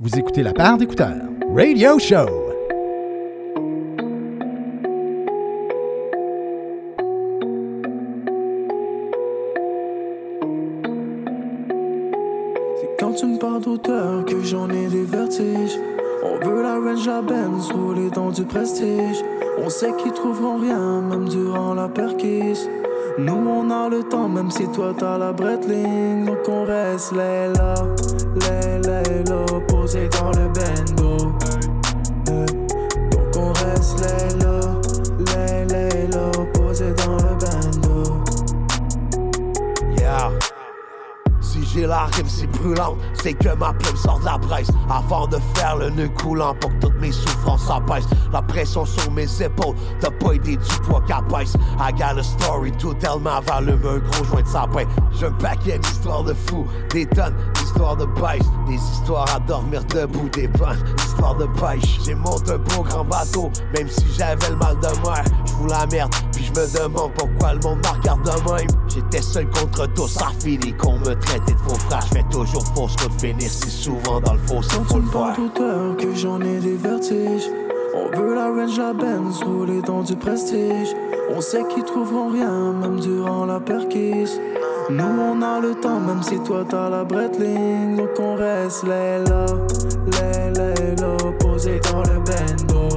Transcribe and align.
Vous 0.00 0.16
écoutez 0.16 0.44
la 0.44 0.52
part 0.52 0.78
d'écouteurs. 0.78 1.24
Radio 1.52 1.98
Show. 1.98 2.28
C'est 12.76 12.96
quand 13.00 13.12
tu 13.14 13.26
me 13.26 13.40
parles 13.40 13.60
d'auteur 13.60 14.24
que 14.24 14.40
j'en 14.44 14.70
ai 14.70 14.86
des 14.86 15.02
vertiges. 15.02 15.76
On 16.22 16.46
veut 16.46 16.62
la 16.62 16.76
range 16.76 17.04
la 17.04 17.20
Benz, 17.20 17.72
rouler 17.72 18.10
dans 18.10 18.30
du 18.30 18.44
prestige. 18.44 19.24
On 19.58 19.68
sait 19.68 19.92
qu'ils 19.96 20.12
trouveront 20.12 20.60
rien, 20.60 21.00
même 21.00 21.28
durant 21.28 21.74
la 21.74 21.88
perquise. 21.88 22.70
Nous 23.18 23.32
on 23.34 23.68
a 23.68 23.88
le 23.88 24.04
temps, 24.04 24.28
même 24.28 24.48
si 24.48 24.68
toi 24.68 24.94
t'as 24.96 25.18
la 25.18 25.32
bretling. 25.32 26.24
Donc 26.24 26.48
on 26.48 26.64
reste 26.64 27.10
les 27.12 27.52
là, 27.52 27.74
les 28.34 29.24
posé 29.66 30.08
dans 30.08 30.30
le 30.30 30.48
bendo. 30.48 31.32
Donc 33.10 33.36
on 33.36 33.52
reste 33.52 33.98
les 33.98 34.38
là, 34.38 34.57
La 41.86 42.06
rime 42.06 42.28
si 42.28 42.46
brûlante, 42.46 42.96
c'est 43.22 43.34
que 43.34 43.54
ma 43.54 43.72
plume 43.72 43.96
sort 43.96 44.18
de 44.18 44.24
la 44.24 44.38
presse. 44.38 44.68
Avant 44.90 45.26
de 45.26 45.38
faire 45.54 45.76
le 45.76 45.90
nœud 45.90 46.08
coulant 46.08 46.54
pour 46.60 46.70
que 46.70 46.86
toutes 46.86 47.00
mes 47.00 47.12
souffrances 47.12 47.66
s'apaisent. 47.66 48.08
La 48.32 48.42
pression 48.42 48.84
sur 48.84 49.10
mes 49.12 49.28
épaules, 49.42 49.76
t'as 50.00 50.10
pas 50.10 50.34
idée 50.34 50.56
du 50.56 50.78
poids 50.82 51.02
pèse. 51.30 51.56
I 51.78 51.92
got 51.92 52.18
a 52.18 52.22
story 52.22 52.72
to 52.72 52.94
tell 52.94 53.20
ma 53.20 53.40
volume, 53.40 53.80
un 53.86 53.98
gros 53.98 54.24
joint 54.24 54.42
de 54.42 54.48
sapin. 54.48 54.84
J'ai 55.12 55.26
un 55.26 55.32
paquet 55.32 55.78
d'histoires 55.78 56.24
de 56.24 56.34
fous, 56.34 56.66
des 56.92 57.06
tonnes 57.06 57.34
d'histoires 57.54 57.96
de 57.96 58.06
pêche. 58.06 58.42
Des 58.66 58.74
histoires 58.74 59.32
à 59.34 59.38
dormir 59.38 59.84
debout, 59.84 60.28
des 60.30 60.48
bonnes 60.48 60.84
histoires 60.98 61.36
de 61.36 61.46
pêche. 61.46 62.00
J'ai 62.04 62.14
monté 62.14 62.52
un 62.52 62.58
beau 62.58 62.82
grand 62.82 63.04
bateau, 63.04 63.50
même 63.74 63.88
si 63.88 64.04
j'avais 64.16 64.50
le 64.50 64.56
mal 64.56 64.76
de 64.80 65.08
mer. 65.08 65.24
J'fous 65.46 65.66
la 65.66 65.86
merde, 65.86 66.12
puis 66.32 66.44
je 66.44 66.60
me 66.60 66.82
demande 66.82 67.12
pourquoi 67.14 67.54
le 67.54 67.60
monde 67.60 67.78
me 67.78 67.98
regarde 67.98 68.22
de 68.22 68.52
même. 68.52 68.68
J'étais 68.98 69.22
seul 69.22 69.48
contre 69.50 69.86
tous, 69.94 70.08
ça 70.08 70.26
finit 70.40 70.72
qu'on 70.72 70.98
me 70.98 71.14
traitait 71.14 71.52
de 71.52 71.58
faux 71.58 71.78
frère. 71.88 72.00
J'fais 72.10 72.24
toujours 72.32 72.64
fausse 72.74 72.96
route, 73.00 73.20
finir 73.20 73.48
si 73.48 73.70
souvent 73.70 74.20
dans 74.20 74.32
le 74.32 74.40
faux, 74.40 74.60
Quand 74.60 74.84
faut 74.84 74.98
le 74.98 75.36
d'auteur 75.36 75.96
que 75.96 76.14
j'en 76.16 76.40
ai 76.40 76.58
des 76.58 76.74
vertiges. 76.74 77.48
On 77.94 78.18
veut 78.18 78.34
la 78.34 78.48
range 78.48 78.76
la 78.76 78.92
Benz, 78.92 79.40
rouler 79.44 79.82
dans 79.82 80.02
du 80.02 80.16
prestige. 80.16 80.88
On 81.32 81.40
sait 81.40 81.62
qu'ils 81.68 81.84
trouveront 81.84 82.32
rien, 82.32 82.72
même 82.72 82.98
durant 82.98 83.46
la 83.46 83.60
perquise. 83.60 84.40
Nous 84.90 85.04
on 85.04 85.42
a 85.42 85.60
le 85.60 85.76
temps, 85.76 86.00
même 86.00 86.24
si 86.24 86.40
toi 86.40 86.64
t'as 86.68 86.90
la 86.90 87.04
bretling. 87.04 87.98
Donc 87.98 88.18
on 88.18 88.34
reste 88.34 88.82
les 88.82 89.24
là, 89.28 89.46
les 90.06 90.50
les 90.50 90.96
là, 90.96 91.16
posé 91.38 91.78
dans 91.92 92.02
le 92.02 92.18
bendo. 92.18 92.87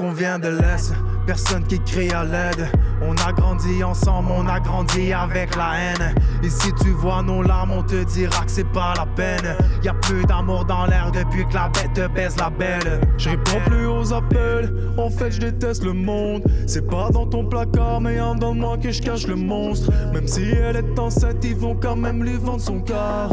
Qu'on 0.00 0.12
vient 0.12 0.38
de 0.38 0.48
l'Est, 0.48 0.94
personne 1.26 1.62
qui 1.64 1.78
crie 1.80 2.10
à 2.10 2.24
l'aide. 2.24 2.70
On 3.02 3.14
a 3.26 3.32
grandi 3.32 3.84
ensemble, 3.84 4.30
on 4.34 4.46
a 4.48 4.58
grandi 4.58 5.12
avec 5.12 5.54
la 5.56 5.72
haine. 5.76 6.14
Et 6.42 6.48
si 6.48 6.72
tu 6.82 6.88
vois 6.90 7.22
nos 7.22 7.42
larmes, 7.42 7.72
on 7.72 7.82
te 7.82 8.02
dira 8.04 8.44
que 8.46 8.50
c'est 8.50 8.72
pas 8.72 8.94
la 8.96 9.04
peine. 9.04 9.56
Y 9.82 9.88
a 9.88 9.94
plus 9.94 10.24
d'amour 10.24 10.64
dans 10.64 10.86
l'air 10.86 11.10
depuis 11.12 11.46
que 11.46 11.52
la 11.54 11.68
bête 11.68 11.92
te 11.92 12.06
baise 12.08 12.36
la 12.38 12.48
belle. 12.48 13.00
Je 13.18 13.30
réponds 13.30 13.60
plus 13.66 13.86
aux 13.86 14.12
appels, 14.14 14.72
en 14.96 15.10
fait 15.10 15.32
je 15.32 15.40
déteste 15.40 15.84
le 15.84 15.92
monde. 15.92 16.42
C'est 16.66 16.86
pas 16.86 17.10
dans 17.10 17.26
ton 17.26 17.44
placard, 17.44 18.00
mais 18.00 18.18
en 18.20 18.34
dans 18.34 18.54
moi 18.54 18.78
que 18.78 18.90
je 18.90 19.02
cache 19.02 19.26
le 19.26 19.36
monstre. 19.36 19.90
Même 20.14 20.26
si 20.26 20.44
elle 20.44 20.76
est 20.76 20.98
enceinte, 20.98 21.44
ils 21.44 21.56
vont 21.56 21.74
quand 21.74 21.96
même 21.96 22.24
lui 22.24 22.38
vendre 22.38 22.62
son 22.62 22.80
car. 22.80 23.30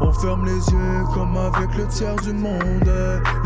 On 0.00 0.12
ferme 0.12 0.46
les 0.46 0.72
yeux 0.72 1.04
comme 1.12 1.36
avec 1.36 1.74
le 1.76 1.86
tiers 1.88 2.16
du 2.16 2.32
monde. 2.32 2.90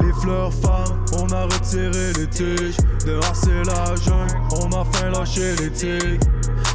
Les 0.00 0.12
fleurs 0.20 0.52
femmes, 0.52 1.01
on 1.22 1.32
a 1.32 1.44
retiré 1.44 2.12
les 2.18 2.26
tiges. 2.26 2.76
Dehors 3.06 3.34
c'est 3.34 3.64
la 3.64 3.94
jungle, 3.96 4.32
on 4.60 4.68
a 4.80 4.84
fait 4.92 5.10
lâcher 5.10 5.54
les 5.60 5.70
tigres. 5.70 6.26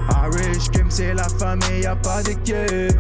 Irish 0.10 0.70
Kim 0.72 0.90
c'est 0.90 1.14
la 1.14 1.28
famille, 1.28 1.82
y 1.84 1.86
a 1.86 1.96
pas 1.96 2.24
d'équipe. 2.24 2.98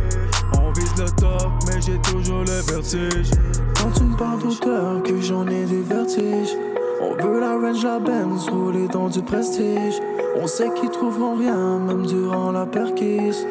On 0.59 0.71
vise 0.71 0.93
le 0.97 1.09
top, 1.11 1.51
mais 1.67 1.81
j'ai 1.81 1.99
toujours 1.99 2.43
le 2.43 2.61
vertige. 2.71 3.31
Quand 3.75 3.91
tu 3.91 4.03
me 4.03 4.17
parles 4.17 4.41
d'auteur, 4.41 5.03
que 5.03 5.21
j'en 5.21 5.47
ai 5.47 5.65
des 5.65 5.81
vertiges. 5.81 6.55
On 6.99 7.13
veut 7.23 7.39
la 7.39 7.53
range 7.53 7.83
la 7.83 7.99
Benz, 7.99 8.49
rouler 8.49 8.87
dans 8.87 9.07
du 9.07 9.21
prestige. 9.21 9.95
On 10.41 10.47
sait 10.47 10.69
qu'ils 10.73 10.89
trouveront 10.89 11.35
rien, 11.37 11.79
même 11.79 12.05
durant 12.05 12.51
la 12.51 12.65
perquise. 12.65 13.45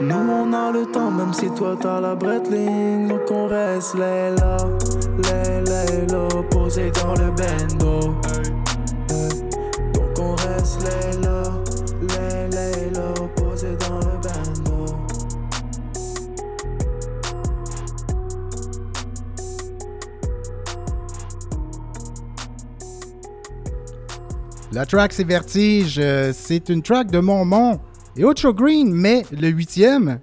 Nous 0.00 0.14
on 0.16 0.52
a 0.52 0.72
le 0.72 0.86
temps, 0.86 1.10
même 1.10 1.32
si 1.32 1.50
toi 1.50 1.76
t'as 1.80 2.00
la 2.00 2.14
bretling. 2.14 3.08
Donc 3.08 3.30
on 3.30 3.46
reste 3.46 3.94
les 3.94 4.34
là, 4.36 4.56
les 5.18 6.06
là, 6.06 6.28
posé 6.50 6.90
dans 6.90 7.14
le 7.14 7.30
bendo. 7.30 8.14
Donc 9.92 10.18
on 10.18 10.34
reste 10.34 10.80
les 10.82 11.20
là, 11.20 11.42
les 12.00 12.90
là, 12.90 13.12
posé 13.36 13.76
dans 13.76 13.98
le 13.98 14.16
bendo. 14.22 14.86
La 24.72 24.86
track, 24.86 25.12
c'est 25.12 25.24
Vertige. 25.24 25.98
Euh, 25.98 26.32
c'est 26.34 26.70
une 26.70 26.82
track 26.82 27.10
de 27.10 27.18
Monmont. 27.18 27.78
Et 28.16 28.24
Ocho 28.24 28.52
Green, 28.52 28.92
mais 28.92 29.24
le 29.32 29.48
huitième, 29.48 30.20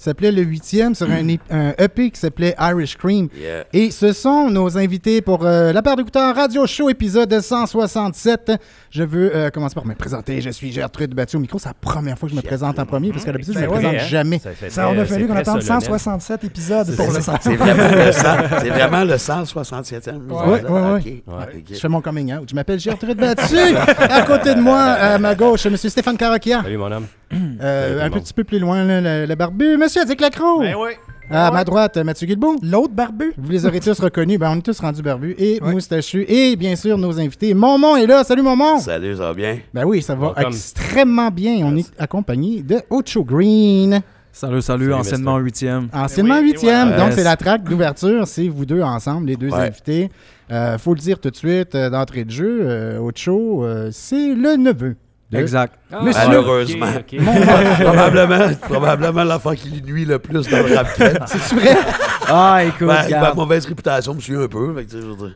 s'appelait 0.00 0.32
le 0.32 0.42
huitième 0.42 0.94
sur 0.94 1.10
un, 1.10 1.26
un 1.50 1.74
EP 1.78 2.10
qui 2.10 2.18
s'appelait 2.18 2.54
Irish 2.58 2.96
Cream. 2.96 3.28
Yeah. 3.38 3.66
Et 3.74 3.90
ce 3.90 4.12
sont 4.12 4.48
nos 4.48 4.78
invités 4.78 5.20
pour 5.20 5.44
euh, 5.44 5.72
la 5.72 5.82
paire 5.82 5.96
d'écouteurs 5.96 6.34
Radio 6.34 6.66
Show 6.66 6.88
épisode 6.88 7.38
167. 7.38 8.52
Je 8.90 9.04
veux 9.04 9.34
euh, 9.36 9.50
commencer 9.50 9.74
par 9.76 9.86
me 9.86 9.94
présenter. 9.94 10.40
Je 10.40 10.50
suis 10.50 10.72
Gertrude 10.72 11.14
Battu 11.14 11.36
au 11.36 11.38
micro. 11.38 11.60
C'est 11.60 11.68
la 11.68 11.74
première 11.74 12.18
fois 12.18 12.28
que 12.28 12.34
je 12.34 12.40
me 12.40 12.44
présente 12.44 12.76
en 12.80 12.86
premier 12.86 13.12
parce 13.12 13.24
que 13.24 13.30
d'habitude, 13.30 13.54
je 13.54 13.60
Ben 13.60 13.66
me 13.66 13.70
présente 13.72 13.94
hein? 13.94 13.98
jamais. 14.08 14.38
Ça, 14.40 14.50
fait 14.50 14.68
Ça, 14.68 14.88
on 14.90 14.98
a 14.98 15.04
fallu 15.04 15.28
qu'on 15.28 15.36
attende 15.36 15.62
solennel. 15.62 15.82
167 16.00 16.44
épisodes 16.44 16.96
pour 16.96 17.06
le 17.12 17.20
C'est 17.40 17.54
vraiment 17.54 17.88
le 17.94 18.10
100 18.12 18.22
c'est 18.60 18.68
vraiment 18.68 19.04
le 19.04 19.14
167e. 19.14 20.28
Ouais, 20.28 20.62
ouais, 20.62 20.70
ouais. 20.70 20.98
Ok, 20.98 21.04
Ouais. 21.04 21.22
ok. 21.58 21.64
Je 21.72 21.78
fais 21.78 21.88
mon 21.88 22.00
coming 22.00 22.34
out. 22.34 22.48
Je 22.50 22.54
m'appelle 22.56 22.80
Gertrude 22.80 23.16
Battu. 23.16 23.56
à 23.56 24.22
côté 24.22 24.54
de 24.56 24.60
moi, 24.60 24.80
à 24.80 25.18
ma 25.18 25.36
gauche, 25.36 25.66
M. 25.66 25.76
Stéphane 25.76 26.16
Caraquia. 26.16 26.62
Salut, 26.62 26.76
mon 26.76 26.90
homme. 26.90 27.06
Euh, 27.62 28.04
un 28.04 28.10
petit 28.10 28.32
peu 28.34 28.42
plus 28.42 28.58
loin, 28.58 28.84
là, 28.84 29.00
le, 29.00 29.26
le 29.26 29.34
barbu, 29.36 29.76
Monsieur 29.76 30.04
Dick 30.04 30.20
Lacroix. 30.20 30.58
Ben 30.60 30.74
oui. 30.76 30.90
À 31.32 31.50
ma 31.52 31.62
droite, 31.64 31.96
Mathieu 31.98 32.26
Guilbeault. 32.26 32.56
L'autre 32.62 32.92
barbu. 32.92 33.32
Vous 33.38 33.50
les 33.52 33.64
aurez 33.64 33.78
tous 33.80 33.98
reconnus. 34.00 34.38
Ben, 34.38 34.50
on 34.50 34.56
est 34.58 34.62
tous 34.62 34.80
rendus 34.80 35.02
barbus 35.02 35.34
et 35.38 35.60
Ouais. 35.62 35.72
moustachus. 35.72 36.24
Et 36.28 36.56
bien 36.56 36.74
sûr, 36.74 36.98
nos 36.98 37.18
invités. 37.20 37.54
Momon 37.54 37.96
est 37.96 38.06
là. 38.06 38.24
Salut, 38.24 38.42
Momon. 38.42 38.78
Salut, 38.80 39.14
ça 39.16 39.22
va 39.28 39.34
bien? 39.34 39.58
Ben 39.72 39.84
oui, 39.84 40.02
ça 40.02 40.14
va 40.16 40.32
Welcome. 40.34 40.52
extrêmement 40.52 41.30
bien. 41.30 41.58
On 41.64 41.76
est 41.76 41.88
accompagné 41.98 42.62
de 42.62 42.80
Ocho 42.90 43.22
Green. 43.22 44.00
Salut, 44.32 44.60
salut, 44.62 44.84
Salut, 44.84 44.94
anciennement 44.94 45.38
huitième. 45.38 45.88
Anciennement 45.92 46.38
oui, 46.40 46.50
huitième. 46.52 46.96
Donc, 46.96 47.12
c'est 47.12 47.24
la 47.24 47.36
track 47.36 47.62
d'ouverture. 47.64 48.26
C'est 48.26 48.48
vous 48.48 48.64
deux 48.66 48.82
ensemble, 48.82 49.28
les 49.28 49.36
deux 49.36 49.50
Ouais. 49.50 49.66
invités. 49.68 50.10
Euh, 50.50 50.78
faut 50.78 50.94
le 50.94 51.00
dire 51.00 51.20
tout 51.20 51.30
de 51.30 51.36
suite, 51.36 51.74
euh, 51.76 51.90
d'entrée 51.90 52.24
de 52.24 52.30
jeu, 52.30 52.58
euh, 52.62 52.98
Ocho, 52.98 53.64
euh, 53.64 53.90
c'est 53.92 54.34
le 54.34 54.56
neveu. 54.56 54.96
De- 55.30 55.38
Exact. 55.38 55.74
Monsieur- 56.02 56.22
Malheureusement. 56.26 56.86
ok, 56.86 57.14
ok. 57.18 57.24
probablement, 57.84 58.48
probablement 58.62 59.24
l'affaire 59.24 59.54
qui 59.54 59.68
lui 59.70 59.82
nuit 59.82 60.04
le 60.04 60.18
plus 60.18 60.48
dans 60.48 60.58
le 60.66 60.74
rap. 60.74 60.88
C'est 61.26 61.54
vrai? 61.54 61.76
Ah, 62.32 62.62
écoute, 62.64 62.80
Ben, 62.80 62.86
ma 62.86 63.02
regarde. 63.02 63.36
mauvaise 63.36 63.66
réputation 63.66 64.14
me 64.14 64.20
suit 64.20 64.36
un 64.36 64.46
peu. 64.46 64.72
fait 64.74 64.84
que, 64.84 64.90
tu 64.90 64.96
sais, 64.96 65.02
je 65.02 65.06
veux 65.08 65.16
dire, 65.16 65.34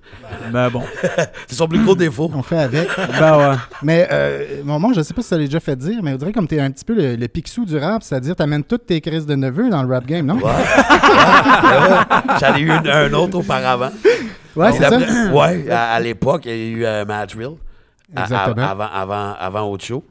Ben 0.53 0.69
bon. 0.71 0.83
C'est 1.49 1.57
son 1.57 1.67
plus 1.67 1.79
gros 1.83 1.95
défaut. 1.97 2.31
On 2.35 2.43
fait 2.43 2.59
avec. 2.59 2.89
Ben 3.19 3.37
ouais. 3.39 3.57
Mais 3.83 4.09
euh, 4.13 4.63
Momon, 4.65 4.93
je 4.93 5.01
sais 5.03 5.13
pas 5.15 5.23
si 5.23 5.29
ça 5.29 5.37
l'a 5.37 5.45
déjà 5.45 5.59
fait 5.61 5.75
dire, 5.77 6.01
mais 6.03 6.13
on 6.15 6.17
dirait 6.17 6.33
comme 6.33 6.47
t'es 6.47 6.61
un 6.61 6.71
petit 6.71 6.85
peu 6.85 6.95
le, 6.95 7.17
le 7.17 7.29
Picsou 7.29 7.65
du 7.65 7.77
rap, 7.79 8.03
c'est-à-dire 8.03 8.37
t'amènes 8.37 8.65
toutes 8.65 8.87
tes 8.87 9.01
crises 9.01 9.27
de 9.27 9.35
neveux 9.35 9.71
dans 9.71 9.83
le 9.83 9.93
rap 9.93 10.07
game, 10.07 10.27
non? 10.27 10.37
Ouais. 10.37 10.53
J'en 12.41 12.55
ai 12.57 12.61
eu 12.61 12.71
une- 12.71 12.89
un 12.89 13.13
autre 13.13 13.39
auparavant. 13.39 13.91
Ouais, 14.57 14.71
c'est 14.73 14.89
ça. 14.89 14.99
Ouais, 15.33 15.69
à, 15.71 15.95
à 15.95 16.01
l'époque, 16.01 16.43
il 16.47 16.51
y 16.51 16.55
a 16.55 16.57
eu 16.79 16.85
euh, 16.85 17.05
Matt 17.05 17.33
Real. 17.33 17.53
À- 18.15 18.23
Exactement. 18.23 18.67
avant, 18.67 18.89
avant, 18.93 19.35
avant 19.39 19.71
autre 19.71 19.85
show. 19.85 20.05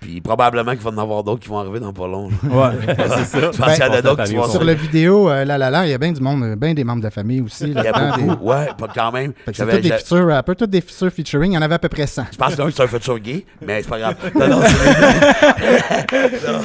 Puis 0.00 0.20
probablement 0.20 0.70
qu'il 0.72 0.80
va 0.82 0.90
en 0.90 0.98
avoir 0.98 1.24
d'autres 1.24 1.40
qui 1.42 1.48
vont 1.48 1.58
arriver 1.58 1.80
dans 1.80 1.92
pas 1.92 2.06
long. 2.06 2.28
Ouais. 2.44 2.68
c'est 2.86 3.24
ça. 3.24 3.50
Je 3.52 3.58
pense 3.58 3.74
qu'il 3.74 3.84
y 3.84 3.88
en 3.88 3.92
a 3.92 4.00
d'autres 4.00 4.22
qui 4.22 4.36
vont 4.36 4.48
Sur 4.48 4.62
la 4.62 4.74
vidéo, 4.74 5.28
euh, 5.28 5.44
là, 5.44 5.58
là, 5.58 5.70
là, 5.70 5.86
il 5.86 5.90
y 5.90 5.92
a 5.92 5.98
bien 5.98 6.12
du 6.12 6.20
monde, 6.20 6.44
euh, 6.44 6.54
bien 6.54 6.72
des 6.72 6.84
membres 6.84 7.00
de 7.00 7.06
la 7.06 7.10
famille 7.10 7.40
aussi. 7.40 7.64
Il 7.64 7.72
y 7.72 7.78
a 7.78 7.82
là-dedans, 7.82 8.16
des- 8.16 8.22
beaucoup. 8.22 8.44
Ouais, 8.48 8.68
pas 8.78 8.86
quand 8.94 9.10
même. 9.10 9.32
C'est 9.52 9.66
tous 9.68 9.78
des 9.80 9.90
features 9.90 10.28
rappers, 10.28 10.54
tous 10.54 10.66
des 10.68 10.80
features 10.82 11.10
featuring. 11.10 11.50
Il 11.50 11.54
y 11.56 11.58
en 11.58 11.62
avait 11.62 11.74
à 11.74 11.78
peu 11.80 11.88
près 11.88 12.06
100. 12.06 12.26
Je 12.30 12.36
pense 12.36 12.54
que 12.54 12.70
c'est 12.70 12.82
un 12.84 12.86
futur 12.86 13.18
gay, 13.18 13.44
mais 13.60 13.82
c'est 13.82 13.88
pas 13.88 13.98
grave. 13.98 14.14
Non, 14.36 14.46
non, 14.48 14.60
c'est- 14.64 16.46
Non. 16.52 16.60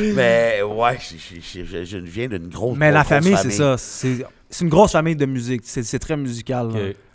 Mais 0.16 0.60
ouais, 0.62 0.98
je, 1.00 1.40
je- 1.40 1.64
je- 1.64 1.84
je 1.84 1.98
viens 1.98 2.26
d'une 2.28 2.48
grosse 2.48 2.76
Mais 2.76 2.90
la 2.90 3.04
famille, 3.04 3.36
c'est 3.36 3.50
ça. 3.50 3.76
C'est 3.78 4.26
c'est 4.50 4.64
une 4.64 4.70
grosse 4.70 4.92
famille 4.92 5.16
de 5.16 5.26
musique. 5.26 5.62
C'est 5.64 5.82
c'est 5.84 5.98
très 6.00 6.16
musical. 6.16 6.68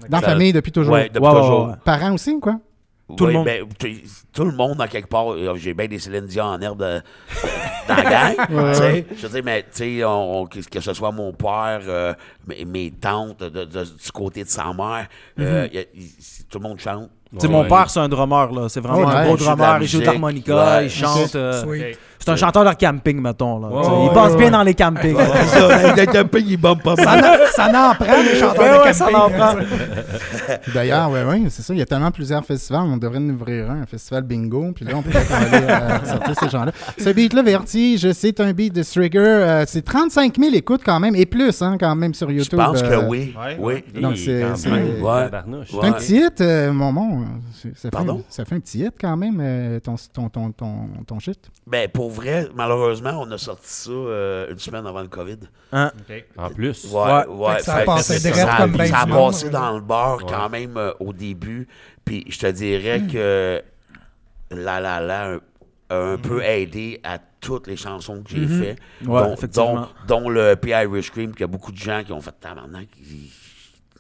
Dans 0.08 0.20
la 0.22 0.26
famille 0.26 0.54
depuis 0.54 0.72
toujours. 0.72 0.94
Ouais, 0.94 1.10
depuis 1.10 1.20
Ouais, 1.28 1.34
ouais, 1.34 1.40
toujours. 1.42 1.68
ouais. 1.68 1.74
Parents 1.84 2.14
aussi, 2.14 2.40
quoi? 2.40 2.60
Tout 3.18 3.26
le 3.26 3.32
Oui, 3.32 3.34
monde. 3.38 3.46
ben, 3.46 3.66
tout 4.34 4.46
le 4.46 4.52
monde, 4.52 4.80
en 4.82 4.88
quelque 4.88 5.08
part, 5.10 5.32
euh, 5.34 5.56
j'ai 5.56 5.74
bien 5.74 5.88
des 5.88 5.98
Céline 6.00 6.26
Dion 6.28 6.44
en 6.46 6.62
herbe 6.62 6.80
de- 6.80 7.02
dans 7.88 7.96
la 7.96 8.04
gang. 8.10 8.36
tu 8.48 8.76
sais. 8.76 9.06
Je 9.18 9.28
veux 9.28 9.34
dire, 9.34 9.42
mais 9.44 9.64
tu 9.64 10.00
sais, 10.02 10.60
que, 10.70 10.80
ce 10.80 10.94
soit 10.94 11.12
mon 11.12 11.34
père, 11.34 11.82
euh, 11.88 12.14
mes, 12.48 12.66
mes 12.66 12.92
tantes, 12.92 13.40
de- 13.40 13.66
de- 13.66 13.84
du 13.84 14.12
côté 14.14 14.44
de 14.44 14.50
sa 14.50 14.66
mère, 14.74 15.08
euh, 15.40 15.64
Mhm. 15.66 15.70
y 15.74 15.78
a- 15.78 15.82
y- 15.82 16.14
tout 16.50 16.60
le 16.60 16.68
monde 16.68 16.80
chante. 16.80 17.10
Tu 17.34 17.40
sais, 17.42 17.48
mon 17.48 17.64
père, 17.68 17.90
c'est 17.90 18.00
un 18.00 18.10
drummer, 18.10 18.52
là. 18.52 18.70
C'est 18.70 18.80
vraiment 18.80 19.00
Ouais, 19.00 19.06
un 19.06 19.20
ouais, 19.22 19.26
gros 19.26 19.36
il 19.36 19.40
joue 19.40 19.46
de 19.46 19.50
la 19.50 19.56
drummer. 19.56 19.82
Il 19.82 19.88
joue 19.88 19.98
ouais. 20.80 20.86
il 20.86 20.90
chante. 20.90 21.36
euh, 21.36 21.64
Sweet. 21.64 22.00
C'est 22.20 22.30
un 22.30 22.36
chanteur 22.36 22.64
de 22.66 22.74
camping, 22.76 23.22
mettons. 23.22 23.60
Là. 23.60 23.70
Il 24.04 24.10
passe 24.14 24.32
ouais, 24.34 24.38
bien 24.38 24.46
ouais. 24.48 24.52
dans 24.52 24.64
les 24.64 24.74
campings. 24.74 25.16
Le 25.18 26.06
camping, 26.12 26.46
il 26.48 26.58
bombe 26.58 26.82
pas 26.82 26.96
Ça 26.96 27.06
mal. 27.06 27.22
n'en- 27.22 27.46
Ça 27.56 27.72
n'en 27.72 27.94
prend, 27.96 28.22
les 28.24 28.36
chanteurs 28.40 28.84
Ouais, 28.84 28.92
de 28.94 28.98
camping. 29.00 29.16
en 29.16 29.30
prend. 29.38 29.56
D'ailleurs, 30.74 31.10
ouais, 31.12 31.24
ouais, 31.24 31.42
c'est 31.50 31.62
ça. 31.62 31.74
Il 31.74 31.80
y 31.80 31.82
a 31.82 31.86
tellement 31.86 32.12
plusieurs 32.12 32.44
festivals. 32.46 32.84
On 32.86 32.98
devrait 32.98 33.18
en 33.20 33.30
ouvrir 33.30 33.72
un, 33.72 33.82
un 33.82 33.86
festival 33.86 34.24
bingo. 34.24 34.72
Puis 34.76 34.86
là, 34.86 34.94
on 34.96 35.02
peut 35.02 35.12
peut-être 35.12 35.34
aller 35.34 35.66
euh, 35.66 36.06
sortir 36.06 36.36
ces 36.40 36.50
gens-là. 36.50 36.72
Ce 36.98 37.10
beat-là, 37.10 37.42
Vertige, 37.44 38.12
c'est 38.12 38.40
un 38.40 38.52
beat 38.54 38.74
de 38.74 38.84
Strigger. 38.84 39.20
Euh, 39.20 39.64
c'est 39.68 39.82
35 39.84 40.38
000 40.38 40.54
écoutes 40.56 40.82
quand 40.86 41.00
même, 41.00 41.16
et 41.16 41.26
plus, 41.26 41.62
hein, 41.62 41.78
quand 41.80 41.96
même, 41.96 42.14
sur 42.14 42.30
Je 42.30 42.36
YouTube. 42.36 42.60
pense 42.60 42.82
euh, 42.84 42.90
que 43.02 43.06
oui. 43.08 43.34
Oui. 43.60 43.84
Donc, 44.00 44.18
c'est- 44.18 44.44
un 44.44 45.92
petit 45.94 46.18
hit, 46.18 46.42
euh, 46.42 46.72
mon 46.74 46.92
mon. 46.92 47.26
Ça 47.54 47.70
fait, 47.82 47.90
Pardon? 47.90 48.24
ça 48.30 48.46
fait 48.46 48.56
un 48.56 48.60
petit 48.60 48.80
hit 48.80 48.94
quand 49.00 49.16
même, 49.18 49.40
euh, 49.42 49.80
ton, 49.80 49.96
ton, 50.14 50.30
ton, 50.30 50.52
ton, 50.52 50.76
ton 51.06 51.20
shit. 51.20 51.40
Ben, 51.68 51.88
pour 51.90 52.09
vrai, 52.10 52.48
malheureusement, 52.56 53.12
on 53.22 53.32
a 53.32 53.38
sorti 53.38 53.68
ça 53.70 53.92
euh, 53.92 54.52
une 54.52 54.60
semaine 54.60 54.86
avant 54.86 55.02
le 55.02 55.08
COVID. 55.08 55.38
Hein? 55.72 55.92
En 56.38 56.50
plus. 56.50 56.86
Ouais, 56.92 57.02
Ouais. 57.02 57.26
ouais. 57.28 57.52
Fait 57.54 57.58
que 57.60 57.64
ça 57.66 57.76
a 57.76 57.80
Fait 57.80 57.86
passé 57.86 58.20
ça, 58.20 58.30
direct 58.30 58.48
ça 58.48 58.54
a- 58.56 58.58
comme 58.62 58.72
ben 58.78 58.88
ça 58.88 59.00
a 59.00 59.08
passé 59.08 59.50
dans 59.50 59.76
le 59.76 59.82
bar 59.82 60.18
Ouais. 60.18 60.24
quand 60.28 60.50
même 60.50 60.78
euh, 60.78 60.92
au 61.00 61.14
début. 61.14 61.68
Puis 62.06 62.26
je 62.30 62.40
te 62.40 62.48
dirais 62.48 63.04
que 63.12 63.62
La 64.52 64.80
La 64.80 65.00
La 65.00 65.40
a 65.92 65.96
un 65.96 66.18
peu 66.18 66.44
aidé 66.44 67.00
à 67.04 67.18
toutes 67.42 67.68
les 67.68 67.78
chansons 67.78 68.22
que 68.22 68.30
j'ai 68.32 68.46
Mhm. 68.46 68.62
fait. 68.62 68.76
Ouais, 69.06 69.22
dont, 69.22 69.34
effectivement. 69.34 69.88
dont, 70.08 70.22
dont 70.22 70.30
le 70.30 70.56
P. 70.56 70.70
Irish 70.72 71.10
Cream, 71.12 71.32
qu'il 71.32 71.42
y 71.42 71.44
a 71.46 71.48
beaucoup 71.48 71.72
de 71.72 71.78
gens 71.78 72.04
qui 72.04 72.12
ont 72.12 72.22
fait 72.22 72.34
tabarnak. 72.40 72.88
ils- 73.00 73.32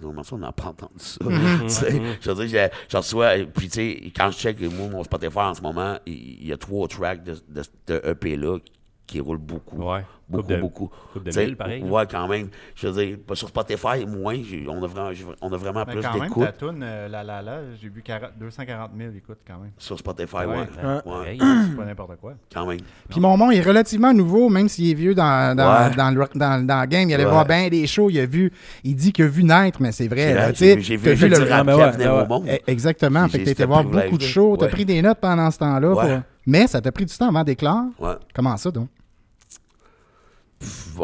Comment 0.02 0.24
ça, 0.24 0.36
on 0.36 0.40
n'a 0.40 0.52
pas 0.52 0.68
entendu 0.68 0.94
ça? 0.98 1.18
Tu 1.26 1.70
sais, 1.70 2.02
Je 2.22 2.32
veux 2.32 2.46
dire, 2.48 2.70
je- 2.90 2.98
reçois, 2.98 3.34
puis 3.54 3.68
tu 3.68 3.74
sais, 3.76 4.12
quand 4.16 4.32
je 4.32 4.38
check 4.38 4.60
moi, 4.62 4.88
mon 4.88 5.04
Spotify 5.04 5.40
en 5.40 5.54
ce 5.54 5.62
moment, 5.62 5.98
il 6.06 6.48
y 6.48 6.54
a 6.54 6.58
trois 6.58 6.88
tracks 6.88 7.24
de, 7.24 7.36
de 7.50 7.64
ce 7.64 8.10
EP-là 8.10 8.60
qui 9.12 9.20
roulent 9.20 9.38
beaucoup. 9.38 9.78
Ouais. 9.78 10.04
Beaucoup, 10.30 10.44
Coupe 10.44 10.52
de- 10.52 10.62
beaucoup. 10.62 10.92
coupe 11.12 11.24
de 11.24 11.40
mille, 11.40 11.58
pareil. 11.58 11.82
Ouais, 11.82 12.04
quand 12.06 12.28
même. 12.28 12.50
Je 12.76 12.88
veux 12.88 13.04
dire, 13.04 13.18
pas 13.26 13.34
sur 13.34 13.48
Spotify, 13.48 14.06
moins, 14.08 14.36
j'ai- 14.48 14.68
on 14.70 14.84
a 14.84 14.86
vraiment, 14.86 15.10
on 15.42 15.52
a 15.52 15.58
vraiment 15.58 15.84
plus 15.86 16.02
d'écoute. 16.02 16.48
tune, 16.60 16.80
La 17.10 17.24
La 17.24 17.42
La, 17.42 17.62
j'ai 17.82 17.90
vu 17.90 18.04
240 18.40 18.92
000 18.96 19.10
écoutes 19.18 19.40
quand 19.48 19.58
même. 19.58 19.72
Sur 19.80 19.98
Spotify, 19.98 20.36
ouais. 20.46 20.46
Ouais. 20.46 21.38
C'est 21.40 21.76
pas 21.76 21.84
n'importe 21.86 22.18
quoi. 22.22 22.34
quand 22.54 22.68
même. 22.68 22.78
Puis 23.10 23.20
mon 23.20 23.36
mon 23.38 23.50
est 23.50 23.62
relativement 23.62 24.14
nouveau, 24.14 24.50
même 24.50 24.70
s'il 24.70 24.92
est 24.92 24.94
vieux 24.94 25.16
dans, 25.16 25.58
dans, 25.58 25.88
Ouais. 25.90 25.96
dans, 25.96 26.12
le, 26.12 26.20
rock- 26.22 26.38
dans, 26.38 26.64
dans 26.64 26.82
le 26.82 26.86
game. 26.86 27.10
Il 27.10 27.14
allait 27.16 27.26
Ouais. 27.26 27.32
voir 27.32 27.46
bien 27.48 27.68
des 27.70 27.88
shows. 27.88 28.12
Il 28.12 28.20
a 28.20 28.28
vu, 28.28 28.52
il 28.84 28.96
dit 28.96 29.12
qu'il 29.12 29.26
a 29.26 29.28
vu 29.30 29.44
naître, 29.44 29.82
mais 29.82 29.92
c'est 29.92 30.08
vrai. 30.08 30.54
J'ai- 30.54 30.76
vu, 30.76 30.98
t'as 31.04 31.14
vu, 31.16 31.28
le 31.28 31.50
rap 31.50 31.66
qui 31.68 31.74
ouais, 31.74 31.90
venait 31.92 32.08
ouais. 32.08 32.22
au 32.24 32.28
monde. 32.28 32.46
Eh, 32.48 32.62
Exactement. 32.72 33.28
Fait 33.30 33.40
que 33.40 33.46
j'ai 33.46 33.46
t'as 33.46 33.52
été 33.54 33.64
ce 33.64 33.68
voir 33.68 33.84
beaucoup 33.84 34.18
de 34.20 34.22
shows. 34.24 34.58
T'as 34.58 34.68
pris 34.68 34.86
des 34.86 35.02
notes 35.02 35.18
pendant 35.20 35.50
ce 35.50 35.58
temps-là. 35.58 36.22
Mais 36.46 36.68
ça 36.68 36.80
t'a 36.82 36.92
pris 36.92 37.06
du 37.06 37.18
temps 37.18 37.30
avant 37.30 37.44
d'éclore. 37.44 37.86
Comment 38.36 38.56
ça, 38.58 38.70
donc? 38.70 38.90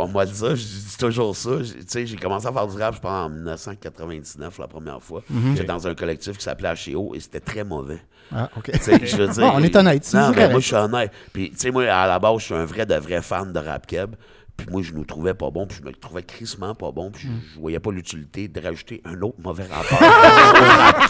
Moi, 0.08 0.26
ça, 0.28 0.50
je 0.56 0.62
dis 0.64 0.98
toujours 1.00 1.36
ça. 1.36 1.64
J'ai- 1.64 1.74
Tu 1.76 1.84
sais, 1.88 2.06
j'ai 2.06 2.18
commencé 2.18 2.46
à 2.48 2.52
faire 2.52 2.68
du 2.68 2.78
rap, 2.82 2.96
je 2.96 3.00
pense, 3.00 3.12
en 3.26 3.30
1999, 3.30 4.60
la 4.60 4.68
première 4.68 5.02
fois. 5.02 5.22
Mhm. 5.30 5.56
J'étais 5.56 5.68
dans 5.68 5.88
un 5.88 5.96
collectif 5.96 6.38
qui 6.38 6.44
s'appelait 6.44 6.74
HEO 6.88 7.14
et 7.16 7.20
c'était 7.20 7.40
très 7.40 7.64
mauvais. 7.64 8.00
Ah, 8.34 8.50
OK. 8.58 8.72
Je 8.74 9.18
veux 9.18 9.28
dire- 9.28 9.42
Bon, 9.52 9.52
on 9.56 9.64
est 9.64 9.76
honnête, 9.76 10.12
Non, 10.14 10.32
mais 10.36 10.50
moi, 10.50 10.60
je 10.60 10.66
suis 10.66 10.76
honnête. 10.76 11.12
Puis, 11.32 11.52
tu 11.52 11.58
sais, 11.58 11.72
moi, 11.72 11.84
à 11.86 12.08
la 12.08 12.20
base, 12.20 12.40
je 12.40 12.46
suis 12.46 12.54
un 12.56 12.66
vrai 12.66 12.86
de 12.86 12.96
vrai 12.96 13.22
fan 13.22 13.52
de 13.54 13.60
rap 13.60 13.86
keb. 13.88 14.16
Puis 14.58 14.68
moi, 14.72 14.82
je 14.82 14.94
nous 14.94 15.04
trouvais 15.04 15.34
pas 15.34 15.50
bon, 15.52 15.68
puis 15.68 15.80
je 15.82 15.86
me 15.86 15.92
trouvais 15.94 16.24
crissement 16.24 16.74
pas 16.76 16.90
bon, 16.92 17.12
puis 17.12 17.24
je, 17.24 17.28
Mm. 17.28 17.42
je 17.56 17.60
voyais 17.60 17.80
pas 17.80 17.92
l'utilité 17.92 18.48
de 18.48 18.62
rajouter 18.62 19.02
un 19.04 19.22
autre 19.22 19.36
mauvais 19.44 19.66
rappeur 19.66 20.00
au 20.02 20.64
rap 20.64 21.10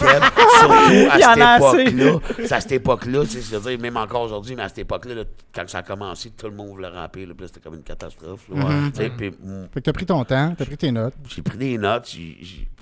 surtout 0.58 1.10
à 1.10 1.18
cette 1.18 1.38
époque-là. 1.38 2.18
C'est 2.46 2.52
à 2.54 2.60
cette 2.60 2.72
époque-là, 2.72 3.20
tu 3.22 3.26
sais, 3.28 3.40
je 3.42 3.56
veux 3.56 3.70
dire, 3.70 3.80
même 3.80 3.96
encore 3.96 4.22
aujourd'hui, 4.22 4.56
mais 4.56 4.62
à 4.62 4.68
cette 4.68 4.78
époque-là, 4.78 5.14
là, 5.14 5.22
quand 5.54 5.68
ça 5.68 5.78
a 5.78 5.82
commencé, 5.82 6.30
tout 6.30 6.46
le 6.48 6.54
monde 6.56 6.70
voulait 6.70 6.88
rapper, 6.88 7.24
là, 7.26 7.34
puis 7.34 7.42
là, 7.42 7.48
c'était 7.48 7.60
comme 7.60 7.74
une 7.76 7.82
catastrophe. 7.84 8.48
là. 8.52 8.64
Tu 8.92 8.96
sais, 9.02 9.10
puis, 9.16 9.30
mm, 9.30 9.66
Fait 9.72 9.80
que 9.80 9.84
t'as 9.84 9.92
pris 9.92 10.06
ton 10.06 10.24
temps, 10.24 10.54
t'as 10.58 10.64
pris 10.64 10.76
tes 10.76 10.90
notes. 10.90 11.14
j'ai 11.28 11.42
pris 11.42 11.56
des 11.58 11.78
notes, 11.78 12.12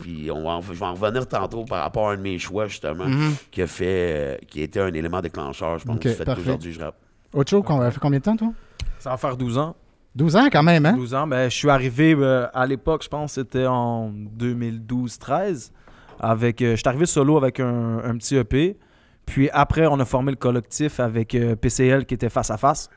puis 0.00 0.30
on 0.30 0.42
va 0.44 0.50
en- 0.50 0.62
je 0.62 0.72
vais 0.72 0.86
en 0.86 0.94
revenir 0.94 1.26
tantôt 1.28 1.64
par 1.64 1.82
rapport 1.82 2.08
à 2.08 2.12
un 2.12 2.16
de 2.16 2.22
mes 2.22 2.38
choix, 2.38 2.66
justement, 2.68 3.04
qui 3.50 3.60
a 3.62 3.66
fait, 3.66 3.84
euh, 3.86 4.36
qui 4.48 4.60
a 4.60 4.64
été 4.64 4.80
un 4.80 4.92
élément 4.94 5.20
déclencheur, 5.20 5.78
je 5.78 5.84
pense. 5.84 5.96
Ok, 5.96 6.02
du 6.02 6.08
fait 6.10 6.24
parfait. 6.24 6.40
qu'aujourd'hui, 6.42 6.72
je 6.72 6.80
rappe. 6.80 6.96
Autre 7.32 7.50
chose, 7.50 7.62
qu'on- 7.64 7.90
fait 7.90 8.00
combien 8.00 8.18
de 8.18 8.24
temps, 8.24 8.36
toi? 8.36 8.52
Ça 8.98 9.10
va 9.10 9.16
faire 9.18 9.36
12 9.36 9.58
ans. 9.58 9.76
12 10.14 10.36
ans 10.36 10.48
quand 10.52 10.62
même, 10.62 10.86
hein? 10.86 10.92
12 10.96 11.14
ans, 11.14 11.26
ben, 11.26 11.48
je 11.50 11.54
suis 11.56 11.68
arrivé 11.70 12.14
euh, 12.18 12.46
à 12.54 12.66
l'époque, 12.66 13.02
je 13.02 13.08
pense 13.08 13.34
que 13.34 13.40
c'était 13.42 13.66
en 13.66 14.12
2012-13. 14.38 15.70
Avec, 16.20 16.62
euh, 16.62 16.72
je 16.72 16.76
suis 16.76 16.88
arrivé 16.88 17.06
solo 17.06 17.36
avec 17.36 17.58
un, 17.60 17.98
un 18.04 18.16
petit 18.16 18.36
EP. 18.36 18.76
Puis 19.26 19.50
après, 19.52 19.86
on 19.86 19.98
a 19.98 20.04
formé 20.04 20.30
le 20.30 20.36
collectif 20.36 21.00
avec 21.00 21.34
euh, 21.34 21.56
PCL 21.56 22.06
qui 22.06 22.14
était 22.14 22.28
face 22.28 22.50
à 22.50 22.56
face. 22.56 22.88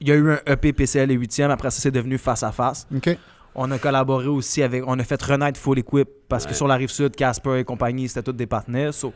Il 0.00 0.08
y 0.08 0.12
a 0.12 0.16
eu 0.16 0.32
un 0.32 0.40
EP 0.46 0.72
PCL 0.72 1.10
et 1.10 1.16
8e. 1.16 1.50
Après 1.50 1.70
ça, 1.70 1.80
c'est 1.80 1.92
devenu 1.92 2.18
face 2.18 2.42
à 2.42 2.50
face. 2.50 2.88
OK. 2.94 3.16
On 3.54 3.70
a 3.70 3.78
collaboré 3.78 4.26
aussi 4.26 4.62
avec. 4.62 4.82
On 4.86 4.98
a 4.98 5.04
fait 5.04 5.22
renaître 5.22 5.60
Full 5.60 5.78
Equip 5.78 6.08
parce 6.28 6.44
que 6.46 6.54
sur 6.54 6.66
la 6.66 6.74
rive 6.74 6.90
sud, 6.90 7.14
Casper 7.14 7.60
et 7.60 7.64
compagnie, 7.64 8.08
c'était 8.08 8.24
tous 8.24 8.32
des 8.36 8.46
partenaires. 8.48 8.92
So, 8.92 9.12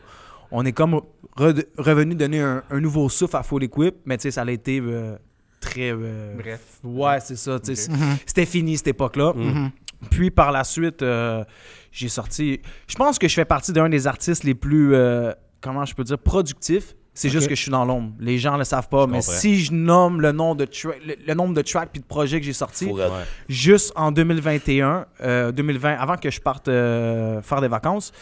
on 0.51 0.65
est 0.65 0.71
comme 0.71 1.01
re- 1.37 1.65
revenu 1.77 2.15
donner 2.15 2.39
un, 2.39 2.63
un 2.69 2.79
nouveau 2.79 3.09
souffle 3.09 3.35
à 3.35 3.43
Full 3.43 3.63
Equip, 3.65 3.95
mais 4.05 4.15
tu 4.17 4.23
sais, 4.23 4.31
ça 4.31 4.43
a 4.43 4.49
été 4.49 4.79
euh, 4.79 5.17
très. 5.59 5.91
euh, 5.93 6.35
Bref. 6.37 6.61
Ouais, 6.83 7.19
c'est 7.21 7.35
ça. 7.35 7.53
Mhm. 7.55 8.17
C'était 8.25 8.45
fini 8.45 8.77
cette 8.77 8.87
époque-là. 8.87 9.33
Mhm. 9.35 9.71
Puis 10.11 10.31
par 10.31 10.51
la 10.51 10.63
suite, 10.63 11.01
euh, 11.01 11.43
j'ai 11.91 12.07
sorti. 12.09 12.61
Je 12.87 12.95
pense 12.95 13.19
que 13.19 13.27
je 13.27 13.33
fais 13.33 13.45
partie 13.45 13.73
d'un 13.73 13.89
des 13.89 14.07
artistes 14.07 14.43
les 14.43 14.55
plus. 14.55 14.93
euh, 14.95 15.33
comment 15.61 15.83
je 15.85 15.93
peux 15.93 16.03
dire 16.03 16.17
Productifs. 16.17 16.95
C'est 17.13 17.27
juste 17.27 17.49
que 17.49 17.55
je 17.55 17.61
suis 17.61 17.71
dans 17.71 17.83
l'ombre. 17.83 18.13
Les 18.21 18.37
gens 18.37 18.53
ne 18.53 18.59
le 18.59 18.63
savent 18.63 18.87
pas, 18.87 19.05
mais 19.05 19.17
comprends. 19.19 19.33
si 19.33 19.59
je 19.59 19.73
nomme 19.73 20.21
le, 20.21 20.31
nom 20.31 20.55
de 20.55 20.63
tra- 20.63 20.93
le, 21.05 21.15
le 21.27 21.33
nombre 21.33 21.53
de 21.53 21.61
tracks 21.61 21.89
puis 21.91 21.99
de 21.99 22.05
projets 22.05 22.39
que 22.39 22.45
j'ai 22.45 22.53
sortis. 22.53 22.85
Ouais. 22.85 23.03
juste 23.49 23.91
en 23.97 24.13
2021, 24.13 25.05
euh, 25.21 25.51
2020, 25.51 25.95
avant 25.95 26.15
que 26.15 26.29
je 26.29 26.39
parte 26.39 26.69
euh, 26.69 27.41
faire 27.41 27.59
des 27.59 27.67
vacances, 27.67 28.13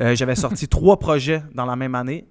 euh, 0.00 0.14
j'avais 0.14 0.34
sorti 0.34 0.68
trois 0.68 0.98
projets 0.98 1.42
dans 1.54 1.64
la 1.64 1.76
même 1.76 1.94
année. 1.94 2.26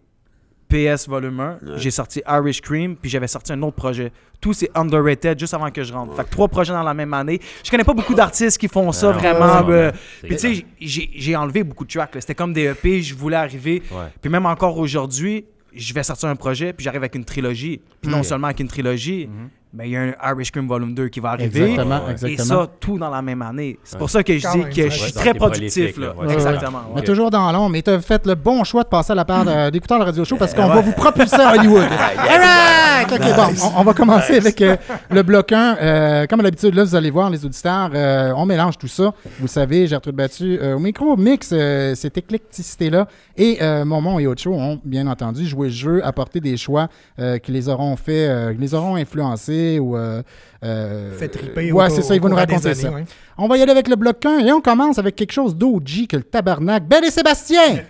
PS 0.71 1.07
Volume 1.07 1.39
1, 1.39 1.49
Ouais. 1.51 1.57
j'ai 1.77 1.91
sorti 1.91 2.21
Irish 2.27 2.61
Cream, 2.61 2.95
puis 2.95 3.09
j'avais 3.09 3.27
sorti 3.27 3.51
un 3.53 3.61
autre 3.61 3.75
projet. 3.75 4.11
Tout 4.39 4.53
c'est 4.53 4.69
underrated 4.75 5.37
juste 5.37 5.53
avant 5.53 5.69
que 5.69 5.83
je 5.83 5.93
rentre. 5.93 6.15
Fait 6.15 6.23
que 6.23 6.29
trois 6.29 6.47
projets 6.47 6.73
dans 6.73 6.81
la 6.83 6.93
même 6.93 7.13
année. 7.13 7.39
Je 7.63 7.69
connais 7.69 7.83
pas 7.83 7.93
beaucoup 7.93 8.15
d'artistes 8.15 8.57
qui 8.57 8.67
font 8.67 8.91
ça 8.91 9.11
Non, 9.11 9.19
vraiment. 9.19 9.61
ouais, 9.67 9.73
euh, 9.73 9.91
puis 10.23 10.35
tu 10.37 10.55
sais, 10.55 10.65
j'ai 10.79 11.35
enlevé 11.35 11.63
beaucoup 11.63 11.85
de 11.85 11.91
tracks. 11.91 12.15
C'était 12.15 12.33
comme 12.35 12.53
des 12.53 12.63
EP, 12.65 13.01
je 13.01 13.13
voulais 13.13 13.35
arriver. 13.37 13.83
Ouais. 13.91 14.05
Puis 14.21 14.31
même 14.31 14.45
encore 14.45 14.77
aujourd'hui, 14.77 15.45
je 15.73 15.93
vais 15.93 16.03
sortir 16.03 16.29
un 16.29 16.35
projet, 16.35 16.73
puis 16.73 16.83
j'arrive 16.83 17.01
avec 17.01 17.15
une 17.15 17.25
trilogie. 17.25 17.81
Puis 18.01 18.09
non 18.11 18.23
seulement 18.23 18.47
avec 18.47 18.59
une 18.61 18.67
trilogie, 18.67 19.29
mais 19.73 19.87
il 19.87 19.91
y 19.91 19.95
a 19.97 20.01
un 20.01 20.13
Irish 20.31 20.51
Cream 20.51 20.67
Volume 20.67 20.93
2 20.93 21.07
qui 21.09 21.19
va 21.19 21.29
arriver. 21.31 21.71
Exactement, 21.71 22.09
exactement. 22.09 22.43
Et 22.43 22.65
ça, 22.65 22.67
tout 22.79 22.97
dans 22.97 23.09
la 23.09 23.21
même 23.21 23.41
année. 23.41 23.79
C'est 23.83 23.97
pour 23.97 24.05
Ouais. 24.07 24.11
ça 24.11 24.23
que 24.23 24.37
je 24.37 24.43
Quand 24.43 24.51
dis 24.53 24.57
même, 24.59 24.69
que 24.73 24.81
ouais. 24.81 24.89
je 24.89 24.97
suis 24.97 25.13
très 25.13 25.33
productif. 25.33 25.97
Là. 25.97 26.13
Ouais, 26.15 26.33
Exactement. 26.33 26.81
Mais 26.93 27.01
ouais. 27.01 27.05
toujours 27.07 27.29
dans 27.31 27.51
l'ombre. 27.51 27.69
Mais 27.69 27.81
t'as 27.81 27.99
fait 28.01 28.25
le 28.25 28.35
bon 28.35 28.63
choix 28.63 28.83
de 28.83 28.89
passer 28.89 29.11
à 29.13 29.15
la 29.15 29.25
part 29.25 29.45
de- 29.45 29.69
d'écouter 29.71 29.95
le 29.97 30.03
radio 30.03 30.25
show 30.25 30.35
parce 30.37 30.53
qu'on 30.53 30.67
va 30.67 30.81
vous 30.81 30.91
propulser 30.93 31.35
à 31.41 31.53
Hollywood. 31.53 31.85
Right! 31.91 33.11
OK, 33.11 33.19
bon, 33.35 33.69
on, 33.75 33.81
on 33.81 33.83
va 33.83 33.93
commencer 33.93 34.37
avec 34.37 34.61
euh, 34.61 34.75
le 35.09 35.23
bloc 35.23 35.51
1. 35.51 35.77
Euh, 35.81 36.25
comme 36.27 36.39
à 36.39 36.43
l'habitude, 36.43 36.75
là, 36.75 36.83
vous 36.83 36.95
allez 36.95 37.09
voir, 37.09 37.29
les 37.29 37.43
auditeurs, 37.45 37.89
euh, 37.93 38.31
on 38.35 38.45
mélange 38.45 38.77
tout 38.77 38.87
ça. 38.87 39.13
Vous 39.39 39.47
savez, 39.47 39.87
Gertrude 39.87 40.15
Battu 40.15 40.59
euh, 40.61 40.75
au 40.75 40.79
micro 40.79 41.17
mix 41.17 41.49
euh, 41.51 41.95
cette 41.95 42.17
éclecticité-là. 42.17 43.07
Et 43.37 43.57
euh, 43.61 43.85
Momon 43.85 44.19
et 44.19 44.27
Ocho 44.27 44.53
ont, 44.53 44.79
bien 44.83 45.07
entendu, 45.07 45.45
joué 45.45 45.67
le 45.67 45.73
jeu, 45.73 46.05
apporté 46.05 46.39
des 46.39 46.57
choix 46.57 46.87
euh, 47.19 47.37
qui 47.39 47.51
les 47.51 47.69
auront 47.69 47.95
fait, 47.95 48.27
euh, 48.27 48.53
qui 48.53 48.61
les 48.61 48.73
auront 48.75 48.95
influencés 48.95 49.60
ou... 49.79 49.95
Euh, 50.63 51.11
euh, 51.13 51.17
Fait 51.17 51.27
triper 51.27 51.71
Ouais, 51.71 51.89
c'est 51.89 52.01
ça, 52.03 52.15
ils 52.15 52.21
vont 52.21 52.29
nous 52.29 52.35
raconter 52.35 52.67
années, 52.67 52.75
ça. 52.75 52.91
ouais. 52.91 53.03
On 53.37 53.47
va 53.47 53.57
y 53.57 53.61
aller 53.63 53.71
avec 53.71 53.87
le 53.87 53.95
bloc 53.95 54.23
1 54.23 54.39
et 54.45 54.51
on 54.51 54.61
commence 54.61 54.99
avec 54.99 55.15
quelque 55.15 55.31
chose 55.31 55.55
d'OG 55.55 56.05
que 56.07 56.17
le 56.17 56.23
tabarnak. 56.23 56.87
Ben 56.87 57.03
et 57.03 57.09
Sébastien! 57.09 57.79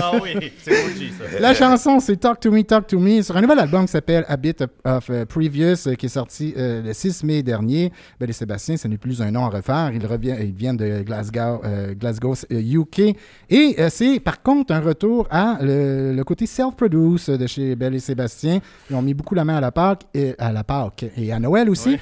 Ah 0.00 0.12
oui, 0.22 0.52
c'est 0.62 0.72
OG 0.72 1.10
ça. 1.32 1.38
La 1.40 1.54
chanson, 1.54 2.00
c'est 2.00 2.16
Talk 2.16 2.40
to 2.40 2.50
Me, 2.50 2.62
Talk 2.62 2.86
to 2.88 2.98
Me 2.98 3.22
sur 3.22 3.36
un 3.36 3.40
nouvel 3.40 3.58
album 3.60 3.82
qui 3.86 3.92
s'appelle 3.92 4.24
A 4.28 4.36
Bit 4.36 4.62
of, 4.62 4.70
of, 4.84 5.08
uh, 5.08 5.24
Previous, 5.26 5.86
euh, 5.86 5.94
qui 5.94 6.06
est 6.06 6.10
sorti 6.10 6.52
euh, 6.56 6.82
le 6.82 6.92
6 6.92 7.22
mai 7.24 7.42
dernier. 7.42 7.92
Ben, 8.18 8.28
et 8.28 8.32
Sébastien, 8.32 8.76
ce 8.76 8.88
n'est 8.88 8.98
plus 8.98 9.20
un 9.22 9.30
nom 9.30 9.44
à 9.44 9.48
refaire. 9.50 9.90
Il 9.94 10.04
revient, 10.06 10.34
ils 10.40 10.52
viennent 10.52 10.76
de 10.76 11.02
Glasgow, 11.02 11.60
euh, 11.64 11.94
Glasgow 11.94 12.34
UK. 12.50 13.16
Et 13.50 13.76
euh, 13.78 13.88
c'est 13.90 14.18
par 14.20 14.42
contre 14.42 14.72
un 14.74 14.80
retour 14.80 15.26
à 15.30 15.58
le, 15.60 16.12
le 16.12 16.24
côté 16.24 16.46
self-produce 16.46 17.28
de 17.30 17.46
chez 17.46 17.76
Belle 17.76 17.94
et 17.94 18.00
Sébastien. 18.00 18.58
Ils 18.90 18.96
ont 18.96 19.02
mis 19.02 19.14
beaucoup 19.14 19.34
la 19.34 19.44
main 19.44 19.56
à 19.56 19.60
la 19.60 19.70
Pâque 19.70 20.02
et 20.14 20.34
à 20.38 20.45
la 20.52 20.64
Pâque 20.64 21.06
et 21.16 21.32
à 21.32 21.38
Noël 21.38 21.70
aussi. 21.70 21.94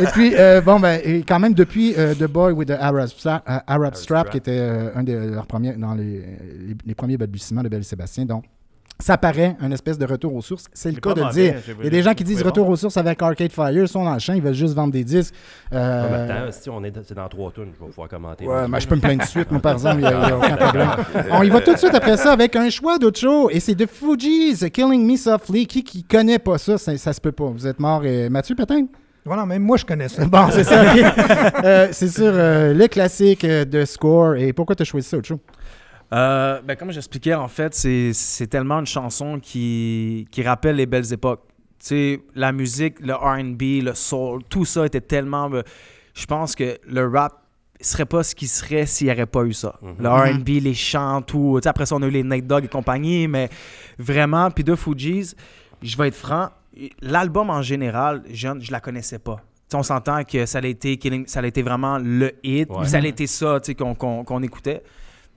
et 0.00 0.06
puis, 0.12 0.34
euh, 0.36 0.60
bon, 0.60 0.80
ben, 0.80 1.00
et 1.04 1.22
quand 1.22 1.38
même, 1.38 1.54
depuis 1.54 1.94
euh, 1.96 2.14
The 2.14 2.24
Boy 2.24 2.52
with 2.52 2.68
the 2.68 2.76
Arab, 2.78 3.08
Stra- 3.08 3.42
euh, 3.48 3.58
Arab 3.66 3.94
Strap, 3.94 4.26
Strap. 4.26 4.30
qui 4.30 4.36
était 4.38 4.60
un 4.94 5.02
de 5.02 5.12
leurs 5.12 5.46
premiers, 5.46 5.72
dans 5.74 5.94
les, 5.94 6.04
les, 6.04 6.76
les 6.84 6.94
premiers 6.94 7.16
balbutiements 7.16 7.62
de 7.62 7.68
Belle 7.68 7.80
et 7.80 7.84
Sébastien. 7.84 8.24
Donc, 8.24 8.44
ça 8.98 9.18
paraît 9.18 9.56
un 9.60 9.70
espèce 9.72 9.98
de 9.98 10.06
retour 10.06 10.34
aux 10.34 10.40
sources. 10.40 10.64
C'est 10.72 10.90
le 10.90 11.00
cas 11.00 11.12
de 11.12 11.20
mauvais, 11.20 11.32
dire. 11.50 11.54
j'ai- 11.66 11.74
Il 11.80 11.84
y 11.84 11.86
a 11.88 11.90
des 11.90 12.02
gens 12.02 12.14
qui 12.14 12.24
disent 12.24 12.42
retour 12.42 12.64
bon. 12.66 12.72
aux 12.72 12.76
sources 12.76 12.96
avec 12.96 13.20
Arcade 13.20 13.52
Fire, 13.52 13.70
ils 13.70 13.86
sont 13.88 14.04
dans 14.04 14.14
le 14.14 14.18
champ, 14.18 14.32
ils 14.32 14.40
veulent 14.42 14.54
juste 14.54 14.74
vendre 14.74 14.92
des 14.92 15.04
disques. 15.04 15.34
Euh, 15.72 16.06
En 16.06 16.10
même 16.10 16.28
temps, 16.28 16.52
si 16.52 16.70
on 16.70 16.82
est, 16.82 16.90
dans- 16.90 17.02
c'est 17.06 17.14
dans 17.14 17.28
trois 17.28 17.50
tunes, 17.52 17.72
je 17.78 17.84
vais 17.84 17.90
pouvoir 17.90 18.08
commenter. 18.08 18.46
Ouais, 18.46 18.66
mais 18.68 18.80
je 18.80 18.88
peux 18.88 18.94
me 18.96 19.00
plaindre 19.00 19.20
tout 19.20 19.26
de 19.26 19.30
suite, 19.30 19.50
moi, 19.50 19.60
par 19.60 19.72
exemple, 19.74 19.96
il 19.96 20.00
n'y 20.00 20.06
a, 20.06 20.10
il 20.24 20.28
y 20.28 20.32
a 20.32 20.36
aucun 20.38 20.56
problème. 20.56 20.88
On 21.32 21.42
y 21.42 21.50
va 21.50 21.60
tout 21.60 21.74
de 21.74 21.78
suite 21.78 21.94
après 21.94 22.16
ça 22.16 22.32
avec 22.32 22.56
un 22.56 22.70
choix 22.70 22.98
d'autre 22.98 23.18
show, 23.20 23.50
et 23.50 23.60
c'est 23.60 23.74
The 23.74 23.86
Fugees, 23.86 24.70
Killing 24.70 25.06
Me 25.10 25.16
Softly. 25.16 25.66
Qui 25.66 25.84
qui 25.84 26.02
connaît 26.02 26.38
pas 26.38 26.56
ça? 26.58 26.78
Ça, 26.78 26.96
ça 26.96 27.12
se 27.12 27.20
peut 27.20 27.32
pas. 27.32 27.46
Vous 27.50 27.66
êtes 27.66 27.78
mort, 27.78 28.04
et 28.04 28.28
Mathieu, 28.30 28.54
peut-être? 28.54 28.86
Voilà, 29.24 29.44
même 29.44 29.62
moi, 29.62 29.76
je 29.76 29.84
connais 29.84 30.08
ça. 30.08 30.24
Bon, 30.24 30.46
c'est 30.52 30.62
ça. 30.64 30.82
ok. 30.82 31.02
Euh, 31.64 31.88
c'est 31.90 32.08
sur 32.08 32.26
euh, 32.32 32.72
le 32.72 32.86
classique 32.86 33.44
euh, 33.44 33.64
de 33.64 33.84
Score. 33.84 34.36
Et 34.36 34.52
pourquoi 34.52 34.76
tu 34.76 34.82
as 34.82 34.86
choisi 34.86 35.08
ça, 35.08 35.16
autre 35.16 35.26
show? 35.26 35.40
Euh, 36.12 36.60
ben, 36.62 36.76
comme 36.76 36.92
j'expliquais, 36.92 37.34
en 37.34 37.48
fait, 37.48 37.74
c'est 37.74 38.46
tellement 38.46 38.78
une 38.78 38.86
chanson 38.86 39.40
qui, 39.40 40.28
qui 40.30 40.42
rappelle 40.42 40.76
les 40.76 40.86
belles 40.86 41.12
époques. 41.12 41.42
Tu 41.78 41.86
sais, 41.86 42.20
la 42.34 42.52
musique, 42.52 43.00
le 43.00 43.14
RB, 43.14 43.82
le 43.84 43.94
soul, 43.94 44.42
tout 44.48 44.64
ça 44.64 44.86
était 44.86 45.00
tellement. 45.00 45.50
euh, 45.52 45.62
Je 46.14 46.24
pense 46.26 46.54
que 46.54 46.78
le 46.88 47.06
rap 47.08 47.42
serait 47.80 48.06
pas 48.06 48.22
ce 48.22 48.34
qu'il 48.34 48.48
serait 48.48 48.86
s'il 48.86 49.08
n'y 49.08 49.12
aurait 49.12 49.26
pas 49.26 49.44
eu 49.44 49.52
ça. 49.52 49.78
Mhm. 49.82 49.96
Le 50.00 50.08
RB, 50.08 50.48
les 50.62 50.74
chants, 50.74 51.20
tout. 51.22 51.56
Tu 51.58 51.64
sais, 51.64 51.68
après 51.68 51.84
ça, 51.86 51.96
on 51.96 52.02
a 52.02 52.06
eu 52.06 52.10
les 52.10 52.22
Night 52.22 52.46
Dogg 52.46 52.64
et 52.64 52.68
compagnie, 52.68 53.28
mais 53.28 53.50
vraiment, 53.98 54.50
puis 54.50 54.64
de 54.64 54.74
Fugees, 54.74 55.34
je 55.82 55.96
vais 55.98 56.08
être 56.08 56.14
franc, 56.14 56.48
l'album 57.02 57.50
en 57.50 57.60
général, 57.62 58.22
je, 58.32 58.48
je 58.60 58.72
la 58.72 58.80
connaissais 58.80 59.18
pas. 59.18 59.36
On 59.74 59.82
s'entend 59.82 60.22
que 60.24 60.46
ça 60.46 60.58
a 60.60 60.66
été, 60.66 60.96
Killing- 60.96 61.26
ça 61.26 61.40
a 61.40 61.46
été 61.46 61.60
vraiment 61.62 61.98
le 61.98 62.32
hit, 62.42 62.70
Ouais. 62.70 62.86
ça 62.86 62.98
a 62.98 63.00
été 63.06 63.26
ça 63.26 63.58
qu'on 63.76 63.94
qu'on- 63.94 64.24
qu'on 64.24 64.42
écoutait. 64.42 64.82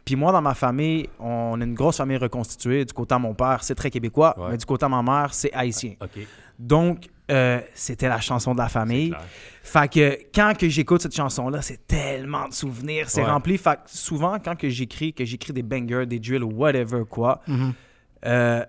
Puis 0.09 0.15
moi, 0.15 0.31
dans 0.31 0.41
ma 0.41 0.55
famille, 0.55 1.07
on 1.19 1.61
a 1.61 1.63
une 1.63 1.75
grosse 1.75 1.97
famille 1.97 2.17
reconstituée. 2.17 2.83
Du 2.83 2.93
côté 2.93 3.13
de 3.13 3.19
mon 3.19 3.35
père, 3.35 3.63
c'est 3.63 3.75
très 3.75 3.91
québécois, 3.91 4.33
Ouais. 4.39 4.47
mais 4.49 4.57
du 4.57 4.65
côté 4.65 4.87
de 4.87 4.89
ma 4.89 5.03
mère, 5.03 5.35
c'est 5.35 5.53
haïtien. 5.53 5.93
OK. 6.01 6.25
Donc, 6.57 7.05
euh, 7.29 7.61
c'était 7.75 8.09
la 8.09 8.19
chanson 8.19 8.53
de 8.55 8.57
la 8.57 8.69
famille. 8.69 9.13
Fait 9.61 9.87
que 9.87 10.17
quand 10.33 10.57
que 10.57 10.67
j'écoute 10.67 11.03
cette 11.03 11.15
chanson-là, 11.15 11.61
c'est 11.61 11.85
tellement 11.85 12.47
de 12.47 12.53
souvenirs, 12.55 13.07
c'est 13.07 13.21
Ouais. 13.21 13.29
rempli. 13.29 13.55
Fait 13.59 13.75
que 13.75 13.81
souvent, 13.85 14.39
quand 14.43 14.55
que 14.55 14.67
j'écris, 14.67 15.13
que 15.13 15.23
j'écris 15.25 15.53
des 15.53 15.61
bangers, 15.61 16.07
des 16.07 16.17
drills 16.17 16.41
ou 16.41 16.53
whatever 16.55 17.03
quoi, 17.07 17.41
euh, 18.25 18.65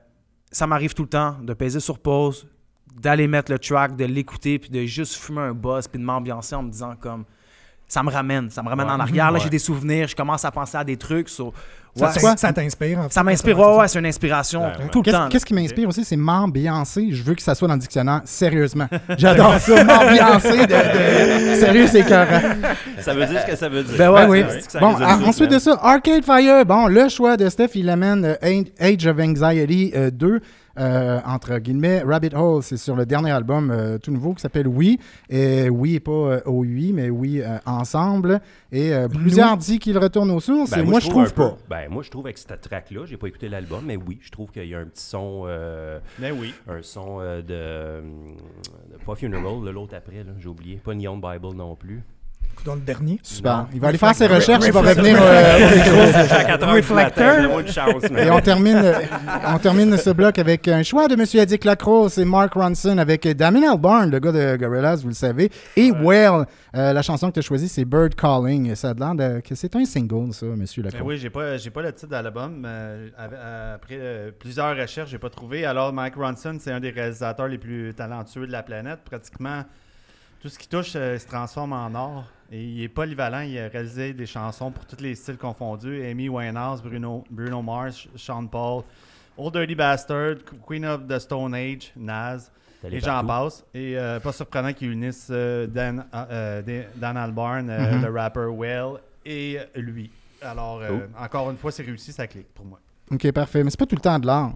ça 0.52 0.66
m'arrive 0.66 0.92
tout 0.92 1.04
le 1.04 1.09
temps 1.09 1.37
de 1.40 1.54
peser 1.54 1.80
sur 1.80 1.99
pause, 1.99 2.47
d'aller 3.00 3.26
mettre 3.28 3.50
le 3.50 3.59
track, 3.59 3.97
de 3.97 4.04
l'écouter, 4.04 4.59
puis 4.59 4.68
de 4.68 4.85
juste 4.85 5.14
fumer 5.14 5.40
un 5.40 5.54
buzz, 5.54 5.88
puis 5.88 5.99
de 5.99 6.04
m'ambiancer 6.04 6.54
en 6.54 6.64
me 6.64 6.70
disant 6.70 6.97
comme 7.00 7.25
ça 7.90 8.02
me 8.04 8.11
ramène, 8.11 8.49
ça 8.50 8.62
me 8.62 8.68
ramène 8.68 8.87
Ouais. 8.87 8.92
en 8.92 9.00
arrière. 9.00 9.26
Là, 9.26 9.32
Ouais. 9.35 9.40
j'ai 9.42 9.50
des 9.50 9.59
souvenirs, 9.59 10.06
je 10.09 10.14
commence 10.16 10.44
à 10.44 10.50
penser 10.50 10.76
à 10.78 10.85
des 10.85 10.97
trucs. 10.97 11.28
so- 11.28 11.52
Ça 11.97 12.06
ouais, 12.06 12.37
ça 12.37 12.52
t'inspire. 12.52 13.00
en 13.00 13.02
fait. 13.09 13.12
ça 13.12 13.25
m'inspire, 13.25 13.59
Ouais, 13.59 13.88
c'est 13.88 13.99
une 13.99 14.06
inspiration 14.06 14.61
Ouais, 14.61 14.66
ouais. 14.68 14.88
tout 14.92 15.00
le 15.00 15.04
Qu'est-ce 15.06 15.16
temps. 15.16 15.28
qu'est-ce 15.28 15.44
qui 15.44 15.54
m'inspire 15.54 15.88
aussi, 15.88 16.04
c'est 16.04 16.14
m'ambiancer. 16.16 17.09
Je 17.11 17.20
veux 17.25 17.35
que 17.35 17.42
ça 17.42 17.56
soit 17.56 17.66
dans 17.66 17.75
le 17.75 17.80
dictionnaire, 17.80 18.20
sérieusement. 18.25 18.87
J'adore 19.18 19.59
ça, 19.59 19.82
m'ambiancer. 19.82 20.66
De, 20.66 20.73
de- 20.73 21.54
Sérieux, 21.59 21.88
c'est 21.88 22.00
écœurant. 22.00 22.40
Ça 23.00 23.12
veut 23.12 23.26
dire 23.26 23.40
ce 23.44 23.50
que 23.50 23.56
ça 23.56 23.68
veut 23.68 23.82
dire. 23.82 23.97
Ben 23.99 24.09
ouais, 24.12 24.20
Ah 24.23 24.28
oui. 24.28 24.44
Bon, 24.80 24.94
ah, 25.00 25.18
ensuite 25.26 25.50
de 25.50 25.59
ça, 25.59 25.76
Arcade 25.82 26.25
Fire. 26.25 26.64
Bon, 26.64 26.87
le 26.87 27.09
choix 27.09 27.37
de 27.37 27.49
Steph, 27.49 27.70
il 27.75 27.90
amène 27.90 28.25
euh, 28.40 28.62
Age 28.78 29.06
of 29.09 29.18
Anxiety 29.18 29.92
euh, 29.97 30.11
2. 30.12 30.40
Euh, 30.80 31.20
entre 31.26 31.58
guillemets, 31.58 32.00
Rabbit 32.02 32.34
Hole, 32.34 32.62
c'est 32.62 32.76
sur 32.78 32.96
le 32.96 33.04
dernier 33.06 33.30
album 33.30 33.70
euh, 33.70 33.99
tout 33.99 34.10
nouveau 34.10 34.34
qui 34.34 34.40
s'appelle 34.40 34.66
Oui. 34.66 34.99
Et 35.28 35.68
oui, 35.68 36.00
pas 36.00 36.10
euh, 36.10 36.40
au 36.46 36.60
oui, 36.64 36.92
mais 36.94 37.10
oui 37.10 37.40
euh, 37.42 37.58
ensemble. 37.66 38.40
Et 38.72 38.92
euh, 38.94 39.06
plusieurs 39.08 39.56
disent 39.56 39.78
qu'il 39.78 39.99
retourne 39.99 40.30
aux 40.30 40.40
sources. 40.40 40.70
Ben, 40.70 40.80
et 40.80 40.82
moi, 40.82 41.00
je 41.00 41.08
trouve 41.10 41.22
un 41.22 41.30
pas. 41.30 41.50
peu- 41.50 41.56
ben, 41.68 41.88
moi, 41.90 42.02
je 42.02 42.10
trouve 42.10 42.26
avec 42.26 42.38
cette 42.38 42.60
track-là, 42.60 43.04
j'ai 43.06 43.16
pas 43.16 43.26
écouté 43.26 43.49
l'album, 43.49 43.84
mais 43.87 43.96
oui, 43.96 44.18
je 44.22 44.30
trouve 44.30 44.50
qu'il 44.50 44.64
y 44.66 44.75
a 44.75 44.78
un 44.78 44.87
petit 44.87 45.04
son, 45.04 45.42
euh, 45.46 45.99
Mais 46.18 46.30
oui. 46.30 46.54
un 46.68 46.82
son 46.82 47.18
euh, 47.20 47.42
de, 47.42 48.02
de- 48.99 49.04
Pas 49.04 49.14
Funeral, 49.14 49.42
l'autre 49.72 49.94
après, 49.96 50.25
là, 50.25 50.32
j'ai 50.38 50.49
oublié. 50.49 50.76
Pas 50.82 50.94
Neon 50.94 51.16
Bible 51.18 51.54
non 51.56 51.76
plus. 51.76 52.02
Dans 52.64 52.75
le 52.75 52.81
dernier. 52.81 53.19
Super. 53.23 53.57
Non. 53.57 53.67
Il 53.73 53.81
va 53.81 53.88
aller 53.88 53.97
faire 53.99 54.14
ses 54.14 54.26
recherches, 54.26 54.64
il 54.67 54.73
va 54.73 54.81
revenir 54.81 55.17
euh, 55.19 55.57
au 55.57 55.76
micro. 55.76 56.19
À 56.35 56.45
4 56.45 56.50
heures 56.50 56.75
du 56.75 56.81
Reflector. 56.81 56.97
matin, 56.97 57.43
donne-moi 57.43 57.61
une 57.62 57.69
chance, 57.69 58.11
man. 58.11 58.26
Et 58.26 58.31
on 58.31 58.40
termine, 58.40 58.76
euh, 58.76 58.93
on 59.49 59.59
termine 59.59 59.97
ce 59.97 60.11
bloc 60.11 60.38
avec 60.38 60.69
un 60.69 60.83
choix 60.83 61.09
de 61.09 61.14
M. 61.14 61.25
Eddie 61.35 61.59
Lacrosse 61.64 62.19
et 62.19 62.25
Mark 62.26 62.52
Ronson 62.52 62.99
avec 62.99 63.26
Damien 63.29 63.73
Albarn, 63.73 64.11
le 64.11 64.19
gars 64.19 64.33
de 64.33 64.57
Gorillaz, 64.57 64.97
vous 65.02 65.09
le 65.09 65.14
savez. 65.14 65.50
Et 65.76 65.90
Well, 65.90 66.45
euh, 66.76 66.93
la 66.93 67.00
chanson 67.02 67.29
que 67.29 67.35
tu 67.35 67.38
as 67.38 67.43
choisie, 67.43 67.69
c'est 67.69 67.85
Bird 67.87 68.14
Calling. 68.14 68.75
Ça 68.75 68.90
a 68.90 68.95
l'air 68.95 69.14
de- 69.14 69.40
que 69.40 69.55
c'est 69.55 69.75
un 69.76 69.85
single, 69.87 70.33
ça, 70.35 70.45
M. 70.47 70.57
Ben 70.76 70.83
Lacrosse. 70.85 71.02
oui, 71.05 71.17
j'ai 71.17 71.31
pas, 71.31 71.57
j'ai 71.57 71.71
pas 71.71 71.83
le 71.83 71.93
titre 71.93 72.09
de 72.09 72.12
l'album. 72.23 72.64
euh, 72.67 73.09
après 73.75 73.97
euh, 73.99 74.31
plusieurs 74.38 74.76
recherches, 74.76 75.11
j'ai 75.11 75.19
pas 75.19 75.31
trouvé. 75.31 75.64
Alors, 75.64 75.93
Mike 75.95 76.14
Ronson, 76.17 76.59
c'est 76.61 76.73
un 76.73 76.81
des 76.81 76.90
réalisateurs 76.90 77.49
les 77.49 77.59
plus 77.59 77.95
talentueux 77.95 78.47
de 78.47 78.52
la 78.52 78.62
planète. 78.62 79.00
Pratiquement 79.05 79.62
tout 80.40 80.49
ce 80.49 80.59
qui 80.59 80.68
touche 80.68 80.92
euh, 80.97 81.18
se 81.18 81.26
transforme 81.26 81.73
en 81.73 81.94
or. 81.94 82.25
Et 82.52 82.62
il 82.64 82.82
est 82.82 82.88
polyvalent. 82.88 83.40
Il 83.40 83.59
a 83.59 83.68
réalisé 83.68 84.12
des 84.12 84.26
chansons 84.26 84.70
pour 84.70 84.85
tous 84.87 85.00
les 85.00 85.14
styles 85.14 85.37
confondus. 85.37 86.02
Amy 86.04 86.28
Winehouse, 86.28 86.82
Bruno, 86.82 87.25
Bruno 87.30 87.62
Mars, 87.62 88.09
Sean 88.16 88.47
Paul, 88.47 88.82
Old 89.37 89.52
Dirty 89.54 89.75
Bastard, 89.75 90.37
Queen 90.66 90.85
of 90.85 91.06
the 91.06 91.18
Stone 91.18 91.54
Age, 91.54 91.92
Nas. 91.97 92.50
Et 92.90 92.99
j'en 92.99 93.25
passe. 93.25 93.62
Et 93.75 93.97
euh, 93.99 94.18
pas 94.20 94.32
surprenant 94.32 94.73
qu'ils 94.73 94.90
unissent 94.92 95.28
euh, 95.30 95.66
Dan, 95.66 96.04
Dan 96.97 97.16
Albarn, 97.16 97.68
euh, 97.68 97.97
Mhm. 97.99 98.06
le 98.06 98.11
rapper 98.20 98.47
Well, 98.50 98.94
et 99.25 99.59
lui. 99.76 100.11
Alors, 100.42 100.80
euh, 100.80 100.88
Cool. 100.88 101.09
encore 101.18 101.50
une 101.50 101.59
fois, 101.59 101.70
c'est 101.70 101.82
réussi, 101.82 102.11
ça 102.11 102.26
clique 102.26 102.52
pour 102.54 102.64
moi. 102.64 102.80
Ok, 103.11 103.30
parfait. 103.32 103.62
Mais 103.62 103.68
c'est 103.70 103.78
pas 103.78 103.85
tout 103.87 103.97
le 103.97 104.00
temps 104.00 104.18
de 104.18 104.26
l'art. 104.26 104.54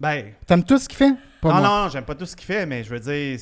Ben, 0.00 0.32
T'aimes 0.46 0.64
tout 0.64 0.78
ce 0.78 0.88
qu'il 0.88 0.96
fait? 0.96 1.12
Pas 1.42 1.48
non, 1.52 1.60
moi. 1.60 1.82
non, 1.84 1.88
j'aime 1.90 2.04
pas 2.04 2.14
tout 2.14 2.24
ce 2.24 2.34
qu'il 2.34 2.46
fait, 2.46 2.64
mais 2.64 2.82
je 2.82 2.88
veux 2.90 3.00
dire, 3.00 3.38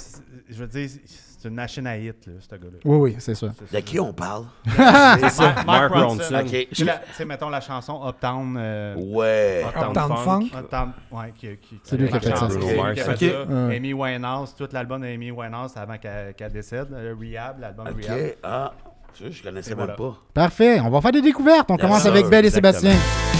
je 0.48 0.54
veux 0.54 0.66
dire, 0.66 0.90
c'est 1.38 1.48
une 1.48 1.54
machine 1.54 1.86
à 1.86 1.96
hit, 1.98 2.26
là, 2.26 2.32
ce 2.40 2.54
gars-là. 2.56 2.78
Oui, 2.84 2.96
oui, 2.96 3.16
c'est 3.18 3.34
ça. 3.34 3.48
De 3.72 3.80
qui 3.80 4.00
on 4.00 4.12
parle? 4.12 4.44
C'est 4.66 5.30
ça. 5.30 5.54
Mark 5.66 5.92
Ronson. 5.92 6.34
Ok. 6.34 6.50
Tu 6.70 6.74
sais, 6.74 6.84
la- 6.84 6.94
tu 6.98 7.12
sais, 7.12 7.24
mettons 7.24 7.48
la 7.48 7.60
chanson 7.60 8.00
Uptown. 8.06 8.56
euh, 8.58 8.94
Ouais. 8.96 9.64
Uptown 9.66 9.88
Uptown 9.90 10.08
Funk. 10.16 10.24
Funk? 10.24 10.58
Uptown, 10.60 10.92
ouais, 11.12 11.32
qui, 11.36 11.56
qui, 11.58 11.80
C'est 11.82 11.96
lui 11.96 12.08
qui 12.08 12.16
a 12.16 12.20
fait 12.20 12.36
ça. 12.36 12.48
C'est 12.50 12.58
Bruno 12.58 12.72
lui 12.72 12.76
Mars. 12.82 12.94
qui 12.94 13.00
a 13.00 13.04
fait 13.04 13.12
Ok. 13.12 13.48
ça. 13.48 13.54
Ouais. 13.66 13.76
Amy 13.76 13.92
Winehouse, 13.92 14.54
tout 14.56 14.68
l'album 14.72 15.02
d'Amy 15.02 15.30
Winehouse 15.30 15.70
c'est 15.74 15.80
avant 15.80 15.98
qu'elle 15.98 16.34
qu'elle 16.34 16.52
décède. 16.52 16.88
euh, 16.92 17.14
Rehab, 17.20 17.60
l'album 17.60 17.86
Ok. 17.88 18.04
Rehab. 18.04 18.30
Ah, 18.42 18.72
je, 19.18 19.30
je 19.30 19.42
connaissais 19.42 19.72
Et 19.72 19.74
même 19.74 19.84
voilà. 19.86 19.94
pas. 19.94 20.16
Parfait. 20.34 20.80
On 20.80 20.90
va 20.90 21.00
faire 21.00 21.12
des 21.12 21.22
découvertes. 21.22 21.70
On 21.70 21.76
commence 21.76 22.06
avec 22.06 22.26
Belle 22.28 22.44
et 22.44 22.48
Exactement. 22.48 22.72
Sébastien. 22.80 23.35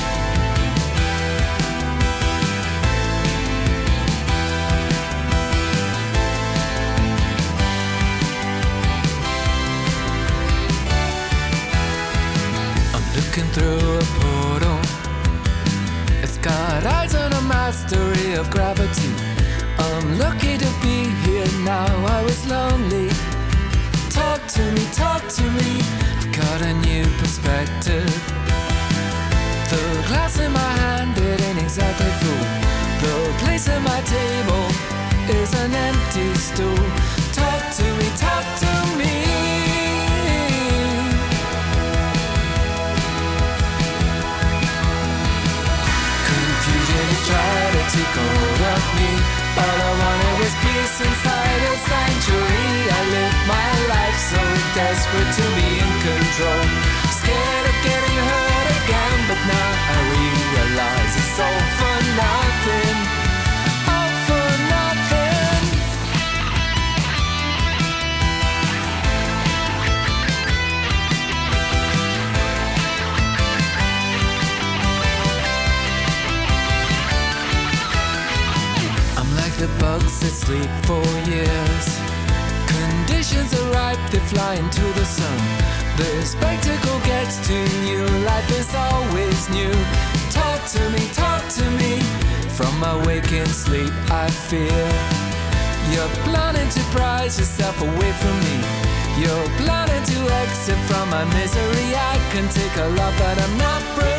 To 25.29 25.43
me. 25.43 25.81
I've 26.19 26.33
got 26.37 26.63
a 26.63 26.73
new 26.75 27.05
perspective. 27.19 28.46
Sleep 80.47 80.71
for 80.87 81.03
years. 81.27 81.87
Conditions 82.71 83.51
are 83.59 83.69
ripe, 83.73 83.99
they 84.13 84.23
fly 84.31 84.55
into 84.55 84.87
the 84.99 85.05
sun. 85.05 85.39
The 85.97 86.23
spectacle 86.25 87.01
gets 87.01 87.37
to 87.49 87.59
you, 87.89 88.07
life 88.31 88.51
is 88.61 88.71
always 88.73 89.49
new. 89.51 89.75
Talk 90.31 90.61
to 90.75 90.83
me, 90.95 91.03
talk 91.25 91.43
to 91.59 91.65
me. 91.81 91.99
From 92.57 92.73
my 92.79 92.95
waking 93.07 93.47
sleep, 93.47 93.93
I 94.09 94.31
fear. 94.49 94.87
You're 95.91 96.15
planning 96.29 96.69
to 96.77 96.83
prize 96.95 97.35
yourself 97.41 97.77
away 97.83 98.13
from 98.23 98.37
me. 98.47 98.57
You're 99.19 99.51
planning 99.63 100.05
to 100.13 100.19
exit 100.43 100.79
from 100.89 101.11
my 101.11 101.25
misery. 101.39 101.89
I 102.13 102.17
can 102.31 102.47
take 102.51 102.77
a 102.87 102.89
lot, 102.99 103.13
but 103.19 103.37
I'm 103.45 103.59
not 103.59 103.83
prepared 103.97 104.16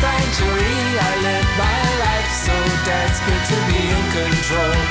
sanctuary. 0.00 0.80
I 1.08 1.12
live 1.26 1.48
my 1.56 1.80
life 2.04 2.30
so 2.46 2.56
desperate 2.84 3.44
to 3.50 3.58
be 3.68 3.80
in 3.96 4.04
control. 4.12 4.85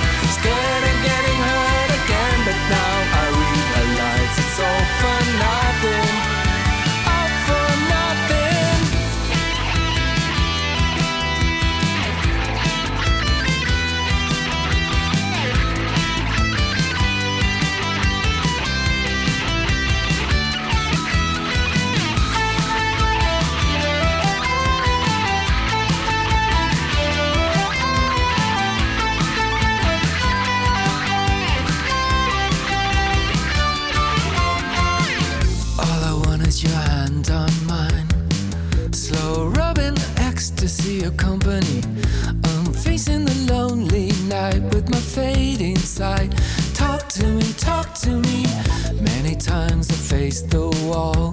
Times 49.45 49.91
I 49.91 49.93
faced 49.93 50.49
the 50.49 50.67
wall. 50.87 51.31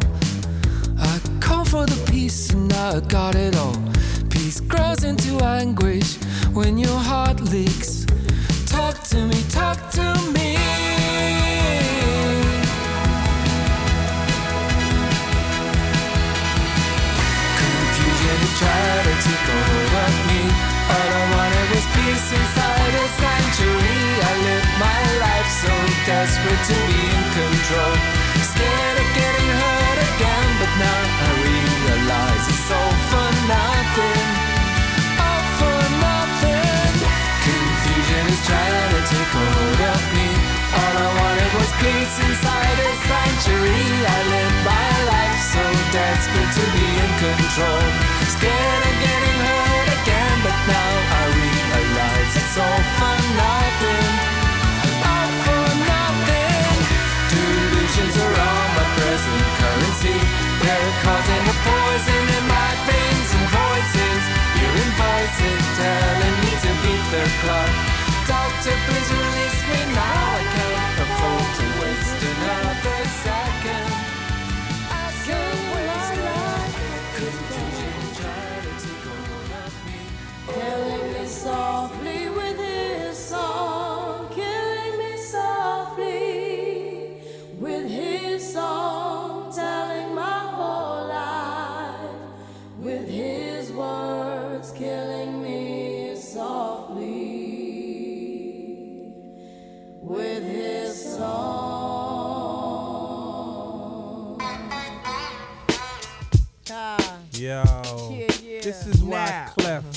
I 0.99 1.19
call 1.40 1.64
for 1.64 1.87
the 1.87 1.99
peace 2.11 2.50
and 2.50 2.71
I 2.71 3.00
got 3.00 3.35
it 3.35 3.57
all. 3.57 3.78
Peace 4.28 4.61
grows 4.61 5.02
into 5.02 5.42
anguish 5.42 6.16
when 6.52 6.76
your 6.76 6.99
heart 6.99 7.40
leaks. 7.40 8.04
Talk 8.66 9.02
to 9.12 9.16
me, 9.25 9.40
talk 9.49 9.78
to 9.92 10.07
me. 10.37 10.59
Confusion 17.61 18.40
take 19.25 19.49
a 19.52 19.61
hold 19.69 19.95
of 20.04 20.14
me. 20.28 20.42
All 20.92 21.11
I 21.21 21.25
wanted 21.33 21.66
was 21.73 21.87
peace 21.97 22.28
inside 22.38 22.95
a 23.02 23.07
sanctuary. 23.21 24.02
I 24.28 24.42
my 24.78 25.02
life 25.25 25.50
so 25.62 25.73
desperate 26.04 26.62
to 26.69 26.76
be 26.88 27.00
in 27.16 27.25
control. 27.38 28.01
So 45.93 45.99
desperate 45.99 46.52
to 46.55 46.73
be 46.73 46.87
in 46.87 47.37
control. 47.37 48.12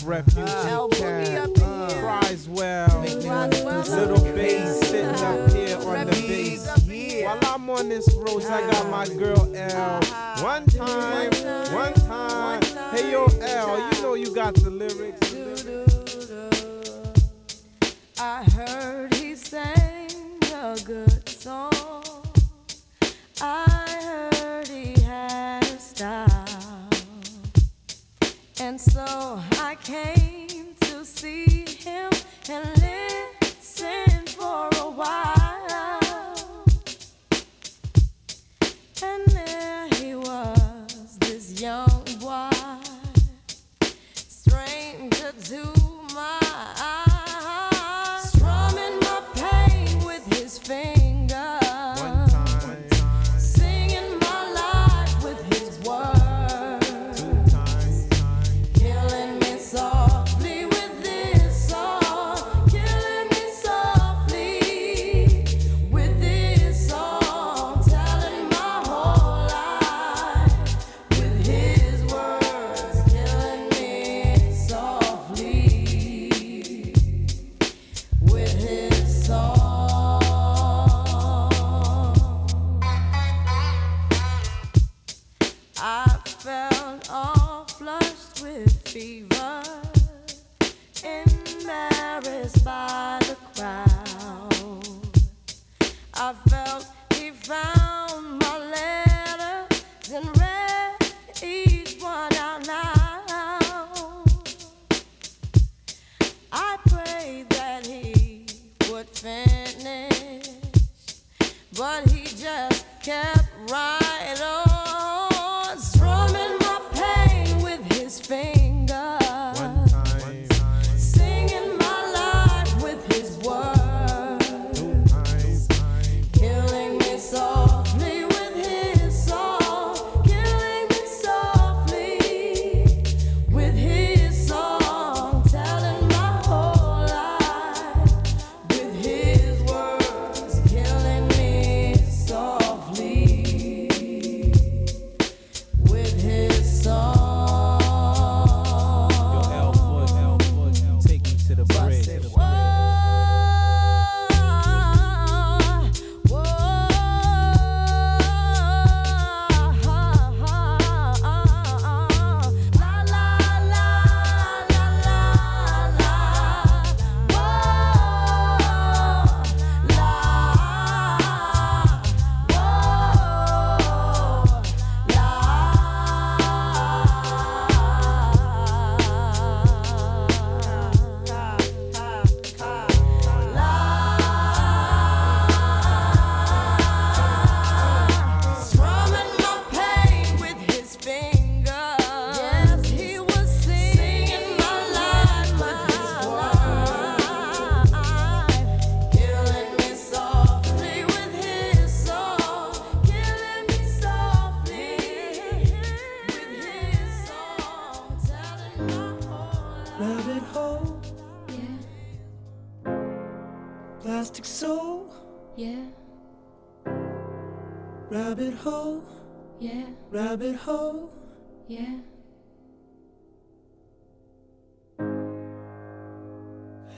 L 0.07 0.87
Boogie 0.89 1.25
Camp 1.25 1.57
up 1.57 1.63
ah. 1.63 1.87
cries 1.99 2.47
well. 2.47 3.01
Little 3.01 4.23
bass 4.35 4.79
sitting 4.81 5.07
up 5.07 5.19
ah. 5.19 5.47
here 5.51 5.77
on 5.77 6.05
the 6.05 6.11
bass. 6.27 7.23
While 7.25 7.39
I'm 7.41 7.69
on 7.71 7.89
this 7.89 8.13
road, 8.13 8.43
I 8.43 8.69
got 8.69 8.89
my 8.91 9.07
ah. 9.09 9.17
girl 9.17 9.55
L. 9.55 9.99
One 10.43 10.65
time, 10.67 11.31
one 11.73 11.93
time. 11.93 12.61
Hey 12.91 13.11
yo, 13.11 13.25
L, 13.41 13.95
you 13.95 14.01
know 14.03 14.13
you 14.13 14.33
got 14.35 14.53
the 14.53 14.69
lyrics. 14.69 15.33
I 18.19 18.43
heard 18.43 19.13
he 19.15 19.35
sang 19.35 20.11
a 20.53 20.77
good 20.85 21.27
song. 21.27 21.71
I 23.41 24.29
heard 24.31 24.67
he 24.67 25.01
had 25.01 25.63
a 25.63 25.79
style. 25.79 26.24
And 28.75 28.81
so 28.81 29.39
I 29.53 29.77
came 29.81 30.75
to 30.81 31.05
see 31.05 31.63
him 31.79 32.11
and 32.49 32.67
listen 32.81 34.14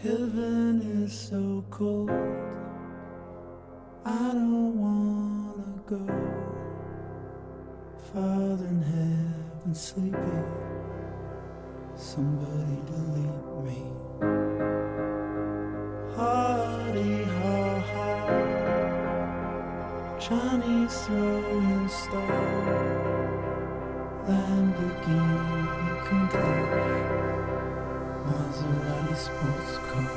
Heaven 0.08 1.04
is 1.04 1.12
so 1.12 1.66
cold. 1.70 2.10
I 4.06 4.32
don't 4.32 4.80
wanna 4.80 5.82
go 5.86 6.00
Father 8.14 8.68
in 8.68 8.82
heaven 8.84 9.76
sleeping. 9.76 10.46
Somebody 11.98 12.78
delete 12.90 13.50
me. 13.66 13.80
Hardy 16.16 17.16
ha 17.36 17.58
ha. 17.92 18.10
Johnny's 20.18 20.96
throwing 21.06 21.90
star. 21.90 22.78
sports 29.18 29.78
car. 29.90 30.10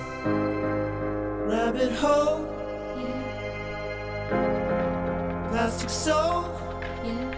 Rabbit 1.48 1.92
hole. 1.92 2.46
Yeah. 2.98 4.30
Plastic 5.50 5.90
soul. 5.90 6.44
Yeah. 7.02 7.30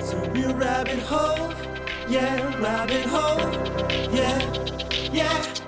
So 0.00 0.16
real 0.30 0.54
rabbit 0.54 1.00
hole. 1.00 1.52
Yeah, 2.08 2.58
rabbit 2.60 3.06
hole. 3.06 3.40
Yeah, 4.12 4.40
yeah. 5.12 5.59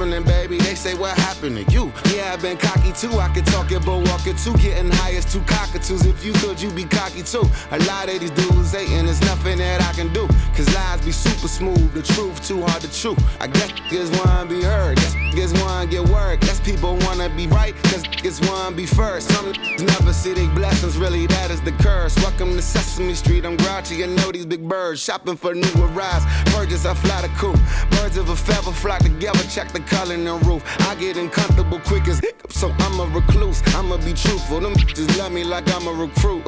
Happening, 0.00 0.24
baby. 0.24 0.56
They 0.56 0.74
say 0.74 0.94
what 0.94 1.16
happened 1.18 1.56
to 1.56 1.72
you. 1.72 1.92
Yeah, 2.14 2.32
I've 2.32 2.40
been 2.40 2.56
cocky 2.56 2.92
too. 2.92 3.12
I 3.18 3.28
could 3.28 3.44
talk 3.46 3.70
it, 3.70 3.84
but 3.84 3.98
walk 4.08 4.26
it 4.26 4.38
too. 4.38 4.54
Getting 4.54 4.90
high 4.90 5.12
as 5.12 5.30
two 5.30 5.40
cockatoos. 5.40 6.06
If 6.06 6.24
you 6.24 6.32
could, 6.34 6.60
you'd 6.60 6.74
be 6.74 6.84
cocky 6.84 7.22
too. 7.22 7.44
A 7.70 7.78
lot 7.84 8.08
of 8.08 8.18
these 8.18 8.30
dudes 8.30 8.72
hating, 8.72 9.04
there's 9.04 9.20
nothing 9.20 9.58
that 9.58 9.82
I 9.82 9.92
can 9.92 10.10
do. 10.12 10.26
Cause 10.60 10.74
lies 10.74 11.00
be 11.00 11.10
super 11.10 11.48
smooth. 11.48 11.94
The 11.94 12.02
truth 12.02 12.46
too 12.46 12.60
hard 12.60 12.82
to 12.82 12.92
chew. 12.92 13.16
I 13.40 13.46
guess 13.46 13.70
niggas 13.70 14.12
wanna 14.18 14.46
be 14.46 14.60
heard. 14.60 14.98
Guess 14.98 15.14
niggas 15.54 15.90
get 15.90 16.06
word. 16.10 16.40
Guess 16.42 16.60
people 16.60 16.98
wanna 16.98 17.30
be 17.30 17.46
right. 17.46 17.74
Cause 17.84 18.02
niggas 18.02 18.76
be 18.76 18.84
first. 18.84 19.30
Some 19.30 19.52
never 19.78 20.12
see 20.12 20.34
their 20.34 20.54
blessings. 20.54 20.98
Really, 20.98 21.26
that 21.28 21.50
is 21.50 21.62
the 21.62 21.72
curse. 21.72 22.14
Welcome 22.16 22.50
to 22.56 22.60
Sesame 22.60 23.14
Street. 23.14 23.46
I'm 23.46 23.56
grouchy. 23.56 24.04
I 24.04 24.08
know 24.08 24.30
these 24.32 24.44
big 24.44 24.68
birds. 24.68 25.00
Shopping 25.00 25.34
for 25.34 25.54
new 25.54 25.72
arrives. 25.78 26.26
Purges, 26.52 26.84
I 26.84 26.92
fly 26.92 27.22
the 27.22 27.28
coop. 27.38 27.58
Birds 27.92 28.18
of 28.18 28.28
a 28.28 28.36
feather 28.36 28.72
flock 28.72 29.00
together. 29.00 29.42
Check 29.48 29.72
the 29.72 29.80
color 29.80 30.12
in 30.12 30.26
the 30.26 30.34
roof. 30.44 30.62
I 30.80 30.94
get 30.96 31.16
uncomfortable 31.16 31.80
quick 31.80 32.06
as 32.06 32.20
hiccups, 32.20 32.60
so 32.60 32.70
I'm 32.80 33.00
a 33.00 33.06
recluse. 33.06 33.62
I'ma 33.74 33.96
be 33.96 34.12
truthful. 34.12 34.60
Them 34.60 34.76
just 34.76 35.16
love 35.16 35.32
me 35.32 35.42
like 35.42 35.64
I'm 35.74 35.86
a 35.86 35.92
recruit. 35.94 36.44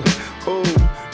Ooh. 0.47 0.65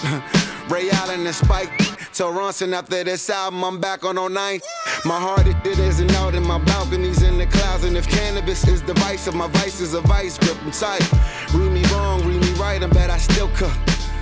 Ray 0.69 0.91
Allen 0.91 1.25
and 1.25 1.35
Spike. 1.35 1.78
So 2.19 2.33
Ronson 2.33 2.73
after 2.73 3.05
this 3.05 3.31
album, 3.31 3.63
I'm 3.63 3.79
back 3.79 4.05
on 4.05 4.19
all 4.19 4.29
09. 4.29 4.59
My 5.05 5.21
heart 5.21 5.47
it, 5.47 5.55
it 5.65 5.79
isn't 5.79 6.11
out 6.17 6.35
in 6.35 6.45
my 6.45 6.59
balconies 6.59 7.23
in 7.23 7.39
the 7.39 7.47
clouds. 7.47 7.85
And 7.85 7.97
if 7.97 8.09
cannabis 8.09 8.67
is 8.67 8.83
the 8.83 8.95
vice 8.95 9.29
of 9.29 9.37
my 9.37 9.47
vice 9.47 9.81
is 9.81 9.95
a 9.95 10.01
vice 10.01 10.37
grip, 10.37 10.57
I'm 10.65 10.73
tight. 10.73 11.13
Read 11.55 11.71
me 11.71 11.85
wrong, 11.93 12.27
read 12.27 12.41
me 12.41 12.51
right, 12.55 12.83
I 12.83 12.89
bet 12.89 13.09
I 13.09 13.19
still 13.19 13.49
cook. 13.55 13.79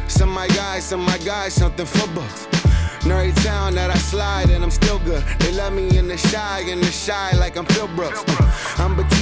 Some 0.08 0.28
my 0.28 0.46
guys, 0.48 0.84
some 0.84 1.06
my 1.06 1.16
guys, 1.24 1.54
something 1.54 1.86
for 1.86 2.06
books. 2.08 2.46
Nerdy 3.06 3.32
town 3.42 3.76
that 3.76 3.90
I 3.90 3.96
slide 3.96 4.50
and 4.50 4.62
I'm 4.62 4.70
still 4.70 4.98
good. 4.98 5.24
They 5.38 5.52
love 5.52 5.72
me 5.72 5.96
in 5.96 6.06
the 6.06 6.18
shy, 6.18 6.64
in 6.68 6.80
the 6.80 6.92
shy 6.92 7.34
like 7.38 7.56
I'm 7.56 7.64
Phil 7.64 7.88
Brooks. 7.96 8.18
Uh, 8.28 8.36
I'm 8.40 8.45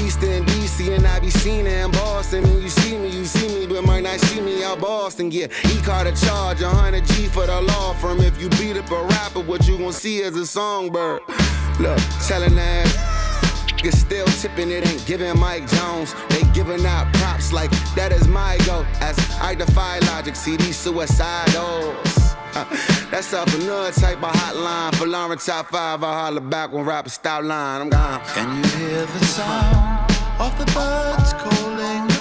Batista 0.04 0.26
in 0.26 0.44
DC 0.44 0.94
and 0.94 1.06
I 1.06 1.18
be 1.18 1.30
seen 1.30 1.66
in 1.66 1.90
Boston. 1.92 2.44
And 2.44 2.62
you 2.62 2.68
see 2.68 2.98
me, 2.98 3.08
you 3.08 3.24
see 3.24 3.48
me, 3.48 3.66
but 3.66 3.84
might 3.86 4.02
not 4.02 4.20
see 4.20 4.38
me 4.38 4.62
out 4.62 4.78
Boston. 4.78 5.30
Yeah, 5.30 5.46
he 5.62 5.80
caught 5.80 6.06
a 6.06 6.12
charge, 6.12 6.60
100 6.60 7.06
G 7.06 7.26
for 7.26 7.46
the 7.46 7.62
law 7.62 7.94
firm. 7.94 8.20
If 8.20 8.38
you 8.38 8.50
beat 8.50 8.76
up 8.76 8.90
a 8.90 9.02
rapper, 9.02 9.40
what 9.40 9.66
you 9.66 9.78
gon' 9.78 9.94
see 9.94 10.18
is 10.18 10.36
a 10.36 10.46
songbird. 10.46 11.22
Look, 11.80 11.98
telling 12.26 12.54
that. 12.56 13.10
Still 13.90 14.26
tipping, 14.26 14.70
it 14.70 14.86
ain't 14.86 15.04
giving 15.06 15.38
Mike 15.38 15.68
Jones. 15.68 16.14
They 16.30 16.42
giving 16.52 16.84
out 16.86 17.12
props 17.14 17.52
like 17.52 17.70
that 17.94 18.12
is 18.12 18.26
my 18.26 18.58
goal. 18.66 18.84
As 19.00 19.18
I 19.40 19.54
defy 19.54 19.98
logic, 20.00 20.36
see 20.36 20.56
these 20.56 20.76
suicidals. 20.76 22.36
Uh, 22.54 22.64
that's 23.10 23.32
up 23.34 23.48
another 23.48 23.92
type 23.92 24.22
of 24.22 24.32
hotline 24.32 24.94
for 24.96 25.06
Lauren 25.06 25.38
Top 25.38 25.68
5. 25.68 26.02
I 26.02 26.12
holler 26.12 26.40
back 26.40 26.72
when 26.72 26.84
rappers 26.84 27.14
stop 27.14 27.44
line. 27.44 27.82
I'm 27.82 27.90
gone. 27.90 28.20
Can 28.34 28.56
you 28.56 28.70
hear 28.70 29.06
the 29.06 29.24
sound 29.26 29.93
of 30.40 30.58
the 30.58 30.66
birds 30.72 31.32
calling? 31.34 32.13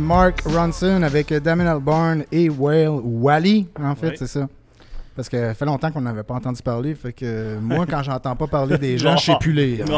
Mark 0.00 0.42
Ronson 0.46 1.02
avec 1.02 1.32
Damien 1.34 1.66
Albarn 1.66 2.24
et 2.32 2.48
Whale 2.48 2.88
Wally, 3.02 3.68
en 3.80 3.94
fait, 3.94 4.08
Oui. 4.10 4.16
c'est 4.18 4.26
ça. 4.26 4.48
Parce 5.16 5.28
que 5.28 5.36
ça 5.48 5.54
fait 5.54 5.64
longtemps 5.66 5.90
qu'on 5.90 6.00
n'avait 6.00 6.22
pas 6.22 6.34
entendu 6.34 6.62
parler. 6.62 6.94
Fait 6.94 7.12
que 7.12 7.58
moi, 7.60 7.84
quand 7.84 8.02
j'entends 8.02 8.34
pas 8.36 8.46
parler 8.46 8.78
des 8.78 8.96
gens, 8.98 9.16
je 9.16 9.26
sais 9.26 9.36
plus. 9.40 9.80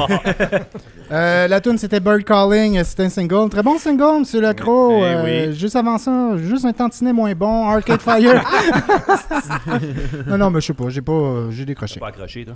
Euh, 1.11 1.47
la 1.47 1.61
tune 1.61 1.77
c'était 1.77 2.01
Bird 2.01 2.25
Calling, 2.25 2.83
c'était 2.85 3.03
un 3.05 3.09
single. 3.11 3.51
Très 3.51 3.62
bon 3.62 3.77
single, 3.79 4.21
Monsieur 4.21 4.41
Lacroix. 4.41 4.95
Eh 4.95 5.03
Euh, 5.03 5.49
oui. 5.51 5.55
Juste 5.55 5.77
avant 5.77 5.99
ça, 5.99 6.38
juste 6.38 6.65
un 6.65 6.73
tantinet 6.73 7.12
moins 7.12 7.35
bon, 7.35 7.69
Arcade 7.69 8.01
Fire. 8.01 8.43
non, 10.27 10.38
non, 10.38 10.51
mais 10.51 10.62
je 10.62 10.67
sais 10.69 10.73
pas, 10.73 10.88
j'ai 10.88 11.03
pas, 11.03 11.51
j'ai 11.51 11.67
décroché. 11.67 12.01
Pas 12.01 12.09
accroché, 12.09 12.47
toi? 12.47 12.55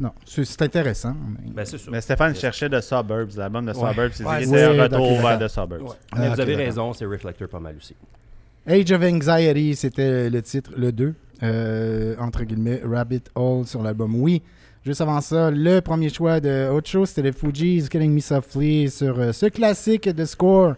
Non, 0.00 0.10
c'est 0.24 0.62
intéressant. 0.62 1.14
mais- 1.14 1.50
Ben, 1.52 1.64
c'est 1.64 1.78
sûr. 1.78 1.92
Mais 1.92 2.00
Stéphane 2.00 2.34
cherchait 2.34 2.68
The 2.68 2.80
Suburbs, 2.80 3.36
l'album 3.36 3.64
de 3.66 3.72
Ouais. 3.72 3.88
Suburbs. 3.90 4.12
Il 4.18 4.26
Ouais, 4.26 4.42
était 4.42 4.46
c'est- 4.50 4.64
un 4.64 4.82
retour 4.82 5.20
vers. 5.20 5.38
The 5.38 5.48
Suburbs. 5.48 5.82
Mais 5.82 5.88
Ah, 6.12 6.28
vous 6.28 6.32
ok, 6.34 6.38
avez 6.40 6.54
raison, 6.56 6.92
c'est 6.92 7.04
Reflector 7.06 7.48
pas 7.48 7.60
mal 7.60 7.76
aussi. 7.76 7.94
Age 8.66 8.90
of 8.92 9.02
Anxiety, 9.02 9.76
c'était 9.76 10.30
le 10.30 10.42
titre, 10.42 10.70
le 10.76 10.92
2, 10.92 11.14
euh, 11.42 12.14
entre 12.18 12.44
guillemets, 12.44 12.80
Rabbit 12.84 13.22
Hole 13.34 13.66
sur 13.66 13.82
l'album 13.82 14.14
Oui. 14.20 14.42
Juste 14.84 15.00
avant 15.00 15.20
ça, 15.20 15.50
le 15.50 15.80
premier 15.80 16.08
choix 16.08 16.40
de 16.40 16.68
chose, 16.84 17.10
c'était 17.10 17.22
les 17.22 17.32
Fugees, 17.32 17.88
Killing 17.88 18.12
Me 18.12 18.18
Softly, 18.20 18.90
sur 18.90 19.16
euh, 19.20 19.32
ce 19.32 19.46
classique 19.46 20.08
de 20.08 20.24
Score. 20.24 20.74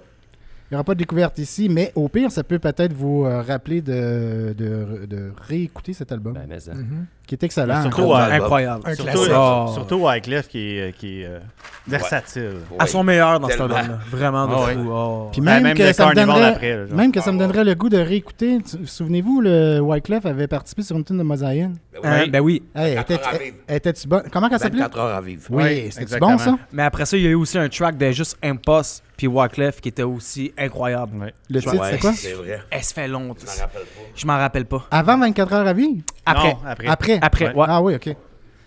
Il 0.70 0.74
n'y 0.74 0.76
aura 0.76 0.84
pas 0.84 0.94
de 0.94 0.98
découverte 0.98 1.38
ici, 1.38 1.68
mais 1.70 1.90
au 1.94 2.08
pire, 2.08 2.30
ça 2.30 2.42
peut 2.44 2.58
peut-être 2.58 2.92
vous 2.92 3.24
euh, 3.24 3.40
rappeler 3.42 3.80
de, 3.80 4.54
de, 4.56 5.06
de 5.06 5.32
réécouter 5.48 5.92
cet 5.94 6.12
album, 6.12 6.34
Ben, 6.34 6.46
mais 6.48 6.60
ça. 6.60 6.74
Mhm. 6.74 7.06
Qui 7.26 7.34
est 7.34 7.42
excellent. 7.42 7.82
Surtout, 7.82 8.12
Incroyable. 8.14 8.82
Un 8.86 8.94
surtout, 8.94 9.10
classique. 9.12 9.32
Oh. 9.36 9.70
surtout 9.72 10.06
Wyclef 10.06 10.48
qui 10.48 10.78
est, 10.78 10.96
qui 10.96 11.22
est 11.22 11.26
euh, 11.26 11.38
versatile. 11.86 12.56
À 12.78 12.86
son 12.86 13.02
meilleur 13.04 13.40
dans 13.40 13.48
cet 13.48 13.58
Tellement. 13.58 13.74
album-là. 13.76 13.98
Vraiment 14.10 14.46
de 14.46 14.52
Ah 14.54 14.56
fou. 14.58 14.78
oui. 14.80 14.86
Oh. 14.90 15.28
Puis 15.32 15.40
Ben, 15.40 15.54
même, 15.54 15.62
même 15.64 15.76
que 15.76 15.92
ça 15.92 16.06
me 16.08 16.12
Carnival 16.14 16.34
donnerait, 16.36 16.52
après, 16.54 16.76
là, 16.76 16.86
genre. 16.86 16.96
même 16.96 17.12
que 17.12 17.20
ça 17.20 17.32
me 17.32 17.36
Ah, 17.38 17.46
donnerait 17.46 17.64
le 17.64 17.74
goût 17.74 17.88
de 17.88 17.98
réécouter. 17.98 18.58
Souvenez-vous, 18.84 19.40
le 19.40 19.80
Wyclef 19.80 20.26
avait 20.26 20.46
participé 20.46 20.82
sur 20.82 20.96
une 20.96 21.04
tune 21.04 21.18
de 21.18 21.22
Mosaïen. 21.22 21.72
Hein, 22.02 22.24
ben 22.28 22.40
oui. 22.40 22.62
Hey, 22.74 22.96
24 22.96 23.10
était- 23.10 23.14
heures 23.22 23.34
à 23.34 23.38
vivre. 23.38 23.56
était-tu 23.68 24.08
bonne? 24.08 24.22
Comment 24.32 24.48
elle 24.50 24.58
s'appelait? 24.58 24.80
24 24.82 24.98
heures 24.98 25.16
à 25.16 25.20
vivre. 25.20 25.42
Oui, 25.50 25.62
Oui, 25.64 25.86
c'était 25.90 26.18
bon 26.18 26.36
ça? 26.38 26.56
Mais 26.72 26.82
après 26.82 27.06
ça, 27.06 27.16
il 27.16 27.22
y 27.22 27.26
a 27.26 27.30
eu 27.30 27.34
aussi 27.34 27.56
un 27.58 27.68
track 27.68 27.96
de 27.96 28.10
juste 28.10 28.36
Impost 28.42 29.02
puis 29.16 29.26
Wyclef 29.26 29.80
qui 29.80 29.88
était 29.90 30.02
aussi 30.02 30.52
incroyable. 30.58 31.16
Ouais. 31.18 31.34
Le 31.50 31.60
titre, 31.60 31.78
Ouais, 31.80 31.90
c'est 31.92 31.98
quoi? 31.98 32.12
C'est 32.12 32.32
vrai. 32.32 32.60
Eh, 32.72 32.80
ça 32.82 32.94
fait 32.94 33.08
longtemps. 33.08 33.46
Je 33.46 33.56
m'en 33.56 33.62
rappelle 33.62 33.84
pas. 33.84 34.00
Je 34.16 34.26
m'en 34.26 34.36
rappelle 34.38 34.64
pas. 34.66 34.86
Avant 34.90 35.18
24 35.18 35.52
heures 35.52 35.66
à 35.66 35.72
vivre? 35.72 36.02
Après. 36.26 36.48
Non, 36.54 36.58
après. 36.66 36.86
Après? 36.88 37.18
Après, 37.22 37.46
Ouais. 37.48 37.54
ouais. 37.54 37.66
Ah 37.68 37.82
oui, 37.82 37.94
ok. 37.94 38.14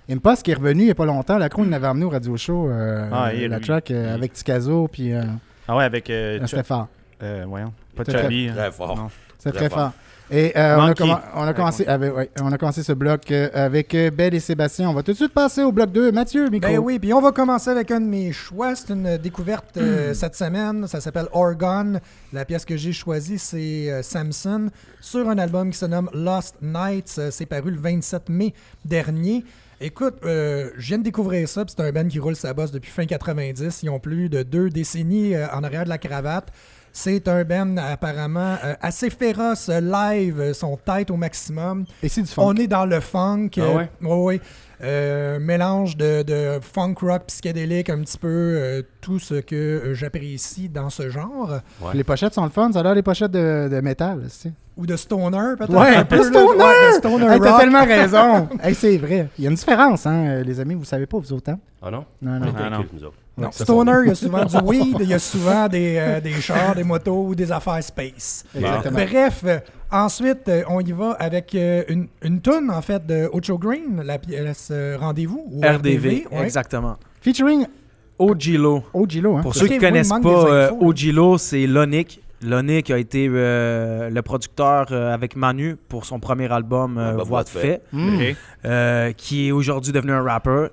Impost 0.10 0.44
qui 0.44 0.52
est 0.52 0.56
revenu 0.56 0.82
il 0.84 0.86
n'y 0.86 0.92
a 0.92 0.96
pas 0.96 1.06
longtemps. 1.06 1.38
La 1.38 1.50
il 1.58 1.70
l'avait 1.70 1.88
amené 1.88 2.06
au 2.06 2.10
radio 2.10 2.38
show. 2.38 2.70
euh, 2.70 3.10
Ah, 3.12 3.34
il- 3.34 3.50
la 3.50 3.58
lui- 3.58 3.66
track 3.66 3.92
euh, 3.92 4.06
il- 4.10 4.14
avec 4.14 4.34
Ticazo, 4.34 4.88
puis 4.88 5.14
euh, 5.14 5.24
Ah 5.68 5.76
ouais, 5.76 5.84
avec. 5.84 6.10
Euh, 6.10 6.40
c'était 6.48 6.64
fort. 6.64 6.88
euh, 7.22 7.44
voyons. 7.46 7.74
Pas 7.96 8.06
C'était 8.06 8.22
Chubby. 8.22 8.48
hein. 8.50 8.54
Très 8.56 8.72
fort. 8.72 9.10
C'était 9.38 9.58
Très 9.58 9.68
très 9.68 9.76
fort. 9.78 9.92
Et 10.30 10.58
euh, 10.58 10.76
on, 10.78 10.82
a 10.82 10.92
on, 10.92 11.54
commencé, 11.54 11.86
avec- 11.86 12.14
ouais, 12.14 12.30
on 12.42 12.52
a 12.52 12.58
commencé 12.58 12.84
ce 12.84 12.92
bloc 12.92 13.32
euh, 13.32 13.50
avec 13.54 13.96
euh, 13.96 14.12
Belle 14.12 14.34
et 14.34 14.42
Sébastien. 14.42 14.90
On 14.90 14.94
va 14.94 15.02
tout 15.02 15.12
de 15.14 15.18
suite 15.18 15.34
passer 15.34 15.64
au 15.64 15.72
bloc 15.72 15.92
2. 15.94 16.12
Mathieu, 16.12 16.50
micro. 16.50 16.70
Ben 16.70 16.78
oui, 16.80 17.00
puis 17.00 17.14
on 17.14 17.22
va 17.22 17.32
commencer 17.32 17.70
avec 17.70 17.92
un 17.92 18.02
de 18.02 18.08
mes 18.08 18.34
choix. 18.34 18.76
C'est 18.76 18.94
une 18.94 19.18
découverte 19.18 19.78
euh, 19.78 20.14
cette 20.14 20.36
semaine. 20.36 20.86
Ça 20.88 21.00
s'appelle 21.00 21.28
Orgon. 21.32 22.02
La 22.34 22.44
pièce 22.44 22.66
que 22.66 22.76
j'ai 22.76 22.92
choisie, 22.92 23.40
c'est 23.40 23.90
euh, 23.90 24.02
Samson 24.04 24.70
sur 25.00 25.30
un 25.30 25.38
album 25.38 25.70
qui 25.72 25.78
se 25.78 25.86
nomme 25.86 26.10
Lost 26.14 26.56
Nights. 26.62 27.22
C'est 27.32 27.46
paru 27.46 27.72
le 27.72 27.80
27 27.80 28.28
mai 28.28 28.54
dernier. 28.84 29.46
Écoute, 29.80 30.16
euh, 30.26 30.72
je 30.78 30.88
viens 30.88 30.98
de 30.98 31.04
découvrir 31.04 31.48
ça, 31.48 31.64
c'est 31.68 31.80
un 31.82 31.92
band 31.92 32.08
qui 32.08 32.18
roule 32.18 32.36
sa 32.36 32.52
bosse 32.52 32.72
depuis 32.72 32.90
fin 32.90 33.06
90. 33.06 33.84
Ils 33.84 33.90
ont 33.92 34.00
plus 34.00 34.28
de 34.28 34.42
deux 34.42 34.72
décennies 34.72 35.36
euh, 35.36 35.46
en 35.54 35.64
arrière 35.64 35.84
de 35.84 35.90
la 35.90 36.00
cravate. 36.00 36.48
C'est 37.00 37.28
un 37.28 37.44
band 37.44 37.78
apparemment 37.78 38.56
euh, 38.64 38.74
assez 38.82 39.12
féroce 39.12 39.70
euh, 39.70 39.80
live, 39.80 40.40
euh, 40.40 40.54
son 40.56 40.78
tête 40.78 41.12
au 41.12 41.16
maximum. 41.16 41.86
Et 42.02 42.10
c'est 42.10 42.24
du 42.24 42.28
funk. 42.28 42.42
On 42.44 42.56
est 42.56 42.66
dans 42.66 42.88
le 42.88 43.00
funk. 43.02 43.50
Ah 43.58 43.62
euh, 43.62 43.86
ouais? 44.04 44.42
Euh, 44.82 45.40
mélange 45.40 45.96
de, 45.96 46.24
de 46.24 46.60
funk 46.60 46.96
rock 47.02 47.26
psychédélique, 47.28 47.92
un 47.92 48.00
petit 48.02 48.18
peu 48.18 48.28
euh, 48.28 48.82
tout 49.00 49.20
ce 49.20 49.36
que 49.36 49.56
euh, 49.56 49.94
j'apprécie 49.94 50.70
dans 50.70 50.90
ce 50.90 51.10
genre. 51.12 51.60
Les 51.94 52.04
pochettes 52.04 52.34
sont 52.34 52.44
le 52.46 52.50
fun. 52.50 52.72
Ça 52.72 52.80
a 52.80 52.84
l'air 52.84 52.96
des 52.96 53.04
pochettes 53.04 53.32
de, 53.32 53.70
de 53.72 53.80
métal. 53.80 54.24
c'est- 54.30 54.52
Ou 54.76 54.88
de 54.88 54.96
stoner, 54.96 55.54
peut-être? 55.56 55.74
Ouais, 55.80 55.96
un 55.98 56.04
peu 56.06 56.24
stoner! 56.24 56.58
Ouais, 56.64 56.90
de 56.94 56.98
stoner 56.98 57.26
Hey, 57.28 57.40
T'as 57.40 57.52
rock. 57.52 57.60
tellement 57.62 57.86
raison. 57.86 58.50
Hey, 58.64 58.74
c'est 58.74 58.98
vrai. 58.98 59.28
Il 59.38 59.44
y 59.44 59.48
a 59.48 59.52
une 59.52 59.56
différence, 59.56 60.08
hein, 60.08 60.42
les 60.44 60.60
amis. 60.60 60.74
Vous 60.74 60.84
savez 60.86 61.06
pas, 61.06 61.20
vous 61.20 61.32
autres. 61.32 61.52
hein? 61.52 61.60
Ah 61.80 61.92
non? 61.92 62.06
Non, 62.24 62.32
On 62.38 62.40
non. 62.40 62.54
Ah, 62.58 62.70
non. 62.72 62.86
Non, 63.38 63.52
stoner, 63.52 63.92
il 64.04 64.08
y 64.08 64.12
a 64.12 64.16
souvent 64.16 64.46
du 64.46 64.56
weed, 64.64 64.98
il 65.02 65.10
y 65.10 65.14
a 65.14 65.20
souvent 65.20 65.68
des, 65.68 65.96
euh, 66.00 66.20
des 66.20 66.34
chars, 66.42 66.74
des 66.76 66.84
motos 66.84 67.28
ou 67.28 67.36
des 67.36 67.52
affaires 67.52 67.84
space. 67.84 68.44
Exactement. 68.56 69.00
Bref, 69.06 69.42
euh, 69.46 69.60
ensuite, 69.92 70.48
euh, 70.48 70.64
on 70.70 70.80
y 70.82 70.92
va 70.92 71.12
avec 71.20 71.54
euh, 71.54 71.84
une, 71.88 72.08
une 72.24 72.42
toune, 72.42 72.72
en 72.72 72.82
fait, 72.82 73.06
de 73.06 73.30
Ocho 73.32 73.58
Green, 73.60 74.02
la 74.04 74.18
pièce 74.18 74.70
euh, 74.72 74.98
Rendez-vous. 75.00 75.46
ou 75.52 75.62
RDV, 75.62 76.26
ouais. 76.32 76.44
exactement. 76.44 76.98
Featuring 77.22 77.68
Ogilo. 78.18 78.84
Ogilo. 78.94 79.38
Hein? 79.38 79.42
Pour 79.42 79.54
ceux 79.54 79.68
qui 79.68 79.74
oui, 79.74 79.80
connaissent 79.80 80.10
pas, 80.10 80.20
euh. 80.26 80.72
Ogilo, 80.82 81.38
c'est 81.38 81.68
Lonic 81.68 82.22
qui 82.84 82.94
a 82.94 82.98
été 82.98 83.28
euh, 83.32 84.10
le 84.10 84.22
producteur 84.22 84.88
euh, 84.92 85.14
avec 85.14 85.36
Manu 85.36 85.76
pour 85.76 86.06
son 86.06 86.20
premier 86.20 86.52
album 86.52 86.98
euh, 86.98 87.10
Album 87.10 87.28
Voix 87.28 87.44
de 87.44 87.50
fait, 87.50 87.82
Mm. 87.92 88.20
Euh, 88.66 89.12
qui 89.14 89.48
est 89.48 89.52
aujourd'hui 89.52 89.92
devenu 89.92 90.12
un 90.12 90.22
rapper. 90.24 90.68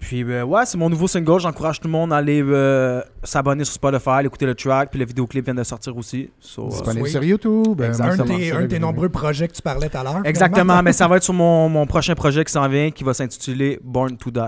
Puis 0.00 0.24
euh, 0.24 0.44
ouais, 0.44 0.64
c'est 0.66 0.78
mon 0.78 0.88
nouveau 0.90 1.06
single. 1.06 1.38
J'encourage 1.40 1.78
tout 1.78 1.86
le 1.86 1.92
monde 1.92 2.12
à 2.12 2.16
aller 2.16 2.42
euh, 2.42 3.02
s'abonner 3.22 3.64
sur 3.64 3.74
Spotify, 3.74 4.24
écouter 4.24 4.46
le 4.46 4.54
track. 4.54 4.90
Puis 4.90 4.98
le 4.98 5.04
vidéoclip 5.04 5.44
vient 5.44 5.54
de 5.54 5.62
sortir 5.62 5.96
aussi. 5.96 6.30
So, 6.40 6.64
euh, 6.64 6.68
Disponible 6.70 7.08
sur 7.08 7.22
YouTube. 7.22 7.80
Exact. 7.80 8.04
moi, 8.04 8.14
Un 8.14 8.16
de 8.16 8.22
tes, 8.36 8.52
un 8.52 8.62
de 8.62 8.66
tes 8.66 8.78
nombreux 8.78 9.10
projets 9.10 9.46
que 9.46 9.52
tu 9.52 9.62
parlais 9.62 9.88
tout 9.88 9.98
à 9.98 10.02
l'heure. 10.02 10.22
Exactement, 10.24 10.82
mais 10.82 10.92
ça 10.92 11.06
va 11.06 11.18
être 11.18 11.22
sur 11.22 11.34
mon, 11.34 11.68
mon 11.68 11.86
prochain 11.86 12.14
projet 12.14 12.44
qui 12.44 12.52
s'en 12.52 12.66
vient, 12.68 12.90
qui 12.90 13.04
va 13.04 13.14
s'intituler 13.14 13.78
Born 13.84 14.16
to 14.16 14.30
Die, 14.30 14.40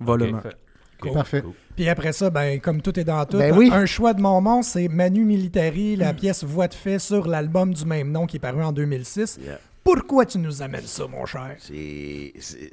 volume 0.00 0.36
1. 0.36 0.38
Ok, 0.38 0.42
fait. 0.44 0.56
Cool. 1.00 1.12
Parfait. 1.12 1.42
Cool. 1.42 1.52
Puis 1.76 1.88
après 1.88 2.12
ça, 2.12 2.30
ben, 2.30 2.60
comme 2.60 2.82
tout 2.82 2.98
est 3.00 3.04
dans 3.04 3.24
tout, 3.24 3.38
Ben 3.38 3.56
oui. 3.56 3.70
un 3.72 3.86
choix 3.86 4.12
de 4.12 4.20
mon 4.20 4.40
monde, 4.40 4.64
c'est 4.64 4.86
Manu 4.88 5.24
Militari, 5.24 5.96
la 5.96 6.12
pièce 6.12 6.44
Voix 6.44 6.68
de 6.68 6.74
fait 6.74 6.98
sur 6.98 7.26
l'album 7.26 7.72
du 7.72 7.84
même 7.86 8.12
nom 8.12 8.26
qui 8.26 8.36
est 8.36 8.40
paru 8.40 8.62
en 8.62 8.70
2006. 8.72 9.38
Yeah. 9.42 9.58
Pourquoi 9.94 10.26
tu 10.26 10.38
nous 10.38 10.62
amènes 10.62 10.86
ça, 10.86 11.06
mon 11.06 11.24
cher? 11.26 11.56
C'est- 11.58 12.32
c'est- 12.38 12.70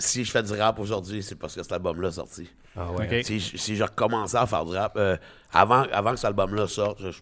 Si, 0.00 0.24
je 0.24 0.30
fais 0.30 0.42
du 0.42 0.52
rap 0.52 0.78
aujourd'hui, 0.78 1.22
c'est 1.22 1.34
parce 1.34 1.54
que 1.54 1.62
cet 1.62 1.72
album-là 1.72 2.08
est 2.08 2.12
sorti. 2.12 2.48
Ah 2.76 2.90
ouais. 2.92 3.22
Si, 3.22 3.40
je- 3.40 3.56
si 3.56 3.76
je 3.76 3.82
recommençais 3.84 4.36
à 4.36 4.46
faire 4.46 4.64
du 4.64 4.74
rap, 4.76 4.94
euh, 4.96 5.16
avant, 5.52 5.82
avant 5.92 6.10
que 6.12 6.16
cet 6.16 6.26
album-là 6.26 6.66
sorte, 6.66 7.00
je- 7.02 7.18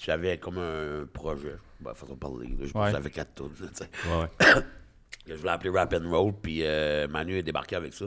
j'avais 0.00 0.38
comme 0.38 0.58
un 0.58 1.06
projet. 1.12 1.56
Ben, 1.80 1.94
façon 1.94 2.14
de 2.14 2.18
parler. 2.18 2.48
là, 2.58 2.66
je- 2.66 2.78
Ouais. 2.78 2.90
J'avais 2.90 3.10
quatre 3.10 3.34
tu. 3.34 3.42
Ouais, 3.42 4.20
ouais. 4.20 4.26
Je 5.26 5.34
voulais 5.34 5.52
appeler 5.52 5.70
Rap 5.70 5.94
and 5.94 6.10
Roll, 6.10 6.32
puis 6.42 6.58
euh, 6.62 7.08
Manu 7.08 7.38
est 7.38 7.42
débarqué 7.42 7.76
avec 7.76 7.94
ça. 7.94 8.04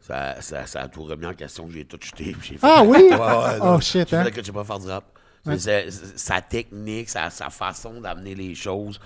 Ça, 0.00 0.40
ça, 0.40 0.66
ça 0.66 0.80
a 0.80 0.88
tout 0.88 1.04
remis 1.04 1.26
en 1.26 1.34
question, 1.34 1.68
j'ai 1.70 1.84
tout 1.84 1.98
jeté. 2.00 2.34
j'ai 2.42 2.54
fait- 2.54 2.60
Ah 2.62 2.82
oui? 2.84 2.98
Ouais, 2.98 3.16
ouais, 3.16 3.58
Oh 3.60 3.80
shit, 3.80 4.08
J'ai 4.08 4.16
hein? 4.16 4.28
que 4.30 4.40
je 4.40 4.46
sais 4.46 4.52
pas 4.52 4.64
faire 4.64 4.80
du 4.80 4.88
rap. 4.88 5.04
C'est- 5.58 5.90
sa 6.16 6.40
technique, 6.40 7.08
sa, 7.08 7.30
sa 7.30 7.48
façon 7.50 8.00
d'amener 8.00 8.34
les 8.34 8.54
choses. 8.56 8.98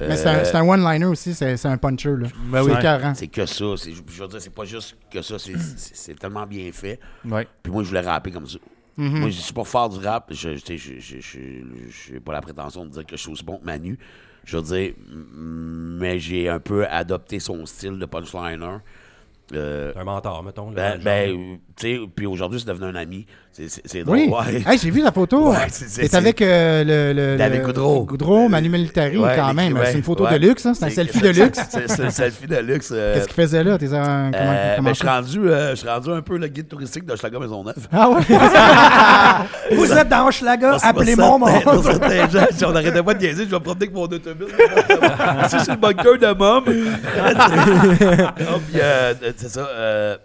Mais 0.00 0.16
c'est 0.16 0.28
un, 0.28 0.34
euh, 0.38 0.44
c'est 0.44 0.56
un 0.56 0.68
one-liner 0.68 1.06
aussi, 1.06 1.32
c'est 1.34 1.56
c'est 1.56 1.68
un 1.68 1.76
puncher. 1.78 2.10
Là. 2.16 2.28
Ben 2.50 2.62
oui. 2.62 2.72
C'est 3.14 3.28
que 3.28 3.46
ça. 3.46 3.64
c'est- 3.76 3.92
Je 3.92 4.22
veux 4.22 4.28
dire, 4.28 4.40
c'est 4.42 4.54
pas 4.54 4.64
juste 4.64 4.96
que 5.10 5.22
ça, 5.22 5.36
c'est- 5.38 6.14
tellement 6.18 6.46
bien 6.46 6.70
fait. 6.72 7.00
Ouais. 7.24 7.46
Puis 7.62 7.72
moi, 7.72 7.82
je 7.82 7.88
voulais 7.88 8.00
rapper 8.00 8.30
comme 8.30 8.46
ça. 8.46 8.58
Mm-hmm. 8.98 9.18
Moi, 9.20 9.30
je 9.30 9.40
suis 9.40 9.52
pour 9.52 9.68
faire 9.68 9.88
du 9.88 9.98
rap. 10.04 10.28
Je 10.32 10.56
je- 10.56 10.76
je- 10.76 10.98
je- 10.98 11.20
je- 11.20 11.38
je 11.90 12.12
n'ai 12.14 12.20
pas 12.20 12.32
la 12.32 12.40
prétention 12.40 12.84
de 12.84 12.90
dire 12.90 13.04
que 13.06 13.16
je 13.16 13.20
suis 13.22 13.30
aussi 13.32 13.44
bon 13.44 13.58
que 13.58 13.64
Manu. 13.64 13.98
Je 14.44 14.56
veux 14.56 14.62
dire, 14.62 14.94
mais 15.10 16.18
j'ai 16.18 16.48
un 16.48 16.60
peu 16.60 16.86
adopté 16.86 17.38
son 17.40 17.66
style 17.66 17.98
de 17.98 18.06
punchliner. 18.06 18.78
Euh, 19.54 19.92
un 19.96 20.02
mentor, 20.02 20.42
mettons. 20.42 20.72
là, 20.72 20.96
ben, 20.96 21.02
ben, 21.04 21.58
tu 21.76 21.86
sais, 21.86 22.00
puis 22.16 22.26
aujourd'hui, 22.26 22.58
c'est 22.58 22.66
devenu 22.66 22.86
un 22.90 22.96
ami. 22.96 23.26
C'est- 23.52 24.02
drôle. 24.04 24.18
Oui. 24.18 24.28
ouais. 24.28 24.62
Hey, 24.66 24.76
j'ai 24.78 24.90
vu 24.90 25.02
la 25.02 25.12
photo. 25.12 25.50
Ouais, 25.52 25.68
c'est- 25.70 26.12
avec 26.14 26.42
euh, 26.42 26.82
le, 26.84 27.12
le- 27.18 27.36
David 27.38 27.60
le- 27.60 27.66
Goudreau. 27.66 28.04
Goudreau, 28.04 28.48
Manu 28.48 28.68
Militari, 28.68 29.16
Ouais, 29.16 29.34
quand 29.36 29.54
même. 29.54 29.72
ouais, 29.74 29.86
c'est 29.86 29.94
une 29.98 30.02
photo 30.02 30.24
ouais. 30.24 30.32
de 30.38 30.46
luxe, 30.48 30.66
hein? 30.66 30.74
c'est 30.74 30.84
un 30.86 30.90
selfie 30.90 31.20
de 31.20 31.28
luxe. 31.30 31.58
C'est 31.86 32.00
un 32.04 32.10
selfie 32.10 32.46
de 32.48 32.56
luxe. 32.58 32.90
euh, 32.92 33.14
Qu'est-ce 33.14 33.26
qu'il 33.28 33.34
faisait 33.34 33.62
là? 33.64 33.78
T'es 33.78 33.94
un, 33.94 34.30
comment, 34.32 34.44
euh, 34.44 34.76
comment 34.76 34.88
ben, 34.88 34.94
je 34.94 34.98
suis 34.98 35.08
rendu, 35.08 35.38
euh, 35.48 35.70
je 35.70 35.74
suis 35.76 35.88
rendu 35.88 36.10
un 36.10 36.20
peu 36.22 36.36
le 36.36 36.48
guide 36.48 36.68
touristique 36.68 37.06
de 37.06 37.14
Schlager 37.16 37.38
Maisonneuve. 37.38 37.88
Ah 37.92 38.10
ouais? 38.10 38.20
Vous 39.76 39.90
êtes 39.92 40.08
dans 40.08 40.26
Hochelaga, 40.26 40.72
Dans 40.72 40.78
ce- 40.78 40.86
appelez 40.86 41.14
dans 41.16 41.38
mon 41.38 41.46
si 41.46 42.64
on 42.64 42.72
n'arrêtait 42.72 43.02
pas 43.02 43.14
de 43.14 43.20
niaiser, 43.20 43.44
je 43.44 43.50
vais 43.50 43.56
me 43.56 43.60
promener 43.62 43.84
avec 43.86 43.94
mon 43.94 44.02
autobus. 44.02 44.48
Ici, 45.46 45.56
c'est 45.64 45.70
le 45.70 45.76
bunker 45.76 46.18
de 46.18 46.34
Mom. 46.34 46.64
C'est 49.36 49.48
ça. 49.48 49.66
euh, 49.66 50.16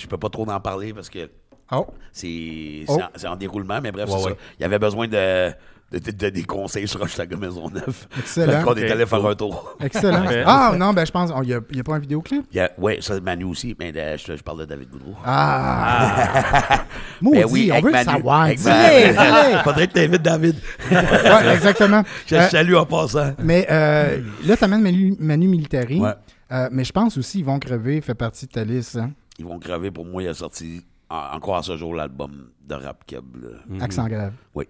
je 0.00 0.06
peux 0.06 0.18
pas 0.18 0.28
trop 0.28 0.48
en 0.48 0.60
parler 0.60 0.92
parce 0.92 1.08
que 1.10 1.28
Oh. 1.72 1.86
c'est 2.12 2.84
Oh. 2.88 2.98
c'est 3.14 3.28
en, 3.28 3.36
déroulement, 3.36 3.80
mais 3.82 3.92
bref, 3.92 4.08
Ouais, 4.08 4.18
c'est 4.18 4.24
ouais. 4.24 4.30
ça. 4.32 4.36
Il 4.58 4.62
y 4.62 4.64
avait 4.64 4.78
besoin 4.80 5.06
de, 5.06 5.50
de, 5.92 5.98
de- 6.00 6.10
de- 6.10 6.28
des 6.30 6.42
conseils 6.42 6.88
sur 6.88 7.00
Hochelaga 7.00 7.36
Maisonneuve. 7.36 8.06
Excellent. 8.18 8.58
Fait 8.58 8.64
qu'on 8.64 8.74
est 8.74 8.90
allé 8.90 9.06
faire 9.06 9.24
un 9.24 9.34
tour. 9.36 9.76
Excellent. 9.80 10.24
Ah 10.46 10.74
non, 10.76 10.92
ben 10.92 11.04
je 11.06 11.12
pense. 11.12 11.30
Il 11.42 11.46
n'y 11.48 11.54
a, 11.54 11.60
y 11.72 11.78
a 11.80 11.82
pas 11.84 11.94
un 11.94 11.98
vidéoclip? 12.00 12.44
Il 12.50 12.56
y 12.56 12.60
a- 12.60 12.72
ouais, 12.78 12.98
ça, 13.00 13.20
Manu 13.20 13.44
aussi, 13.44 13.76
mais 13.78 13.92
euh, 13.94 14.16
je, 14.16 14.36
je 14.36 14.42
parle 14.42 14.60
de 14.60 14.64
David 14.64 14.90
Goudreau. 14.90 15.14
Ah! 15.24 16.84
Maudit, 17.20 17.38
Ben 17.40 17.46
oui, 17.50 17.68
on 17.70 17.72
avec 17.74 17.84
veut 17.84 17.90
Manu. 17.92 18.04
savoir. 18.10 18.40
Avec 18.42 18.64
Manu. 18.64 19.08
dis-le. 19.12 19.58
Faudrait 19.64 19.86
que 19.86 19.92
t'invites 19.92 20.22
David. 20.22 20.56
Ouais, 20.90 21.54
exactement. 21.54 22.02
Je 22.26 22.34
Euh, 22.34 22.48
salue 22.48 22.74
en 22.74 22.86
passant. 22.86 23.32
mais 23.38 23.66
euh, 23.70 24.18
là, 24.44 24.56
tu 24.56 24.64
amènes 24.64 24.82
Manu, 24.82 25.14
Manu 25.20 25.46
Militari. 25.46 26.00
Ouais. 26.00 26.12
Euh, 26.52 26.68
mais 26.72 26.84
je 26.84 26.92
pense 26.92 27.16
aussi 27.16 27.42
vont 27.42 27.58
crever, 27.58 28.00
fait 28.00 28.14
partie 28.14 28.46
de 28.46 28.52
ta 28.52 28.64
liste. 28.64 28.96
Hein? 28.96 29.12
Ils 29.38 29.44
vont 29.44 29.58
crever. 29.58 29.90
Pour 29.90 30.04
moi, 30.04 30.22
il 30.22 30.28
a 30.28 30.34
sorti 30.34 30.84
en- 31.08 31.36
encore 31.36 31.56
à 31.56 31.62
ce 31.62 31.76
jour 31.76 31.94
l'album 31.94 32.50
de 32.66 32.74
Rap 32.74 33.04
Cab. 33.06 33.24
là. 33.40 33.84
Accent 33.84 34.06
grave. 34.08 34.32
Oui. 34.54 34.66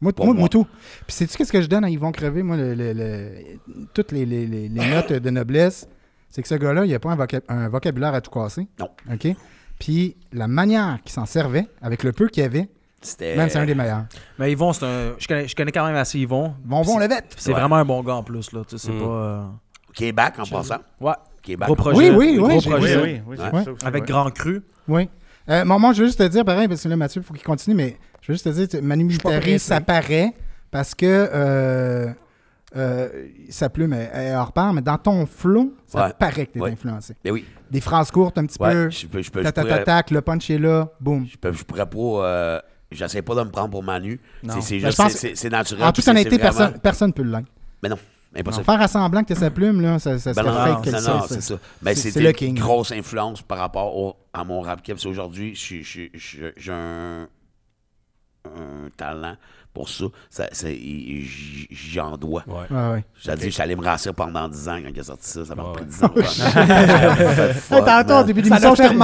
Moi, 0.00 0.12
moi, 0.18 0.48
tout. 0.48 0.66
Puis 1.06 1.14
sais-tu 1.14 1.36
qu'est-ce 1.36 1.52
que 1.52 1.60
je 1.60 1.66
donne 1.66 1.84
à 1.84 1.90
Ils 1.90 1.98
vont 1.98 2.10
crever, 2.10 2.42
moi, 2.42 2.56
le, 2.56 2.74
le- 2.74 2.94
le- 2.94 3.30
toutes 3.92 4.12
les, 4.12 4.24
les- 4.24 4.46
les- 4.46 4.68
les 4.68 4.90
notes 4.90 5.12
de 5.12 5.30
noblesse? 5.30 5.86
C'est 6.30 6.40
que 6.40 6.48
ce 6.48 6.54
gars-là, 6.54 6.86
il 6.86 6.90
n'a 6.90 6.98
pas 6.98 7.10
un, 7.10 7.16
voca- 7.16 7.42
un 7.48 7.68
vocabulaire 7.68 8.14
à 8.14 8.20
tout 8.22 8.30
casser. 8.30 8.66
Non. 8.78 8.88
OK? 9.12 9.28
Puis 9.78 10.16
la 10.32 10.48
manière 10.48 11.00
qu'il 11.02 11.12
s'en 11.12 11.26
servait, 11.26 11.66
avec 11.82 12.02
le 12.02 12.12
peu 12.12 12.28
qu'il 12.28 12.42
y 12.42 12.46
avait, 12.46 12.68
C'était. 13.02 13.36
man, 13.36 13.50
c'est 13.50 13.58
un 13.58 13.66
des 13.66 13.74
meilleurs. 13.74 14.04
Mais 14.38 14.50
Yvon, 14.52 14.72
c'est 14.72 14.86
un. 14.86 15.14
Je 15.18 15.26
connais, 15.28 15.48
je 15.48 15.54
connais 15.56 15.72
quand 15.72 15.84
même 15.86 15.96
assez 15.96 16.18
Yvon. 16.18 16.54
Bon, 16.64 16.82
bon, 16.82 16.98
Levette. 16.98 17.34
C'est 17.36 17.52
Ouais. 17.52 17.58
vraiment 17.60 17.76
un 17.76 17.84
bon 17.84 18.02
gars 18.02 18.14
en 18.14 18.22
plus, 18.22 18.52
là. 18.52 18.62
Tu 18.66 18.78
sais, 18.78 18.86
c'est 18.86 18.92
Mm. 18.94 19.00
pas. 19.00 19.52
Euh, 19.90 19.94
Québec 19.94 20.32
en 20.38 20.44
passant. 20.46 20.78
Ouais. 21.00 21.12
Québec. 21.42 21.66
Gros 21.66 21.72
en 21.72 21.76
projet. 21.76 22.10
Oui, 22.10 22.10
oui, 22.10 22.28
oui, 22.32 22.36
Gros 22.38 22.48
Oui, 22.48 22.60
projet. 22.62 22.96
oui, 23.02 23.20
oui, 23.26 23.36
j'ai 23.38 23.42
Ouais. 23.44 23.58
vu 23.58 23.64
ça 23.64 23.70
aussi, 23.72 23.84
Avec 23.86 24.02
ouais. 24.02 24.08
Grand 24.08 24.30
Cru. 24.30 24.62
Oui. 24.88 25.08
Euh, 25.48 25.64
bon, 25.64 25.78
moi, 25.78 25.92
je 25.92 26.00
veux 26.02 26.06
juste 26.06 26.18
te 26.18 26.28
dire, 26.28 26.44
pareil, 26.44 26.68
parce 26.68 26.82
que 26.82 26.88
là, 26.88 26.96
Mathieu, 26.96 27.22
il 27.22 27.24
faut 27.24 27.34
qu'il 27.34 27.42
continue, 27.42 27.74
mais 27.74 27.96
je 28.20 28.28
veux 28.28 28.34
juste 28.34 28.44
te 28.44 28.50
dire, 28.50 28.82
Manu 28.82 29.04
Militari, 29.04 29.58
ça 29.58 29.80
paraît 29.80 30.32
parce 30.70 30.94
que 30.94 31.06
euh, 31.06 32.12
euh, 32.76 33.08
sa 33.48 33.68
plume 33.68 33.92
est, 33.94 34.10
est 34.14 34.34
hors 34.36 34.52
pair, 34.52 34.72
mais 34.72 34.82
dans 34.82 34.98
ton 34.98 35.26
flow, 35.26 35.74
ça 35.86 36.06
Ouais. 36.06 36.12
paraît 36.18 36.46
que 36.46 36.52
tu 36.52 36.58
es 36.58 36.62
Ouais. 36.62 36.70
influencé. 36.72 37.16
Mais 37.24 37.30
oui. 37.32 37.44
Des 37.70 37.80
phrases 37.80 38.10
courtes 38.10 38.36
un 38.38 38.46
petit 38.46 38.60
Ouais, 38.62 38.72
peu, 38.72 38.90
je 38.90 39.06
peux, 39.06 39.22
je 39.22 39.30
peux, 39.30 39.40
je 39.40 39.44
tac, 39.48 39.54
tac, 39.54 39.64
pourrais- 39.66 40.04
le 40.10 40.20
punch 40.20 40.50
est 40.50 40.58
là, 40.58 40.88
boum. 41.00 41.26
je 41.26 41.36
peux- 41.36 41.52
je 41.52 41.64
pourrais 41.64 41.86
pas. 41.88 41.98
euh, 41.98 42.60
J'essaie 42.92 43.22
pas 43.22 43.36
de 43.36 43.42
me 43.44 43.50
prendre 43.50 43.70
pour 43.70 43.84
Manu. 43.84 44.20
Non. 44.42 44.54
C'est- 44.60 44.74
Ben, 44.80 44.86
juste, 44.86 44.96
je 44.98 45.02
pense- 45.04 45.12
c'est- 45.36 45.48
naturel. 45.48 45.84
En 45.84 45.92
toute 45.92 46.08
honnêteté, 46.08 46.38
vraiment- 46.38 46.56
personne 46.58 46.78
personne 46.80 47.08
ne 47.10 47.12
peut 47.12 47.22
le 47.22 47.38
Mais 47.84 47.88
non, 47.88 47.96
impossible. 48.36 48.64
Faire 48.64 48.80
à 48.80 48.88
semblant 48.88 49.22
que 49.24 49.32
tu 49.34 49.38
sa 49.40 49.50
plume, 49.50 49.80
là, 49.80 49.98
ça, 49.98 50.18
ça 50.18 50.32
Ben 50.32 50.42
serait 50.44 50.70
non, 50.70 50.82
fake 50.82 50.92
non, 50.92 51.00
non, 51.00 51.18
non, 51.18 51.24
c'est 51.28 51.40
ça. 51.40 51.54
Mais 51.82 51.94
c'était 51.94 52.20
le 52.20 52.28
une 52.28 52.34
king. 52.34 52.58
grosse 52.58 52.92
influence 52.92 53.42
par 53.42 53.58
rapport 53.58 53.96
au- 53.96 54.16
à 54.32 54.44
mon 54.44 54.60
rap 54.60 54.82
cap. 54.82 54.98
Aujourd'hui, 55.04 55.54
j'ai 55.54 56.72
un, 56.72 57.26
un 58.44 58.88
talent 58.96 59.36
pour 59.72 59.88
ça. 59.88 60.04
ça, 60.30 60.48
ça- 60.52 60.68
J'en 61.70 62.16
dois. 62.16 62.42
Ouais. 62.46 62.54
Ouais, 62.76 62.90
ouais. 62.92 63.04
J'ai 63.20 63.34
dit, 63.36 63.50
j'allais 63.50 63.76
me 63.76 63.84
rassir 63.84 64.12
pendant 64.14 64.48
10 64.48 64.68
ans 64.68 64.78
quand 64.82 64.90
il 64.92 65.00
a 65.00 65.02
sorti 65.04 65.28
ça. 65.28 65.44
Ça 65.44 65.54
m'a 65.54 65.62
Ouais. 65.64 65.72
pris 65.74 65.84
10 65.84 66.02
ans. 66.04 66.10
Tantôt, 67.84 68.14
en 68.14 68.22
début 68.24 68.40
Ça 68.42 68.48
d'émission, 68.48 68.74
je 68.74 68.82
t'ai 68.82 68.88
ça 68.88 68.94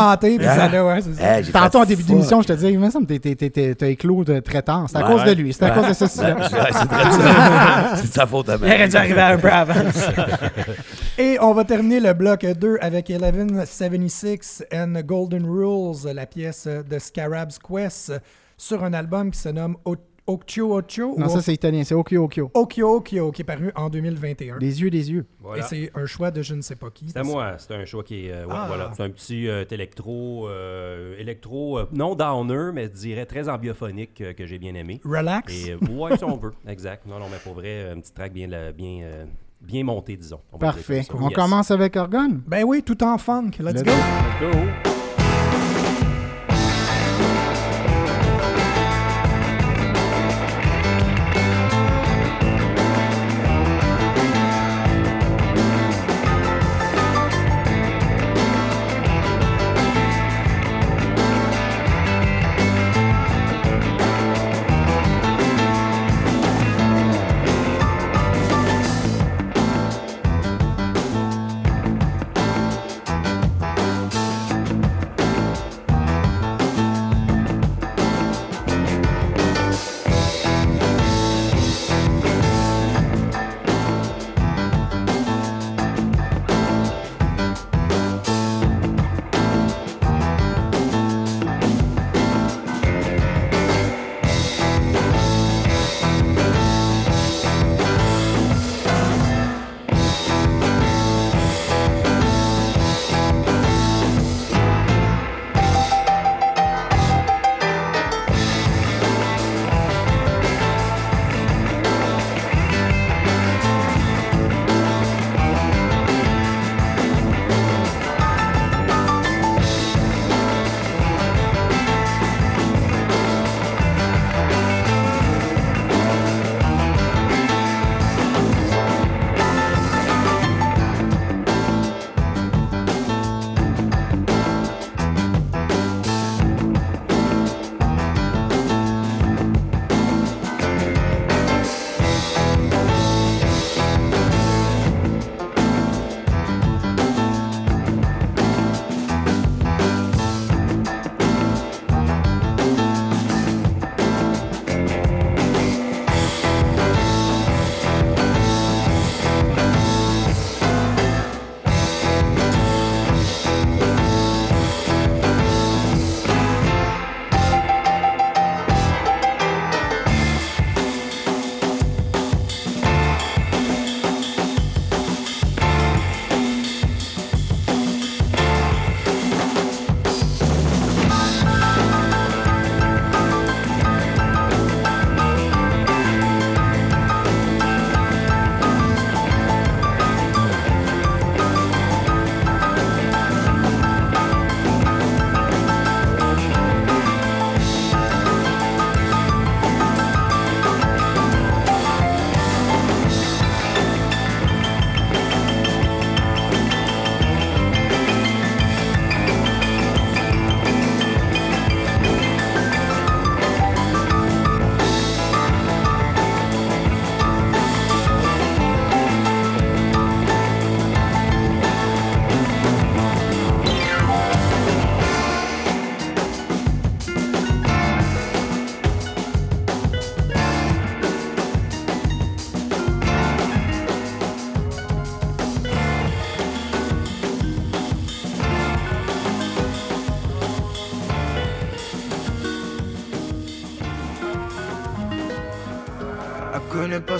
ça. 1.14 1.36
Hey, 1.38 1.44
j'ai 1.44 1.52
Tantôt, 1.52 1.78
en 1.78 1.84
début 1.84 2.02
d'émission, 2.02 2.42
je 2.42 2.48
te 2.48 2.52
disais, 2.54 2.72
il 2.72 2.78
me 2.78 2.90
semble 2.90 3.06
que 3.06 3.14
t'es- 3.14 3.34
t'es- 3.36 3.50
t'es- 3.50 3.74
t'as 3.74 3.86
éclos 3.88 4.24
de 4.24 4.40
très 4.40 4.62
tard. 4.62 4.86
C'est 4.88 4.98
à 4.98 5.02
cause 5.04 5.24
de 5.24 5.32
lui. 5.32 5.52
C'est 5.52 5.64
à 5.64 5.70
cause 5.70 5.88
de 5.88 5.92
ça. 5.94 6.08
C'est 6.08 6.34
de 8.02 8.12
sa 8.12 8.26
faute 8.26 8.48
à 8.48 8.56
Il 8.56 8.64
aurait 8.64 8.88
dû 8.88 8.96
arriver 8.96 9.20
un 9.20 9.38
peu 9.38 9.50
avant. 9.50 9.74
Et 11.18 11.38
on 11.40 11.52
va 11.54 11.64
terminer 11.64 12.00
le 12.00 12.12
bloc 12.12 12.44
2 12.44 12.78
avec 12.80 13.08
1176 13.10 14.64
and 14.72 14.94
Golden 15.04 15.46
Rules, 15.46 16.12
la 16.14 16.26
pièce 16.26 16.66
de 16.66 16.98
Scarab's 16.98 17.58
Quest, 17.58 18.12
sur 18.56 18.84
un 18.84 18.92
album 18.92 19.30
qui 19.30 19.38
se 19.38 19.48
nomme 19.48 19.76
Okyo 20.26 20.76
Okyo. 20.78 21.14
Non, 21.18 21.26
ou 21.26 21.28
ça, 21.28 21.40
c'est 21.40 21.54
italien. 21.54 21.84
C'est 21.84 21.94
Okyo 21.94 22.24
Okyo. 22.24 22.50
Okyo 22.52 22.96
Okyo, 22.96 23.30
qui 23.32 23.42
est 23.42 23.44
paru 23.44 23.70
en 23.76 23.88
2021. 23.88 24.58
Des 24.58 24.82
yeux, 24.82 24.90
des 24.90 25.10
yeux. 25.10 25.26
Voilà. 25.40 25.62
Et 25.64 25.66
c'est 25.68 25.90
un 25.94 26.06
choix 26.06 26.30
de 26.30 26.42
je 26.42 26.54
ne 26.54 26.62
sais 26.62 26.74
pas 26.76 26.90
qui. 26.90 27.10
C'est 27.10 27.18
à 27.18 27.22
moi. 27.22 27.52
C'est 27.58 27.72
un 27.74 27.84
choix 27.84 28.02
qui 28.02 28.26
est. 28.26 28.32
euh, 28.32 28.44
ouais, 28.46 28.52
Ah. 28.54 28.64
voilà. 28.66 28.90
C'est 28.96 29.02
un 29.04 29.10
petit 29.10 29.48
euh, 29.48 29.64
électro. 29.70 30.48
euh, 30.48 31.16
électro, 31.18 31.78
euh, 31.78 31.86
non 31.92 32.14
downer, 32.14 32.70
mais 32.74 32.84
je 32.92 32.98
dirais 32.98 33.26
très 33.26 33.48
ambiophonique 33.48 34.20
euh, 34.20 34.32
que 34.32 34.46
j'ai 34.46 34.58
bien 34.58 34.74
aimé. 34.74 35.00
Relax. 35.04 35.52
Et 35.66 35.72
euh, 35.72 35.78
ouais, 35.92 36.16
si 36.16 36.24
on 36.24 36.36
veut. 36.36 36.52
Exact. 36.68 37.06
Non, 37.06 37.18
non, 37.18 37.26
mais 37.30 37.38
pour 37.42 37.54
vrai, 37.54 37.90
un 37.90 38.00
petit 38.00 38.12
track 38.12 38.32
bien, 38.32 38.48
bien, 38.72 39.00
euh, 39.04 39.24
bien 39.60 39.84
monté, 39.84 40.16
disons. 40.16 40.40
On 40.52 40.58
Parfait. 40.58 41.02
On 41.14 41.28
Yes. 41.28 41.34
commence 41.34 41.70
avec 41.70 41.96
Orgone? 41.96 42.42
Ben 42.46 42.64
oui, 42.64 42.82
tout 42.82 43.02
en 43.04 43.16
funk. 43.18 43.50
Let's 43.60 43.74
Let's 43.76 43.82
go. 43.84 43.90
Let's 43.92 44.52
go. 44.84 44.95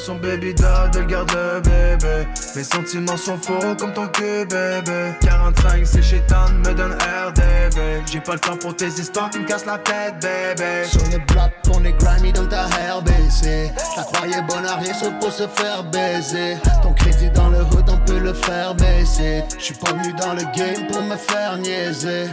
Son 0.06 0.16
baby 0.16 0.54
dad, 0.54 0.94
elle 0.96 1.06
garde 1.06 1.32
le 1.32 1.60
bébé. 1.60 2.28
Mes 2.54 2.62
sentiments 2.62 3.16
sont 3.16 3.36
faux 3.38 3.74
comme 3.76 3.92
ton 3.92 4.06
cul, 4.06 4.46
bébé. 4.48 5.12
45, 5.20 5.84
c'est 5.84 6.02
chétan, 6.02 6.48
me 6.64 6.72
donne 6.74 6.92
RDV. 6.92 8.02
J'ai 8.06 8.20
pas 8.20 8.34
le 8.34 8.38
temps 8.38 8.56
pour 8.56 8.76
tes 8.76 8.86
histoires 8.86 9.30
qui 9.30 9.40
me 9.40 9.44
cassent 9.44 9.66
la 9.66 9.78
tête, 9.78 10.14
bébé. 10.20 10.84
Sur 10.84 11.02
le 11.10 11.18
bloc, 11.26 11.50
on 11.74 11.84
est 11.84 11.92
grimy 11.92 12.32
dans 12.32 12.46
ta 12.46 12.68
hair 12.78 13.02
baissée. 13.02 13.72
La 13.96 14.04
croyais 14.04 14.42
bonne 14.42 14.64
à 14.64 14.76
rien 14.76 14.94
sauf 14.94 15.12
pour 15.20 15.32
se 15.32 15.48
faire 15.48 15.82
baiser. 15.82 16.56
Ton 16.84 16.92
crédit 16.92 17.30
dans 17.30 17.48
le 17.48 17.62
hood, 17.62 17.88
on 17.88 17.98
peut 18.06 18.20
le 18.20 18.32
faire 18.32 18.76
baisser. 18.76 19.42
J'suis 19.58 19.74
pas 19.74 19.92
venu 19.92 20.12
dans 20.12 20.34
le 20.34 20.42
game 20.56 20.86
pour 20.86 21.02
me 21.02 21.16
faire 21.16 21.56
niaiser. 21.58 22.26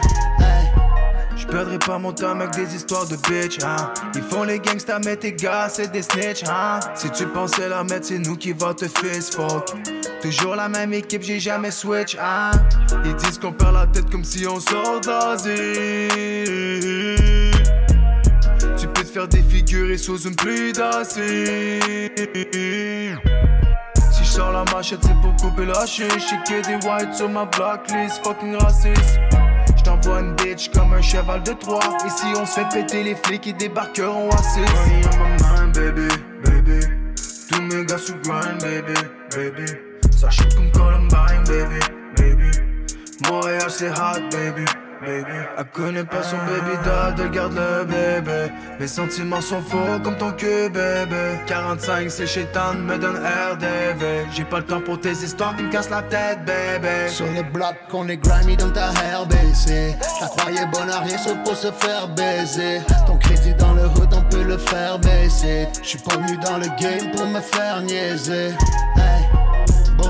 Je 1.36 1.48
perdrai 1.48 1.80
pas 1.80 1.98
mon 1.98 2.12
temps 2.12 2.32
avec 2.32 2.52
des 2.52 2.76
histoires 2.76 3.08
de 3.08 3.16
bitch, 3.16 3.58
hein. 3.64 3.92
Ils 4.16 4.22
font 4.22 4.44
les 4.44 4.60
gangsters, 4.60 5.00
mais 5.04 5.16
tes 5.16 5.34
gars, 5.34 5.68
c'est 5.70 5.92
des 5.92 6.02
snitch, 6.02 6.44
hein. 6.48 6.80
Si 6.96 7.10
tu 7.10 7.26
pensais 7.26 7.68
la 7.70 7.84
mettre, 7.84 8.08
c'est 8.08 8.20
nous 8.20 8.38
qui 8.38 8.54
va 8.54 8.74
te 8.74 8.86
fuck. 8.86 9.74
Toujours 10.22 10.56
la 10.56 10.70
même 10.70 10.94
équipe, 10.94 11.24
j'ai 11.24 11.40
jamais 11.40 11.72
switch, 11.72 12.16
hein. 12.22 12.52
Ils 13.04 13.16
disent 13.16 13.40
qu'on 13.40 13.52
perd 13.52 13.74
la 13.74 13.88
tête 13.88 14.10
comme 14.10 14.24
si 14.24 14.48
on 14.48 14.60
sort 14.60 15.02
d'Asie. 15.02 15.52
Tu 18.78 18.88
peux 18.88 19.04
te 19.04 19.12
faire 19.12 19.28
défigurer 19.28 19.98
sous 19.98 20.20
une 20.22 20.36
pluie 20.36 20.72
d'acide. 20.72 21.22
Si 24.12 24.24
je 24.24 24.30
sors 24.30 24.52
la 24.52 24.64
machette, 24.74 25.00
c'est 25.02 25.20
pour 25.22 25.36
couper 25.36 25.66
la 25.66 25.86
chiche. 25.86 26.34
J'ai 26.48 26.62
des 26.62 26.76
whites 26.88 27.14
sur 27.16 27.30
ma 27.30 27.46
blacklist, 27.46 28.24
fucking 28.24 28.56
raciste. 28.56 29.20
Une 30.06 30.36
bitch 30.36 30.70
comme 30.70 30.94
un 30.94 31.02
cheval 31.02 31.44
de 31.44 31.54
Troie. 31.54 31.80
Ici, 32.06 32.26
on 32.38 32.46
se 32.46 32.60
fait 32.60 32.68
péter 32.70 33.04
les 33.04 33.16
flics 33.16 33.42
qui 33.42 33.54
débarqueront 33.54 34.30
à 34.30 34.38
6. 34.38 34.60
Money 34.60 35.02
on 35.12 35.18
my 35.18 35.62
mind, 35.62 35.76
baby, 35.76 36.08
baby. 36.44 36.86
Tous 37.50 37.62
mes 37.62 37.86
gars 37.86 37.98
sous 37.98 38.16
grind, 38.24 38.62
baby, 38.62 38.94
baby. 39.34 39.72
Ça 40.12 40.30
shit 40.30 40.54
comme 40.56 40.72
Columbine, 40.72 41.44
baby, 41.48 41.80
baby. 42.18 42.52
Montréal, 43.30 43.70
c'est 43.70 43.92
hot, 43.92 44.30
baby. 44.32 44.66
Baby. 45.06 45.96
Elle 45.96 46.06
pas 46.06 46.24
son 46.24 46.38
baby 46.38 46.78
dad, 46.86 47.20
elle 47.20 47.32
garde 47.32 47.54
le 47.54 47.84
bébé. 47.84 48.54
Mes 48.80 48.88
sentiments 48.88 49.42
sont 49.42 49.62
faux 49.62 50.00
comme 50.02 50.16
ton 50.18 50.32
cul, 50.32 50.70
bébé. 50.70 51.40
45, 51.46 52.10
c'est 52.10 52.26
chétan, 52.26 52.76
me 52.76 52.98
donne 52.98 53.18
RDV. 53.18 54.28
J'ai 54.32 54.46
pas 54.46 54.60
le 54.60 54.66
temps 54.66 54.80
pour 54.80 55.02
tes 55.02 55.12
histoires 55.12 55.58
qui 55.58 55.64
me 55.64 55.72
cassent 55.72 55.90
la 55.90 56.04
tête, 56.04 56.46
bébé. 56.46 57.10
Sur 57.10 57.26
le 57.26 57.44
bloc, 57.44 57.76
on 57.92 58.08
est 58.08 58.16
grimy 58.16 58.56
dans 58.56 58.72
ta 58.72 58.92
hair 58.92 59.26
baissée. 59.26 59.94
La 60.22 60.28
croyais 60.28 60.66
bonne 60.72 60.90
à 60.90 61.00
rien 61.02 61.18
sauf 61.18 61.38
pour 61.44 61.58
se 61.58 61.72
faire 61.72 62.08
baiser. 62.08 62.80
Ton 63.06 63.18
crédit 63.18 63.54
dans 63.56 63.74
le 63.74 63.86
hood, 63.88 64.14
on 64.14 64.22
peut 64.30 64.44
le 64.44 64.58
faire 64.58 65.00
baisser. 65.00 65.68
J'suis 65.82 66.00
pas 66.00 66.16
venu 66.16 66.38
dans 66.38 66.58
le 66.58 66.68
game 66.80 67.12
pour 67.14 67.26
me 67.28 67.42
faire 67.42 67.82
niaiser. 67.82 68.54
Hey. 68.96 69.33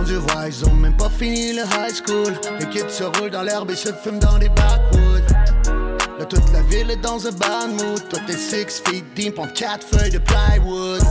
Dieu 0.03 0.17
voit, 0.17 0.47
ils 0.47 0.65
ont 0.65 0.73
même 0.73 0.97
pas 0.97 1.09
fini 1.09 1.53
le 1.53 1.61
high 1.61 1.93
school. 1.93 2.33
Les 2.59 2.67
kids 2.67 2.89
se 2.89 3.03
roulent 3.03 3.31
dans 3.31 3.43
l'herbe 3.43 3.71
et 3.71 3.75
se 3.75 3.89
fument 3.93 4.19
dans 4.19 4.37
les 4.37 4.49
backwoods. 4.49 5.33
Là, 6.19 6.25
toute 6.25 6.51
la 6.51 6.61
ville 6.63 6.91
est 6.91 7.01
dans 7.01 7.25
un 7.25 7.31
bad 7.31 7.69
mood. 7.71 8.09
Toi, 8.09 8.19
t'es 8.27 8.37
six 8.37 8.81
feet 8.85 9.05
deep 9.15 9.39
en 9.39 9.47
quatre 9.47 9.85
feuilles 9.87 10.11
de 10.11 10.19
plywood. 10.19 11.01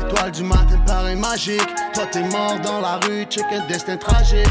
L'étoile 0.00 0.30
du 0.32 0.42
matin 0.42 0.78
paraît 0.86 1.16
magique. 1.16 1.68
Toi, 1.94 2.04
t'es 2.10 2.22
mort 2.22 2.58
dans 2.62 2.80
la 2.80 2.96
rue, 2.96 3.24
check 3.24 3.44
un 3.52 3.66
destin 3.66 3.96
tragique. 3.96 4.46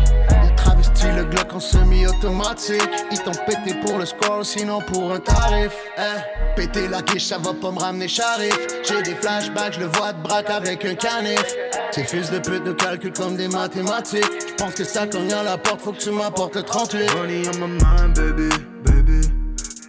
Le 1.16 1.24
Glock 1.26 1.53
en 1.53 1.60
semi-automatique. 1.60 2.82
Ils 3.12 3.20
t'ont 3.20 3.32
pété 3.45 3.76
pour 3.82 3.97
le 3.97 4.05
score, 4.05 4.45
sinon 4.45 4.82
pour 4.82 5.14
un 5.14 5.20
tarif. 5.20 5.74
Eh, 5.97 6.55
péter 6.55 6.88
la 6.88 7.01
quiche, 7.01 7.26
ça 7.26 7.38
va 7.38 7.53
pas 7.53 7.72
me 7.72 7.80
ramener 7.80 8.08
charif. 8.08 8.55
J'ai 8.84 9.01
des 9.01 9.16
flashbacks, 9.16 9.74
je 9.74 9.80
le 9.82 9.88
vois 9.88 10.14
de 10.14 10.22
braque 10.22 10.49
avec 10.49 10.86
un 10.86 10.95
canif. 10.95 11.55
Ces 11.91 12.03
fils 12.03 12.30
de 12.30 12.39
pute 12.39 12.66
nous 12.66 12.76
calculent 12.76 13.14
comme 13.14 13.36
des 13.36 13.47
mathématiques. 13.47 14.26
J'pense 14.49 14.76
que 14.76 14.84
ça 14.84 15.08
cogne 15.08 15.34
à 15.34 15.43
la 15.43 15.58
porte, 15.58 15.82
faut 15.82 15.93
que 15.93 15.99
tu 15.99 16.12
m'apportes 16.12 16.55
le 16.55 16.64
38. 16.64 17.16
Money 17.16 17.43
on 17.47 17.58
my 17.60 17.68
mind, 17.68 18.16
baby, 18.16 18.49
baby. 18.84 19.28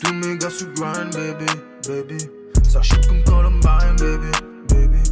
Tous 0.02 0.14
mes 0.14 0.36
gars 0.38 0.50
sous 0.50 0.68
grind, 0.74 1.12
baby, 1.14 1.46
baby. 1.86 2.28
Ça 2.68 2.82
shit 2.82 3.06
comme 3.06 3.22
Columbine, 3.24 3.96
baby, 3.98 4.30
baby. 4.68 5.02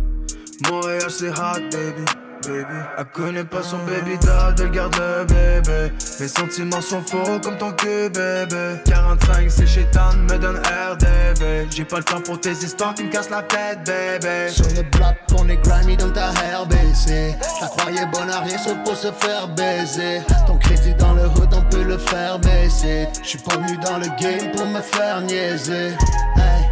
Montréal, 0.71 1.11
c'est 1.11 1.31
hot, 1.31 1.61
baby, 1.73 2.05
baby. 2.47 2.64
Elle 2.99 3.05
connaît 3.07 3.44
pas 3.44 3.62
son 3.62 3.78
baby 3.78 4.16
dad, 4.18 4.59
elle 4.61 4.70
garde 4.70 4.97
le 4.97 5.24
bébé. 5.24 5.92
Mes 6.20 6.28
sentiments 6.28 6.80
sont 6.80 7.03
faux 7.03 7.40
comme 7.42 7.57
ton 7.59 7.72
cul, 7.72 8.09
bébé. 8.11 8.80
45, 8.84 9.51
c'est 9.51 9.66
chétan, 9.66 10.16
me 10.28 10.38
donne 10.38 10.59
RDV. 10.59 11.66
J'ai 11.70 11.84
pas 11.84 11.99
le 11.99 12.05
temps 12.05 12.20
pour 12.20 12.40
tes 12.40 12.53
histoires 12.53 12.94
qui 12.94 13.05
me 13.05 13.11
cassent 13.11 13.30
la 13.30 13.42
tête, 13.42 13.84
bébé. 13.84 14.49
Sur 14.49 14.66
le 14.66 14.82
bloc, 14.90 15.16
on 15.38 15.49
est 15.49 15.57
grimy 15.57 15.97
dans 15.97 16.11
ta 16.11 16.30
hair 16.42 16.66
baissée. 16.66 17.34
La 17.61 17.68
croyais 17.68 18.07
bonne 18.12 18.30
à 18.30 18.40
rien 18.40 18.59
sauf 18.59 18.76
pour 18.84 18.97
se 18.97 19.12
faire 19.12 19.49
baiser. 19.49 20.20
Ton 20.47 20.57
crédit 20.57 20.94
dans 20.94 21.14
le 21.14 21.26
hood, 21.26 21.53
on 21.53 21.62
peut 21.62 21.84
le 21.84 21.99
faire 21.99 22.38
baisser. 22.38 23.09
J'suis 23.22 23.38
pas 23.38 23.57
venu 23.57 23.76
dans 23.78 23.99
le 23.99 24.07
game 24.20 24.53
pour 24.57 24.66
me 24.66 24.80
faire 24.80 25.20
niaiser. 25.22 25.92
Hey. 26.36 26.66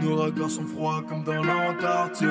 Nos 0.00 0.16
regards 0.16 0.50
sont 0.50 0.66
froids 0.66 1.02
comme 1.08 1.24
dans 1.24 1.42
l'Antarctique. 1.42 2.26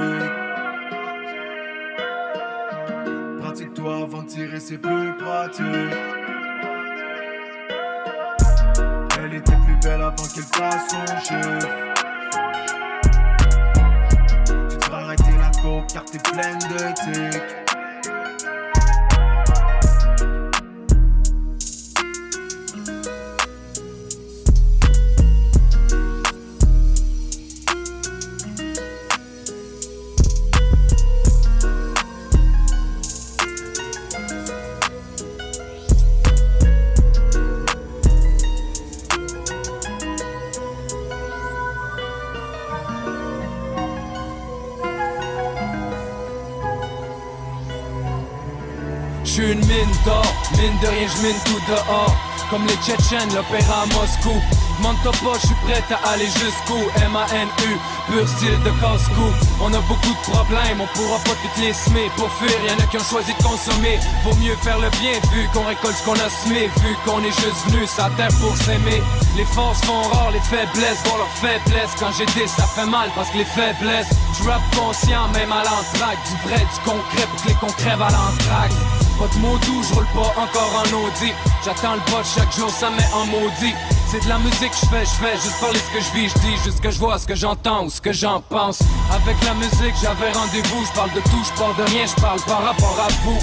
Pratique-toi 3.56 4.02
avant 4.02 4.22
de 4.24 4.28
tirer, 4.28 4.60
c'est 4.60 4.78
plus 4.78 5.16
pratique. 5.18 5.64
Elle 9.18 9.34
était 9.34 9.56
plus 9.66 9.78
belle 9.82 10.02
avant 10.02 10.28
qu'elle 10.34 10.44
fasse 10.44 10.90
son 10.90 11.06
chef. 11.24 11.66
Tu 14.70 14.78
devrais 14.78 15.04
arrêter 15.04 15.38
la 15.40 15.62
coke 15.62 15.88
car 15.88 16.04
t'es 16.04 16.20
pleine 16.20 16.58
de 16.58 17.32
tics. 17.32 17.65
J'suis 49.36 49.52
une 49.52 49.66
mine 49.68 49.92
d'or, 50.06 50.24
mine 50.56 50.80
de 50.82 50.88
rien, 50.88 51.08
j'mine 51.12 51.36
tout 51.44 51.60
dehors. 51.68 52.16
Comme 52.50 52.66
les 52.68 52.76
Tchétchènes, 52.76 53.36
l'opéra 53.36 53.84
à 53.84 53.86
Moscou. 53.88 54.32
Monte 54.80 55.04
pas, 55.04 55.36
j'suis 55.44 55.56
prêt 55.68 55.84
à 55.92 56.12
aller 56.12 56.28
jusqu'où? 56.28 56.80
M-A-N-U, 57.04 57.78
pur 58.08 58.28
style 58.30 58.64
de 58.64 58.72
casse-cou. 58.80 59.28
On 59.60 59.74
a 59.74 59.80
beaucoup 59.92 60.16
de 60.16 60.32
problèmes, 60.32 60.80
on 60.80 60.88
pourra 60.96 61.20
pas 61.20 61.36
toutes 61.44 61.64
les 61.64 61.74
semer. 61.74 62.10
Pour 62.16 62.32
fuir, 62.40 62.56
y'en 62.64 62.82
a 62.82 62.88
qui 62.88 62.96
ont 62.96 63.04
choisi 63.04 63.34
de 63.34 63.44
consommer. 63.44 64.00
Vaut 64.24 64.36
mieux 64.36 64.56
faire 64.64 64.80
le 64.80 64.90
bien 65.02 65.20
vu 65.34 65.50
qu'on 65.52 65.66
récolte 65.66 65.98
ce 65.98 66.06
qu'on 66.06 66.14
a 66.16 66.30
semé. 66.30 66.72
Vu 66.80 66.96
qu'on 67.04 67.20
est 67.20 67.36
juste 67.36 67.60
venu 67.68 67.84
la 67.98 68.10
terre 68.16 68.40
pour 68.40 68.56
s'aimer. 68.56 69.04
Les 69.36 69.46
forces 69.52 69.82
font 69.82 70.04
rare, 70.16 70.32
les 70.32 70.46
faiblesses 70.48 71.04
vont 71.04 71.18
leur 71.18 71.34
faiblesse. 71.44 71.92
Quand 72.00 72.12
dit, 72.16 72.48
ça 72.48 72.64
fait 72.64 72.88
mal 72.88 73.10
parce 73.18 73.30
que 73.32 73.40
les 73.40 73.52
faiblesses. 73.52 74.08
J'rap 74.40 74.62
conscient, 74.74 75.28
même 75.34 75.52
à 75.52 75.64
l'entraque. 75.68 76.24
Du 76.24 76.48
vrai, 76.48 76.64
du 76.64 76.80
concret 76.90 77.28
pour 77.28 77.44
que 77.44 77.48
les 77.50 77.56
concrets 77.56 78.00
à 78.00 78.12
l'entraque. 78.16 78.95
Pas 79.18 79.28
de 79.28 79.40
mots 79.40 79.58
doux, 79.60 79.82
j'roule 79.84 80.06
pas 80.14 80.34
encore 80.42 80.84
en 80.84 81.08
Audi. 81.08 81.32
J'attends 81.64 81.94
le 81.94 82.02
bot 82.12 82.24
chaque 82.24 82.54
jour, 82.54 82.70
ça 82.70 82.90
met 82.90 83.08
en 83.14 83.26
maudit. 83.26 83.74
C'est 84.12 84.24
de 84.24 84.30
la 84.30 84.38
musique 84.40 84.72
que 84.72 84.78
je 84.82 84.86
fais, 84.88 85.06
je 85.06 85.26
fais 85.26 85.36
juste 85.36 85.60
parler 85.60 85.80
ce 85.80 85.98
que 85.98 86.04
je 86.04 86.12
vis, 86.20 86.30
je 86.30 86.40
dis 86.40 86.56
juste 86.64 86.78
ce 86.78 86.82
que 86.82 86.92
je 86.92 87.00
vois, 87.00 87.18
ce 87.18 87.26
que 87.26 87.36
j'entends 87.36 87.86
ou 87.86 87.90
ce 87.90 88.02
que 88.02 88.12
j'en 88.12 88.42
pense. 88.42 88.80
Avec 89.12 89.42
la 89.46 89.54
musique, 89.54 89.96
j'avais 90.02 90.32
rendez-vous, 90.32 90.86
je 90.86 90.92
parle 90.92 91.14
de 91.14 91.22
tout, 91.22 91.44
je 91.44 91.60
parle 91.60 91.76
de 91.78 91.84
rien, 91.92 92.06
je 92.06 92.22
parle 92.22 92.42
par 92.42 92.64
rapport 92.64 92.98
à 93.00 93.08
vous. 93.24 93.40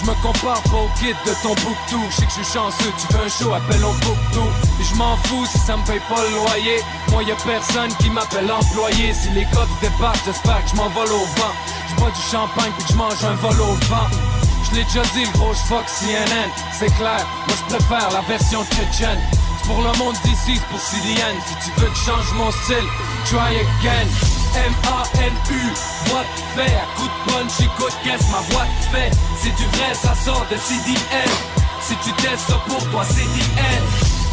Je 0.00 0.04
me 0.04 0.14
compare 0.22 0.62
pas 0.62 0.76
au 0.76 0.88
kid 1.00 1.16
de 1.26 1.32
ton 1.42 1.56
tout 1.56 2.04
Je 2.10 2.14
sais 2.14 2.26
que 2.26 2.30
je 2.30 2.44
suis 2.44 2.54
chanceux, 2.54 2.92
tu 2.96 3.12
veux 3.12 3.24
un 3.24 3.28
show, 3.28 3.52
appelle 3.52 3.84
au 3.84 3.92
tout 4.32 4.46
Et 4.80 4.84
je 4.84 4.94
m'en 4.94 5.16
fous 5.24 5.44
si 5.46 5.58
ça 5.58 5.76
me 5.76 5.84
paye 5.84 6.00
pas 6.08 6.22
le 6.22 6.36
loyer 6.36 6.80
Moi 7.10 7.24
y'a 7.24 7.34
personne 7.34 7.92
qui 7.98 8.08
m'appelle 8.08 8.48
employé 8.48 9.12
Si 9.12 9.28
les 9.30 9.44
codes 9.46 9.66
débarquent, 9.82 10.24
j'espère 10.24 10.62
que 10.62 10.70
je 10.70 10.76
m'envole 10.76 11.10
au 11.10 11.24
vent 11.40 11.54
Je 11.90 11.94
bois 11.96 12.10
du 12.10 12.22
champagne 12.30 12.70
puis 12.76 12.86
que 12.86 12.92
je 12.92 12.96
mange 12.96 13.24
un 13.24 13.34
vol 13.34 13.60
au 13.60 13.74
vent 13.86 14.06
je 14.70 14.76
l'ai 14.76 14.84
déjà 14.84 15.02
dit, 15.14 15.24
le 15.24 15.38
gros, 15.38 15.54
fuck 15.54 15.86
CNN, 15.86 16.50
c'est 16.72 16.94
clair, 16.96 17.26
moi 17.46 17.56
je 17.56 17.74
préfère 17.74 18.10
la 18.10 18.20
version 18.22 18.64
tchétchène. 18.64 19.20
C'est 19.60 19.66
pour 19.68 19.82
le 19.82 19.92
monde 19.98 20.16
d'ici, 20.24 20.56
c'est 20.56 20.66
pour 20.66 20.80
CDN. 20.80 21.36
Si 21.46 21.54
tu 21.64 21.80
veux 21.80 21.88
que 21.88 21.96
je 21.96 22.04
change 22.04 22.32
mon 22.34 22.50
style, 22.50 22.88
try 23.26 23.56
again. 23.60 24.08
M-A-N-U, 24.54 25.72
voix 26.06 26.22
de 26.22 26.60
fait, 26.60 26.80
coup 26.96 27.04
de 27.04 27.32
punch, 27.32 27.60
écoute, 27.60 27.92
qu'est-ce 28.02 28.30
ma 28.32 28.40
voix 28.50 28.64
te 28.64 28.96
fait? 28.96 29.10
C'est 29.42 29.54
du 29.56 29.64
vrai, 29.76 29.94
ça 29.94 30.14
sort 30.14 30.46
de 30.50 30.56
CDN. 30.56 31.30
Si 31.82 31.94
tu 32.02 32.12
testes 32.22 32.52
pour 32.66 32.90
toi, 32.90 33.04
CDN. 33.04 33.82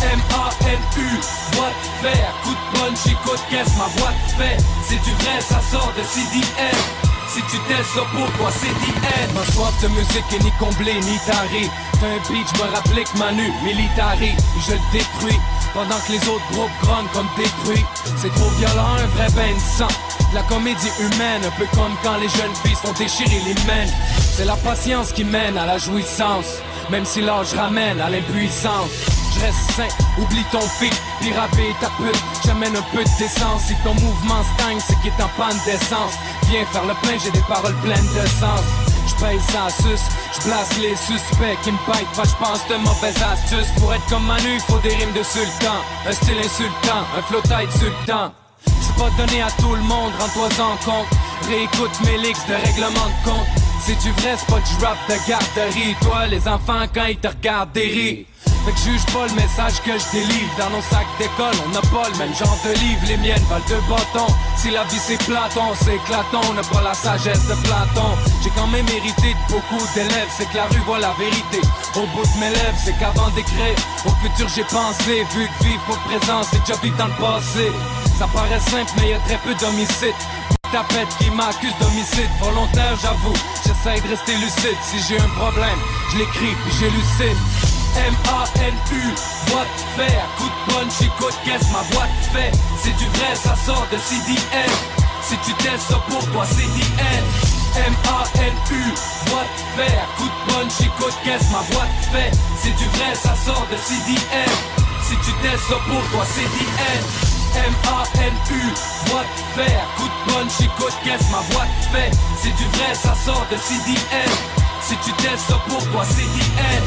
M-A-N-U, 0.02 1.20
voix 1.54 1.70
de 1.70 2.08
fait, 2.08 2.26
coup 2.44 2.54
de 2.54 2.80
punch, 2.80 3.06
écoute, 3.08 3.42
qu'est-ce 3.50 3.78
ma 3.78 3.88
voix 3.98 4.14
te 4.28 4.42
fait? 4.42 4.58
C'est 4.88 5.02
du 5.04 5.12
vrai, 5.12 5.42
ça 5.42 5.60
sort 5.72 5.92
de 5.98 6.04
CDN. 6.04 7.05
Si 7.36 7.42
tu 7.52 7.60
testes 7.68 7.92
ça 7.94 8.02
pour 8.16 8.32
toi, 8.38 8.50
c'est 8.50 8.72
DN. 8.80 9.34
Ma 9.34 9.44
soif 9.52 9.74
de 9.84 9.90
musique 9.90 10.24
est 10.32 10.42
ni 10.42 10.52
comblée 10.58 10.94
ni 11.02 11.20
tarée. 11.28 11.70
T'as 12.00 12.08
un 12.08 12.32
beat, 12.32 12.48
je 12.48 12.64
me 12.64 12.74
rappelais 12.74 13.04
que 13.04 13.18
Manu, 13.18 13.52
militari, 13.62 14.32
je 14.66 14.72
le 14.72 14.80
détruis. 14.94 15.38
Pendant 15.74 16.00
que 16.08 16.14
les 16.14 16.30
autres 16.30 16.50
groupes 16.54 16.72
grognent 16.82 17.10
comme 17.12 17.28
détruits. 17.36 17.86
C'est 18.16 18.34
trop 18.36 18.50
violent, 18.52 18.96
un 19.04 19.08
vrai 19.08 19.28
bain 19.36 19.54
de 19.54 19.60
sang. 19.60 19.94
La 20.34 20.44
comédie 20.44 20.92
humaine, 20.98 21.42
un 21.46 21.52
peu 21.60 21.66
comme 21.76 21.92
quand 22.04 22.16
les 22.20 22.30
jeunes 22.30 22.56
filles 22.64 22.78
sont 22.82 22.94
déchirées 22.94 23.44
les 23.46 23.56
mains. 23.68 23.92
C'est 24.38 24.46
la 24.46 24.56
patience 24.56 25.12
qui 25.12 25.26
mène 25.26 25.58
à 25.58 25.66
la 25.66 25.78
jouissance. 25.78 26.62
Même 26.90 27.06
si 27.06 27.22
l'âge 27.22 27.54
ramène 27.54 28.00
à 28.00 28.10
l'impuissance. 28.10 28.90
Je 29.34 29.40
reste 29.42 29.72
sain, 29.72 29.88
oublie 30.18 30.46
ton 30.52 30.62
feat, 30.62 30.94
puis 31.20 31.32
ta 31.82 31.88
pute. 31.98 32.24
J'amène 32.46 32.76
un 32.76 32.82
peu 32.94 33.04
de 33.04 33.18
décence. 33.18 33.64
Si 33.68 33.76
ton 33.84 33.94
mouvement 33.96 34.44
stagne, 34.58 34.80
c'est 34.80 34.96
qu'il 35.02 35.12
est 35.12 35.24
en 35.24 35.30
panne 35.38 35.58
d'essence. 35.66 36.14
Viens 36.50 36.66
faire 36.66 36.86
le 36.86 36.94
plein, 37.02 37.18
j'ai 37.22 37.32
des 37.32 37.44
paroles 37.48 37.76
pleines 37.82 38.10
de 38.16 38.28
sens. 38.28 38.64
J'paye 39.08 39.40
ça 39.40 39.70
sus, 39.70 40.02
j'place 40.34 40.78
les 40.80 40.96
suspects 40.96 41.58
qui 41.64 41.72
me 41.72 41.78
baitent 41.86 42.16
pas, 42.16 42.24
j'pense 42.24 42.68
de 42.68 42.76
mauvaises 42.76 43.22
astuces. 43.22 43.72
Pour 43.80 43.94
être 43.94 44.06
comme 44.10 44.26
Manu, 44.26 44.60
faut 44.68 44.80
des 44.80 44.96
rimes 44.96 45.14
de 45.14 45.24
sultan, 45.24 45.76
un 46.08 46.12
style 46.12 46.40
insultant, 46.40 47.06
un 47.18 47.22
flow 47.24 47.42
tight 47.42 47.72
sultan. 47.72 48.32
C'est 48.66 48.96
pas 48.96 49.10
donné 49.18 49.42
à 49.42 49.52
tout 49.52 49.76
le 49.76 49.84
monde, 49.84 50.12
rends-toi 50.20 50.48
en 50.64 50.78
compte. 50.84 51.08
Réécoute 51.48 51.92
mes 52.06 52.18
leaks 52.18 52.48
de 52.48 52.56
règlement 52.56 52.90
de 52.90 53.30
compte. 53.30 53.65
C'est 53.86 54.00
du 54.02 54.10
vrai, 54.14 54.34
c'est 54.36 54.48
pas 54.48 54.62
du 54.62 54.84
rap 54.84 54.98
de 55.08 55.30
garderie. 55.30 55.96
Toi, 56.02 56.26
les 56.26 56.48
enfants, 56.48 56.90
quand 56.92 57.06
ils 57.06 57.18
te 57.18 57.28
regardent, 57.28 57.72
des 57.74 57.86
rires. 57.86 58.26
Fait 58.66 58.72
que 58.72 58.80
juge 58.80 59.06
pas 59.14 59.28
le 59.28 59.36
message 59.36 59.80
que 59.86 59.92
je 59.94 60.12
délivre. 60.12 60.50
Dans 60.58 60.72
nos 60.72 60.82
sacs 60.82 61.06
d'école, 61.20 61.54
on 61.64 61.70
n'a 61.70 61.82
pas 61.94 62.10
le 62.10 62.18
même 62.18 62.34
genre 62.34 62.58
de 62.66 62.74
livre. 62.80 63.06
Les 63.06 63.18
miennes 63.18 63.46
valent 63.48 63.64
deux 63.70 63.84
bâtons 63.88 64.34
Si 64.58 64.72
la 64.72 64.84
vie 64.86 64.98
c'est 64.98 65.24
Platon, 65.26 65.78
c'est 65.80 65.94
éclaton. 65.94 66.42
On 66.50 66.54
n'a 66.54 66.64
pas 66.64 66.82
la 66.82 66.96
sagesse 66.96 67.46
de 67.46 67.54
Platon. 67.62 68.10
J'ai 68.44 68.50
quand 68.58 68.66
même 68.74 68.88
hérité 68.90 69.38
de 69.38 69.54
beaucoup 69.54 69.86
d'élèves. 69.94 70.34
C'est 70.36 70.50
que 70.50 70.58
la 70.58 70.66
rue 70.66 70.82
voit 70.88 70.98
la 70.98 71.14
vérité. 71.20 71.62
Au 71.94 72.08
bout 72.10 72.26
de 72.26 72.40
mes 72.40 72.50
lèvres, 72.50 72.80
c'est 72.84 72.98
qu'avant 72.98 73.30
d'écrire 73.38 73.78
Au 74.08 74.10
futur 74.26 74.50
j'ai 74.50 74.64
pensé 74.64 75.22
Vu 75.30 75.46
que 75.46 75.64
vivre 75.64 75.84
pour 75.86 76.00
présent, 76.10 76.42
c'est 76.42 76.60
déjà 76.66 76.82
vivre 76.82 76.98
dans 76.98 77.14
le 77.14 77.20
passé. 77.22 77.70
Ça 78.18 78.26
paraît 78.34 78.60
simple, 78.62 78.90
mais 78.98 79.12
y 79.12 79.14
a 79.14 79.20
très 79.20 79.38
peu 79.46 79.54
d'homicides 79.54 80.18
tapette 80.72 81.10
qui 81.20 81.30
m'accuse 81.32 81.74
d'homicide 81.80 82.30
volontaire, 82.40 82.96
j'avoue. 83.02 83.34
J'essaie 83.66 84.02
de 84.02 84.08
rester 84.10 84.36
lucide. 84.38 84.78
Si 84.84 84.98
j'ai 85.08 85.20
un 85.20 85.30
problème, 85.30 85.80
je 86.12 86.18
l'écris 86.18 86.56
j'élucide. 86.80 87.38
M-A-N-U, 87.96 89.02
voix 89.48 89.64
de 89.64 90.04
fer, 90.04 90.22
coup 90.38 90.50
de 90.50 90.74
punch, 90.74 91.02
écoute, 91.02 91.36
qu'est-ce 91.46 91.72
ma 91.72 91.82
voix 91.92 92.08
te 92.08 92.38
fait? 92.38 92.52
C'est 92.84 92.96
du 92.98 93.06
vrai, 93.06 93.36
ça 93.36 93.56
sort 93.66 93.88
de 93.92 93.98
CDN. 93.98 94.72
Si 95.22 95.38
tu 95.46 95.54
testes 95.56 95.88
ça 95.90 95.96
pour 96.10 96.24
toi, 96.32 96.46
c'est 96.46 96.68
DN. 96.76 97.24
M-A-N-U, 97.88 98.84
voix 99.28 99.44
de 99.44 99.82
fer, 99.82 100.08
coup 100.18 100.26
de 100.26 100.52
punch, 100.52 100.82
écoute, 100.82 101.16
qu'est-ce 101.24 101.52
ma 101.52 101.64
voix 101.72 101.88
te 102.02 102.18
fait? 102.18 102.32
C'est 102.62 102.76
du 102.76 102.86
vrai, 102.98 103.16
ça 103.16 103.34
sort 103.46 103.66
de 103.72 103.78
CDN. 103.78 104.56
Si 105.02 105.16
tu 105.18 105.32
testes 105.42 105.68
ça 105.70 105.76
pour 105.88 106.04
toi, 106.12 106.26
c'est 106.26 106.44
DN. 106.44 107.35
M-A-N-U, 107.56 108.62
voix 109.08 109.24
de 109.24 109.62
fer, 109.62 109.88
coup 109.98 110.04
de 110.08 110.32
punch, 110.32 110.60
écoute, 110.62 110.94
qu'est-ce 111.04 111.32
ma 111.32 111.42
voix 111.52 111.66
te 111.82 111.96
fait? 111.96 112.12
C'est 112.42 112.56
du 112.56 112.66
vrai, 112.78 112.94
ça 112.94 113.16
sort 113.16 113.46
de 113.52 113.58
CDN 113.58 114.32
Si 114.82 114.96
tu 115.04 115.12
testes 115.14 115.48
ça 115.48 115.60
pour 115.68 115.84
toi, 115.92 116.04
c'est 116.06 116.28
DN 116.36 116.84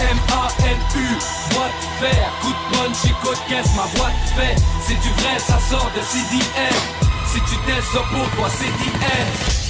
M-A-N-U, 0.00 1.06
voix 1.50 1.68
de 1.68 2.06
fer, 2.06 2.32
coup 2.42 2.52
de 2.52 2.76
punch, 2.76 3.04
écoute, 3.04 3.40
qu'est-ce 3.48 3.74
ma 3.76 3.86
voix 3.96 4.10
te 4.10 4.40
fait? 4.40 4.56
C'est 4.86 5.00
du 5.00 5.10
vrai, 5.20 5.38
ça 5.38 5.58
sort 5.70 5.90
de 5.96 6.02
CDN 6.02 6.78
Si 7.26 7.40
tu 7.40 7.56
testes 7.66 7.92
ça 7.92 8.00
pour 8.10 8.28
toi, 8.36 8.48
c'est 8.50 9.69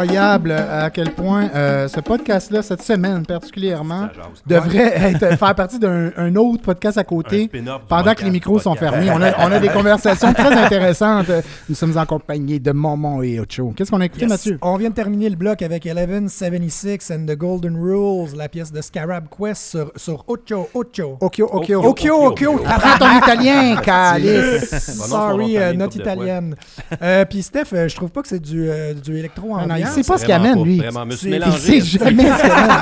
incroyable 0.00 0.52
à 0.52 0.90
quel 0.90 1.12
point 1.12 1.50
euh, 1.54 1.88
ce 1.88 2.00
podcast-là, 2.00 2.62
cette 2.62 2.82
semaine 2.82 3.24
particulièrement, 3.26 4.08
devrait 4.46 4.92
être, 5.14 5.38
faire 5.38 5.54
partie 5.54 5.78
d'un 5.78 6.10
un 6.16 6.34
autre 6.36 6.62
podcast 6.62 6.98
à 6.98 7.04
côté 7.04 7.50
pendant 7.88 8.14
que 8.14 8.24
les 8.24 8.30
micros 8.30 8.58
sont 8.58 8.74
fermés. 8.74 9.10
On 9.10 9.20
a, 9.20 9.46
on 9.46 9.52
a 9.52 9.58
des 9.58 9.68
conversations 9.68 10.32
très 10.32 10.52
intéressantes. 10.64 11.30
Nous 11.70 11.76
sommes 11.76 11.96
accompagnés 11.98 12.58
de 12.58 12.72
Momon 12.72 13.22
et 13.22 13.38
Ocho. 13.38 13.72
Qu'est-ce 13.76 13.92
qu'on 13.92 14.00
a 14.00 14.06
écouté, 14.06 14.22
Yes. 14.22 14.30
Mathieu? 14.30 14.58
On 14.60 14.76
vient 14.76 14.90
de 14.90 14.94
terminer 14.94 15.30
le 15.30 15.36
bloc 15.36 15.62
avec 15.62 15.84
1176 15.86 17.12
and 17.12 17.26
the 17.32 17.36
Golden 17.38 17.76
Rules, 17.80 18.36
la 18.36 18.48
pièce 18.48 18.72
de 18.72 18.80
Scarab 18.80 19.26
Quest 19.30 19.62
sur, 19.70 19.92
sur 19.94 20.24
Ocho 20.26 20.68
Ocho. 20.74 21.16
Okio, 21.20 21.48
Okio. 21.52 21.80
Okio, 21.84 22.24
Okio. 22.26 22.60
Apprends 22.66 22.98
ton 22.98 23.18
italien, 23.18 23.76
calice. 23.84 24.68
Sorry, 25.08 25.58
euh, 25.58 25.72
not 25.72 25.90
italienne. 25.94 26.56
Euh, 27.02 27.24
Puis 27.24 27.42
Steph, 27.42 27.66
euh, 27.72 27.88
je 27.88 27.94
trouve 27.94 28.10
pas 28.10 28.20
que 28.20 28.28
c'est 28.28 28.40
du, 28.40 28.68
euh, 28.68 28.92
du 28.94 29.16
électro 29.16 29.54
Ah 29.56 29.62
en 29.62 29.66
non, 29.68 29.74
il 29.76 29.86
sait 29.86 30.02
pas 30.02 30.18
ce 30.18 30.24
qu'il 30.24 30.34
amène, 30.34 30.62
lui. 30.64 30.78
vraiment, 30.78 31.06
me 31.06 31.12
suis 31.12 31.30
C'est- 31.30 31.76
Il 31.76 31.82
sait 31.82 31.98
jamais 31.98 32.24
ce 32.30 32.42
qu'il 32.42 32.50
amène. 32.50 32.76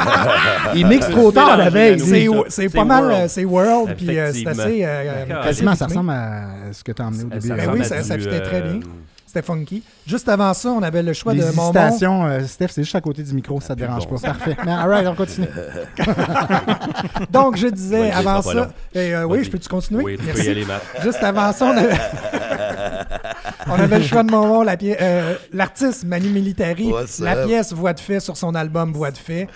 Il 0.76 0.86
mixe 0.86 1.10
trop 1.10 1.30
tard 1.30 1.56
la 1.58 1.68
veille. 1.68 2.00
C'est 2.48 2.68
pas 2.70 2.84
mal, 2.84 3.28
c'est 3.28 3.44
World, 3.44 3.94
puis 3.98 4.18
euh, 4.18 4.32
c'est 4.32 4.46
assez. 4.46 4.86
Quasiment, 5.44 5.74
ça 5.74 5.86
ressemble 5.86 6.10
à 6.10 6.72
ce 6.72 6.82
que 6.82 6.92
tu 6.92 7.02
as 7.02 7.06
emmené 7.06 7.24
au 7.24 7.28
début. 7.28 7.48
Ben 7.48 7.70
oui, 7.74 7.84
ça- 7.84 8.02
fitait 8.18 8.40
très 8.40 8.62
euh, 8.62 8.77
C'était 9.26 9.42
funky. 9.42 9.82
Juste 10.06 10.26
avant 10.30 10.54
ça, 10.54 10.70
on 10.70 10.82
avait 10.82 11.02
le 11.02 11.12
choix 11.12 11.34
Les 11.34 11.40
de 11.40 11.50
mon 11.54 11.70
euh, 11.70 12.46
Steph, 12.46 12.68
c'est 12.70 12.82
juste 12.82 12.94
à 12.94 13.00
côté 13.02 13.22
du 13.22 13.34
micro, 13.34 13.60
ça 13.60 13.74
te 13.74 13.80
dérange 13.80 14.08
bon 14.08 14.16
pas. 14.18 14.28
Parfait. 14.28 14.56
Mais 14.64 14.72
alright, 14.72 15.06
on 15.06 15.14
continue. 15.14 15.46
Donc, 17.30 17.56
je 17.56 17.66
disais 17.68 18.00
Ouais, 18.00 18.10
avant 18.10 18.40
ça 18.40 18.70
et, 18.94 19.14
euh, 19.14 19.24
oui, 19.24 19.44
je 19.44 19.50
peux-tu 19.50 19.68
continuer? 19.68 20.02
Oui, 20.02 20.16
tu 20.18 20.24
peux 20.32 20.42
y 20.42 20.48
aller, 20.48 20.64
Matt. 20.64 20.82
Juste 21.02 21.22
avant 21.22 21.52
ça, 21.52 21.66
on 21.66 21.76
avait, 21.76 21.94
on 23.66 23.74
avait 23.74 23.98
le 23.98 24.04
choix 24.04 24.22
de 24.22 24.30
Momon, 24.30 24.62
la 24.62 24.76
pi- 24.76 24.94
euh, 24.98 25.34
l'artiste 25.52 26.04
Manu 26.04 26.28
Militari, 26.30 26.90
What's 26.90 27.18
la 27.18 27.36
up? 27.36 27.46
pièce 27.46 27.72
Voix 27.72 27.92
de 27.92 28.00
fait 28.00 28.20
sur 28.20 28.36
son 28.36 28.54
album 28.54 28.92
Voix 28.92 29.10
de 29.10 29.18
fait. 29.18 29.46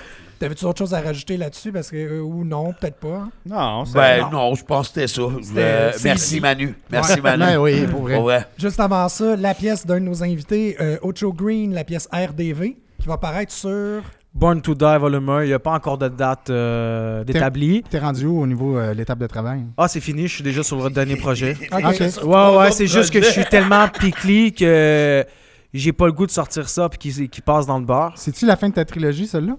T'avais-tu 0.43 0.65
autre 0.65 0.81
chose 0.81 0.93
à 0.93 1.01
rajouter 1.01 1.37
là-dessus? 1.37 1.71
Parce 1.71 1.89
que, 1.89 1.97
euh, 1.97 2.21
ou 2.21 2.45
non, 2.45 2.73
peut-être 2.73 2.97
pas. 2.97 3.29
Non, 3.47 3.85
c'est 3.85 3.95
Ben 3.95 4.23
non. 4.23 4.31
non, 4.31 4.55
je 4.57 4.65
pense 4.65 4.89
que 4.89 4.95
c'était 4.95 5.07
ça. 5.07 5.23
Euh, 5.23 5.93
c'est 5.95 6.03
merci 6.03 6.25
ici. 6.25 6.41
Manu. 6.41 6.75
Merci 6.91 7.21
Manu. 7.23 7.45
Ben 7.45 7.59
oui, 7.59 7.87
pour 7.87 8.01
vrai. 8.01 8.49
Juste 8.59 8.81
avant 8.81 9.09
ça, 9.09 9.37
la 9.37 9.55
pièce 9.55 9.87
d'un 9.87 10.01
de 10.01 10.05
nos 10.07 10.21
invités, 10.25 10.77
euh, 10.81 10.97
Ocho 11.03 11.33
Green, 11.33 11.73
la 11.73 11.85
pièce 11.85 12.09
RDV, 12.13 12.77
qui 13.01 13.07
va 13.07 13.19
paraître 13.19 13.53
sur. 13.53 14.03
Born 14.35 14.61
to 14.63 14.75
Die 14.75 14.99
Volume 14.99 15.29
1, 15.29 15.43
il 15.45 15.47
n'y 15.47 15.53
a 15.53 15.61
pas 15.61 15.75
encore 15.75 15.97
de 15.97 16.09
date 16.09 16.51
euh, 16.51 17.23
d'établie. 17.23 17.85
T'es 17.89 18.01
rendu 18.01 18.27
où 18.27 18.41
au 18.43 18.47
niveau 18.49 18.81
de 18.81 18.91
l'étape 18.91 19.21
de 19.21 19.29
travail? 19.29 19.61
Ah, 19.77 19.87
c'est 19.87 20.01
fini, 20.01 20.27
je 20.27 20.35
suis 20.35 20.43
déjà 20.43 20.65
sur 20.65 20.77
votre 20.79 20.97
dernier 20.97 21.15
projet. 21.15 21.57
Ok. 21.73 21.85
Ok. 21.85 22.25
Ouais, 22.25 22.57
ouais, 22.57 22.73
c'est 22.73 22.89
juste 22.89 23.13
que 23.13 23.23
je 23.23 23.31
suis 23.31 23.45
tellement 23.45 23.87
piqué 23.87 24.51
que 24.51 25.25
j'ai 25.73 25.93
pas 25.93 26.07
le 26.07 26.13
goût 26.13 26.27
de 26.27 26.33
sortir 26.33 26.69
ça 26.69 26.89
puis 26.89 26.99
qu'il 26.99 27.29
qu'il 27.29 27.45
passe 27.45 27.65
dans 27.65 27.79
le 27.79 27.85
bar. 27.85 28.15
C'est-tu 28.17 28.45
la 28.45 28.57
fin 28.57 28.69
de 28.69 28.75
ta 28.75 28.85
trilogie, 28.85 29.29
celle-là? 29.29 29.57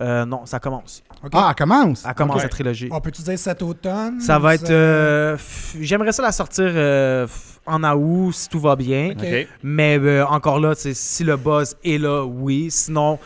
Euh, 0.00 0.24
non, 0.24 0.46
ça 0.46 0.60
commence. 0.60 1.02
Ah, 1.32 1.48
elle 1.50 1.54
commence! 1.56 2.00
Ça 2.00 2.14
commence 2.14 2.42
la 2.42 2.48
trilogie. 2.48 2.88
On 2.92 3.00
peut-tu 3.00 3.22
dire 3.22 3.38
cet 3.38 3.62
automne? 3.62 4.20
Ça 4.20 4.38
va 4.38 4.54
être. 4.54 4.70
euh, 4.70 5.36
J'aimerais 5.80 6.12
ça 6.12 6.22
la 6.22 6.30
sortir 6.32 6.66
euh, 6.68 7.26
en 7.66 7.82
août 7.82 8.32
si 8.32 8.48
tout 8.48 8.60
va 8.60 8.76
bien. 8.76 9.14
Mais 9.62 9.98
euh, 9.98 10.24
encore 10.26 10.60
là, 10.60 10.74
si 10.76 11.24
le 11.24 11.36
buzz 11.36 11.76
est 11.84 11.98
là, 11.98 12.24
oui. 12.24 12.68
Sinon, 12.70 13.18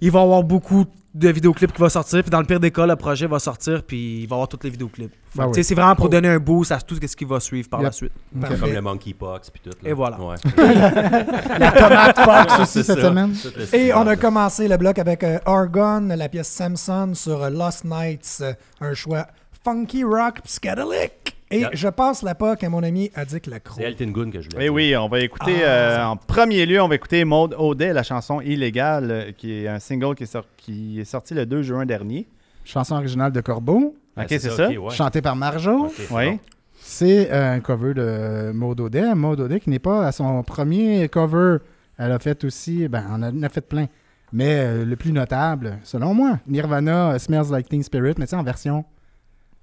il 0.00 0.10
va 0.10 0.20
y 0.20 0.22
avoir 0.22 0.42
beaucoup 0.42 0.84
de 0.84 0.90
vidéoclips 1.14 1.72
qui 1.72 1.80
vont 1.80 1.88
sortir. 1.88 2.22
Puis 2.22 2.30
dans 2.30 2.40
le 2.40 2.46
pire 2.46 2.60
des 2.60 2.70
cas, 2.70 2.86
le 2.86 2.96
projet 2.96 3.26
va 3.26 3.38
sortir. 3.38 3.82
Puis 3.82 4.20
il 4.22 4.26
va 4.26 4.34
y 4.34 4.36
avoir 4.36 4.48
tous 4.48 4.58
les 4.62 4.70
vidéoclips. 4.70 5.12
Ben 5.34 5.46
oui. 5.46 5.64
C'est 5.64 5.74
vraiment 5.74 5.94
pour 5.94 6.08
donner 6.08 6.28
un 6.28 6.38
boost 6.38 6.72
à 6.72 6.80
tout 6.80 6.96
ce 7.00 7.16
qui 7.16 7.24
va 7.24 7.40
suivre 7.40 7.68
par 7.68 7.80
Yep. 7.80 7.86
la 7.88 7.92
suite. 7.92 8.12
Ok. 8.34 8.40
Parfait. 8.42 8.58
Comme 8.60 8.72
le 8.72 8.80
monkeypox 8.82 9.50
puis 9.50 9.60
tout. 9.64 9.70
là. 9.82 9.90
Et 9.90 9.92
voilà. 9.92 10.18
Ouais. 10.20 10.36
La 11.58 11.72
tomate 11.72 12.16
pox 12.16 12.60
aussi 12.60 12.84
cette 12.84 13.00
ça. 13.00 13.08
semaine. 13.08 13.34
Et 13.72 13.92
on 13.94 14.06
a 14.06 14.16
commencé 14.16 14.68
le 14.68 14.76
bloc 14.76 14.98
avec 14.98 15.22
euh, 15.24 15.38
Argon, 15.46 16.08
la 16.16 16.28
pièce 16.28 16.48
Samson 16.48 17.12
sur 17.14 17.42
euh, 17.42 17.50
Lost 17.50 17.84
Nights, 17.84 18.38
euh, 18.42 18.52
un 18.80 18.94
choix 18.94 19.26
funky 19.64 20.04
rock 20.04 20.40
psychédélique. 20.44 21.36
Et 21.50 21.60
Yeah. 21.60 21.70
je 21.72 21.88
passe 21.88 22.22
la 22.22 22.34
POC 22.34 22.64
à 22.64 22.68
mon 22.68 22.82
ami 22.82 23.10
Adik 23.14 23.46
Lacroix. 23.46 23.76
C'est 23.78 23.84
Elton 23.84 24.10
Gun 24.10 24.30
que 24.30 24.40
je 24.42 24.48
voulais 24.50 24.58
Eh 24.60 24.64
dire. 24.64 24.74
oui, 24.74 24.94
on 24.96 25.08
va 25.08 25.20
écouter, 25.20 25.54
Ah, 25.64 25.68
euh, 25.68 25.96
ça- 25.96 26.08
en 26.10 26.16
premier 26.16 26.66
lieu, 26.66 26.80
on 26.82 26.88
va 26.88 26.94
écouter 26.94 27.24
Maud 27.24 27.54
Audet, 27.58 27.92
la 27.94 28.02
chanson 28.02 28.40
Illégale, 28.42 29.10
euh, 29.10 29.32
qui 29.36 29.52
est 29.64 29.68
un 29.68 29.78
single 29.78 30.14
qui 30.14 30.24
est, 30.24 30.26
sor- 30.26 30.44
qui 30.58 31.00
est 31.00 31.04
sorti 31.06 31.32
le 31.34 31.46
2 31.46 31.62
juin 31.62 31.86
dernier. 31.86 32.26
Chanson 32.64 32.96
originale 32.96 33.32
de 33.32 33.40
Corbeau, 33.40 33.96
Ah, 34.14 34.22
Ok, 34.22 34.26
c'est 34.30 34.40
ça. 34.50 34.68
ouais. 34.68 34.90
chantée 34.90 35.22
par 35.22 35.36
Marjo. 35.36 35.90
Oui. 36.10 36.38
C'est 36.80 37.30
euh, 37.32 37.54
un 37.54 37.60
cover 37.60 37.94
de 37.94 38.52
Maud 38.52 38.78
Audet. 38.80 39.14
Maud 39.14 39.40
Audet 39.40 39.60
qui 39.60 39.70
n'est 39.70 39.78
pas 39.78 40.06
à 40.06 40.12
son 40.12 40.42
premier 40.42 41.08
cover. 41.08 41.58
Elle 41.98 42.12
a 42.12 42.18
fait 42.18 42.44
aussi, 42.44 42.88
ben, 42.88 43.04
on 43.10 43.22
en 43.22 43.42
a 43.42 43.48
fait 43.48 43.60
plein. 43.66 43.86
Mais 44.32 44.58
euh, 44.58 44.84
le 44.84 44.96
plus 44.96 45.12
notable, 45.12 45.78
selon 45.82 46.12
moi, 46.14 46.38
Nirvana 46.46 47.18
Smells 47.18 47.50
Like 47.50 47.68
Teen 47.68 47.82
Spirit, 47.82 48.14
mais 48.18 48.26
tu 48.26 48.30
sais, 48.30 48.36
en 48.36 48.42
version 48.42 48.84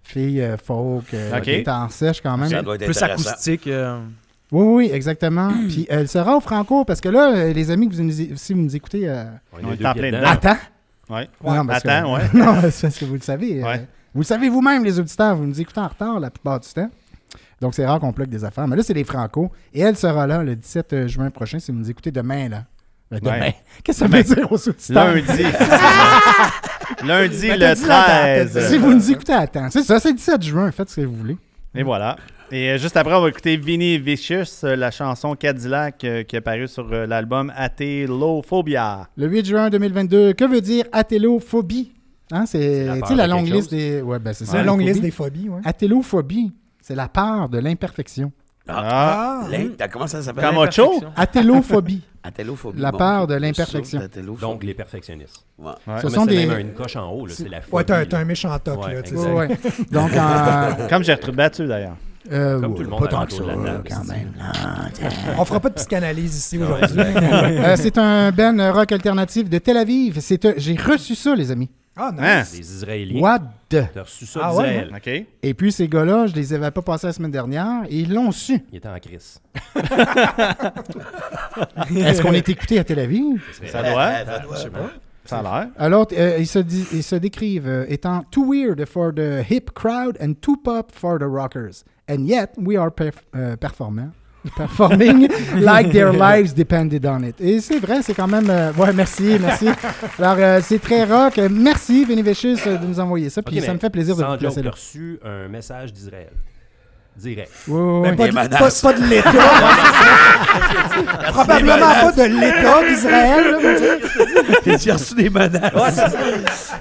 fille 0.05 0.41
euh, 0.41 0.57
folk, 0.57 1.13
euh, 1.13 1.37
Ok. 1.37 1.43
guitare 1.43 1.91
sèche 1.91 2.21
quand 2.21 2.37
même. 2.37 2.49
Ça 2.49 2.61
doit 2.61 2.75
être 2.75 2.85
Plus 2.85 2.97
intéressant. 2.97 3.29
acoustique. 3.29 3.67
euh, 3.67 3.99
Oui, 4.51 4.63
oui, 4.87 4.89
exactement. 4.93 5.51
Puis 5.67 5.85
elle 5.89 6.07
sera 6.07 6.37
au 6.37 6.39
Franco, 6.39 6.85
parce 6.85 7.01
que 7.01 7.09
là, 7.09 7.33
euh, 7.35 7.53
les 7.53 7.71
amis, 7.71 7.89
que 7.89 7.95
vous 7.95 8.03
nous, 8.03 8.11
si 8.35 8.53
vous 8.53 8.61
nous 8.61 8.75
écoutez, 8.75 9.07
euh, 9.09 9.25
On 9.53 9.67
On 9.67 9.71
est 9.73 9.85
en 9.85 9.93
plein 9.93 10.11
dedans. 10.11 10.27
attends. 10.29 10.57
Ouais. 11.09 11.27
Non, 11.43 11.65
parce 11.65 11.83
que- 11.83 11.87
Attends, 11.89 12.13
ouais. 12.15 12.21
non, 12.33 12.55
c'est 12.71 12.81
parce 12.87 12.97
que 12.97 13.05
vous 13.05 13.13
le 13.15 13.19
savez. 13.21 13.61
euh, 13.63 13.65
Ouais. 13.67 13.87
vous 14.13 14.21
le 14.21 14.25
savez 14.25 14.49
vous-même, 14.49 14.83
les 14.83 14.99
auditeurs. 14.99 15.35
Vous 15.35 15.45
nous 15.45 15.59
écoutez 15.59 15.79
en 15.79 15.87
retard 15.87 16.19
la 16.19 16.29
plupart 16.31 16.59
du 16.59 16.69
temps. 16.69 16.89
Donc, 17.61 17.73
c'est 17.73 17.85
rare 17.85 17.99
qu'on 17.99 18.11
plug 18.11 18.27
des 18.29 18.43
affaires. 18.43 18.67
Mais 18.67 18.75
là, 18.75 18.83
c'est 18.83 18.93
les 18.93 19.03
Franco. 19.03 19.51
Et 19.73 19.79
elle 19.81 19.95
sera 19.95 20.27
là 20.27 20.43
le 20.43 20.55
17 20.55 21.07
juin 21.07 21.29
prochain 21.29 21.57
si 21.59 21.71
vous 21.71 21.77
nous 21.77 21.89
écoutez 21.89 22.11
demain, 22.11 22.49
là. 22.49 22.63
Ben, 23.11 23.19
demain. 23.19 23.39
Ouais. 23.39 23.55
Qu'est-ce 23.83 23.99
que 24.03 24.07
ça 24.09 24.17
veut 24.17 24.23
Demain. 24.23 24.35
dire 24.35 24.51
aux 24.51 24.67
auditeurs? 24.69 25.13
Lundi. 25.15 25.43
Lundi, 27.03 27.47
Ben, 27.47 27.53
le 27.53 27.59
t'as 27.59 27.75
dit 27.75 27.81
la 27.87 28.07
date. 28.07 28.51
13. 28.51 28.69
Si 28.69 28.77
vous 28.77 28.93
nous 28.93 29.11
écoutez 29.11 29.33
à 29.33 29.47
temps. 29.47 29.67
C'est 29.69 29.83
ça, 29.83 29.99
c'est 29.99 30.09
le 30.09 30.15
17 30.15 30.41
juin. 30.43 30.71
Faites 30.71 30.89
ce 30.89 30.95
que 31.01 31.05
vous 31.05 31.15
voulez. 31.15 31.37
Et 31.75 31.83
voilà. 31.83 32.15
Et 32.51 32.69
euh, 32.71 32.77
juste 32.77 32.95
après, 32.95 33.13
on 33.15 33.21
va 33.21 33.29
écouter 33.29 33.57
Vinny 33.57 33.97
Vicious, 33.97 34.63
euh, 34.63 34.75
la 34.75 34.91
chanson 34.91 35.35
Cadillac 35.35 36.03
euh, 36.03 36.23
qui 36.23 36.35
est 36.35 36.39
apparue 36.39 36.67
sur 36.67 36.87
l'album 36.87 37.51
Atelophobia. 37.55 39.09
Le 39.17 39.27
8 39.27 39.45
juin 39.45 39.69
2022, 39.69 40.33
que 40.33 40.45
veut 40.45 40.61
dire 40.61 40.85
athélophobie? 40.91 41.91
Hein, 42.31 42.45
c'est 42.45 42.85
la 43.15 43.27
longue 43.27 43.47
liste 43.47 43.71
des. 43.71 44.01
Ouais, 44.01 44.19
ben, 44.19 44.33
c'est 44.33 44.45
ça. 44.45 44.57
la 44.57 44.63
longue 44.63 44.81
liste 44.81 45.01
des 45.01 45.11
phobies, 45.11 45.49
ouais. 45.49 45.61
Athélophobie, 45.63 46.53
c'est 46.81 46.95
la 46.95 47.07
peur 47.07 47.49
de 47.49 47.59
l'imperfection. 47.59 48.31
Ah. 48.67 49.41
Ah, 49.43 49.47
L'in- 49.51 49.69
t'as- 49.77 49.87
Comment 49.87 50.07
ça 50.07 50.21
s'appelle? 50.21 50.43
Comme 50.43 50.57
Ocho? 50.57 51.03
Athélophobie. 51.15 52.01
Athélophobie. 52.23 52.81
La 52.81 52.91
bon. 52.91 52.97
peur 52.97 53.27
de 53.27 53.33
Ça, 53.33 53.39
l'imperfection. 53.39 54.01
Donc, 54.41 54.63
les 54.63 54.73
perfectionnistes. 54.73 55.45
Ouais. 55.59 55.71
Ouais. 55.87 55.99
Ce 56.01 56.07
Mais 56.07 56.13
sont 56.13 56.25
c'est 56.25 56.31
des. 56.35 56.45
même 56.47 56.59
une 56.59 56.73
coche 56.73 56.95
en 56.95 57.09
haut, 57.11 57.27
là, 57.27 57.33
c'est 57.35 57.47
la 57.47 57.57
ouais, 57.57 57.63
phobie, 57.69 57.85
t'as 57.85 58.03
là. 58.05 58.17
un 58.17 58.25
méchant 58.25 58.57
toc, 58.59 58.83
Ouais, 58.83 58.95
là, 58.95 59.01
tu 59.03 59.15
sais. 59.15 59.17
Ouais, 59.17 59.33
ouais. 59.47 59.57
Donc, 59.91 60.11
en. 60.17 60.87
Comme 60.89 61.03
Gertrude 61.03 61.35
Battu, 61.35 61.67
d'ailleurs. 61.67 61.95
Euh, 62.31 62.59
Comme 62.59 62.73
tout 62.73 62.81
le 62.81 62.89
monde 62.89 63.01
pas 63.01 63.07
tant 63.07 63.25
que 63.27 63.33
ça, 63.33 63.43
de 63.43 63.47
la 63.49 63.53
table, 63.53 63.83
quand 63.87 64.01
ici. 64.01 64.11
même. 64.11 64.31
là. 64.39 65.11
On 65.37 65.45
fera 65.45 65.59
pas 65.59 65.69
de 65.69 65.75
psychanalyse 65.75 66.35
ici 66.35 66.57
Ouais, 66.57 66.63
aujourd'hui. 66.65 66.97
Euh, 66.99 67.75
c'est 67.77 67.99
un 67.99 68.31
band 68.31 68.73
rock 68.73 68.91
alternatif 68.91 69.47
de 69.47 69.59
Tel 69.59 69.77
Aviv. 69.77 70.17
C'est 70.21 70.43
un- 70.45 70.53
J'ai 70.57 70.75
reçu 70.75 71.13
ça, 71.13 71.35
les 71.35 71.51
amis. 71.51 71.69
Ah, 71.97 72.11
non. 72.11 72.21
Hein? 72.21 72.43
Des 72.51 72.59
Israéliens. 72.59 73.21
What 73.21 73.39
the? 73.69 73.83
T'as 73.93 74.03
reçu 74.03 74.25
ça 74.25 74.39
Ah 74.43 74.53
ouais. 74.55 74.87
OK. 74.93 75.25
Et 75.43 75.53
puis, 75.53 75.71
ces 75.71 75.87
gars-là, 75.87 76.27
je 76.27 76.33
les 76.35 76.51
avais 76.53 76.69
pas 76.71 76.81
passés 76.81 77.07
la 77.07 77.13
semaine 77.13 77.31
dernière 77.31 77.83
et 77.89 77.99
ils 77.99 78.13
l'ont 78.13 78.31
su. 78.33 78.59
Il 78.71 78.77
était 78.77 78.89
en 78.89 78.99
crise. 78.99 79.39
Est-ce 81.95 82.21
qu'on 82.21 82.33
est 82.33 82.47
écouté 82.49 82.79
à 82.79 82.83
Tel 82.83 82.99
Aviv? 82.99 83.41
Ça 83.71 83.81
doit. 83.81 84.11
Ça 84.25 84.39
doit, 84.39 84.55
je 84.57 84.61
sais 84.63 84.69
pas. 84.69 84.89
Ça 85.23 85.39
a 85.39 85.41
l'air. 85.41 85.69
Alors, 85.77 86.07
euh, 86.13 86.37
ils, 86.37 86.45
se 86.47 86.59
ils 86.59 87.01
se 87.03 87.15
décrivent 87.15 87.67
euh, 87.67 87.85
étant 87.87 88.23
too 88.29 88.45
weird 88.45 88.85
for 88.85 89.11
the 89.13 89.43
hip 89.49 89.71
crowd 89.73 90.17
and 90.21 90.33
too 90.41 90.55
pop 90.63 90.91
for 90.93 91.17
the 91.17 91.23
rockers. 91.23 91.83
And 92.07 92.25
yet, 92.27 92.49
we 92.57 92.77
are 92.77 92.91
perf- 92.91 93.23
euh, 93.35 93.55
performant. 93.55 94.11
Performing 94.55 95.27
like 95.59 95.91
their 95.91 96.11
lives 96.13 96.53
depended 96.53 97.05
on 97.05 97.23
it. 97.23 97.35
Et 97.41 97.59
c'est 97.61 97.79
vrai, 97.79 98.01
c'est 98.03 98.13
quand 98.13 98.27
même. 98.27 98.47
euh, 98.49 98.71
ouais, 98.77 98.93
merci, 98.93 99.37
merci. 99.41 99.67
Alors, 100.19 100.35
euh, 100.39 100.59
c'est 100.63 100.79
très 100.81 101.03
rock. 101.03 101.39
Merci, 101.49 102.05
Vinny 102.05 102.21
Vicious, 102.21 102.57
euh, 102.67 102.77
de 102.77 102.85
nous 102.85 102.99
envoyer 102.99 103.29
ça. 103.29 103.41
Puis 103.41 103.59
Ok, 103.59 103.65
ça 103.65 103.73
me 103.73 103.79
fait 103.79 103.89
plaisir 103.89 104.15
de 104.15 104.23
vous 104.23 104.37
placer 104.37 104.61
là. 104.61 104.71
reçu 104.71 105.19
un 105.25 105.47
message 105.47 105.91
d'Israël. 105.93 106.29
Direct. 107.17 107.49
Ouais, 107.69 107.79
Mais 108.01 108.09
ouais. 108.09 108.15
pas, 108.17 108.25
Des 108.25 108.31
de, 108.49 108.57
pas, 108.59 108.69
pas 108.81 108.93
de 108.93 109.03
l'État. 109.05 109.31
Probablement 111.31 111.93
pas 112.01 112.11
de 112.11 112.23
l'État 112.23 112.89
d'Israël. 112.89 113.45
J'ai 114.83 114.91
reçu 114.91 115.15
des 115.15 115.29
menaces. 115.29 116.01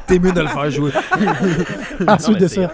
T'es 0.06 0.18
mieux 0.18 0.32
de 0.32 0.40
le 0.40 0.48
faire 0.48 0.70
jouer. 0.70 0.90
Ensuite 2.06 2.38
de 2.38 2.48
c'est- 2.48 2.62
ça. 2.62 2.72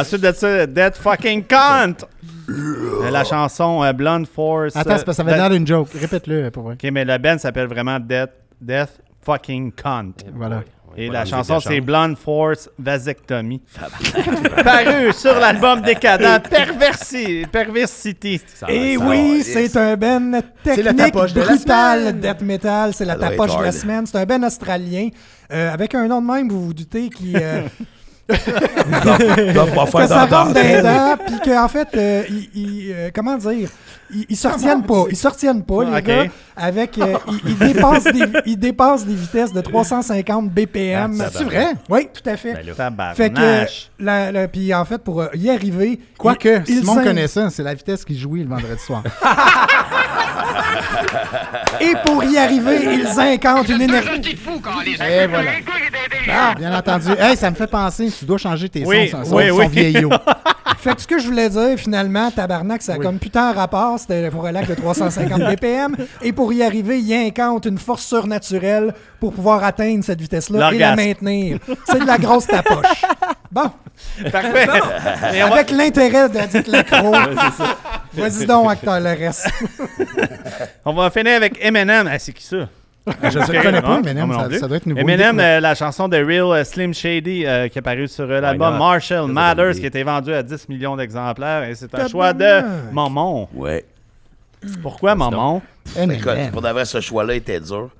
Ensuite 0.00 0.20
de 0.22 0.32
ça, 0.32 0.66
Dead 0.66 0.94
Fucking 0.96 1.44
Cunt. 1.44 1.94
Euh, 2.48 3.10
La 3.10 3.24
chanson 3.24 3.82
euh, 3.82 3.92
Blonde 3.92 4.26
Force. 4.26 4.76
Attends, 4.76 4.96
c'est 4.98 5.04
parce 5.04 5.04
que 5.04 5.12
ça 5.12 5.22
avait 5.22 5.32
euh, 5.32 5.36
l'air 5.36 5.50
d'une 5.50 5.66
joke. 5.66 5.88
Répète-le 5.94 6.50
pour 6.50 6.64
vrai. 6.64 6.74
OK, 6.74 6.90
mais 6.92 7.04
la 7.04 7.18
band 7.18 7.38
s'appelle 7.38 7.66
vraiment 7.66 7.98
Death, 8.00 8.30
Death 8.60 9.00
Fucking 9.24 9.72
Cunt. 9.72 10.12
Voilà. 10.34 10.58
Ouais, 10.58 10.64
Et 11.04 11.08
la 11.08 11.24
chanson, 11.24 11.58
c'est. 11.60 11.80
Blonde 11.80 12.16
Force 12.16 12.68
Vasectomy. 12.78 13.60
Paru 14.64 15.12
sur 15.12 15.38
l'album 15.40 15.80
Décadent 15.80 16.40
Perversi, 16.48 17.44
Perversity. 17.50 18.40
Et 18.68 18.96
oui, 18.96 19.42
c'est 19.42 19.76
un 19.76 19.96
ben 19.96 20.40
C'est 20.64 20.82
la 20.82 20.92
technique 20.92 21.12
tapoche 21.12 21.32
de 21.32 21.40
la 21.40 21.46
brutal 21.46 22.20
death 22.20 22.42
metal. 22.42 22.94
C'est 22.94 23.04
la 23.04 23.16
tapoche 23.16 23.56
de 23.56 23.62
la 23.62 23.72
semaine. 23.72 24.06
C'est 24.06 24.18
un 24.18 24.24
ben 24.26 24.44
australien. 24.44 25.08
euh, 25.52 25.72
avec 25.72 25.94
un 25.94 26.06
nom 26.06 26.20
de 26.20 26.26
même, 26.26 26.48
vous 26.48 26.66
vous 26.66 26.74
doutez, 26.74 27.08
qui... 27.08 27.34
euh, 28.30 29.52
doivent 29.52 29.74
pas 29.74 29.84
que 29.84 29.90
faire 29.90 30.08
ça 30.08 30.26
dans 30.26 30.44
rentre 30.44 30.54
dans 30.54 30.60
les 30.62 30.82
dents, 30.82 31.16
puis 31.26 31.50
qu'en 31.50 31.68
fait, 31.68 31.88
euh, 31.96 32.22
ils, 32.30 32.48
ils, 32.54 32.92
euh, 32.92 33.10
comment 33.14 33.36
dire, 33.36 33.68
ils, 34.14 34.26
ils 34.30 34.36
se 34.36 34.48
retiennent 34.48 34.82
pas, 34.84 35.04
ils 35.10 35.16
se 35.16 35.28
retiennent 35.28 35.62
pas, 35.62 35.84
les 35.84 35.96
Ok. 35.98 36.04
gars, 36.04 36.24
avec, 36.56 36.98
euh, 36.98 37.14
ils, 37.28 37.50
ils 37.50 37.58
dépassent 37.58 38.04
des, 38.04 38.24
ils 38.46 38.56
dépassent 38.58 39.04
des 39.04 39.14
vitesses 39.14 39.52
de 39.52 39.60
350 39.60 40.50
BPM. 40.50 41.20
Ah, 41.20 41.28
C'est 41.32 41.44
vrai? 41.44 41.74
Oui, 41.90 42.08
tout 42.12 42.28
à 42.28 42.36
fait. 42.36 42.54
Ben. 42.92 43.14
Fait 43.14 43.30
que, 43.30 43.66
la, 43.98 44.32
la- 44.32 44.48
puis 44.48 44.72
en 44.74 44.84
fait, 44.84 44.98
pour 44.98 45.20
euh, 45.20 45.28
y 45.34 45.50
arriver, 45.50 46.00
Quoique, 46.18 46.62
Simon 46.66 47.02
connaît 47.02 47.28
ça, 47.28 47.50
c'est 47.50 47.62
la 47.62 47.74
vitesse 47.74 48.04
qu'il 48.04 48.18
jouit 48.18 48.42
le 48.42 48.48
vendredi 48.48 48.80
soir. 48.82 49.02
Et 51.80 51.92
pour 52.04 52.22
y 52.24 52.38
arriver, 52.38 52.94
ils 52.94 53.20
incantent 53.20 53.68
une 53.68 53.82
énergie. 53.82 54.36
Et 55.08 55.26
voilà. 55.26 55.50
Ah, 56.32 56.54
bien 56.56 56.76
entendu. 56.76 57.08
Hey, 57.18 57.36
ça 57.36 57.50
me 57.50 57.56
fait 57.56 57.66
penser, 57.66 58.10
tu 58.16 58.24
dois 58.24 58.38
changer 58.38 58.68
tes 58.68 58.84
Oui, 58.84 59.08
sons, 59.08 59.24
son, 59.24 59.36
oui, 59.36 59.48
son 59.48 59.56
oui. 59.56 59.68
vieillot. 59.68 60.10
Fait 60.78 60.94
que 60.94 61.00
ce 61.00 61.06
que 61.06 61.18
je 61.18 61.26
voulais 61.26 61.48
dire, 61.48 61.78
finalement, 61.78 62.30
tabarnak, 62.30 62.82
ça 62.82 62.94
a 62.94 62.96
comme 62.98 63.18
putain 63.18 63.52
rapport, 63.52 63.98
c'était 63.98 64.28
pour 64.30 64.44
un 64.46 64.52
lac 64.52 64.66
de 64.68 64.74
350 64.74 65.40
BPM, 65.56 65.96
et 66.20 66.32
pour 66.32 66.52
y 66.52 66.62
arriver, 66.62 66.98
il 67.00 67.10
incante 67.14 67.64
une 67.64 67.78
force 67.78 68.04
surnaturelle 68.04 68.92
pour 69.18 69.32
pouvoir 69.32 69.64
atteindre 69.64 70.04
cette 70.04 70.20
vitesse-là 70.20 70.58
et 70.72 70.78
la 70.78 70.88
L'orgasme. 70.90 71.08
maintenir. 71.08 71.58
C'est 71.86 72.00
de 72.00 72.06
la 72.06 72.18
grosse 72.18 72.46
tapoche. 72.46 72.84
Bon, 73.54 73.70
Parfait. 74.32 74.66
Va- 74.66 75.46
avec 75.46 75.70
l'intérêt 75.70 76.28
de 76.28 76.46
dire 76.46 76.62
l'accro. 76.66 77.12
Vas-y 78.12 78.46
donc, 78.46 78.68
acteur, 78.72 78.98
le 78.98 79.10
reste. 79.10 79.48
On 80.84 80.92
va 80.92 81.08
finir 81.10 81.36
avec 81.36 81.64
Eminem. 81.64 82.08
Ah, 82.10 82.18
c'est 82.18 82.32
qui 82.32 82.42
ça? 82.44 82.68
Je 83.06 83.38
ne 83.38 83.62
connais 83.62 83.80
pas, 83.82 83.98
Eminem, 84.00 84.26
moi 84.26 84.48
non 84.48 84.58
ça, 84.58 84.66
doit 84.66 84.78
être 84.78 84.86
nouveau. 84.86 85.00
Eminem, 85.00 85.38
euh, 85.38 85.60
la 85.60 85.74
chanson 85.74 86.08
de 86.08 86.16
Real 86.16 86.58
euh, 86.60 86.64
Slim 86.64 86.92
Shady 86.94 87.44
euh, 87.46 87.68
qui 87.68 87.78
est 87.78 87.80
apparue 87.80 88.08
sur 88.08 88.24
euh, 88.24 88.40
l'album 88.40 88.72
not? 88.72 88.78
Marshall 88.78 89.30
Matters 89.30 89.74
qui 89.74 89.84
a 89.84 89.88
été 89.88 90.02
vendu 90.02 90.32
à 90.32 90.42
10 90.42 90.68
millions 90.70 90.96
d'exemplaires 90.96 91.62
et 91.64 91.74
c'est 91.76 91.94
un 91.94 92.08
choix 92.08 92.32
de 92.32 92.62
Maman. 92.92 93.48
Ouais. 93.54 93.84
Pourquoi 94.82 95.14
Maman? 95.14 95.62
Eminem. 95.96 96.18
Écoute, 96.18 96.50
pour 96.52 96.62
vrai, 96.62 96.84
ce 96.86 97.00
choix-là 97.00 97.34
était 97.34 97.60
dur. 97.60 97.90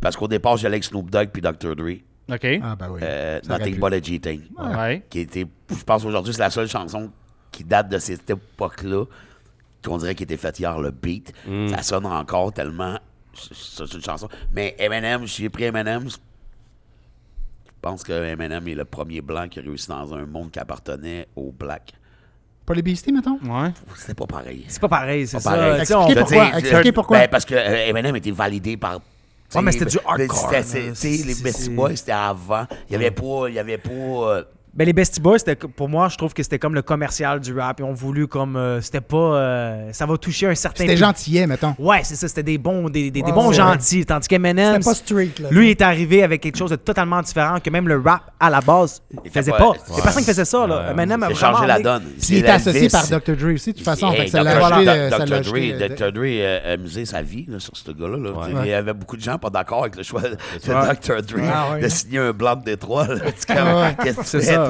Parce 0.00 0.16
qu'au 0.16 0.28
départ, 0.28 0.56
j'allais 0.58 0.74
avec 0.74 0.84
Snoop 0.84 1.08
Dogg 1.10 1.28
puis 1.32 1.40
Dr. 1.40 1.74
Dre. 1.76 2.00
OK. 2.32 2.46
Ah, 2.62 2.74
ben 2.76 2.88
oui. 2.90 3.00
Euh, 3.02 3.40
Nothing 3.48 3.76
but 3.78 3.92
a 3.92 4.00
G-Thing. 4.02 4.42
Ouais. 4.58 5.02
Qui 5.10 5.20
était, 5.20 5.46
je 5.70 5.84
pense 5.84 6.04
aujourd'hui, 6.04 6.32
c'est 6.32 6.40
la 6.40 6.50
seule 6.50 6.68
chanson 6.68 7.10
qui 7.52 7.64
date 7.64 7.88
de 7.88 7.98
cette 7.98 8.28
époque-là, 8.30 9.04
qu'on 9.84 9.98
dirait 9.98 10.14
qu'il 10.14 10.24
était 10.24 10.36
faite 10.38 10.58
hier, 10.58 10.78
le 10.80 10.90
beat. 10.90 11.32
Ça 11.70 11.82
sonne 11.82 12.06
encore 12.06 12.52
tellement. 12.52 12.98
C'est 13.34 13.92
une 13.92 14.02
chanson. 14.02 14.28
Mais 14.52 14.74
Eminem, 14.78 15.26
j'ai 15.26 15.48
pris 15.50 15.64
Eminem. 15.64 16.08
Je 16.08 16.16
pense 17.82 18.02
que 18.02 18.12
Eminem 18.12 18.66
est 18.68 18.74
le 18.74 18.84
premier 18.86 19.20
blanc 19.20 19.46
qui 19.48 19.58
a 19.58 19.62
réussi 19.62 19.88
dans 19.88 20.14
un 20.14 20.24
monde 20.24 20.50
qui 20.50 20.58
appartenait 20.58 21.28
aux 21.36 21.52
blacks. 21.52 21.92
Pas 22.64 22.72
les 22.72 22.80
Beasties, 22.80 23.12
mettons? 23.12 23.38
Ouais. 23.44 23.70
C'était 23.96 24.14
pas 24.14 24.26
pareil. 24.26 24.64
C'est 24.68 24.80
pas 24.80 24.88
pareil, 24.88 25.26
c'est 25.26 25.36
Pas 25.36 25.40
ça. 25.42 25.50
pareil. 25.50 25.80
Expliquez 25.82 26.14
pourquoi, 26.14 26.58
expliquez 26.58 26.92
pourquoi. 26.92 27.18
ben, 27.18 27.28
parce 27.28 27.44
que 27.44 27.54
euh, 27.54 27.88
Eminem 27.88 28.16
était 28.16 28.30
validé 28.30 28.78
par. 28.78 29.00
Ouais, 29.54 29.62
mais 29.62 29.72
c'était 29.72 29.84
du 29.86 29.98
hardcore, 30.06 30.50
c'était- 30.64 30.90
Les 31.26 31.34
Boys, 31.70 31.96
c'était 31.96 32.12
avant. 32.12 32.66
Il 32.88 32.92
y 32.92 32.96
avait 32.96 33.10
pas. 33.10 33.48
Il 33.48 33.54
y 33.54 33.58
avait 33.58 33.78
pas 33.78 33.90
euh, 33.90 34.44
Ben, 34.76 34.84
les 34.86 34.92
Beastie 34.92 35.20
Boys, 35.20 35.38
pour 35.76 35.88
moi, 35.88 36.08
je 36.08 36.16
trouve 36.16 36.34
que 36.34 36.42
c'était 36.42 36.58
comme 36.58 36.74
le 36.74 36.82
commercial 36.82 37.38
du 37.38 37.56
rap. 37.56 37.78
Ils 37.78 37.84
ont 37.84 37.92
voulu 37.92 38.26
comme. 38.26 38.56
euh, 38.56 38.80
c'était 38.80 39.00
pas. 39.00 39.16
euh, 39.16 39.88
ça 39.92 40.04
va 40.04 40.16
toucher 40.18 40.48
un 40.48 40.54
certain. 40.56 40.82
C'était 40.82 40.96
gentillet, 40.96 41.46
mettons. 41.46 41.76
Ouais, 41.78 42.00
c'est 42.02 42.16
ça. 42.16 42.26
C'était 42.26 42.42
des 42.42 42.58
bons, 42.58 42.88
des, 42.88 43.12
des- 43.12 43.22
des 43.22 43.22
Ouais, 43.22 43.32
bons 43.32 43.48
ouais. 43.50 43.54
gentils. 43.54 44.04
Tandis 44.04 44.26
qu'Eminem. 44.26 44.72
C'était 44.74 44.84
pas 44.84 44.94
street, 44.94 45.30
là. 45.40 45.48
Lui, 45.52 45.68
il 45.68 45.70
est 45.70 45.82
arrivé 45.82 46.24
avec 46.24 46.40
quelque 46.40 46.58
chose 46.58 46.70
de 46.70 46.76
totalement 46.76 47.22
différent 47.22 47.58
que 47.60 47.70
même 47.70 47.86
le 47.86 48.00
rap, 48.00 48.22
à 48.40 48.50
la 48.50 48.60
base, 48.60 49.00
il 49.24 49.30
faisait 49.30 49.52
pas- 49.52 49.58
pas. 49.58 49.70
Ouais. 49.70 49.76
Il 49.90 49.96
y 49.96 50.00
a 50.00 50.02
personne 50.02 50.22
qui 50.22 50.28
faisait 50.30 50.44
ça, 50.44 50.66
là. 50.66 50.90
Eminem 50.90 51.22
a 51.22 51.28
C'est 51.28 51.34
vraiment 51.34 51.56
changé 51.58 51.66
la 51.68 51.78
donne. 51.80 52.02
Puis 52.02 52.26
il 52.30 52.36
était 52.38 52.50
associé 52.50 52.88
par 52.88 53.06
Dr. 53.06 53.36
Dre 53.36 53.54
aussi, 53.54 53.70
de 53.72 53.76
toute 53.76 53.84
façon. 53.84 54.10
fait 54.12 54.26
ça 54.26 54.42
l'a 54.42 54.56
Dr. 54.56 54.64
acheté, 54.72 54.84
Dr. 54.84 55.32
euh, 55.32 55.40
Dre, 55.40 55.94
Dr. 55.94 56.12
Dre 56.12 56.66
a 56.66 56.72
amusé 56.72 57.04
sa 57.04 57.22
vie 57.22 57.46
là, 57.48 57.60
sur 57.60 57.76
ce 57.76 57.92
gars-là. 57.92 58.16
Ouais. 58.32 58.62
Il 58.64 58.70
y 58.70 58.74
avait 58.74 58.92
beaucoup 58.92 59.16
de 59.16 59.22
gens 59.22 59.38
pas 59.38 59.50
d'accord 59.50 59.82
avec 59.82 59.94
le 59.94 60.02
choix 60.02 60.22
de 60.22 60.30
Ouais. 60.30 60.94
Dr. 61.00 61.22
Dre 61.22 61.44
Ah 61.54 61.74
ouais. 61.74 61.80
de 61.80 61.88
signer 61.88 62.18
un 62.18 62.32
blanc 62.32 62.56
de 62.56 62.64
Détroit. 62.64 63.06
là. 63.06 63.14
C'est 63.36 63.54
Ouais. 63.54 63.96
C'est 64.24 64.40
ça. 64.42 64.63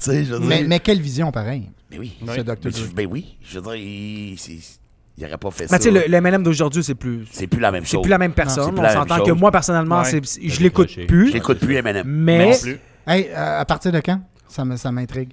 Je 0.00 0.36
Mais, 0.36 0.58
dire- 0.58 0.68
mais 0.68 0.80
quelle 0.80 1.00
vision, 1.00 1.30
pareil, 1.32 1.70
Mais 1.90 1.98
oui. 1.98 2.16
ce 2.20 2.40
Dr. 2.40 2.54
Mais, 2.64 2.70
Dre. 2.70 2.80
ben 2.94 3.08
oui. 3.10 3.36
Je 3.42 3.58
veux 3.58 3.62
dire, 3.62 3.74
il 3.76 4.34
c'est- 4.38 4.78
il 5.16 5.24
aurait 5.24 5.36
pas 5.38 5.50
fait 5.50 5.64
Mais 5.64 5.68
ça. 5.68 5.78
tu 5.78 5.84
sais, 5.84 5.90
le, 5.90 6.04
le 6.08 6.14
Eminem 6.16 6.42
d'aujourd'hui, 6.42 6.82
c'est 6.82 6.94
plus. 6.94 7.24
C'est 7.30 7.46
plus 7.46 7.60
la 7.60 7.70
même 7.70 7.84
C'est 7.84 7.92
chose. 7.92 8.02
plus 8.02 8.10
la 8.10 8.18
même 8.18 8.32
c'est 8.32 8.34
personne. 8.36 8.70
plus 8.72 8.78
On 8.80 8.82
la 8.82 8.88
même 8.94 9.08
s'entend 9.08 9.24
que 9.24 9.30
moi, 9.32 9.50
personnellement, 9.52 10.00
Ouais. 10.02 10.20
c'est- 10.24 10.48
je 10.48 10.60
l'écoute 10.60 10.90
plus. 11.06 11.30
J'écoute 11.32 11.58
plus 11.60 11.76
Eminem. 11.76 12.04
Mais. 12.06 12.50
Non 12.50 12.58
plus. 12.60 12.78
Hey, 13.06 13.28
euh, 13.30 13.60
à 13.60 13.64
partir 13.64 13.92
de 13.92 14.00
quand? 14.00 14.20
Ça 14.48 14.92
m'intrigue? 14.92 15.30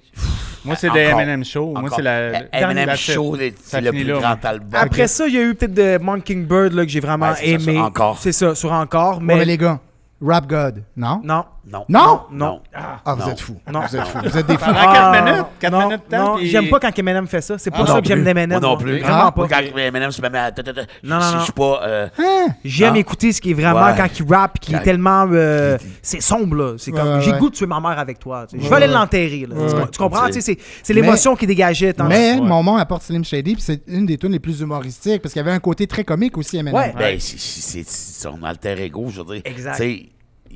Moi, 0.64 0.74
c'est 0.76 0.90
des 0.90 1.00
Eminem 1.00 1.44
Show. 1.44 1.74
Moi, 1.78 1.90
c'est 1.94 2.02
la. 2.02 2.40
It. 2.40 2.96
Show, 2.96 3.36
c'est 3.62 3.80
le 3.80 3.90
plus 3.90 4.04
là, 4.04 4.18
grand 4.18 4.44
album. 4.44 4.68
Après 4.74 5.06
ça, 5.08 5.26
il 5.26 5.34
y 5.34 5.38
a 5.38 5.42
eu 5.42 5.54
peut-être 5.54 5.74
de 5.74 5.98
Mockingbird 6.02 6.72
là, 6.72 6.84
que 6.84 6.90
j'ai 6.90 7.00
vraiment 7.00 7.30
Ouais, 7.30 7.36
c'est 7.36 7.46
ça, 7.58 7.62
aimé. 7.64 7.72
sur 7.74 7.84
Encore. 7.84 8.18
C'est 8.20 8.32
ça, 8.32 8.54
sur 8.54 8.72
Encore. 8.72 9.20
Mais, 9.20 9.36
Mais. 9.36 9.44
les 9.44 9.58
gars, 9.58 9.80
Rap 10.20 10.46
God, 10.48 10.84
non? 10.96 11.20
Non. 11.24 11.44
Non. 11.64 11.84
Non? 11.88 12.20
Non. 12.32 12.60
Ah, 12.74 13.14
vous 13.14 13.22
Non. 13.22 13.28
êtes 13.30 13.40
fous. 13.40 13.56
Non. 13.72 13.80
Vous 13.88 13.96
êtes 13.96 14.06
fous. 14.06 14.18
Vous 14.24 14.36
êtes 14.38 14.46
des 14.46 14.58
fous. 14.58 14.64
Pendant 14.64 14.78
Ah, 14.80 15.12
4 15.12 15.24
minutes. 15.24 15.46
4 15.60 15.72
non, 15.72 15.78
minutes 15.88 16.02
de 16.10 16.16
temps. 16.16 16.24
Non, 16.32 16.36
puis- 16.36 16.48
j'aime 16.48 16.68
pas 16.68 16.80
quand 16.80 16.98
Eminem 16.98 17.26
fait 17.28 17.40
ça. 17.40 17.56
C'est 17.58 17.70
pas 17.70 17.78
Moi 17.78 17.86
ça 17.86 18.00
que 18.00 18.06
j'aime 18.08 18.24
d'Eminem. 18.24 18.50
Moi 18.50 18.60
non 18.60 18.76
plus. 18.76 18.98
Vraiment 19.00 19.26
Ah, 19.26 19.32
pas. 19.32 19.46
Quand 19.48 19.60
Eminem 19.76 20.10
se 20.10 20.20
met 20.22 20.36
à. 20.36 20.50
Non, 20.50 20.62
non, 20.66 20.82
Je 21.02 21.08
non. 21.32 21.38
je 21.38 21.44
suis 21.44 21.52
pas. 21.52 21.80
euh, 21.84 22.08
Hein? 22.18 22.46
J'aime 22.64 22.94
Ah. 22.96 22.98
écouter 22.98 23.32
ce 23.32 23.40
qui 23.40 23.50
est 23.52 23.54
vraiment 23.54 23.84
Ouais. 23.84 23.94
quand 23.96 24.08
il 24.18 24.34
rappe, 24.34 24.58
qui 24.58 24.72
est 24.74 24.78
Quand- 24.78 24.82
tellement. 24.84 25.26
euh, 25.30 25.78
c'est 26.02 26.20
sombre, 26.20 26.56
là. 26.56 26.74
C'est 26.78 26.90
comme. 26.90 27.06
Ouais, 27.08 27.20
J'ai 27.20 27.32
ouais. 27.32 27.38
goût 27.38 27.50
de 27.50 27.54
tuer 27.54 27.66
ma 27.66 27.80
mère 27.80 27.98
avec 27.98 28.18
toi. 28.18 28.46
Je 28.52 28.68
vais 28.68 28.74
aller 28.76 28.86
l'enterrer, 28.88 29.46
là. 29.48 29.56
Tu- 29.90 29.98
comprends? 29.98 30.26
C'est 30.32 30.92
l'émotion 30.94 31.36
qui 31.36 31.46
dégageait. 31.46 31.92
tandis- 31.92 32.08
Mais 32.08 32.36
mon 32.40 32.62
nom 32.64 32.76
apporte 32.76 33.02
Slim 33.02 33.24
Shady, 33.24 33.54
puis 33.54 33.62
c'est 33.62 33.82
une 33.86 34.06
des 34.06 34.18
tunes 34.18 34.32
les 34.32 34.40
plus 34.40 34.60
humoristiques, 34.60 35.22
parce 35.22 35.32
qu'il 35.32 35.40
y 35.40 35.44
avait 35.44 35.54
un 35.54 35.60
côté 35.60 35.86
très 35.86 36.02
comique 36.04 36.36
aussi, 36.38 36.56
Eminem. 36.56 36.74
Ouais. 36.74 36.94
Ben, 36.98 37.16
c'est 37.20 37.88
son 37.88 38.42
alter 38.42 38.80
ego, 38.82 39.06
je 39.10 39.20
veux 39.22 39.34
dire. 39.34 39.42
Exact. 39.44 39.82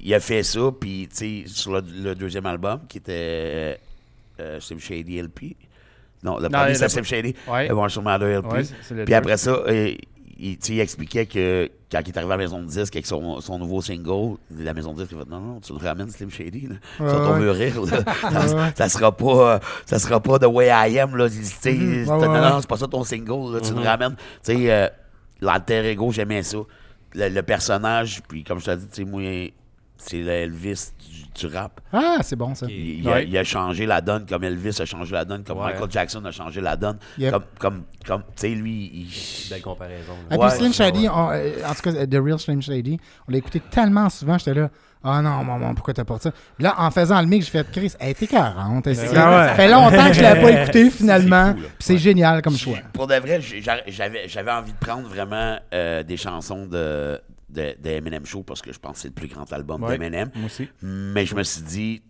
Il 0.09 0.15
a 0.15 0.21
fait 0.21 0.45
ça, 0.45 0.61
puis 0.79 1.09
tu 1.11 1.17
sais, 1.17 1.53
sur 1.53 1.73
le, 1.73 1.83
le 2.03 2.15
deuxième 2.15 2.47
album, 2.47 2.81
qui 2.89 2.99
était 2.99 3.81
euh, 4.39 4.61
Slim 4.61 4.79
Shady 4.79 5.21
LP. 5.21 5.57
Non, 6.23 6.39
le 6.39 6.49
premier, 6.49 6.69
le- 6.69 6.75
c'est 6.75 6.89
Slim 6.89 7.05
Shady. 7.05 7.35
Ouais. 7.49 7.69
Mathers 8.03 8.39
LP. 8.43 8.53
Ouais, 8.53 8.63
le 8.93 9.05
puis 9.05 9.15
après 9.15 9.37
ça, 9.37 9.51
euh, 9.51 9.95
il, 10.39 10.59
il 10.69 10.81
expliquait 10.81 11.27
que 11.27 11.69
quand 11.91 12.01
il 12.05 12.09
est 12.09 12.17
arrivé 12.19 12.33
à 12.33 12.37
la 12.37 12.43
maison 12.45 12.61
de 12.63 12.67
disque 12.69 12.95
avec 12.95 13.07
son, 13.07 13.41
son 13.41 13.59
nouveau 13.59 13.81
single, 13.83 14.37
la 14.57 14.75
maison 14.75 14.93
de 14.93 14.99
disque, 15.03 15.11
il 15.13 15.19
a 15.19 15.25
fait 15.25 15.31
Non, 15.31 15.41
non, 15.41 15.61
tu 15.61 15.73
nous 15.73 15.79
ramènes 15.81 16.11
Slim 16.11 16.31
Shady. 16.31 16.69
Là. 16.69 16.75
Ouais, 17.01 17.11
ça, 17.11 17.21
on 17.23 17.39
veut 17.41 17.51
rire. 17.51 17.83
Là. 17.85 17.99
Ça, 18.31 18.73
ça 18.77 18.89
sera 18.89 19.11
pas, 19.17 19.55
euh, 19.55 19.59
ça 19.87 19.99
sera 19.99 20.21
pas 20.21 20.39
The 20.39 20.47
Way 20.47 20.69
I 20.69 21.01
Am. 21.01 21.17
Là. 21.17 21.25
Ouais, 21.27 22.05
non, 22.05 22.33
non, 22.51 22.61
c'est 22.61 22.69
pas 22.69 22.77
ça 22.77 22.87
ton 22.87 23.03
single. 23.03 23.55
là, 23.55 23.61
Tu 23.61 23.71
Mhm. 23.73 23.77
nous 23.79 23.83
ramènes. 23.85 24.15
Tu 24.45 24.57
sais, 24.57 24.71
euh, 24.73 24.89
l'alter 25.41 25.85
ego, 25.91 26.13
j'aimais 26.13 26.45
ça. 26.45 26.59
Le, 27.15 27.29
le 27.29 27.43
personnage, 27.43 28.23
puis 28.29 28.45
comme 28.45 28.61
je 28.61 28.67
t'ai 28.67 28.77
dit, 28.77 28.87
tu 28.89 28.95
sais, 29.03 29.05
moi, 29.05 29.23
c'est 29.99 30.19
le 30.19 30.29
Elvis 30.31 30.93
du, 31.35 31.47
du 31.49 31.55
rap. 31.55 31.81
Ah, 31.93 32.19
c'est 32.23 32.37
bon, 32.37 32.55
ça. 32.55 32.67
Il, 32.69 33.01
il 33.01 33.09
a, 33.09 33.13
Ouais. 33.13 33.27
il 33.27 33.37
a 33.39 33.45
changé 33.45 33.87
la 33.87 34.01
donne 34.01 34.27
comme 34.27 34.45
Elvis 34.45 34.81
a 34.81 34.85
changé 34.85 35.13
la 35.13 35.25
donne, 35.25 35.43
comme 35.45 35.59
Ouais. 35.59 35.73
Michael 35.73 35.91
Jackson 35.91 36.25
a 36.25 36.31
changé 36.31 36.61
la 36.61 36.77
donne. 36.77 36.99
Yep. 37.19 37.33
Comme, 37.33 37.45
comme, 37.59 37.83
comme 38.07 38.23
tu 38.23 38.29
sais, 38.37 38.49
lui, 38.51 38.91
il... 38.93 39.51
Belle 39.51 39.63
comparaison. 39.63 40.13
Ah, 40.31 40.37
Ouais, 40.37 40.49
puis 40.49 40.57
Slim 40.59 40.73
Shady, 40.73 41.03
ouais. 41.03 41.09
on- 41.15 41.31
euh, 41.33 41.51
en 41.67 41.75
tout 41.75 41.83
cas, 41.83 41.93
euh, 41.95 42.07
The 42.07 42.15
Real 42.23 42.39
Slim 42.39 42.61
Shady, 42.63 42.99
on 43.29 43.33
l'a 43.33 43.39
écouté 43.39 43.61
tellement 43.71 44.09
souvent, 44.11 44.39
j'étais 44.39 44.55
là. 44.55 44.71
Ah 45.09 45.23
non, 45.23 45.45
maman, 45.45 45.73
pourquoi 45.75 45.95
t'as 45.95 46.05
pas 46.05 46.19
ça? 46.19 46.33
Puis 46.33 46.65
là, 46.65 46.75
en 46.79 46.91
faisant 46.91 47.21
le 47.21 47.29
mix, 47.29 47.45
j'ai 47.47 47.53
fait 47.53 47.71
Chris, 47.71 47.93
elle 48.01 48.09
était 48.09 48.27
40. 48.27 48.87
Ah 48.87 48.91
ouais. 48.91 48.95
Ça 48.97 49.55
fait 49.55 49.69
longtemps 49.71 50.09
que 50.09 50.15
je 50.15 50.21
l'avais 50.21 50.43
pas 50.43 50.51
écouté 50.63 50.91
finalement. 50.91 51.55
C'est 51.79 51.99
génial 51.99 52.43
comme 52.43 52.57
choix. 52.57 52.79
Pour 52.93 53.07
de 53.07 53.15
vrai, 53.15 53.41
j'avais 53.87 54.51
envie 54.51 54.73
de 54.73 54.79
prendre 54.79 55.07
vraiment 55.09 55.59
euh, 55.73 56.03
des 56.03 56.17
chansons 56.17 56.67
de, 56.67 57.21
de, 57.49 57.77
de 57.81 57.91
Eminem 57.91 58.27
Show 58.27 58.43
parce 58.43 58.61
que 58.63 58.73
je 58.73 58.79
pense 58.79 58.95
que 58.95 58.99
c'est 59.03 59.09
le 59.09 59.15
plus 59.15 59.29
grand 59.29 59.51
album 59.53 59.83
Ouais. 59.83 59.97
d'Eminem. 59.99 60.31
Moi 60.35 60.47
aussi. 60.47 60.69
Mais 60.83 61.25
je 61.27 61.35
me 61.35 61.43
suis 61.43 61.63
dit, 61.63 62.03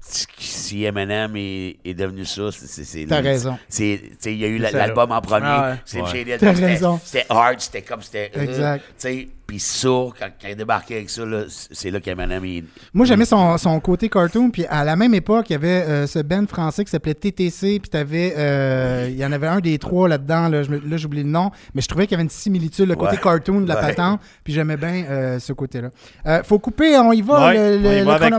si- 0.00 0.84
Eminem 0.84 1.36
est, 1.36 1.78
est 1.84 1.94
devenu 1.94 2.24
ça, 2.24 2.50
c'est. 2.50 2.66
c'est- 2.66 2.84
c'est- 2.84 3.06
T'as 3.06 3.20
raison. 3.20 3.58
c'est- 3.68 4.00
tu 4.02 4.16
sais, 4.18 4.32
Il 4.34 4.38
y 4.40 4.44
a 4.44 4.48
eu 4.48 4.58
C'est 4.60 4.72
l'album 4.72 5.12
en 5.12 5.20
premier. 5.20 5.46
Ah 5.46 5.76
ouais. 5.94 6.06
Shady, 6.06 6.30
T'as 6.38 6.54
c'était- 6.54 6.66
raison. 6.66 7.00
C'était 7.04 7.26
hard, 7.28 7.60
c'était 7.60 7.82
comme. 7.82 8.02
C'était, 8.02 8.32
euh, 8.36 8.42
Exact. 8.42 8.84
tu 8.86 8.92
sais, 8.96 9.28
Puis 9.46 9.58
ça, 9.58 9.88
quand, 9.88 10.28
quand 10.40 10.48
il 10.48 10.56
débarquait 10.56 10.96
avec 10.96 11.10
ça, 11.10 11.26
là, 11.26 11.42
c'est 11.48 11.90
là 11.90 12.00
qu'Eminem, 12.00 12.44
il... 12.44 12.64
Moi, 12.94 13.04
j'aimais 13.04 13.24
son, 13.26 13.58
son 13.58 13.78
côté 13.80 14.08
cartoon. 14.08 14.50
Puis 14.50 14.64
à 14.66 14.84
la 14.84 14.96
même 14.96 15.12
époque, 15.14 15.50
il 15.50 15.52
y 15.52 15.56
avait 15.56 15.68
euh, 15.86 16.06
ce 16.06 16.20
band 16.20 16.44
français 16.48 16.84
qui 16.84 16.90
s'appelait 16.90 17.14
TTC. 17.14 17.78
Puis 17.80 17.90
t'avais, 17.90 18.34
euh, 18.38 19.08
il 19.10 19.16
y 19.16 19.24
en 19.26 19.32
avait 19.32 19.48
un 19.48 19.60
des 19.60 19.78
trois 19.78 20.08
là-dedans. 20.08 20.48
Là, 20.48 20.62
là, 20.62 20.96
j'oublie 20.96 21.22
le 21.22 21.28
nom. 21.28 21.50
Mais 21.74 21.82
je 21.82 21.88
trouvais 21.88 22.06
qu'il 22.06 22.12
y 22.12 22.14
avait 22.14 22.22
une 22.24 22.30
similitude, 22.30 22.88
le 22.88 22.94
côté 22.94 23.16
Ouais. 23.16 23.22
cartoon 23.22 23.60
de 23.60 23.68
la 23.68 23.74
Ouais. 23.76 23.80
patente. 23.88 24.20
Puis 24.44 24.52
j'aimais 24.54 24.76
bien 24.76 25.04
euh, 25.10 25.38
ce 25.38 25.52
côté-là. 25.52 25.88
Euh, 26.26 26.42
faut 26.44 26.58
couper, 26.58 26.96
on 26.98 27.12
y 27.12 27.20
va. 27.22 27.48
Ouais, 27.48 27.54
le, 27.78 27.88
on 27.88 27.92
y 27.92 27.98
le- 27.98 28.04
va 28.04 28.18
le 28.18 28.24
avec 28.24 28.32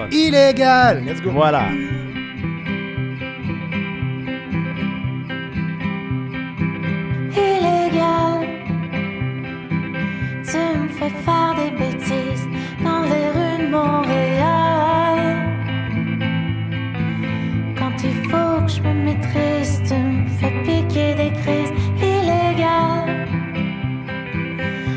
hein. 0.00 0.08
Illégal. 0.10 1.04
Let's 1.04 1.20
go. 1.22 1.30
Voilà. 1.32 1.66
Tu 10.52 10.56
me 10.56 10.88
fais 10.88 11.10
faire 11.10 11.54
des 11.54 11.70
bêtises 11.70 12.48
dans 12.82 13.02
les 13.02 13.28
rues 13.36 13.58
de 13.64 13.70
Montréal. 13.70 15.18
Quand 17.78 17.96
il 18.02 18.14
faut 18.28 18.60
que 18.64 18.72
je 18.72 18.82
me 18.82 18.92
maîtrise, 18.92 19.80
tu 19.86 19.94
me 19.94 20.26
fais 20.40 20.50
piquer 20.64 21.14
des 21.14 21.30
crises 21.40 21.72
illégales. 22.02 23.28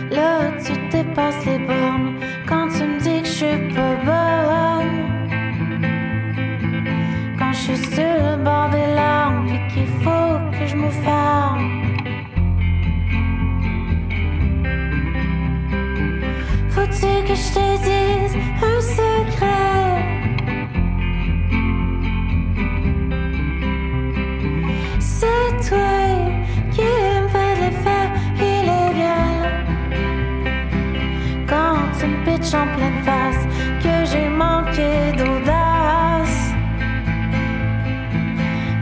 Là, 0.09 0.53
tu 0.65 0.73
dépasses 0.89 1.45
les 1.45 1.59
bornes 1.59 2.15
quand 2.47 2.69
tu 2.69 2.83
me 2.85 2.99
dis 2.99 3.21
que 3.21 3.27
je 3.27 3.31
suis 3.31 3.75
pas 3.75 3.95
bonne. 4.09 4.95
Quand 7.37 7.53
je 7.53 7.59
suis 7.59 7.77
sur 7.77 8.15
le 8.27 8.43
bord 8.43 8.69
des 8.71 8.95
larmes, 8.95 9.45
puis 9.45 9.59
qu'il 9.71 9.87
faut 10.01 10.39
que 10.51 10.65
je 10.65 10.75
me 10.75 10.89
ferme. 10.89 11.82
Que 17.03 17.35
je 17.35 17.49
te 17.53 17.67
dise 17.83 18.35
un 18.61 18.79
secret? 18.81 19.95
C'est 24.99 25.51
toi 25.67 26.03
qui 26.71 26.81
me 26.81 27.27
fais 27.33 27.53
de 27.55 27.61
l'effet 27.61 28.07
illégal. 28.39 29.41
Quand 31.47 31.79
tu 31.97 32.05
me 32.07 32.17
pitches 32.25 32.53
en 32.53 32.67
pleine 32.75 33.01
face, 33.03 33.43
que 33.81 33.95
j'ai 34.09 34.27
manqué 34.29 34.91
d'audace. 35.17 36.39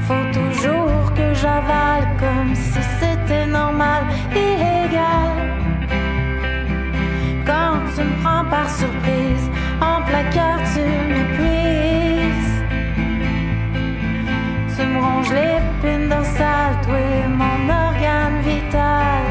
Faut 0.07 0.27
toujours 0.31 1.05
que 1.15 1.27
j'avale 1.33 2.07
comme 2.19 2.53
si 2.55 2.81
c'était 2.99 3.47
normal, 3.47 4.03
illégal. 4.31 5.60
Quand 7.45 7.79
tu 7.95 8.01
me 8.03 8.23
prends 8.23 8.45
par 8.49 8.69
surprise, 8.69 9.49
en 9.81 10.01
plein 10.03 10.23
cœur 10.31 10.57
tu 10.73 10.81
m'épuises. 11.11 12.63
Tu 14.75 14.85
me 14.85 14.99
ronges 14.99 15.33
l'épine 15.33 16.09
dorsale, 16.09 16.75
toi 16.83 16.97
mon 17.27 17.69
organe 17.69 18.41
vital. 18.43 19.30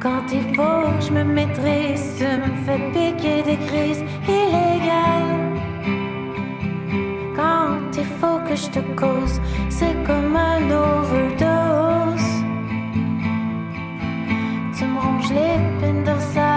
Quand 0.00 0.32
il 0.32 0.42
faut 0.54 0.88
que 0.98 1.04
je 1.06 1.12
me 1.12 1.24
maîtrise, 1.24 2.16
tu 2.16 2.24
me 2.24 2.56
fais 2.64 2.80
piquer 2.94 3.42
des 3.42 3.58
crises 3.66 4.02
illégales. 4.26 5.60
Quand 7.36 7.98
il 7.98 8.06
faut 8.18 8.38
que 8.48 8.56
je 8.56 8.68
te 8.70 8.80
cause, 8.98 9.40
c'est 9.68 9.94
comme 10.06 10.34
un 10.34 10.62
overdose. 10.70 12.30
Tu 14.74 14.84
me 14.86 14.98
ronges 14.98 15.32
l'épine 15.38 16.02
dorsale, 16.02 16.40
toi, 16.40 16.49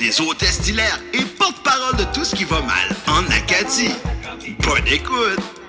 des 0.00 0.18
hôtesses 0.22 0.62
d'hilaire 0.62 0.98
et 1.12 1.22
porte-parole 1.38 1.96
de 1.98 2.04
tout 2.14 2.24
ce 2.24 2.34
qui 2.34 2.44
va 2.44 2.62
mal 2.62 2.88
en 3.06 3.22
Acadie. 3.30 3.94
Bonne 4.60 4.86
écoute! 4.86 5.59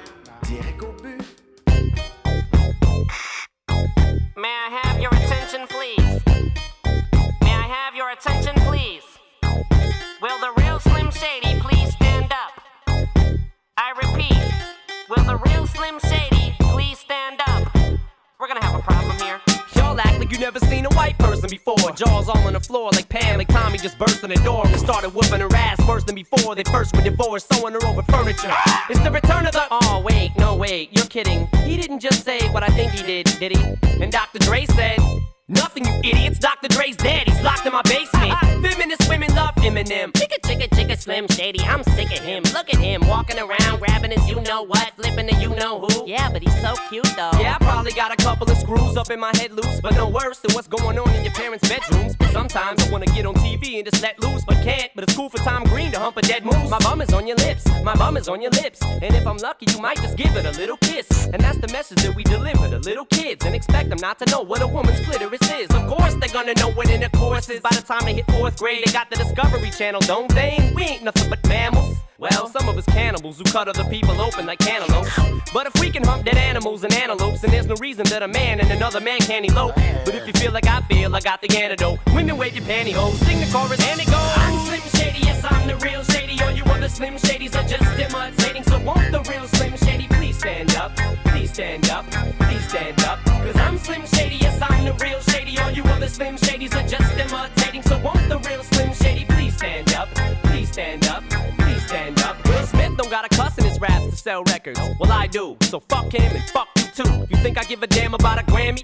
Jaws 22.22 22.30
all 22.30 22.48
on 22.48 22.54
the 22.54 22.60
floor 22.60 22.90
like 22.92 23.10
Pam, 23.10 23.38
like 23.38 23.48
Tommy 23.48 23.78
just 23.78 23.98
burst 23.98 24.24
in 24.24 24.30
the 24.30 24.36
door 24.38 24.66
and 24.66 24.80
started 24.80 25.10
whooping 25.10 25.40
her 25.40 25.50
ass 25.56 25.80
worse 25.88 26.04
than 26.04 26.16
before. 26.16 26.56
They 26.56 26.64
first 26.64 26.96
were 26.96 27.02
divorced, 27.02 27.52
sewing 27.54 27.74
her 27.74 27.86
over 27.86 28.04
furniture. 28.04 28.54
It's 28.90 29.00
the 29.00 29.12
return 29.12 29.46
of 29.46 29.54
the. 29.54 29.64
Oh, 29.72 30.02
wait, 30.06 30.32
no, 30.38 30.56
wait, 30.56 30.90
you're 30.92 31.06
kidding. 31.06 31.48
He 31.66 31.78
didn't 31.78 32.00
just 32.00 32.24
say 32.24 32.48
what 32.50 32.64
I 32.64 32.68
think 32.68 32.92
he 32.92 33.04
did, 33.04 33.26
did 33.40 33.58
he? 33.58 34.04
And 34.04 34.12
Dr. 34.12 34.40
Dre 34.40 34.66
said. 34.66 35.00
Nothing, 35.48 35.84
you 35.84 36.00
idiots. 36.12 36.40
Dr. 36.40 36.70
Dre's 36.70 36.96
dead. 36.96 37.28
He's 37.28 37.42
locked 37.42 37.66
in 37.66 37.74
my 37.74 37.82
basement. 37.82 38.32
Feminist 38.66 39.01
women 39.12 39.36
love 39.36 39.54
Eminem. 39.56 40.12
Chicka, 40.14 40.40
chicka, 40.46 40.68
chicka, 40.70 40.98
Slim 40.98 41.28
Shady. 41.28 41.60
I'm 41.62 41.84
sick 41.96 42.12
of 42.18 42.24
him. 42.24 42.44
Look 42.54 42.74
at 42.74 42.80
him 42.80 43.06
walking 43.08 43.38
around, 43.38 43.80
grabbing 43.80 44.12
his 44.12 44.28
you 44.30 44.40
know 44.42 44.64
what, 44.64 44.94
flipping 44.96 45.28
the 45.28 45.36
you 45.36 45.50
know 45.56 45.82
who. 45.82 46.08
Yeah, 46.08 46.30
but 46.30 46.42
he's 46.42 46.60
so 46.62 46.74
cute 46.90 47.12
though. 47.18 47.32
Yeah, 47.40 47.58
I 47.60 47.64
probably 47.64 47.92
got 47.92 48.14
a 48.14 48.16
couple 48.16 48.50
of 48.50 48.58
screws 48.58 48.96
up 48.96 49.10
in 49.10 49.20
my 49.20 49.32
head 49.36 49.52
loose, 49.52 49.82
but 49.82 49.96
no 49.96 50.08
worse 50.08 50.40
than 50.40 50.54
what's 50.56 50.68
going 50.68 50.98
on 50.98 51.10
in 51.16 51.24
your 51.26 51.34
parents' 51.34 51.68
bedrooms. 51.68 52.16
Sometimes 52.32 52.82
I 52.88 52.92
wanna 52.92 53.08
get 53.08 53.26
on 53.26 53.36
TV 53.36 53.76
and 53.80 53.86
just 53.86 54.02
let 54.02 54.18
loose, 54.22 54.46
but 54.46 54.56
can't. 54.64 54.90
But 54.96 55.04
it's 55.04 55.16
cool 55.16 55.30
for 55.30 55.40
Tom 55.40 55.64
Green 55.66 55.92
to 55.92 56.00
hump 56.00 56.16
a 56.16 56.22
dead 56.22 56.46
moose. 56.46 56.70
My 56.70 56.80
bum 56.80 57.02
is 57.02 57.14
on 57.14 57.28
your 57.28 57.38
lips, 57.38 57.66
my 57.84 57.96
bum 57.96 58.16
is 58.16 58.30
on 58.30 58.42
your 58.42 58.52
lips. 58.52 58.82
And 58.84 59.14
if 59.16 59.28
I'm 59.28 59.38
lucky, 59.38 59.66
you 59.72 59.82
might 59.82 59.98
just 59.98 60.16
give 60.16 60.34
it 60.38 60.46
a 60.46 60.52
little 60.52 60.78
kiss. 60.78 61.28
And 61.34 61.42
that's 61.42 61.58
the 61.58 61.68
message 61.74 62.02
that 62.04 62.16
we 62.16 62.24
deliver 62.24 62.70
to 62.70 62.80
little 62.80 63.06
kids 63.06 63.46
and 63.46 63.54
expect 63.54 63.90
them 63.90 64.00
not 64.02 64.20
to 64.20 64.26
know 64.32 64.42
what 64.42 64.62
a 64.62 64.68
woman's 64.68 65.00
clitoris 65.02 65.42
is. 65.52 65.70
Of 65.72 65.88
course, 65.88 66.16
they're 66.16 66.30
gonna 66.30 66.54
know 66.56 66.72
what 66.72 66.90
intercourse 66.90 67.50
is. 67.50 67.60
By 67.60 67.72
the 67.72 67.82
time 67.82 68.06
they 68.06 68.14
hit 68.14 68.26
fourth 68.32 68.58
grade, 68.58 68.84
they 68.86 68.92
got 68.92 69.01
the 69.10 69.16
Discovery 69.16 69.72
Channel, 69.72 70.02
don't 70.02 70.30
they? 70.34 70.72
We 70.76 70.84
ain't 70.84 71.04
nothing 71.04 71.30
but 71.30 71.46
mammals. 71.48 71.98
Well, 72.18 72.48
some 72.48 72.70
of 72.70 72.78
us 72.78 72.86
cannibals 72.86 73.40
who 73.40 73.44
cut 73.46 73.68
other 73.68 73.84
people 73.86 74.22
open 74.22 74.46
like 74.46 74.60
cantaloupes. 74.60 75.10
But 75.52 75.66
if 75.66 75.80
we 75.82 75.90
can 75.90 76.04
hunt 76.04 76.26
dead 76.26 76.38
animals 76.38 76.84
and 76.84 76.94
antelopes, 76.94 77.42
then 77.42 77.52
there's 77.52 77.66
no 77.66 77.76
reason 77.76 78.06
that 78.10 78.22
a 78.22 78.28
man 78.28 78.60
and 78.60 78.70
another 78.70 79.00
man 79.00 79.20
can't 79.20 79.44
elope. 79.44 79.76
But 80.06 80.14
if 80.14 80.28
you 80.28 80.34
feel 80.34 80.52
like 80.52 80.68
I 80.68 80.82
feel, 80.82 81.16
I 81.16 81.20
got 81.20 81.42
the 81.42 81.50
antidote. 81.58 82.00
Women 82.14 82.38
wave 82.38 82.56
your 82.56 82.66
pantyhose, 82.66 83.16
sing 83.26 83.40
the 83.40 83.52
chorus, 83.52 83.82
and 83.82 84.00
it 84.00 84.06
goes. 84.06 84.16
I'm 84.16 84.60
Slim 84.68 84.82
Shady, 85.02 85.26
yes, 85.26 85.44
I'm 85.50 85.68
the 85.68 85.78
real 85.78 86.04
Shady. 86.04 86.40
All 86.44 86.52
you 86.52 86.64
other 86.66 86.90
Slim 86.90 87.16
Shadys 87.16 87.56
are 87.56 87.68
just 87.68 88.00
imitating. 88.00 88.64
So 88.64 88.80
won't 88.82 89.12
the 89.12 89.22
real 89.32 89.48
Slim 89.48 89.76
Shady 89.78 90.11
stand 90.42 90.76
up? 90.76 90.92
Please 91.26 91.54
stand 91.54 91.90
up, 91.92 92.06
please 92.40 92.68
stand 92.68 93.00
up. 93.04 93.20
Cause 93.26 93.56
I'm 93.58 93.78
Slim 93.78 94.04
Shady, 94.08 94.38
yes, 94.38 94.60
I'm 94.60 94.86
the 94.86 94.94
real 94.94 95.20
Shady. 95.20 95.60
All 95.60 95.70
you 95.70 95.84
other 95.84 96.08
Slim 96.08 96.36
Shadys 96.36 96.74
are 96.74 96.88
just 96.88 97.14
imitating. 97.14 97.84
So 97.84 98.00
won't 98.00 98.28
the 98.28 98.40
real 98.50 98.64
Slim 98.64 98.92
Shady 98.94 99.26
please 99.26 99.56
stand 99.56 99.94
up? 99.94 100.10
Please 100.46 100.72
stand 100.72 101.06
up, 101.08 101.24
please 101.60 101.86
stand 101.86 102.20
up. 102.24 102.44
Will 102.48 102.66
Smith 102.66 102.98
don't 102.98 103.12
got 103.12 103.24
a 103.24 103.30
cuss 103.30 103.56
in 103.60 103.66
his 103.66 103.80
raps 103.80 104.06
to 104.08 104.16
sell 104.16 104.44
records. 104.46 104.80
Well, 105.00 105.12
I 105.12 105.28
do. 105.28 105.58
So 105.62 105.80
fuck 105.80 106.12
him 106.12 106.36
and 106.36 106.50
fuck 106.50 106.70
you 106.76 106.86
too. 107.04 107.28
You 107.30 107.38
think 107.44 107.60
I 107.60 107.64
give 107.64 107.84
a 107.84 107.88
damn 107.88 108.16
about 108.16 108.40
a 108.40 108.44
Grammy? 108.44 108.84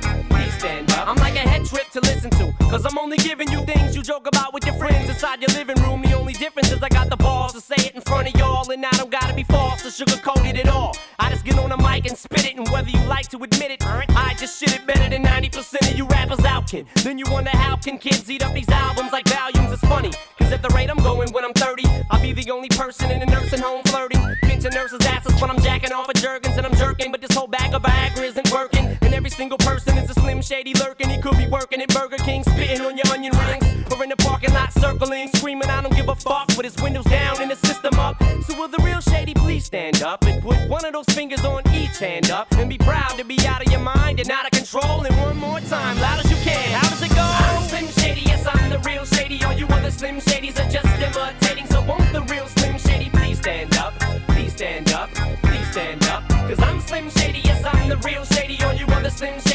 stand 0.61 0.91
up. 0.91 1.07
I'm 1.07 1.15
like 1.15 1.33
a 1.33 1.39
head 1.39 1.65
trip 1.65 1.89
to 1.89 1.99
listen 2.01 2.29
to, 2.37 2.53
cause 2.69 2.85
I'm 2.85 2.95
only 2.99 3.17
giving 3.17 3.49
you 3.51 3.65
things 3.65 3.95
you 3.95 4.03
joke 4.03 4.27
about 4.27 4.53
with 4.53 4.63
your 4.63 4.75
friends 4.75 5.09
inside 5.09 5.41
your 5.41 5.49
living 5.57 5.75
room. 5.81 6.03
The 6.03 6.13
only 6.13 6.33
difference 6.33 6.71
is 6.71 6.83
I 6.83 6.89
got 6.89 7.09
the 7.09 7.17
balls 7.17 7.53
to 7.53 7.61
say 7.61 7.87
it 7.87 7.95
in 7.95 8.01
front 8.01 8.27
of 8.27 8.39
y'all, 8.39 8.69
and 8.69 8.85
I 8.85 8.91
don't 8.91 9.09
gotta 9.09 9.33
be 9.33 9.41
false 9.41 9.83
or 9.83 9.89
sugarcoated 9.89 10.59
at 10.59 10.67
all. 10.67 10.95
I 11.17 11.31
just 11.31 11.45
get 11.45 11.57
on 11.57 11.69
the 11.69 11.77
mic 11.77 12.05
and 12.05 12.15
spit 12.15 12.45
it, 12.45 12.57
and 12.57 12.69
whether 12.69 12.91
you 12.91 13.03
like 13.05 13.27
to 13.29 13.37
admit 13.37 13.71
it, 13.71 13.83
I 13.83 14.35
just 14.37 14.59
shit 14.59 14.75
it 14.75 14.85
better 14.85 15.09
than 15.09 15.23
90% 15.23 15.91
of 15.91 15.97
you 15.97 16.05
rappers 16.05 16.45
out, 16.45 16.67
kid. 16.67 16.85
Then 17.03 17.17
you 17.17 17.25
wonder 17.31 17.49
how 17.49 17.75
can 17.77 17.97
kids 17.97 18.29
eat 18.29 18.43
up 18.45 18.53
these 18.53 18.69
albums 18.69 19.11
like 19.11 19.27
volumes? 19.29 19.71
It's 19.73 19.81
funny, 19.81 20.11
cause 20.37 20.51
at 20.51 20.61
the 20.61 20.69
rate 20.75 20.91
I'm 20.91 21.01
going 21.01 21.31
when 21.33 21.43
I'm 21.43 21.53
30, 21.53 21.85
I'll 22.11 22.21
be 22.21 22.33
the 22.33 22.51
only 22.51 22.69
person 22.69 23.09
in 23.09 23.23
a 23.23 23.25
nursing 23.25 23.61
home 23.61 23.81
flirting. 23.85 24.21
Pinching 24.43 24.73
nurses' 24.75 25.03
asses 25.07 25.41
when 25.41 25.49
I'm 25.49 25.59
jacking 25.61 25.91
off 25.91 26.07
of 26.07 26.15
Jergens 26.21 26.55
and 26.55 26.67
I'm 26.67 26.75
jerking, 26.75 27.11
but 27.11 27.19
this 27.19 27.35
whole 27.35 27.47
bag 27.47 27.73
of 27.73 27.81
Viagra 27.81 28.25
isn't 28.25 28.51
working. 28.51 28.70
Single 29.31 29.57
person 29.59 29.97
is 29.97 30.09
a 30.09 30.13
slim 30.13 30.41
shady 30.41 30.73
lurking. 30.73 31.09
He 31.09 31.17
could 31.17 31.37
be 31.37 31.47
working 31.47 31.81
at 31.81 31.87
Burger 31.93 32.17
King, 32.17 32.43
spitting 32.43 32.81
on 32.81 32.97
your 32.97 33.07
onion 33.07 33.33
rings, 33.37 33.65
or 33.91 34.03
in 34.03 34.09
the 34.09 34.17
parking 34.17 34.53
lot 34.53 34.73
circling, 34.73 35.29
screaming, 35.35 35.69
I 35.69 35.81
don't 35.81 35.95
give 35.95 36.09
a 36.09 36.15
fuck, 36.15 36.49
with 36.49 36.65
his 36.65 36.75
windows 36.83 37.05
down 37.05 37.41
and 37.41 37.49
the 37.49 37.55
system 37.55 37.97
up. 37.97 38.21
So 38.45 38.57
will 38.59 38.67
the 38.67 38.81
real 38.83 38.99
shady 38.99 39.33
please 39.33 39.63
stand 39.65 40.03
up 40.03 40.25
and 40.25 40.43
put 40.43 40.57
one 40.67 40.83
of 40.83 40.91
those 40.91 41.05
fingers 41.15 41.43
on 41.45 41.63
each 41.73 41.97
hand 41.97 42.29
up 42.29 42.51
and 42.57 42.69
be 42.69 42.77
proud 42.77 43.17
to 43.17 43.23
be 43.23 43.39
out 43.47 43.65
of 43.65 43.71
your 43.71 43.81
mind 43.81 44.19
and 44.19 44.29
out 44.29 44.45
of 44.45 44.51
control. 44.51 45.03
And 45.03 45.17
one 45.17 45.37
more 45.37 45.61
time, 45.61 45.97
loud 45.99 46.23
as 46.23 46.29
you 46.29 46.37
can. 46.37 46.71
How 46.71 46.89
does 46.89 47.01
it 47.01 47.15
go? 47.15 47.23
I'm 47.23 47.63
Slim 47.69 47.87
Shady, 47.87 48.21
yes, 48.21 48.45
I'm 48.45 48.69
the 48.69 48.79
real 48.79 49.05
shady. 49.05 49.41
All 49.43 49.53
you 49.53 49.65
other 49.67 49.91
Slim 49.91 50.17
Shadys 50.19 50.40
shady. 59.17 59.50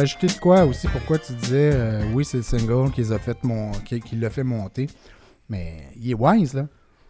Je 0.00 0.14
vais 0.16 0.18
ajouter 0.18 0.26
de 0.28 0.40
quoi 0.40 0.64
aussi, 0.64 0.88
pourquoi 0.88 1.18
tu 1.18 1.32
disais, 1.34 1.70
euh, 1.74 2.02
oui, 2.14 2.24
c'est 2.24 2.38
le 2.38 2.42
single 2.42 2.90
qui 2.90 3.02
les 3.02 3.12
a 3.12 3.18
fait 3.18 3.36
mon... 3.44 3.70
qui, 3.84 4.00
qui 4.00 4.16
l'a 4.16 4.30
fait 4.30 4.44
monter. 4.44 4.86
Mais 5.48 5.88
il 5.96 6.10
est 6.10 6.14
wise, 6.14 6.54
là. 6.54 6.66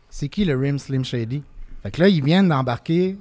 c'est 0.09 0.29
qui 0.29 0.45
le 0.45 0.57
Rim 0.57 0.79
Slim 0.79 1.05
Shady? 1.05 1.43
Fait 1.83 1.91
que 1.93 2.01
là, 2.01 2.09
ils 2.09 2.23
viennent 2.25 2.49
d'embarquer 2.49 3.17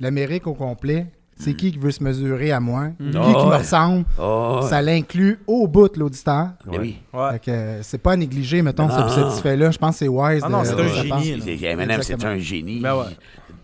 l'Amérique 0.00 0.46
au 0.46 0.54
complet. 0.54 1.06
C'est 1.40 1.54
qui 1.54 1.70
qui 1.70 1.78
veut 1.78 1.92
se 1.92 2.02
mesurer 2.02 2.50
à 2.50 2.58
moi? 2.58 2.88
Mm. 2.98 3.10
Qui 3.12 3.16
Oh, 3.18 3.22
qui 3.22 3.46
me 3.46 3.50
ouais. 3.50 3.56
ressemble? 3.58 4.04
Oh, 4.18 4.58
ouais. 4.62 4.68
Ça 4.68 4.82
l'inclut 4.82 5.38
au 5.46 5.68
bout 5.68 5.88
de 5.88 6.00
l'auditeur. 6.00 6.48
Ben 6.66 6.80
oui. 6.80 6.98
Fait 7.30 7.38
que 7.38 7.50
euh, 7.52 7.82
c'est 7.84 7.98
pas 7.98 8.12
à 8.12 8.16
négliger, 8.16 8.60
mettons, 8.60 8.88
Non, 8.88 9.08
ce, 9.08 9.36
ce 9.36 9.40
fait-là. 9.40 9.70
Je 9.70 9.78
pense 9.78 9.92
que 9.92 9.98
c'est 9.98 10.08
wise. 10.08 10.42
Ah 10.44 10.48
non, 10.48 10.64
c'est 10.64 10.72
un 10.72 10.88
génie. 10.88 11.40
C'est- 11.40 11.64
Eminem, 11.64 12.02
c'est 12.02 12.14
Exactement. 12.14 12.32
un 12.32 12.38
génie. 12.38 12.80
Ben 12.80 12.96
ouais. 12.96 13.16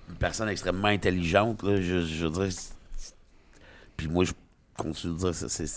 Une 0.08 0.14
personne 0.16 0.48
extrêmement 0.48 0.86
intelligente. 0.86 1.64
Là, 1.64 1.80
je, 1.80 2.02
je 2.02 2.26
veux 2.26 2.30
dire. 2.46 2.56
Puis 3.96 4.06
moi, 4.06 4.22
je 4.24 4.32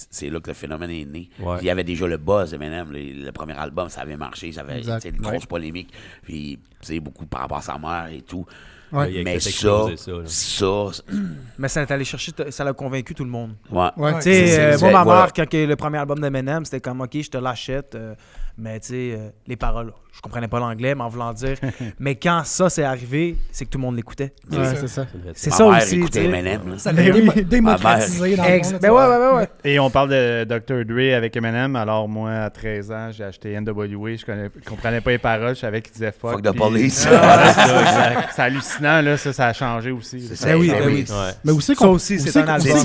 c'est- 0.09 0.29
là 0.29 0.39
que 0.39 0.49
le 0.49 0.53
phénomène 0.53 0.89
est 0.91 1.05
né. 1.05 1.29
Ouais. 1.39 1.57
Il 1.61 1.65
y 1.65 1.69
avait 1.69 1.83
déjà 1.83 2.07
le 2.07 2.17
buzz, 2.17 2.53
Eminem. 2.53 2.91
Le, 2.91 3.25
le 3.25 3.31
premier 3.31 3.53
album, 3.57 3.89
ça 3.89 4.01
avait 4.01 4.17
marché. 4.17 4.51
Ça 4.51 4.61
avait 4.61 4.81
été 4.81 5.09
une 5.09 5.17
grosse 5.17 5.33
Ouais. 5.43 5.47
polémique. 5.47 5.93
Puis, 6.23 6.59
beaucoup 6.99 7.25
par 7.25 7.41
rapport 7.41 7.57
à 7.57 7.61
sa 7.61 7.77
mère 7.77 8.07
et 8.11 8.21
tout. 8.21 8.45
Ouais. 8.91 9.21
Mais 9.25 9.37
ça, 9.41 9.51
ça, 9.97 10.11
ça, 10.25 11.03
Mais 11.59 11.67
ça 11.67 11.81
est 11.81 11.91
allé 11.91 12.05
chercher, 12.05 12.31
ça 12.51 12.63
l'a 12.63 12.71
convaincu 12.71 13.13
tout 13.13 13.25
le 13.25 13.29
monde. 13.29 13.51
Ouais. 13.69 13.89
Ouais. 13.97 14.13
Tu 14.15 14.21
C'est- 14.21 14.47
sais, 14.47 14.47
c'est- 14.47 14.61
euh, 14.61 14.79
moi, 14.79 14.91
ma 14.91 15.03
voilà. 15.03 15.21
mère, 15.23 15.33
quand 15.33 15.49
que 15.49 15.57
le 15.65 15.75
premier 15.75 15.97
album 15.97 16.19
d'Eminem, 16.19 16.63
c'était 16.63 16.79
comme, 16.79 17.01
OK, 17.01 17.11
je 17.21 17.29
te 17.29 17.37
l'achète, 17.37 17.95
euh, 17.95 18.15
mais 18.57 18.79
tu 18.79 18.87
sais, 18.87 19.15
euh, 19.17 19.29
les 19.45 19.57
paroles, 19.57 19.91
je 20.17 20.21
comprenais 20.21 20.47
pas 20.47 20.59
l'anglais, 20.59 20.95
mais 20.95 21.03
en 21.03 21.09
voulant 21.09 21.31
dire. 21.31 21.57
mais 21.99 22.15
quand 22.15 22.41
ça 22.43 22.69
s'est 22.71 22.83
arrivé, 22.83 23.35
c'est 23.51 23.65
que 23.65 23.69
tout 23.69 23.77
le 23.77 23.83
monde 23.83 23.95
l'écoutait. 23.95 24.33
Ouais, 24.51 24.57
c'est 24.75 24.87
ça. 24.87 25.05
C'est 25.35 25.51
Ma 25.51 25.55
ça 25.55 25.69
mère 25.69 25.77
aussi. 25.83 25.95
écoutait. 25.95 26.25
Eminem. 26.25 26.79
Ça 26.79 26.91
l'a 26.91 27.03
démo- 27.03 27.43
démocratisé 27.47 28.35
dans 28.35 28.43
le 28.43 28.49
là, 28.49 28.79
Ben 28.81 28.89
ouais, 28.91 29.05
ouais, 29.05 29.17
ouais, 29.17 29.35
ouais. 29.37 29.47
Et 29.63 29.77
on 29.79 29.89
parle 29.91 30.09
de 30.09 30.43
Dr. 30.43 30.85
Dre 30.85 31.15
avec 31.15 31.35
Eminem. 31.37 31.75
Alors, 31.75 32.09
moi, 32.09 32.31
à 32.31 32.49
13 32.49 32.91
ans, 32.91 33.09
j'ai 33.11 33.25
acheté 33.25 33.59
NWA. 33.59 34.15
Je 34.15 34.25
connais, 34.25 34.49
comprenais 34.65 35.01
pas 35.01 35.11
les 35.11 35.17
paroles. 35.19 35.53
Je 35.55 35.59
savais 35.61 35.81
qu'il 35.83 35.93
disait 35.93 36.11
fuck. 36.11 36.31
Fuck 36.31 36.41
the 36.41 36.49
puis- 36.49 36.59
police. 36.59 37.07
Ah, 37.11 38.25
c'est 38.31 38.35
ça, 38.35 38.43
hallucinant, 38.45 39.01
là. 39.01 39.17
Ça, 39.17 39.33
ça 39.33 39.47
a 39.47 39.53
changé 39.53 39.91
aussi. 39.91 40.19
C'est 40.21 40.35
Ça, 40.35 40.47
ça, 40.49 40.57
oui, 40.57 40.69
ben 40.71 40.79
ben 40.83 40.87
oui. 40.93 41.05
Mais 41.45 41.51
aussi 41.51 41.75
Ça 41.75 41.85
qu'on- 41.85 41.91
aussi, 41.91 42.19
c'est 42.19 42.35
un 42.39 42.47
album. 42.47 42.77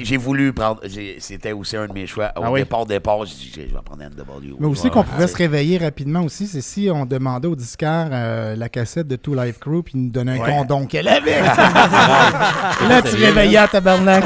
J'ai 0.00 0.16
voulu 0.16 0.52
prendre. 0.54 0.80
C'était 1.18 1.52
aussi 1.52 1.76
un 1.76 1.86
de 1.86 1.92
mes 1.92 2.06
choix. 2.06 2.32
Au 2.36 2.42
Ah 2.44 2.52
départ, 2.56 2.86
départ, 2.86 3.26
j'ai 3.26 3.34
dit, 3.34 3.52
je 3.54 3.60
vais 3.60 3.82
prendre 3.84 4.02
NWA. 4.02 4.56
Mais 4.58 4.66
aussi 4.66 4.88
qu'on 4.88 5.04
pouvait 5.04 5.26
se 5.26 5.36
réveiller 5.36 5.76
rapidement 5.78 6.22
aussi, 6.22 6.46
c'est 6.46 6.62
si 6.62 6.77
on 6.90 7.04
demandait 7.04 7.48
au 7.48 7.56
disquaire 7.56 8.08
euh, 8.12 8.54
la 8.56 8.68
cassette 8.68 9.08
de 9.08 9.16
Two 9.16 9.34
Life 9.34 9.58
Crew 9.58 9.82
puis 9.84 9.92
il 9.96 10.04
nous 10.04 10.10
donnait 10.10 10.38
un 10.38 10.42
Ouais. 10.42 10.50
condom 10.50 10.86
qu'elle 10.86 11.08
avait. 11.08 11.40
Là, 12.88 13.02
tu 13.02 13.16
réveillais 13.16 13.58
à 13.58 13.66
tabarnak. 13.68 14.24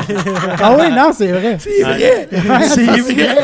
ah 0.63 0.75
oui, 0.79 0.91
non, 0.93 1.11
c'est 1.17 1.33
vrai. 1.33 1.57
C'est 1.59 1.83
vrai! 1.83 2.29
Ouais, 2.33 2.67
C'est 2.69 2.87
ça, 2.87 2.93
vrai! 2.93 3.37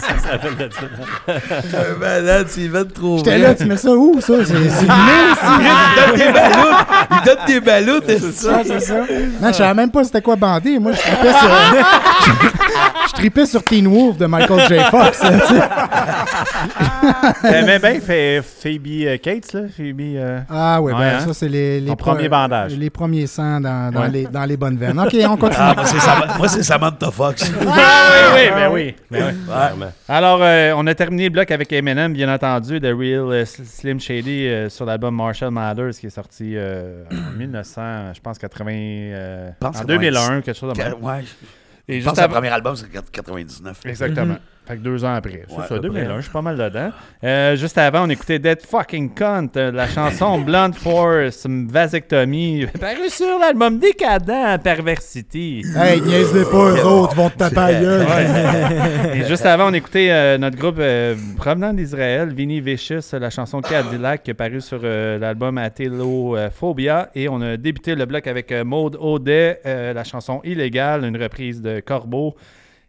Ça 0.00 0.30
rappelle 0.32 0.56
de 0.56 0.68
ça. 0.72 1.78
Un 1.78 1.98
malade, 1.98 2.46
trop 2.94 3.18
J'étais 3.18 3.30
vrai. 3.30 3.38
là, 3.40 3.54
tu 3.54 3.64
mets 3.66 3.76
ça 3.76 3.90
où, 3.90 4.20
ça? 4.20 4.34
C'est 4.44 4.68
ça. 4.70 4.82
Il 4.82 6.06
donne 6.06 6.18
des 6.18 6.32
baloutes! 6.32 6.86
Il 7.10 7.24
donne 7.26 7.46
des 7.46 7.60
baloutes, 7.60 8.04
c'est 8.06 8.32
ça? 8.32 8.60
C'est 8.64 8.80
ça. 8.80 8.94
Non, 9.40 9.48
je 9.48 9.52
savais 9.52 9.74
même 9.74 9.90
pas 9.90 10.04
c'était 10.04 10.22
quoi 10.22 10.36
bander. 10.36 10.78
Moi, 10.78 10.92
je 10.92 11.00
tripais 11.00 11.32
sur... 11.32 11.50
je 13.08 13.12
tripais 13.14 13.46
sur 13.46 13.62
Teen 13.64 13.86
Wolf 13.88 14.16
de 14.16 14.26
Michael 14.26 14.60
J. 14.68 14.74
Fox. 14.90 15.20
T'aimais 17.42 17.78
bien 17.78 18.00
Ph- 18.12 18.42
Phoebe 18.42 19.06
euh, 19.06 19.16
Cates, 19.18 19.52
là? 19.54 19.60
Phoebe. 19.74 20.00
euh, 20.16 20.40
Ah 20.50 20.80
ouais, 20.82 20.92
ben, 20.92 21.00
hein? 21.16 21.20
ça, 21.20 21.34
c'est 21.34 21.48
les, 21.48 21.80
les 21.80 21.86
Ton 21.88 21.96
pro- 21.96 22.12
premier 22.14 22.28
bandage. 22.28 22.76
Les 22.76 22.90
premiers 22.90 23.26
sangs 23.26 23.60
dans, 23.60 23.90
dans 23.92 24.02
Ouais. 24.02 24.10
les, 24.10 24.26
dans 24.26 24.44
les 24.44 24.56
bonnes 24.56 24.76
veines. 24.76 24.98
OK, 25.00 25.14
on 25.28 25.36
continue. 25.36 25.56
Ah, 25.58 25.74
moi, 25.76 25.84
c'est 25.86 25.98
Sam- 26.00 26.28
moi, 26.38 26.48
c'est 26.48 26.62
Samantha 26.62 27.10
Fox. 27.10 27.50
oui, 27.60 27.66
oui, 27.66 28.50
ben 28.54 28.70
oui. 28.72 28.94
Ben 29.10 29.24
oui. 29.34 29.44
Clairement. 29.46 29.92
Alors, 30.08 30.38
euh, 30.42 30.72
on 30.76 30.86
a 30.86 30.94
terminé 30.94 31.24
le 31.24 31.30
bloc 31.30 31.50
avec 31.50 31.72
Eminem, 31.72 32.12
bien 32.12 32.32
entendu, 32.32 32.78
de 32.80 32.88
Real 32.92 33.32
euh, 33.32 33.44
Slim 33.46 33.98
Shady 34.00 34.46
euh, 34.48 34.68
sur 34.68 34.84
l'album 34.84 35.14
Marshall 35.16 35.50
Mathers 35.50 35.90
qui 35.98 36.06
est 36.06 36.10
sorti 36.10 36.52
euh, 36.56 37.04
en 37.10 37.38
1900, 37.38 38.12
je 38.14 38.20
pense, 38.20 38.38
80, 38.38 38.70
euh, 38.72 39.50
Je 39.60 39.66
pense 39.66 39.76
en 39.78 39.80
que 39.82 39.86
2001, 39.86 40.40
quelque 40.42 40.56
chose 40.58 40.72
de 40.74 40.78
Que- 40.78 40.88
même. 40.88 40.94
Ouais. 41.02 41.24
Et 41.88 42.00
Je 42.00 42.04
pense 42.04 42.12
juste 42.12 42.16
que 42.16 42.20
le 42.20 42.24
avant- 42.24 42.34
premier 42.34 42.48
album, 42.48 42.76
c'est 42.76 42.88
99. 43.10 43.80
Exactement. 43.86 44.36
Fait 44.64 44.76
que 44.76 44.80
deux 44.82 45.04
ans 45.04 45.14
après. 45.14 45.42
C'est 45.48 45.54
Ouais, 45.56 45.66
ça, 45.66 45.74
à 45.74 45.78
peu 45.78 45.88
2001, 45.88 46.04
près. 46.04 46.16
je 46.18 46.20
suis 46.22 46.30
pas 46.30 46.40
mal 46.42 46.56
dedans. 46.56 46.90
Euh, 47.24 47.56
juste 47.56 47.76
avant, 47.78 48.06
on 48.06 48.10
écoutait 48.10 48.38
Dead 48.38 48.60
Fucking 48.64 49.12
Cunt, 49.12 49.48
euh, 49.56 49.72
la 49.72 49.88
chanson 49.88 50.38
Blunt 50.46 50.72
Force, 50.72 51.46
Vasectomie, 51.48 52.66
paru 52.80 53.08
sur 53.08 53.38
l'album 53.40 53.80
Décadent 53.80 54.58
Perversity. 54.62 55.64
Hey, 55.76 56.00
niaise-les 56.00 56.44
pas, 56.44 56.70
eux 56.76 56.84
autres 56.86 57.14
vont 57.16 57.28
te 57.28 57.38
taper 57.38 57.58
à 57.58 57.72
la 57.72 57.80
gueule. 57.80 58.06
Ouais. 58.06 59.16
Et 59.18 59.24
juste 59.26 59.44
avant, 59.46 59.68
on 59.70 59.74
écoutait 59.74 60.10
euh, 60.12 60.38
notre 60.38 60.56
groupe 60.56 60.76
euh, 60.78 61.16
provenant 61.36 61.72
d'Israël, 61.72 62.32
Vinny 62.32 62.60
Vicious, 62.60 63.00
la 63.18 63.30
chanson 63.30 63.60
Cadillac, 63.62 64.22
qui 64.22 64.30
est 64.30 64.34
parue 64.34 64.60
sur 64.60 64.80
euh, 64.84 65.18
l'album 65.18 65.58
Atelophobia. 65.58 67.10
Et 67.14 67.28
on 67.28 67.40
a 67.40 67.56
débuté 67.56 67.94
le 67.94 68.04
bloc 68.06 68.26
avec 68.26 68.52
euh, 68.52 68.64
Maude 68.64 68.96
Audet, 69.00 69.60
euh, 69.66 69.92
la 69.92 70.04
chanson 70.04 70.40
Illégale, 70.44 71.04
une 71.04 71.20
reprise 71.20 71.60
de 71.60 71.80
Corbeau. 71.80 72.34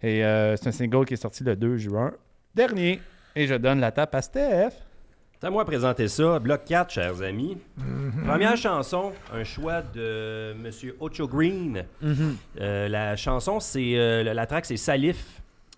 Et 0.04 0.24
euh, 0.24 0.56
c'est 0.58 0.68
un 0.68 0.72
single 0.72 1.06
qui 1.06 1.14
est 1.14 1.18
sorti 1.18 1.44
le 1.44 1.56
2 1.56 1.78
juin 1.78 2.12
dernier. 2.54 3.00
Et 3.36 3.48
je 3.48 3.56
donne 3.56 3.80
la 3.80 3.92
tape 3.92 4.14
à 4.16 4.22
Steph. 4.22 4.72
C'est 5.40 5.48
à 5.48 5.50
moi 5.50 5.64
de 5.64 5.68
présenter 5.70 6.08
ça. 6.08 6.40
Bloc 6.40 6.62
4, 6.66 6.92
chers 6.92 7.22
amis. 7.22 7.58
Première 8.26 8.56
chanson, 8.58 9.12
un 9.34 9.44
choix 9.44 9.82
de 9.82 10.54
Monsieur 10.62 10.96
Ocho 11.00 11.28
Green. 11.28 11.84
Mhm. 12.02 12.36
Euh, 12.62 12.88
la 12.90 13.16
chanson, 13.16 13.60
c'est. 13.60 13.94
euh, 13.96 14.24
la, 14.24 14.34
la 14.34 14.46
track, 14.46 14.66
c'est 14.66 14.78
Salif. 14.78 15.18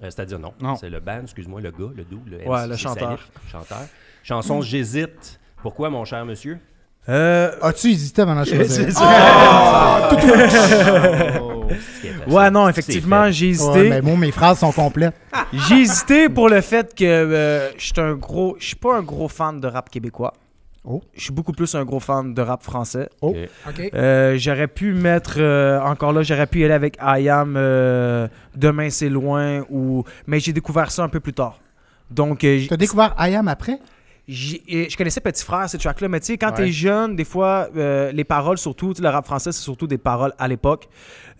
Euh, 0.03 0.09
C'est-à-dire, 0.09 0.39
non, 0.39 0.53
Non. 0.59 0.75
c'est 0.75 0.89
le 0.89 0.99
band, 0.99 1.21
excuse-moi, 1.23 1.61
le 1.61 1.71
gars, 1.71 1.91
le 1.95 2.03
doux, 2.03 2.21
le 2.29 2.39
MC, 2.39 2.47
Ouais, 2.47 2.67
le 2.67 2.75
chanteur. 2.75 3.07
Salif, 3.17 3.31
chanteur. 3.51 3.77
Chanson 4.23 4.61
J'hésite. 4.61 5.39
Pourquoi, 5.61 5.89
mon 5.89 6.03
cher 6.03 6.25
monsieur? 6.25 6.59
Euh, 7.07 7.51
As-tu 7.61 7.87
hésité 7.91 8.21
avant 8.23 8.39
de 8.39 8.43
choisir? 8.45 8.65
C'est 8.85 8.91
ça. 8.91 9.03
Ah, 9.07 10.09
Oh, 11.41 11.51
Ouais, 12.27 12.51
non, 12.51 12.67
effectivement, 12.69 13.29
j'ai 13.31 13.49
hésité. 13.49 13.69
Ouais, 13.69 13.89
mais 13.89 14.01
moi, 14.01 14.17
mes 14.17 14.31
phrases 14.31 14.59
sont 14.59 14.71
complètes. 14.71 15.15
J'ai 15.67 15.81
hésité 15.81 16.29
pour 16.29 16.49
le 16.49 16.61
fait 16.61 16.93
que 16.95 17.03
euh, 17.03 17.71
je 17.77 17.85
suis 17.85 17.93
un 17.97 18.15
gros. 18.15 18.55
Je 18.59 18.67
suis 18.67 18.75
pas 18.75 18.95
un 18.97 19.01
gros 19.01 19.27
fan 19.27 19.59
de 19.59 19.67
rap 19.67 19.89
québécois. 19.89 20.33
Oh. 20.87 21.01
Je 21.15 21.23
suis 21.23 21.33
beaucoup 21.33 21.51
plus 21.51 21.73
un 21.75 21.83
gros 21.83 21.99
fan 21.99 22.33
de 22.33 22.41
rap 22.41 22.61
français. 22.61 23.09
Oh. 23.21 23.35
Euh, 23.93 24.37
j'aurais 24.37 24.67
pu 24.67 24.93
mettre 24.93 25.35
euh, 25.39 25.79
encore 25.81 26.13
là, 26.13 26.21
j'aurais 26.21 26.45
pu 26.45 26.59
y 26.59 26.65
aller 26.65 26.73
avec 26.73 26.97
I 27.01 27.27
Am 27.27 27.55
euh, 27.57 28.27
Demain 28.55 28.89
c'est 28.91 29.09
loin 29.09 29.63
ou 29.69 30.03
mais 30.27 30.39
j'ai 30.39 30.53
découvert 30.53 30.91
ça 30.91 31.03
un 31.03 31.09
peu 31.09 31.19
plus 31.19 31.33
tard. 31.33 31.59
Donc 32.11 32.43
euh, 32.43 32.61
T'as 32.69 32.77
découvert 32.77 33.15
I 33.17 33.35
Am 33.35 33.47
après? 33.47 33.79
Euh, 34.27 34.85
je 34.89 34.97
connaissais 34.97 35.21
Petit 35.21 35.43
Frère 35.43 35.69
ces 35.69 35.77
tracks 35.77 36.01
là, 36.01 36.07
mais 36.07 36.19
tu 36.19 36.27
sais 36.27 36.37
quand 36.37 36.49
Ouais. 36.51 36.65
t'es 36.65 36.71
jeune, 36.71 37.15
des 37.15 37.25
fois 37.25 37.67
euh, 37.75 38.11
les 38.11 38.23
paroles 38.23 38.57
surtout, 38.57 38.93
le 38.99 39.09
rap 39.09 39.25
français 39.25 39.51
c'est 39.51 39.61
surtout 39.61 39.87
des 39.87 39.97
paroles 39.97 40.33
à 40.39 40.47
l'époque. 40.47 40.87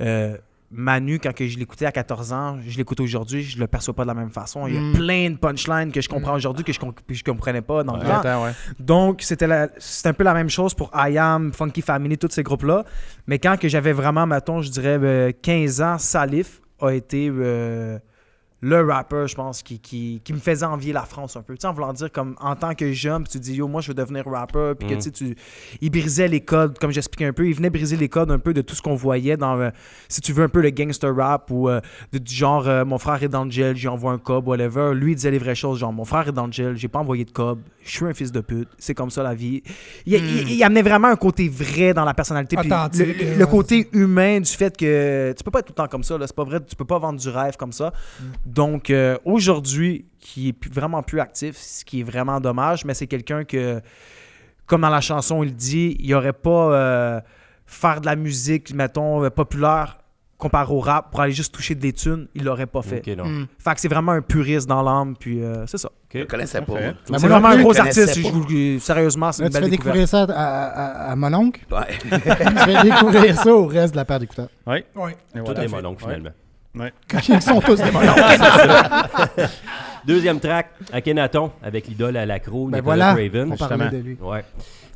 Euh, 0.01 0.37
Manu, 0.71 1.19
quand 1.19 1.31
que 1.33 1.47
je 1.47 1.57
l'écoutais 1.57 1.85
à 1.85 1.91
14 1.91 2.33
ans, 2.33 2.57
je 2.67 2.75
l'écoute 2.77 2.99
aujourd'hui, 2.99 3.43
je 3.43 3.59
le 3.59 3.67
perçois 3.67 3.93
pas 3.93 4.01
de 4.03 4.07
la 4.07 4.13
même 4.15 4.31
façon. 4.31 4.67
Il 4.67 4.73
y 4.73 4.77
a 4.77 4.81
Mm. 4.81 4.93
plein 4.93 5.29
de 5.29 5.37
punchlines 5.37 5.91
que 5.91 6.01
je 6.01 6.09
comprends 6.09 6.33
aujourd'hui 6.33 6.65
que 6.65 6.73
je, 6.73 6.79
je 7.11 7.23
comprenais 7.23 7.61
pas 7.61 7.83
dans 7.83 7.95
le 7.95 8.01
temps. 8.03 8.19
Attends, 8.19 8.43
ouais. 8.43 8.51
Donc, 8.79 9.21
c'était 9.21 9.45
un 9.45 10.13
peu 10.13 10.23
la 10.23 10.33
même 10.33 10.49
chose 10.49 10.73
pour 10.73 10.91
I 10.93 11.17
Am, 11.17 11.53
Funky 11.53 11.81
Family, 11.81 12.17
tous 12.17 12.31
ces 12.31 12.43
groupes-là. 12.43 12.83
Mais 13.27 13.39
quand 13.39 13.57
que 13.57 13.69
j'avais 13.69 13.93
vraiment, 13.93 14.25
mettons, 14.25 14.61
je 14.61 14.69
dirais 14.71 14.97
euh, 15.01 15.31
15 15.41 15.81
ans, 15.81 15.97
Salif 15.97 16.59
a 16.81 16.89
été 16.91 17.31
euh, 17.31 17.97
le 18.67 18.81
rapper, 18.81 19.25
je 19.27 19.35
pense, 19.35 19.61
qui, 19.61 19.77
qui, 19.79 20.21
qui 20.23 20.33
me 20.33 20.39
faisait 20.39 20.65
envier 20.65 20.91
la 20.91 21.03
France 21.03 21.35
un 21.35 21.43
peu. 21.43 21.53
Tu 21.53 21.61
sais, 21.61 21.67
en 21.67 21.73
voulant 21.73 21.93
dire, 21.93 22.11
comme 22.11 22.35
en 22.41 22.55
tant 22.55 22.73
que 22.73 22.91
jeune, 22.91 23.23
tu 23.27 23.39
dis, 23.39 23.53
yo, 23.55 23.67
moi, 23.67 23.79
je 23.81 23.89
veux 23.89 23.93
devenir 23.93 24.25
rapper. 24.25 24.73
Puis 24.79 24.87
que, 24.89 24.93
Mm. 24.95 24.97
tu 24.97 25.01
sais, 25.03 25.11
tu- 25.11 25.35
il 25.81 25.89
brisait 25.91 26.27
les 26.27 26.41
codes, 26.41 26.79
comme 26.79 26.89
j'expliquais 26.91 27.25
un 27.27 27.33
peu. 27.33 27.47
Il 27.47 27.53
venait 27.53 27.69
briser 27.69 27.95
les 27.95 28.09
codes 28.09 28.31
un 28.31 28.39
peu 28.39 28.53
de 28.53 28.61
tout 28.61 28.73
ce 28.73 28.81
qu'on 28.81 28.95
voyait 28.95 29.37
dans, 29.37 29.59
euh, 29.59 29.69
si 30.09 30.19
tu 30.19 30.33
veux, 30.33 30.43
un 30.45 30.49
peu 30.49 30.61
le 30.61 30.71
gangster 30.71 31.15
rap 31.15 31.51
ou 31.51 31.69
euh, 31.69 31.79
de- 32.11 32.17
du 32.17 32.33
genre, 32.33 32.67
euh, 32.67 32.83
mon 32.85 32.97
frère 32.97 33.21
est 33.21 33.27
dans 33.29 33.45
le 33.45 33.51
gel, 33.51 33.75
j'y 33.75 33.87
envoie 33.87 34.11
un 34.13 34.17
cob, 34.17 34.47
whatever. 34.47 34.93
Lui, 34.95 35.11
il 35.11 35.15
disait 35.15 35.29
les 35.31 35.37
vraies 35.37 35.53
choses, 35.53 35.77
genre, 35.79 35.93
mon 35.93 36.05
frère 36.05 36.27
est 36.27 36.31
dans 36.31 36.47
le 36.47 36.51
gel, 36.51 36.75
j'ai 36.75 36.87
pas 36.87 36.99
envoyé 36.99 37.23
de 37.23 37.31
cob, 37.31 37.59
je 37.85 37.91
suis 37.91 38.05
un 38.05 38.13
fils 38.13 38.31
de 38.31 38.41
pute, 38.41 38.67
c'est 38.79 38.93
comme 38.95 39.11
ça 39.11 39.21
la 39.23 39.35
vie. 39.35 39.61
Il, 40.05 40.13
il- 40.15 40.51
il 40.53 40.63
amenait 40.63 40.81
vraiment 40.81 41.07
un 41.09 41.15
côté 41.15 41.47
vrai 41.47 41.93
dans 41.93 42.03
la 42.03 42.13
personnalité. 42.15 42.55
puis 42.61 42.69
le, 42.97 43.05
le- 43.13 43.13
le 43.37 43.45
ouais, 43.45 43.49
côté 43.51 43.87
humain 43.93 44.39
du 44.39 44.51
fait 44.51 44.75
que 44.75 45.33
tu 45.37 45.43
peux 45.43 45.51
pas 45.51 45.59
être 45.59 45.67
tout 45.67 45.73
le 45.73 45.75
temps 45.83 45.87
comme 45.87 46.03
ça, 46.03 46.17
c'est 46.19 46.35
pas 46.35 46.43
vrai, 46.43 46.59
tu 46.65 46.75
peux 46.75 46.83
pas 46.85 46.97
vendre 46.99 47.19
du 47.19 47.29
rêve 47.29 47.55
comme 47.57 47.71
ça. 47.71 47.93
Donc, 48.45 48.89
euh, 48.89 49.17
aujourd'hui, 49.23 50.05
qui 50.19 50.49
est 50.49 50.73
vraiment 50.73 51.03
plus 51.03 51.19
actif, 51.19 51.55
ce 51.57 51.85
qui 51.85 51.99
est 51.99 52.03
vraiment 52.03 52.39
dommage, 52.41 52.83
mais 52.85 52.95
c'est 52.95 53.05
quelqu'un 53.07 53.43
que, 53.43 53.79
comme 54.65 54.81
dans 54.81 54.89
la 54.89 55.01
chanson, 55.01 55.43
il 55.43 55.55
dit, 55.55 55.95
il 55.99 56.13
aurait 56.15 56.33
pas 56.33 56.73
euh, 56.73 57.21
faire 57.67 58.01
de 58.01 58.07
la 58.07 58.15
musique, 58.15 58.73
mettons, 58.73 59.23
euh, 59.23 59.29
populaire 59.29 59.99
comparé 60.37 60.73
au 60.73 60.79
rap 60.79 61.11
pour 61.11 61.21
aller 61.21 61.31
juste 61.31 61.53
toucher 61.55 61.75
des 61.75 61.93
tunes, 61.93 62.27
il 62.35 62.43
l'aurait 62.43 62.65
pas 62.65 62.81
fait. 62.81 62.99
Ok, 63.07 63.15
non. 63.17 63.25
Mm. 63.25 63.47
Fait 63.57 63.73
que 63.75 63.79
c'est 63.81 63.87
vraiment 63.87 64.11
un 64.11 64.21
puriste 64.21 64.67
dans 64.67 64.81
l'âme, 64.81 65.15
puis 65.17 65.41
euh, 65.43 65.65
c'est 65.65 65.77
ça. 65.77 65.89
Je 66.13 66.19
le 66.19 66.25
connaissais 66.25 66.61
pas. 66.61 66.73
Ben, 66.73 66.95
c'est 67.17 67.27
vraiment 67.27 67.49
un 67.49 67.61
gros 67.61 67.77
artiste. 67.79 68.21
pas. 68.21 68.29
je 68.29 68.33
vous- 68.75 68.79
sérieusement, 68.79 69.31
c'est 69.31 69.43
Là, 69.43 69.47
une 69.47 69.53
tu 69.53 69.59
belle 69.59 69.63
fais 69.65 69.69
découverte. 69.71 69.97
découvrir 69.97 70.07
ça 70.07 70.23
à, 70.33 70.65
à- 71.07 71.11
à 71.11 71.15
mon 71.15 71.33
oncle. 71.33 71.61
Ouais. 71.71 71.97
tu 72.01 72.09
fais 72.09 72.83
découvrir 72.83 73.35
ça 73.39 73.53
au 73.53 73.65
reste 73.65 73.93
de 73.93 73.97
la 73.97 74.05
paire 74.05 74.19
d'écouteurs. 74.19 74.49
Oui. 74.67 74.83
Oui. 74.95 75.11
Tout 75.35 75.41
voilà. 75.45 75.63
est 75.63 75.67
mon 75.67 75.85
oncle, 75.85 76.01
finalement. 76.03 76.29
Ouais. 76.75 76.93
Ils 77.29 77.41
sont 77.41 77.61
tous 77.61 77.77
des 77.81 77.91
mononcles. 77.91 78.21
Deuxième 80.05 80.39
track, 80.39 80.69
Akhenaton, 80.93 81.51
avec 81.63 81.87
l'idole 81.87 82.15
à 82.17 82.25
l'accro, 82.25 82.67
Ben 82.67 82.77
Nicolas 82.79 83.13
voilà, 83.13 83.13
Craven. 83.29 83.51
on 83.53 83.57
parlait 83.57 83.89
de 83.89 83.97
lui. 83.97 84.17
Ouais. 84.21 84.43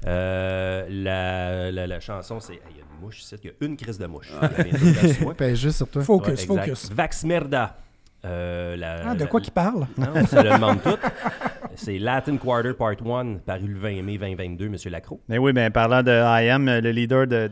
Euh, 0.05 0.85
la, 0.89 1.71
la, 1.71 1.87
la 1.87 1.99
chanson, 1.99 2.39
c'est. 2.39 2.53
Il 2.71 2.77
y 2.77 2.79
a 2.79 2.83
une 2.83 2.88
mouche 2.99 3.21
ici, 3.21 3.35
il 3.43 3.47
y 3.47 3.49
a 3.49 3.53
une 3.65 3.75
crise 3.77 3.97
de 3.97 4.05
mouche. 4.05 4.31
Ah. 4.41 4.49
Il 4.59 4.67
y 4.67 4.71
en 4.71 4.75
a 4.75 5.01
une 5.07 5.13
sur 5.13 5.23
moi. 5.23 5.33
Pèse 5.33 5.59
juste 5.59 5.77
sur 5.77 5.87
toi. 5.87 6.01
Focus, 6.03 6.45
focus. 6.45 6.91
Vax 6.91 7.23
Merda. 7.23 7.77
Euh, 8.25 8.75
la- 8.75 9.11
Ah, 9.11 9.15
de 9.15 9.21
la- 9.21 9.27
quoi 9.27 9.39
qu'il 9.39 9.53
parle? 9.53 9.87
Non, 9.97 10.25
ça 10.25 10.43
le 10.43 10.49
demande 10.49 10.81
tout. 10.83 10.97
C'est 11.75 11.97
Latin 11.97 12.35
Quarter 12.35 12.73
Part 12.73 12.95
1, 13.01 13.35
paru 13.45 13.67
le 13.67 13.79
20 13.79 14.01
mai 14.03 14.17
2022, 14.17 14.67
Monsieur 14.67 14.89
Lacroix. 14.89 15.19
Mais 15.29 15.37
oui, 15.37 15.53
ben, 15.53 15.71
parlant 15.71 16.03
de 16.03 16.11
IAM, 16.11 16.65
le 16.65 16.91
leader 16.91 17.25
de 17.25 17.49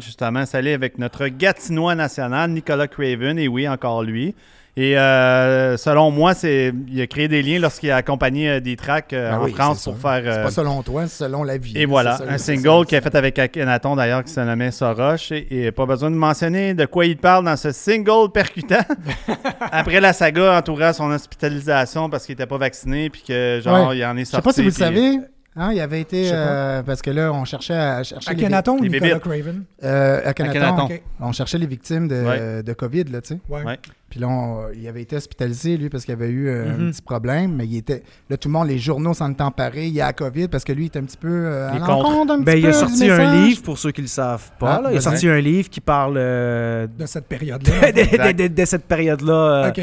justement, 0.00 0.44
c'est 0.44 0.58
allé 0.58 0.74
avec 0.74 0.98
notre 0.98 1.26
Gatinois 1.28 1.94
national, 1.94 2.50
Nicolas 2.50 2.88
Craven, 2.88 3.38
et 3.38 3.48
oui, 3.48 3.66
encore 3.66 4.02
lui. 4.02 4.34
Et 4.82 4.96
euh, 4.96 5.76
selon 5.76 6.10
moi, 6.10 6.32
c'est 6.32 6.72
il 6.90 7.02
a 7.02 7.06
créé 7.06 7.28
des 7.28 7.42
liens 7.42 7.58
lorsqu'il 7.58 7.90
a 7.90 7.96
accompagné 7.96 8.48
euh, 8.48 8.60
des 8.60 8.76
tracks 8.76 9.12
euh, 9.12 9.30
Ben 9.32 9.38
en 9.38 9.44
oui, 9.44 9.52
France 9.52 9.84
pour 9.84 9.98
faire. 9.98 10.22
C'est 10.24 10.42
pas 10.42 10.50
selon 10.50 10.82
toi, 10.82 11.06
c'est 11.06 11.24
selon 11.24 11.42
la 11.44 11.58
vie. 11.58 11.76
Et 11.76 11.84
voilà, 11.84 12.16
ça, 12.16 12.24
un 12.26 12.38
single 12.38 12.86
qu'il 12.86 12.96
a 12.96 13.02
fait 13.02 13.14
avec 13.14 13.38
Akhenaton 13.38 13.94
d'ailleurs 13.94 14.24
qui 14.24 14.32
se 14.32 14.40
nommait 14.40 14.70
Soroche. 14.70 15.32
Et, 15.32 15.66
et 15.66 15.70
pas 15.70 15.84
besoin 15.84 16.10
de 16.10 16.16
mentionner 16.16 16.72
de 16.72 16.86
quoi 16.86 17.04
il 17.04 17.18
parle 17.18 17.44
dans 17.44 17.56
ce 17.56 17.72
single 17.72 18.32
percutant. 18.32 18.80
Après 19.70 20.00
la 20.00 20.14
saga 20.14 20.56
entourant 20.56 20.94
son 20.94 21.10
hospitalisation 21.10 22.08
parce 22.08 22.24
qu'il 22.24 22.32
était 22.32 22.46
pas 22.46 22.56
vacciné 22.58 23.10
puis 23.10 23.22
que 23.28 23.60
genre 23.62 23.88
Ouais. 23.90 23.98
il 23.98 24.04
en 24.06 24.16
est 24.16 24.20
Je 24.20 24.24
sais 24.24 24.30
sorti. 24.30 24.44
pas 24.46 24.52
si 24.54 24.60
vous 24.62 24.68
le 24.68 24.72
savez. 24.72 25.18
Hein, 25.56 25.72
il 25.72 25.80
avait 25.80 26.00
été. 26.00 26.30
Euh, 26.32 26.82
parce 26.84 27.02
que 27.02 27.10
là, 27.10 27.32
on 27.32 27.44
cherchait 27.44 27.74
à 27.74 28.04
chercher. 28.04 28.34
les 28.34 28.44
Akhenaton 28.44 28.78
ou 28.78 28.84
Nicolas. 28.86 29.18
Craven? 29.18 29.64
Euh, 29.82 30.20
Akhenaton. 30.24 30.50
Akhenaton. 30.58 30.84
Ok. 30.84 31.02
On 31.20 31.32
cherchait 31.32 31.58
les 31.58 31.66
victimes 31.66 32.06
de, 32.06 32.24
Ouais. 32.24 32.62
de 32.62 32.72
COVID, 32.72 33.04
là, 33.04 33.20
tu 33.20 33.34
sais. 33.34 33.40
Ouais. 33.48 33.64
Ouais. 33.64 33.78
Puis 34.08 34.20
là, 34.20 34.28
on- 34.28 34.68
il 34.72 34.86
avait 34.86 35.02
été 35.02 35.16
hospitalisé, 35.16 35.76
lui, 35.76 35.88
parce 35.88 36.04
qu'il 36.04 36.14
avait 36.14 36.28
eu 36.28 36.48
euh, 36.48 36.70
un 36.72 36.90
petit 36.92 37.02
problème. 37.02 37.56
Mais 37.56 37.66
il 37.66 37.76
était. 37.78 38.04
Là, 38.28 38.36
tout 38.36 38.48
le 38.48 38.52
monde, 38.52 38.68
les 38.68 38.78
journaux 38.78 39.12
s'en 39.12 39.28
étaient 39.32 39.42
emparés. 39.42 39.88
Il 39.88 39.92
y 39.92 40.00
a 40.00 40.06
la 40.06 40.12
COVID 40.12 40.46
parce 40.46 40.62
que 40.62 40.72
lui, 40.72 40.84
il 40.84 40.86
était 40.86 41.00
un 41.00 41.04
petit 41.04 41.16
peu. 41.16 41.28
euh, 41.28 41.68
à 41.68 41.72
Il 41.72 41.76
est 41.76 41.80
l'encontre 41.80 42.32
un 42.32 42.38
Ben, 42.38 42.44
petit 42.44 42.58
il 42.60 42.66
a 42.66 42.70
peu 42.70 42.72
sorti 42.76 43.10
un 43.10 43.44
livre, 43.46 43.62
pour 43.62 43.76
ceux 43.76 43.90
qui 43.90 44.02
le 44.02 44.06
savent 44.08 44.52
pas. 44.60 44.76
Ah, 44.76 44.82
là. 44.82 44.88
Il 44.92 44.96
a 44.96 45.00
vas-y. 45.00 45.02
sorti 45.02 45.28
un 45.28 45.40
livre 45.40 45.68
qui 45.68 45.80
parle 45.80 46.14
euh, 46.16 46.86
De 46.96 47.06
cette 47.06 47.24
de, 47.28 47.28
période-là. 47.28 47.90
de- 47.92 48.32
de- 48.32 48.46
de 48.54 48.64
cette 48.64 48.84
période-là 48.84 49.32
euh, 49.32 49.68
OK. 49.70 49.80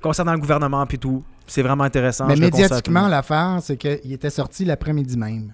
concernant 0.00 0.32
le 0.32 0.38
gouvernement 0.38 0.86
puis 0.86 0.98
tout. 0.98 1.22
C'est 1.46 1.62
vraiment 1.62 1.84
intéressant. 1.84 2.26
Mais 2.26 2.36
médiatiquement, 2.36 3.08
l'affaire, 3.08 3.58
c'est 3.62 3.76
qu'il 3.76 4.12
était 4.12 4.30
sorti 4.30 4.64
l'après-midi 4.64 5.16
même. 5.16 5.52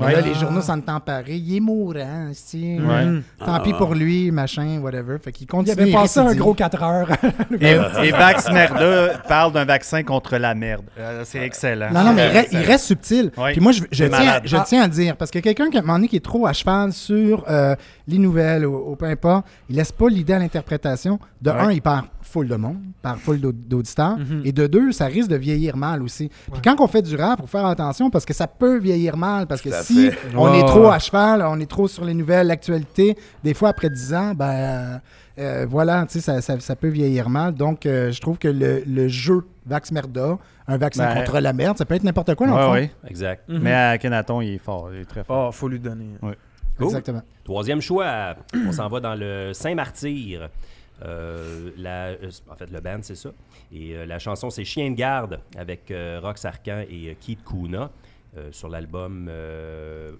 Mais 0.00 0.06
Ouais. 0.06 0.12
là, 0.14 0.20
les 0.22 0.32
Ah. 0.34 0.38
journaux 0.38 0.60
s'en 0.60 0.78
étaient 0.78 0.90
emparés. 0.90 1.36
Il 1.36 1.56
est 1.56 1.60
mourant, 1.60 2.30
si. 2.32 2.78
Ouais. 2.78 3.04
Mhm. 3.04 3.22
Tant 3.38 3.54
Ah. 3.54 3.60
pis 3.60 3.72
pour 3.72 3.94
lui, 3.94 4.30
machin, 4.30 4.80
whatever. 4.82 5.18
Fait 5.22 5.30
qu'il 5.32 5.44
Il 5.44 5.46
continue. 5.46 5.72
avait 5.80 5.92
passé 5.92 6.20
un 6.20 6.34
gros 6.34 6.54
4 6.54 6.82
heures. 6.82 7.08
Et, 7.60 7.76
et 8.06 8.10
Vax 8.10 8.50
Merda 8.50 9.18
parle 9.28 9.52
d'un 9.52 9.64
vaccin 9.64 10.02
contre 10.02 10.36
la 10.38 10.54
merde. 10.54 10.84
Euh, 10.98 11.22
c'est 11.24 11.40
excellent. 11.44 11.90
Non, 11.92 12.04
non, 12.04 12.12
mais 12.14 12.28
il 12.28 12.30
reste, 12.32 12.52
il 12.52 12.78
subtil. 12.78 13.30
Oui. 13.36 13.52
Puis 13.52 13.60
moi, 13.60 13.72
je, 13.72 13.82
tiens, 13.92 14.08
malade. 14.08 14.42
je 14.44 14.56
Ah. 14.56 14.64
tiens 14.66 14.82
à 14.82 14.88
dire, 14.88 15.16
parce 15.16 15.30
que 15.30 15.38
quelqu'un 15.38 15.68
qui, 15.70 15.76
à 15.76 15.80
un 15.80 15.82
moment 15.82 15.94
donné, 15.94 16.08
qui 16.08 16.16
est 16.16 16.24
trop 16.24 16.46
à 16.46 16.52
cheval 16.52 16.92
sur 16.92 17.44
euh, 17.48 17.74
les 18.08 18.18
nouvelles 18.18 18.64
ou, 18.66 18.92
ou 18.92 18.96
peu 18.96 19.06
importe, 19.06 19.46
il 19.68 19.76
laisse 19.76 19.92
pas 19.92 20.08
l'idée 20.08 20.32
à 20.34 20.38
l'interprétation. 20.38 21.18
De 21.42 21.50
Ouais. 21.50 21.56
un, 21.58 21.70
il 21.72 21.80
perd 21.82 22.04
full 22.22 22.46
de 22.48 22.56
monde, 22.56 22.76
perd 23.02 23.18
full 23.18 23.40
d'aud- 23.40 23.50
d'auditeurs. 23.52 24.16
Mhm. 24.18 24.42
Et 24.44 24.52
de 24.52 24.66
deux, 24.66 24.92
ça 24.92 25.06
risque 25.06 25.28
de 25.30 25.36
vieillir 25.36 25.76
mal 25.76 26.02
aussi. 26.02 26.30
Puis 26.52 26.60
quand 26.62 26.76
on 26.78 26.86
fait 26.86 27.02
du 27.02 27.16
rap, 27.16 27.38
il 27.38 27.42
faut 27.42 27.48
faire 27.58 27.66
attention 27.66 28.08
parce 28.10 28.24
que 28.24 28.34
ça 28.34 28.46
peut 28.46 28.78
vieillir 28.78 29.16
mal. 29.16 29.46
Parce 29.46 29.60
que 29.62 29.70
à 29.70 29.82
si 29.82 29.89
on 30.36 30.54
est 30.54 30.64
trop 30.66 30.86
ouais. 30.88 30.94
à 30.94 30.98
cheval, 30.98 31.42
on 31.46 31.58
est 31.60 31.70
trop 31.70 31.88
sur 31.88 32.04
les 32.04 32.14
nouvelles, 32.14 32.46
l'actualité, 32.46 33.16
des 33.44 33.54
fois 33.54 33.70
après 33.70 33.90
10 33.90 34.14
ans, 34.14 34.32
ben... 34.34 35.00
euh, 35.38 35.66
voilà, 35.68 36.04
tu 36.06 36.14
sais, 36.14 36.20
ça, 36.20 36.40
ça- 36.40 36.60
ça 36.60 36.76
peut 36.76 36.88
vieillir 36.88 37.28
mal. 37.28 37.54
Donc, 37.54 37.86
euh, 37.86 38.10
je 38.12 38.20
trouve 38.20 38.38
que 38.38 38.48
le, 38.48 38.82
le 38.86 39.08
jeu 39.08 39.42
Vax 39.66 39.92
Merda, 39.92 40.38
un 40.66 40.76
vaccin 40.76 41.06
Ben, 41.06 41.20
contre 41.24 41.40
la 41.40 41.52
merde, 41.52 41.78
ça 41.78 41.84
peut 41.84 41.94
être 41.94 42.04
n'importe 42.04 42.34
quoi 42.34 42.46
dans 42.46 42.54
le 42.56 42.60
Ouais, 42.60 42.66
fond. 42.66 42.72
ouais. 42.72 42.90
Exact. 43.10 43.48
Mhm. 43.48 43.58
Mais 43.60 43.72
Akhenaton, 43.74 44.40
il 44.40 44.54
est 44.54 44.58
fort, 44.58 44.90
il 44.92 45.00
est 45.00 45.04
très 45.04 45.24
fort. 45.24 45.48
Oh, 45.48 45.52
faut 45.52 45.68
lui 45.68 45.78
donner. 45.80 46.06
Cool. 46.20 46.34
Exactement. 46.86 47.22
Troisième 47.44 47.80
choix, 47.80 48.36
on 48.66 48.72
s'en 48.72 48.88
va 48.88 49.00
dans 49.00 49.14
le 49.14 49.52
Saint-Martyr. 49.52 50.48
Euh, 51.04 51.70
la, 51.78 52.08
euh, 52.08 52.16
en 52.50 52.54
fait, 52.56 52.70
le 52.70 52.80
band, 52.80 52.98
c'est 53.02 53.14
ça. 53.16 53.30
Et 53.72 53.94
euh, 53.94 54.04
la 54.06 54.18
chanson, 54.18 54.50
c'est 54.50 54.64
Chien 54.64 54.90
de 54.90 54.96
garde 54.96 55.40
avec 55.56 55.90
euh, 55.90 56.20
Rox 56.22 56.44
Arcan 56.44 56.82
et 56.90 57.08
euh, 57.10 57.14
Keith 57.18 57.40
Kuna 57.44 57.90
euh, 58.36 58.48
sur 58.52 58.68
l'album 58.68 59.26
euh, 59.30 60.12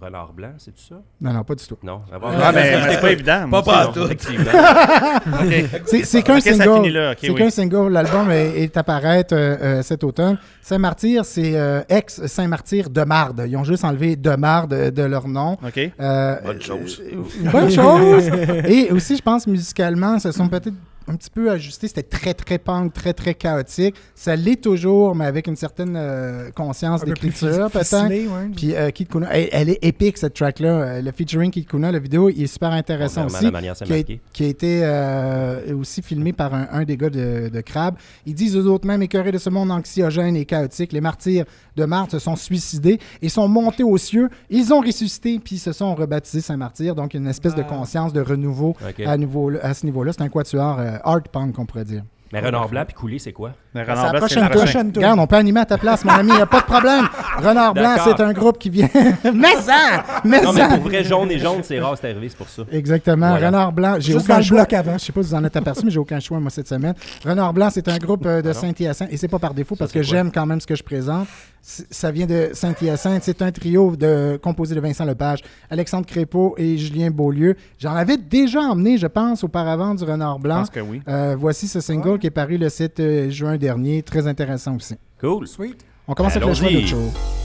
Renard 0.00 0.32
Blanc, 0.32 0.54
c'est 0.58 0.72
tout 0.72 0.82
ça? 0.88 0.96
Non, 1.20 1.32
non, 1.32 1.44
pas 1.44 1.54
du 1.54 1.64
tout. 1.64 1.78
Non. 1.82 2.02
Ah, 2.12 2.18
mais, 2.52 2.52
mais 2.52 2.92
c'est 2.94 3.00
pas 3.00 3.12
évident. 3.12 3.46
moi 3.46 3.62
Pas 3.62 3.70
aussi, 3.70 3.78
pas 3.78 3.84
non. 3.86 3.92
tout. 3.92 4.04
Effectivement. 4.12 4.50
Ok. 5.44 5.80
C'est 5.86 6.04
c'est 6.04 6.22
qu'un 6.22 6.40
single. 6.40 7.14
c'est 7.20 7.30
oui. 7.30 7.34
qu'un 7.36 7.50
single. 7.50 7.92
L'album 7.92 8.30
est, 8.30 8.62
est 8.64 8.76
apparaître 8.76 9.34
euh, 9.34 9.56
euh, 9.78 9.82
cet 9.82 10.02
automne. 10.04 10.36
Saint-Martyr, 10.62 11.24
c'est 11.24 11.56
euh, 11.56 11.82
ex-Saint-Martyr 11.88 12.90
de 12.90 13.02
Marde. 13.02 13.44
Ils 13.46 13.56
ont 13.56 13.64
juste 13.64 13.84
enlevé 13.84 14.16
de 14.16 14.30
Marde 14.36 14.90
de 14.90 15.02
leur 15.02 15.28
nom. 15.28 15.52
OK. 15.64 15.78
Euh, 16.00 16.36
Bonne 16.44 16.60
chose. 16.60 17.02
euh, 17.12 17.50
bonne 17.50 17.70
chose. 17.70 18.28
Et 18.66 18.90
aussi, 18.90 19.16
je 19.16 19.22
pense, 19.22 19.46
musicalement, 19.46 20.18
se 20.18 20.32
sont 20.32 20.48
peut-être 20.48 20.74
un 21.08 21.16
petit 21.16 21.30
peu 21.30 21.50
ajustés. 21.50 21.88
C'était 21.88 22.02
très, 22.02 22.34
très 22.34 22.58
punk, 22.58 22.92
très, 22.92 23.12
très 23.12 23.34
chaotique. 23.34 23.94
Ça 24.14 24.36
l'est 24.36 24.60
toujours, 24.62 25.14
mais 25.14 25.26
avec 25.26 25.46
une 25.46 25.56
certaine 25.56 25.94
euh, 25.96 26.50
conscience 26.52 27.04
d'écriture, 27.04 27.70
peut-être. 27.70 28.08
ouais. 28.08 28.50
Puis 28.56 28.74
euh, 28.74 28.90
Kid 28.90 29.08
Kuna, 29.08 29.28
elle, 29.36 29.48
elle 29.52 29.68
est 29.70 29.78
épique, 29.84 30.18
cette 30.18 30.34
track-là. 30.34 30.68
Euh, 30.68 31.02
Le 31.02 31.12
featuring 31.12 31.50
Kid 31.50 31.66
Kuna, 31.66 31.92
la 31.92 31.98
vidéo, 31.98 32.28
il 32.30 32.42
est 32.42 32.46
super 32.46 32.70
intéressant 32.72 33.22
à 33.22 33.26
aussi. 33.26 33.44
la 33.44 33.50
manière 33.50 33.74
qui, 33.74 33.92
a, 33.92 34.02
qui 34.32 34.44
a 34.44 34.46
été 34.46 34.80
euh, 34.82 35.76
aussi 35.76 36.02
filmé 36.02 36.32
par 36.32 36.54
un, 36.54 36.68
un 36.72 36.84
des 36.84 36.96
gars 36.96 37.10
de, 37.10 37.48
de 37.48 37.60
Crab. 37.60 37.96
Ils 38.26 38.34
disent 38.34 38.56
aux 38.56 38.66
autres, 38.66 38.86
même 38.86 39.02
écœurés 39.02 39.32
de 39.32 39.38
ce 39.38 39.50
monde 39.50 39.70
anxiogène 39.70 40.36
et 40.36 40.44
chaotique, 40.44 40.92
les 40.92 41.00
martyrs 41.00 41.44
de 41.76 41.84
Marthe 41.84 42.12
se 42.12 42.18
sont 42.18 42.36
suicidés 42.36 42.98
et 43.20 43.28
sont 43.28 43.48
montés 43.48 43.82
aux 43.82 43.98
cieux. 43.98 44.28
Ils 44.50 44.72
ont 44.72 44.80
ressuscité, 44.80 45.38
puis 45.38 45.58
se 45.58 45.72
sont 45.72 45.94
rebaptisés 45.94 46.40
Saint-Martyr. 46.40 46.94
Donc, 46.94 47.14
une 47.14 47.26
espèce 47.26 47.54
de 47.54 47.62
conscience 47.62 48.12
de 48.12 48.20
renouveau 48.20 48.76
à, 49.04 49.16
nouveau, 49.16 49.50
à 49.62 49.74
ce 49.74 49.84
niveau-là. 49.86 50.12
C'est 50.12 50.22
un 50.22 50.28
quatuor 50.28 50.78
euh, 50.78 50.93
art 51.02 51.22
punk, 51.32 51.58
on 51.58 51.66
pourrait 51.66 51.84
dire. 51.84 52.04
Mais 52.32 52.40
Renard 52.40 52.68
Blanc 52.68 52.84
puis 52.86 52.94
Coulé, 52.94 53.18
c'est 53.18 53.32
quoi? 53.32 53.54
Mais 53.74 53.82
Renard 53.82 54.10
Blanc, 54.12 54.20
prochaine 54.20 54.48
prochaine 54.50 54.92
tour. 54.92 55.02
Regarde, 55.02 55.18
on 55.18 55.26
peut 55.26 55.36
animer 55.36 55.60
à 55.60 55.64
ta 55.64 55.78
place, 55.78 56.04
mon 56.04 56.12
ami, 56.12 56.30
il 56.30 56.36
n'y 56.36 56.40
a 56.42 56.46
pas 56.46 56.60
de 56.60 56.64
problème. 56.66 57.08
Renard 57.38 57.74
Blanc, 57.74 57.96
c'est 58.04 58.20
un 58.20 58.32
groupe 58.32 58.58
qui 58.58 58.70
vient. 58.70 58.88
mais 59.34 59.56
ça! 59.60 60.04
Mais 60.24 60.40
Non, 60.42 60.52
mais 60.52 60.60
ça! 60.60 60.68
pour 60.68 60.84
vrai, 60.88 61.02
jaune 61.02 61.30
et 61.32 61.38
jaune, 61.38 61.60
c'est 61.62 61.80
rare, 61.80 61.96
c'est 62.00 62.10
arrivé, 62.10 62.28
c'est 62.28 62.36
pour 62.38 62.48
ça. 62.48 62.62
Exactement. 62.70 63.30
Voilà. 63.30 63.48
Renard 63.48 63.72
Blanc, 63.72 63.96
j'ai 63.98 64.14
aucun 64.14 64.40
choix. 64.40 64.58
bloc 64.58 64.72
avant. 64.72 64.96
Je 64.98 65.04
sais 65.06 65.12
pas 65.12 65.22
si 65.22 65.28
vous 65.30 65.34
en 65.34 65.44
êtes 65.44 65.56
aperçu, 65.56 65.84
mais 65.84 65.90
j'ai 65.90 65.98
aucun 65.98 66.20
choix, 66.20 66.38
moi, 66.38 66.50
cette 66.50 66.68
semaine. 66.68 66.94
Renard 67.24 67.52
Blanc, 67.52 67.68
c'est 67.72 67.88
un 67.88 67.98
groupe 67.98 68.24
euh, 68.26 68.42
de 68.42 68.52
Saint-Hyacinthe, 68.52 69.08
et 69.12 69.16
c'est 69.16 69.28
pas 69.28 69.40
par 69.40 69.54
défaut, 69.54 69.74
parce 69.74 69.90
que 69.90 70.02
j'aime 70.02 70.30
quand 70.30 70.46
même 70.46 70.60
ce 70.60 70.66
que 70.68 70.76
je 70.76 70.82
présente. 70.84 71.26
Ça 71.66 72.10
vient 72.10 72.26
de 72.26 72.50
Saint-Hyacinthe. 72.52 73.22
C'est 73.24 73.40
un 73.40 73.50
trio 73.50 73.96
de, 73.96 74.38
composé 74.42 74.74
de 74.74 74.80
Vincent 74.80 75.06
Lepage, 75.06 75.38
Alexandre 75.70 76.04
Crépeau 76.06 76.54
et 76.58 76.76
Julien 76.76 77.10
Beaulieu. 77.10 77.56
J'en 77.78 77.94
avais 77.96 78.18
déjà 78.18 78.60
emmené, 78.60 78.98
je 78.98 79.06
pense, 79.06 79.42
auparavant 79.44 79.94
du 79.94 80.04
Renard 80.04 80.36
Je 80.36 80.42
Blanc. 80.42 80.58
pense 80.58 80.70
que 80.70 80.80
oui. 80.80 81.00
Euh, 81.08 81.34
voici 81.38 81.66
ce 81.66 81.80
single 81.80 82.18
qui 82.18 82.26
est 82.26 82.30
paru 82.30 82.58
le 82.58 82.68
7 82.68 83.00
euh, 83.00 83.30
juin 83.30 83.56
dernier. 83.64 84.02
Très 84.02 84.26
intéressant 84.26 84.76
aussi. 84.76 84.96
Cool. 85.20 85.48
Sweet. 85.48 85.84
On 86.06 86.14
commence 86.14 86.36
avec 86.36 86.48
le 86.48 86.54
choix 86.54 86.70
d'autre 86.70 86.86
chose. 86.86 87.43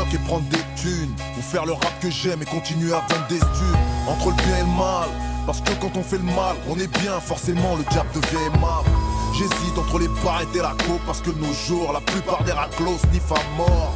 Et 0.00 0.18
prendre 0.18 0.48
des 0.48 0.64
thunes. 0.80 1.14
Ou 1.38 1.42
faire 1.42 1.66
le 1.66 1.72
rap 1.72 2.00
que 2.00 2.10
j'aime 2.10 2.40
et 2.42 2.46
continuer 2.46 2.92
à 2.92 3.00
vendre 3.00 3.26
des 3.28 3.38
studs 3.38 3.78
Entre 4.08 4.30
le 4.30 4.36
bien 4.36 4.56
et 4.56 4.60
le 4.60 4.78
mal 4.78 5.08
Parce 5.46 5.60
que 5.60 5.72
quand 5.80 5.94
on 5.96 6.02
fait 6.02 6.16
le 6.16 6.24
mal, 6.24 6.56
on 6.68 6.78
est 6.78 6.90
bien 7.00 7.20
Forcément 7.20 7.76
le 7.76 7.84
diable 7.90 8.08
devient 8.14 8.44
aimable. 8.46 8.88
J'hésite 9.34 9.78
entre 9.78 9.98
les 9.98 10.08
barrettes 10.24 10.54
et 10.54 10.62
la 10.62 10.74
coke 10.86 11.02
Parce 11.06 11.20
que 11.20 11.30
nos 11.30 11.52
jours, 11.52 11.92
la 11.92 12.00
plupart 12.00 12.42
des 12.44 12.52
raclos 12.52 12.98
sniffent 13.10 13.32
à 13.32 13.56
mort. 13.56 13.94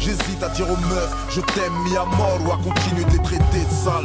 J'hésite 0.00 0.42
à 0.42 0.48
dire 0.50 0.66
aux 0.70 0.76
meufs, 0.76 1.14
je 1.30 1.40
t'aime 1.40 1.74
mis 1.84 1.96
à 1.96 2.04
mort 2.04 2.38
Ou 2.46 2.52
à 2.52 2.56
continuer 2.56 3.04
de 3.04 3.10
les 3.12 3.22
traiter 3.22 3.64
de 3.64 3.74
sales 3.74 4.04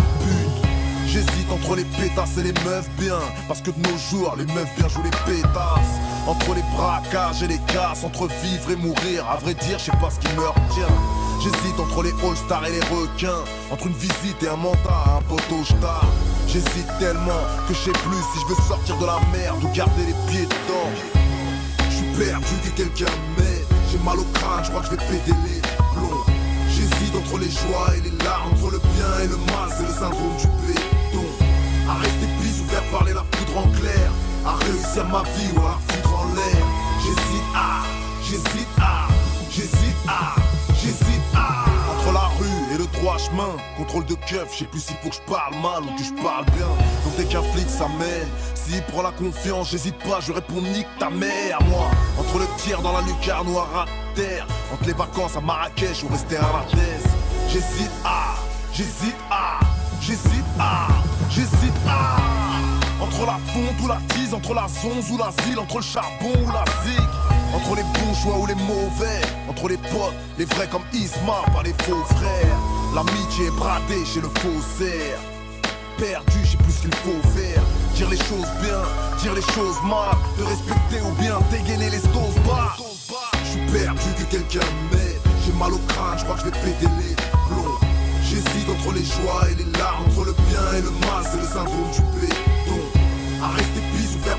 J'hésite 1.14 1.52
entre 1.52 1.76
les 1.76 1.84
pétasses 1.84 2.40
et 2.40 2.44
les 2.44 2.54
meufs 2.66 2.90
bien. 3.00 3.20
Parce 3.48 3.62
que 3.62 3.70
de 3.70 3.80
nos 3.88 3.98
jours, 4.10 4.34
les 4.36 4.46
meufs 4.46 4.76
bien 4.76 4.88
jouent 4.88 5.04
les 5.04 5.12
pétasses. 5.12 6.02
Entre 6.26 6.56
les 6.56 6.64
braquages 6.76 7.44
et 7.44 7.48
les 7.48 7.60
casses 7.68 8.04
Entre 8.04 8.28
vivre 8.42 8.72
et 8.72 8.76
mourir, 8.76 9.30
à 9.30 9.36
vrai 9.36 9.54
dire, 9.54 9.78
je 9.78 9.92
sais 9.92 9.98
pas 10.02 10.10
ce 10.10 10.18
qui 10.18 10.34
me 10.34 10.42
retient. 10.42 10.96
J'hésite 11.40 11.80
entre 11.80 12.02
les 12.02 12.14
all-stars 12.14 12.66
et 12.66 12.72
les 12.72 12.86
requins. 12.90 13.44
Entre 13.70 13.86
une 13.86 13.94
visite 13.94 14.42
et 14.42 14.48
un 14.48 14.56
mandat 14.56 14.80
à 14.90 15.18
un 15.18 15.22
poteau 15.22 15.64
star. 15.64 16.04
J'hésite 16.48 16.90
tellement 16.98 17.46
que 17.68 17.76
je 17.76 17.80
sais 17.80 17.92
plus 17.92 18.24
si 18.34 18.40
je 18.42 18.48
veux 18.48 18.68
sortir 18.68 18.98
de 18.98 19.06
la 19.06 19.20
merde 19.32 19.64
ou 19.64 19.68
garder 19.68 20.06
les 20.08 20.32
pieds 20.32 20.48
dedans. 20.48 20.90
Je 21.92 21.96
suis 21.96 22.26
perdu 22.26 22.56
que 22.66 22.70
quelqu'un 22.70 23.14
m'aide 23.38 23.68
J'ai 23.92 24.00
mal 24.00 24.18
au 24.18 24.26
crâne, 24.34 24.64
je 24.64 24.70
crois 24.72 24.82
que 24.82 24.88
je 24.88 24.92
vais 24.94 25.06
péter 25.06 25.38
les 25.46 25.62
plombs. 25.94 26.26
J'hésite 26.70 27.16
entre 27.16 27.38
les 27.38 27.52
joies 27.52 27.98
et 27.98 28.02
les 28.02 28.26
larmes, 28.26 28.54
entre 28.54 28.72
le 28.72 28.80
bien 28.80 29.20
et 29.24 29.28
le 29.28 29.38
mal, 29.38 29.70
c'est 29.78 29.86
le 29.86 29.94
syndrome 29.94 30.38
du 30.42 30.48
béton. 30.66 31.03
Parler 32.94 33.14
la 33.14 33.24
poudre 33.24 33.58
en 33.58 33.68
clair, 33.80 34.12
à 34.46 34.54
réussir 34.66 35.04
ma 35.06 35.24
vie 35.24 35.50
ou 35.56 35.62
à 35.62 35.72
la 35.72 35.80
foutre 35.88 36.14
en 36.14 36.26
l'air. 36.36 36.66
J'hésite 37.02 37.50
à, 37.56 37.82
j'hésite 38.22 38.68
à, 38.80 39.08
j'hésite 39.50 39.98
à, 40.08 40.36
j'hésite 40.80 41.28
à. 41.36 41.66
Entre 41.92 42.14
la 42.14 42.28
rue 42.38 42.74
et 42.74 42.78
le 42.78 42.86
droit 42.86 43.18
chemin, 43.18 43.50
contrôle 43.78 44.06
de 44.06 44.14
keuf, 44.14 44.48
je 44.54 44.60
sais 44.60 44.66
plus 44.66 44.80
s'il 44.80 44.96
faut 44.98 45.10
que 45.10 45.16
je 45.16 45.22
parle 45.22 45.56
mal 45.56 45.82
ou 45.84 45.98
que 45.98 46.04
je 46.04 46.14
parle 46.22 46.46
bien. 46.56 46.68
Donc 47.04 47.16
dès 47.18 47.26
qu'un 47.26 47.42
flic 47.42 47.68
s'amène, 47.68 48.30
s'il 48.54 48.84
prend 48.84 49.02
la 49.02 49.12
confiance, 49.12 49.72
j'hésite 49.72 49.98
pas, 50.08 50.20
je 50.22 50.32
réponds 50.32 50.62
nique 50.62 50.88
ta 51.00 51.10
mère. 51.10 51.60
Moi, 51.70 51.88
entre 52.20 52.38
le 52.38 52.46
tir 52.58 52.80
dans 52.84 52.94
la 52.94 53.02
lucarne 53.02 53.48
ou 53.50 53.58
à 53.58 53.86
terre, 54.14 54.46
entre 54.72 54.86
les 54.86 54.94
vacances 54.94 55.36
à 55.36 55.42
Marrakech 55.42 56.04
ou 56.04 56.10
rester 56.10 56.38
à 56.38 56.42
la 56.42 56.66
thèse. 56.70 57.10
J'hésite 57.50 57.92
à, 58.06 58.36
j'hésite 58.72 59.16
à, 59.32 59.60
j'hésite 60.00 60.46
à, 60.60 60.88
j'hésite 61.32 61.74
à. 61.88 62.73
Entre 63.04 63.26
la 63.26 63.38
fonte 63.52 63.82
ou 63.84 63.88
la 63.90 64.00
tise, 64.16 64.34
entre 64.34 64.54
la 64.54 64.66
zonze 64.70 65.12
ou 65.12 65.18
l'asile, 65.18 65.60
entre 65.60 65.76
le 65.76 65.84
charbon 65.84 66.32
ou 66.32 66.52
la 66.52 66.64
zig. 66.84 67.10
Entre 67.54 67.76
les 67.76 67.84
bons 67.84 68.14
choix 68.16 68.38
ou 68.40 68.46
les 68.46 68.56
mauvais, 68.56 69.22
entre 69.50 69.68
les 69.68 69.78
potes, 69.78 70.16
les 70.38 70.46
vrais 70.46 70.68
comme 70.68 70.84
Isma, 70.94 71.44
pas 71.54 71.64
les 71.64 71.76
faux 71.84 72.04
frères. 72.16 72.58
L'amitié 72.96 73.48
est 73.48 73.52
bradée 73.52 74.06
chez 74.06 74.22
le 74.22 74.30
faussaire. 74.40 75.20
Perdu, 75.98 76.40
je 76.44 76.52
sais 76.52 76.58
plus 76.58 76.74
qu'il 76.82 76.96
faut 76.96 77.22
faire. 77.36 77.62
Dire 77.96 78.10
les 78.10 78.18
choses 78.18 78.52
bien, 78.62 78.82
dire 79.22 79.34
les 79.36 79.54
choses 79.54 79.78
mal. 79.84 80.16
Te 80.38 80.44
respecter 80.44 81.02
ou 81.06 81.12
bien 81.22 81.38
dégainer 81.52 81.90
les 81.90 82.00
stoses 82.00 82.40
bas. 82.48 82.78
Je 83.44 83.50
suis 83.50 83.66
perdu 83.72 84.10
que 84.18 84.24
quelqu'un 84.32 84.66
m'aide. 84.92 85.20
J'ai 85.46 85.54
mal 85.54 85.74
au 85.74 85.80
crâne, 85.90 86.18
je 86.18 86.24
crois 86.24 86.36
que 86.36 86.42
je 86.42 86.46
vais 86.46 86.52
péter 86.52 86.88
les 87.00 87.16
plombs. 87.16 87.80
J'hésite 88.24 88.70
entre 88.70 88.94
les 88.94 89.04
joies 89.04 89.52
et 89.52 89.56
les 89.56 89.78
larmes, 89.78 90.06
entre 90.08 90.26
le 90.26 90.34
bien 90.48 90.78
et 90.78 90.82
le 90.82 90.92
mal, 91.06 91.24
c'est 91.30 91.38
le 91.38 91.46
syndrome 91.46 91.92
du 91.92 92.02
béton. 92.22 92.43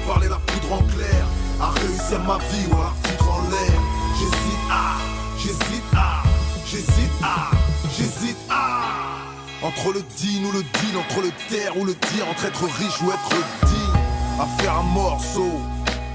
Parler 0.07 0.29
la 0.29 0.37
poudre 0.37 0.75
en 0.75 0.83
clair, 0.95 1.25
à 1.61 1.71
réussir 1.81 2.21
ma 2.25 2.39
vie 2.39 2.67
ou 2.71 2.75
à 2.77 2.85
la 2.85 3.11
foutre 3.11 3.31
en 3.31 3.43
l'air. 3.51 3.81
J'hésite 4.19 4.71
à, 4.71 4.97
j'hésite 5.39 5.85
à, 5.95 6.23
j'hésite 6.67 7.23
à, 7.23 7.51
j'hésite 7.97 8.39
à. 8.51 9.67
Entre 9.67 9.93
le 9.93 10.01
din 10.19 10.45
ou 10.47 10.53
le 10.53 10.63
deal, 10.63 10.97
entre 10.99 11.23
le 11.23 11.31
terre 11.49 11.77
ou 11.77 11.85
le 11.85 11.95
dire, 11.95 12.29
entre 12.31 12.45
être 12.45 12.65
riche 12.65 13.01
ou 13.03 13.11
être 13.11 13.31
digne, 13.67 14.41
à 14.41 14.63
faire 14.63 14.79
un 14.79 14.83
morceau 14.83 15.61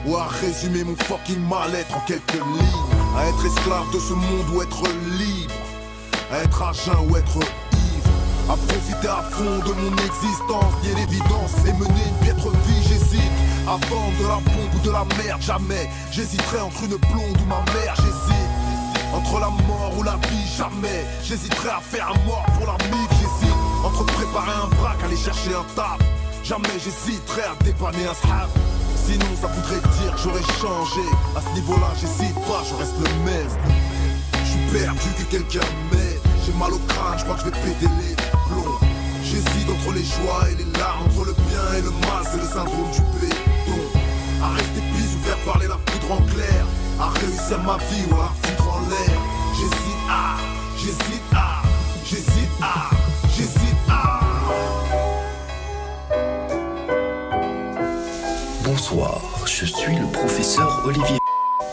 ou 0.06 0.16
à 0.16 0.28
résumer 0.42 0.84
mon 0.84 0.96
fucking 0.96 1.40
mal-être 1.48 1.96
en 1.96 2.02
quelques 2.02 2.34
lignes, 2.34 3.18
à 3.18 3.26
être 3.28 3.46
esclave 3.46 3.92
de 3.92 4.00
ce 4.00 4.14
monde 4.14 4.50
ou 4.54 4.62
être 4.62 4.84
libre, 5.18 5.54
à 6.32 6.44
être 6.44 6.62
à 6.62 6.72
ou 7.02 7.18
être 7.18 7.38
ivre, 7.38 8.10
à 8.50 8.56
profiter 8.56 9.08
à 9.08 9.24
fond 9.32 9.60
de 9.60 9.74
mon 9.74 9.92
existence, 9.98 10.74
nier 10.84 10.96
l'évidence 10.96 11.54
et 11.68 11.74
mener 11.74 12.04
une 12.08 12.26
piètre 12.26 12.50
vie, 12.50 12.84
j'hésite 12.88 13.39
vendre 13.78 14.18
de 14.20 14.28
la 14.28 14.36
bombe 14.36 14.76
ou 14.76 14.80
de 14.80 14.92
la 14.92 15.06
merde, 15.24 15.42
jamais, 15.42 15.90
j'hésiterai 16.12 16.60
entre 16.62 16.84
une 16.84 16.98
blonde 16.98 17.38
ou 17.42 17.46
ma 17.46 17.62
mère, 17.74 17.96
j'hésite. 17.96 18.40
Entre 19.14 19.40
la 19.40 19.50
mort 19.50 19.94
ou 19.98 20.04
la 20.04 20.18
vie, 20.30 20.48
jamais 20.58 21.06
J'hésiterai 21.24 21.70
à 21.70 21.82
faire 21.82 22.08
un 22.08 22.26
mort 22.28 22.46
pour 22.58 22.68
la 22.68 22.74
mif, 22.86 23.10
j'hésite. 23.12 23.56
Entre 23.84 24.06
préparer 24.06 24.52
un 24.52 24.68
braque, 24.76 25.04
aller 25.04 25.18
chercher 25.18 25.50
un 25.56 25.66
taf 25.76 25.98
Jamais 26.44 26.78
j'hésiterai 26.84 27.42
à 27.42 27.64
dépanner 27.64 28.06
un 28.06 28.14
slab 28.14 28.50
Sinon 28.96 29.26
ça 29.42 29.48
voudrait 29.48 29.82
dire 29.98 30.16
que 30.16 30.22
j'aurais 30.22 30.48
changé. 30.62 31.02
À 31.36 31.42
ce 31.42 31.54
niveau-là 31.56 31.90
j'hésite 32.00 32.36
pas, 32.46 32.62
je 32.70 32.76
reste 32.76 32.98
le 33.00 33.10
même. 33.26 33.50
Je 34.44 34.50
suis 34.52 34.80
perdu 34.80 35.10
que 35.18 35.24
quelqu'un 35.32 35.68
m'aide. 35.92 36.22
J'ai 36.46 36.54
mal 36.54 36.74
au 36.74 36.80
crâne, 36.88 37.18
je 37.18 37.24
crois 37.24 37.36
que 37.36 37.42
je 37.42 37.46
vais 37.46 37.58
péter 37.58 37.90
les 38.02 38.16
plombs. 38.16 38.80
J'hésite 39.24 39.70
entre 39.70 39.94
les 39.94 40.04
joies 40.04 40.50
et 40.52 40.56
les 40.56 40.80
larmes 40.80 41.06
Entre 41.06 41.26
le 41.26 41.34
bien 41.34 41.78
et 41.78 41.82
le 41.82 41.92
mal, 41.92 42.24
c'est 42.30 42.38
le 42.38 42.46
syndrome 42.46 42.92
du 42.92 43.02
béton 43.20 43.59
À 44.42 44.50
rester 44.50 44.82
pisse 44.96 45.16
ou 45.16 45.26
faire 45.26 45.38
parler 45.40 45.68
la 45.68 45.76
poudre 45.76 46.14
en 46.14 46.22
clair. 46.34 46.66
À 47.00 47.10
réussir 47.10 47.60
ma 47.60 47.78
vie 47.78 48.06
ou 48.10 48.16
à 48.16 48.24
la 48.24 48.32
foutre 48.42 48.70
en 48.74 48.80
l'air. 48.90 49.20
J'hésite 49.54 50.08
à, 50.10 50.38
j'hésite 50.78 51.34
à, 51.34 51.62
j'hésite 52.06 52.50
à, 52.62 52.90
j'hésite 53.36 53.90
à. 53.90 54.20
Bonsoir, 58.64 59.22
je 59.46 59.66
suis 59.66 59.96
le 59.96 60.06
professeur 60.08 60.84
Olivier, 60.86 61.18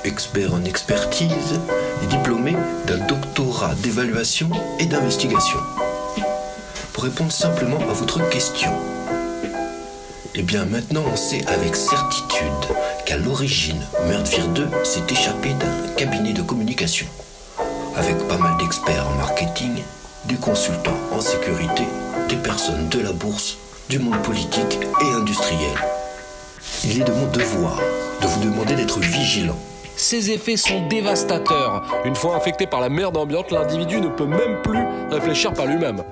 expert 0.05 0.53
en 0.53 0.65
expertise 0.65 1.61
et 2.03 2.07
diplômé 2.07 2.57
d'un 2.87 2.99
doctorat 3.07 3.75
d'évaluation 3.77 4.51
et 4.81 4.87
d'investigation. 4.87 5.59
Pour 6.93 7.05
répondre 7.05 7.31
simplement 7.31 7.79
à 7.79 7.93
votre 7.93 8.29
question, 8.31 8.73
eh 10.39 10.43
bien 10.43 10.67
maintenant 10.67 11.03
on 11.11 11.17
sait 11.17 11.45
avec 11.47 11.75
certitude 11.75 12.47
qu'à 13.07 13.17
l'origine, 13.17 13.81
Meurthe 14.07 14.39
2 14.55 14.69
s'est 14.85 15.07
échappé 15.11 15.55
d'un 15.55 15.95
cabinet 15.97 16.35
de 16.35 16.43
communication, 16.43 17.07
avec 17.97 18.17
pas 18.29 18.37
mal 18.37 18.57
d'experts 18.59 19.09
en 19.09 19.17
marketing, 19.17 19.83
des 20.27 20.35
consultants 20.35 20.99
en 21.13 21.21
sécurité, 21.23 21.85
des 22.29 22.37
personnes 22.37 22.89
de 22.91 23.01
la 23.01 23.13
bourse, 23.13 23.57
du 23.89 23.99
monde 23.99 24.21
politique 24.23 24.79
et 25.01 25.13
industriel. 25.15 25.77
Il 26.85 27.01
est 27.01 27.05
de 27.05 27.13
mon 27.13 27.27
devoir 27.29 27.79
de 28.21 28.27
vous 28.27 28.45
demander 28.45 28.75
d'être 28.75 29.01
vigilant. 29.01 29.57
Ces 29.97 30.31
effets 30.31 30.59
sont 30.59 30.87
dévastateurs. 30.89 31.83
Une 32.05 32.15
fois 32.15 32.37
infecté 32.37 32.67
par 32.67 32.81
la 32.81 32.91
merde 32.91 33.17
ambiante, 33.17 33.51
l'individu 33.51 34.03
ne 34.03 34.09
peut 34.09 34.27
même 34.27 34.61
plus 34.63 34.85
réfléchir 35.11 35.55
par 35.55 35.65
lui-même. 35.65 36.03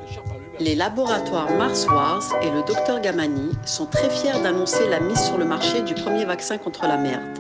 Les 0.60 0.76
laboratoires 0.76 1.51
Mars 1.51 1.85
Wars 1.86 2.22
et 2.43 2.51
le 2.51 2.62
docteur 2.62 3.01
Gamani 3.01 3.51
sont 3.64 3.86
très 3.86 4.09
fiers 4.09 4.40
d'annoncer 4.43 4.89
la 4.89 5.01
mise 5.01 5.18
sur 5.18 5.36
le 5.36 5.44
marché 5.44 5.82
du 5.82 5.94
premier 5.94 6.24
vaccin 6.24 6.59
contre 6.59 6.86
la 6.86 6.97
merde, 6.97 7.39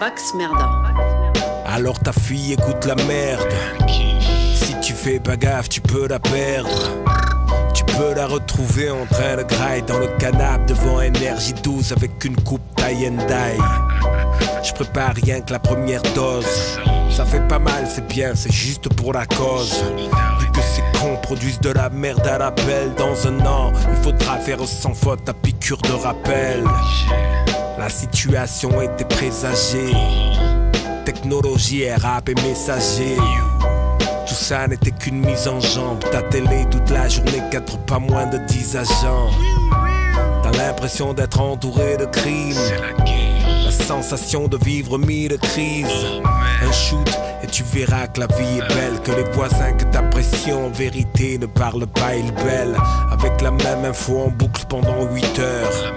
Vax 0.00 0.34
Merda. 0.34 0.68
Alors 1.64 1.98
ta 2.00 2.12
fille 2.12 2.54
écoute 2.54 2.84
la 2.84 2.96
merde. 2.96 3.52
Si 4.54 4.74
tu 4.80 4.92
fais 4.92 5.20
pas 5.20 5.36
gaffe, 5.36 5.68
tu 5.68 5.80
peux 5.80 6.08
la 6.08 6.18
perdre. 6.18 6.90
Tu 7.72 7.84
peux 7.84 8.14
la 8.14 8.26
retrouver 8.26 8.90
en 8.90 9.06
train 9.06 9.36
de 9.36 9.42
graille 9.42 9.82
dans 9.82 9.98
le 9.98 10.08
canapé 10.18 10.72
devant 10.74 11.00
énergie 11.00 11.54
12 11.62 11.92
avec 11.92 12.24
une 12.24 12.36
coupe 12.36 12.62
tie 12.76 13.06
and 13.06 13.26
die. 13.28 13.62
Je 14.64 14.72
prépare 14.72 15.14
rien 15.14 15.40
que 15.40 15.52
la 15.52 15.60
première 15.60 16.02
dose. 16.14 16.80
Ça 17.16 17.24
fait 17.24 17.48
pas 17.48 17.58
mal, 17.58 17.86
c'est 17.88 18.06
bien, 18.06 18.34
c'est 18.34 18.52
juste 18.52 18.92
pour 18.92 19.14
la 19.14 19.24
cause. 19.24 19.82
Vu 20.38 20.50
que 20.52 20.60
ces 20.60 20.82
cons 21.00 21.16
produisent 21.22 21.60
de 21.60 21.70
la 21.70 21.88
merde 21.88 22.26
à 22.26 22.36
l'appel, 22.36 22.92
dans 22.94 23.26
un 23.26 23.40
an, 23.46 23.72
il 23.88 24.02
faudra 24.02 24.36
faire 24.36 24.58
sans 24.66 24.92
faute 24.92 25.24
ta 25.24 25.32
piqûre 25.32 25.80
de 25.80 25.92
rappel. 25.92 26.62
La 27.78 27.88
situation 27.88 28.82
était 28.82 29.06
présagée. 29.06 29.94
Technologie, 31.06 31.90
rap 31.90 32.28
et 32.28 32.34
messager. 32.34 33.16
Tout 34.28 34.34
ça 34.34 34.68
n'était 34.68 34.90
qu'une 34.90 35.24
mise 35.24 35.48
en 35.48 35.58
jambe. 35.58 36.00
Ta 36.12 36.20
télé 36.20 36.66
toute 36.70 36.90
la 36.90 37.08
journée, 37.08 37.42
quatre 37.50 37.78
pas 37.78 37.98
moins 37.98 38.26
de 38.26 38.36
10 38.36 38.76
agents. 38.76 39.30
T'as 40.42 40.52
l'impression 40.52 41.14
d'être 41.14 41.40
entouré 41.40 41.96
de 41.96 42.04
crimes. 42.04 42.60
Sensation 43.82 44.48
de 44.48 44.56
vivre 44.56 44.98
mille 44.98 45.38
crises. 45.38 46.06
Un 46.62 46.72
shoot 46.72 47.08
et 47.42 47.46
tu 47.46 47.62
verras 47.62 48.06
que 48.08 48.20
la 48.20 48.26
vie 48.26 48.58
est 48.58 48.74
belle. 48.74 49.00
Que 49.02 49.12
les 49.12 49.30
voisins 49.32 49.72
que 49.72 49.84
t'apprécies 49.84 50.52
en 50.52 50.70
vérité 50.70 51.38
ne 51.38 51.46
parlent 51.46 51.86
pas, 51.86 52.16
ils 52.16 52.32
belle. 52.32 52.76
Avec 53.10 53.40
la 53.40 53.50
même 53.50 53.84
info 53.84 54.24
en 54.26 54.30
boucle 54.30 54.64
pendant 54.68 55.04
8 55.12 55.38
heures. 55.38 55.94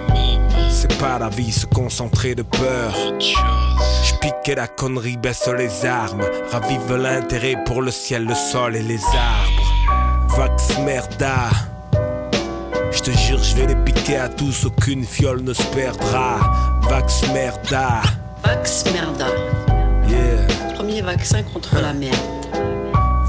C'est 0.70 0.96
pas 0.98 1.18
la 1.18 1.28
vie 1.28 1.52
se 1.52 1.66
concentrer 1.66 2.34
de 2.34 2.42
peur. 2.42 2.94
Je 3.18 4.14
piquais 4.20 4.54
la 4.54 4.68
connerie, 4.68 5.16
baisse 5.16 5.48
les 5.56 5.84
armes. 5.84 6.22
Ravive 6.52 6.96
l'intérêt 6.96 7.56
pour 7.66 7.82
le 7.82 7.90
ciel, 7.90 8.24
le 8.24 8.34
sol 8.34 8.76
et 8.76 8.82
les 8.82 9.04
arbres. 9.04 10.36
Vax 10.36 10.78
merda. 10.78 11.50
Je 12.92 13.00
te 13.02 13.10
jure, 13.12 13.42
je 13.42 13.56
vais 13.56 13.66
les 13.66 13.76
piquer 13.76 14.16
à 14.16 14.28
tous, 14.28 14.64
aucune 14.66 15.04
fiole 15.04 15.42
ne 15.42 15.52
se 15.52 15.62
perdra. 15.74 16.38
Vax 16.82 17.22
merda. 17.32 18.02
Vax 18.44 18.84
Merda, 18.92 19.26
Yeah. 20.08 20.74
premier 20.74 21.02
vaccin 21.02 21.42
contre 21.52 21.76
la 21.80 21.92
merde. 21.92 22.16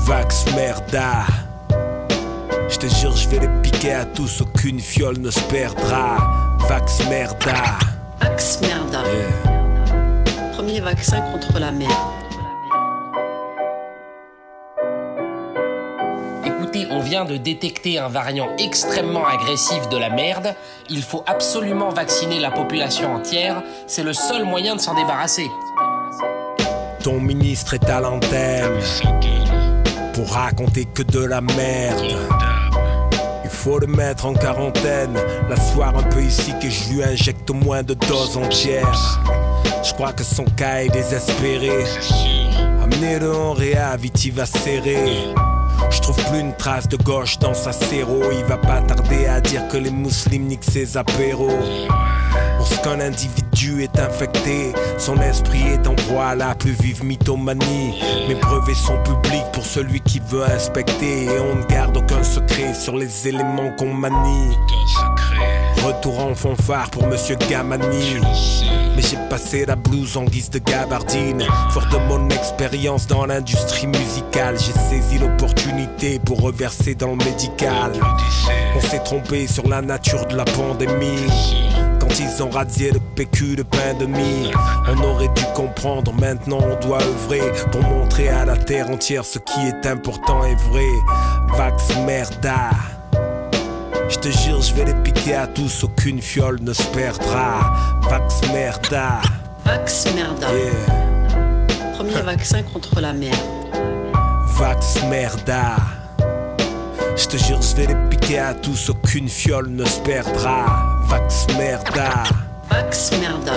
Vax 0.08 0.46
merda. 0.56 1.26
Je 2.70 2.78
te 2.78 2.88
jure, 2.88 3.16
je 3.16 3.30
vais 3.30 3.40
les 3.40 3.50
piquer 3.62 3.94
à 3.94 4.06
tous, 4.06 4.42
aucune 4.42 4.80
fiole 4.80 5.18
ne 5.20 5.30
se 5.30 5.40
perdra. 5.42 6.18
Vax 6.70 7.00
merda. 7.10 7.78
Vax 8.22 8.60
Merda, 8.62 9.04
premier 10.54 10.80
vaccin 10.80 11.22
contre 11.32 11.60
la 11.60 11.72
merde. 11.72 11.92
On 16.74 17.02
vient 17.02 17.26
de 17.26 17.36
détecter 17.36 18.00
un 18.00 18.08
variant 18.08 18.48
extrêmement 18.58 19.26
agressif 19.26 19.90
de 19.90 19.98
la 19.98 20.10
merde. 20.10 20.56
Il 20.90 21.02
faut 21.02 21.24
absolument 21.28 21.90
vacciner 21.90 22.40
la 22.40 22.50
population 22.50 23.14
entière. 23.14 23.62
C'est 23.88 24.04
le 24.04 24.14
seul 24.14 24.46
moyen 24.46 24.76
de 24.76 24.80
s'en 24.80 24.94
débarrasser. 24.94 25.50
Ton 27.04 27.20
ministre 27.20 27.74
est 27.74 27.90
à 27.90 28.00
l'antenne. 28.00 28.80
pour 30.14 30.30
raconter 30.34 30.86
que 30.86 31.04
de 31.04 31.24
la 31.26 31.42
merde. 31.42 32.16
Il 33.44 33.50
faut 33.50 33.80
le 33.80 33.88
mettre 33.88 34.26
en 34.26 34.34
quarantaine, 34.34 35.18
l'asseoir 35.50 35.98
un 35.98 36.04
peu 36.04 36.22
ici 36.22 36.54
que 36.62 36.70
je 36.70 36.94
lui 36.94 37.04
injecte 37.04 37.50
au 37.50 37.54
moins 37.54 37.84
de 37.84 37.94
doses 37.94 38.38
entières. 38.38 39.20
Je 39.84 39.94
crois 39.94 40.14
que 40.14 40.24
son 40.24 40.46
cas 40.46 40.84
est 40.84 40.90
désespéré. 40.90 41.84
Amenez-le 42.82 43.34
en 43.36 43.54
réa, 43.54 43.96
vite 43.98 44.26
il 44.26 44.34
va 44.34 44.46
serrer. 44.46 45.34
Je 45.92 46.00
trouve 46.02 46.24
plus 46.26 46.40
une 46.40 46.56
trace 46.56 46.88
de 46.88 46.98
gauche 46.98 47.38
dans 47.40 47.54
sa 47.54 47.72
séro. 47.72 48.22
Il 48.32 48.46
va 48.46 48.58
pas 48.58 48.82
tarder 48.82 49.26
à 49.26 49.42
dire 49.42 49.68
que 49.68 49.78
les 49.78 49.92
musulmans 49.92 50.48
niquent 50.48 50.64
ses 50.64 50.98
apéros. 50.98 51.60
Lorsqu'un 52.58 53.00
individu 53.00 53.84
est 53.84 54.00
infecté, 54.00 54.74
son 54.98 55.20
esprit 55.22 55.64
est 55.68 55.88
en 55.88 55.96
proie 55.96 56.28
à 56.28 56.36
la 56.36 56.56
plus 56.56 56.72
vive 56.72 57.04
mythomanie. 57.04 58.00
Mes 58.28 58.36
brevets 58.36 58.76
sont 58.76 58.98
publics 59.04 59.52
pour 59.52 59.66
celui 59.66 60.00
qui 60.02 60.20
veut 60.20 60.44
inspecter. 60.44 61.26
Et 61.26 61.40
on 61.40 61.56
ne 61.56 61.66
garde 61.66 61.98
aucun 61.98 62.24
secret 62.24 62.74
sur 62.74 62.96
les 62.96 63.28
éléments 63.28 63.72
qu'on 63.78 63.94
manie. 63.94 64.56
Retour 65.84 66.20
en 66.20 66.36
fanfare 66.36 66.92
pour 66.92 67.08
Monsieur 67.08 67.36
Gamani. 67.50 68.18
Mais 68.96 69.02
j'ai 69.02 69.18
passé 69.30 69.66
la 69.66 69.76
blouse 69.76 70.16
en 70.16 70.26
guise 70.26 70.50
de 70.50 70.60
gabardine. 70.60 71.44
Fort 71.72 71.88
de 71.92 71.98
mon 72.08 72.30
expérience 72.30 73.08
dans 73.08 73.26
l'industrie 73.26 73.88
musicale, 73.88 74.58
j'ai 74.60 74.74
saisi 74.74 75.18
l'opportunité 75.18 76.20
pour 76.20 76.42
reverser 76.42 76.94
dans 76.94 77.16
le 77.16 77.26
médical. 77.26 77.94
On 78.76 78.82
s'est 78.82 79.04
trompé 79.04 79.48
sur 79.48 79.68
la 79.68 79.82
nature 79.82 80.26
de 80.28 80.36
la 80.36 80.46
pandémie. 80.46 81.54
Quand 82.00 82.20
ils 82.20 82.44
ont 82.44 82.50
radié 82.50 82.92
le 82.92 83.00
PQ 83.00 83.56
de 83.56 83.64
pain 83.64 83.94
de 84.00 84.06
mie, 84.06 84.52
on 84.88 85.04
aurait 85.04 85.30
dû 85.30 85.44
comprendre. 85.56 86.14
Maintenant, 86.14 86.60
on 86.62 86.86
doit 86.86 87.02
œuvrer 87.02 87.42
pour 87.72 87.82
montrer 87.82 88.30
à 88.30 88.46
la 88.46 88.58
terre 88.58 88.90
entière 88.90 89.26
ce 89.26 89.40
qui 89.40 89.60
est 89.62 89.88
important 89.88 90.44
et 90.46 90.56
vrai. 90.56 90.88
Vax 91.58 91.96
merda. 92.06 92.70
Je 94.12 94.18
te 94.20 94.30
jure, 94.30 94.62
je 94.62 94.74
vais 94.74 94.84
les 94.86 94.94
piquer 95.04 95.36
à 95.36 95.48
tous, 95.48 95.86
aucune 95.86 96.22
fiole 96.22 96.60
ne 96.62 96.74
se 96.74 96.84
perdra. 96.84 97.74
Vax 98.10 98.42
merda. 98.52 99.22
Vax 99.66 100.06
Merda. 100.14 100.48
Premier 101.96 102.22
vaccin 102.26 102.62
contre 102.64 103.00
la 103.00 103.14
merde. 103.14 103.40
Vax 104.58 105.02
merda. 105.10 105.78
Je 107.16 107.26
te 107.26 107.38
jure, 107.38 107.62
je 107.62 107.76
vais 107.76 107.88
les 107.88 108.10
piquer 108.10 108.40
à 108.40 108.54
tous, 108.54 108.90
aucune 108.90 109.30
fiole 109.30 109.70
ne 109.70 109.86
se 109.86 110.00
perdra. 110.02 111.00
Vax 111.08 111.48
merda. 111.58 112.24
Vax 112.70 113.12
Merda. 113.20 113.54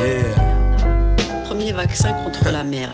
Premier 1.47 1.73
vaccin 1.73 2.13
contre 2.25 2.51
la 2.51 2.63
merde. 2.63 2.93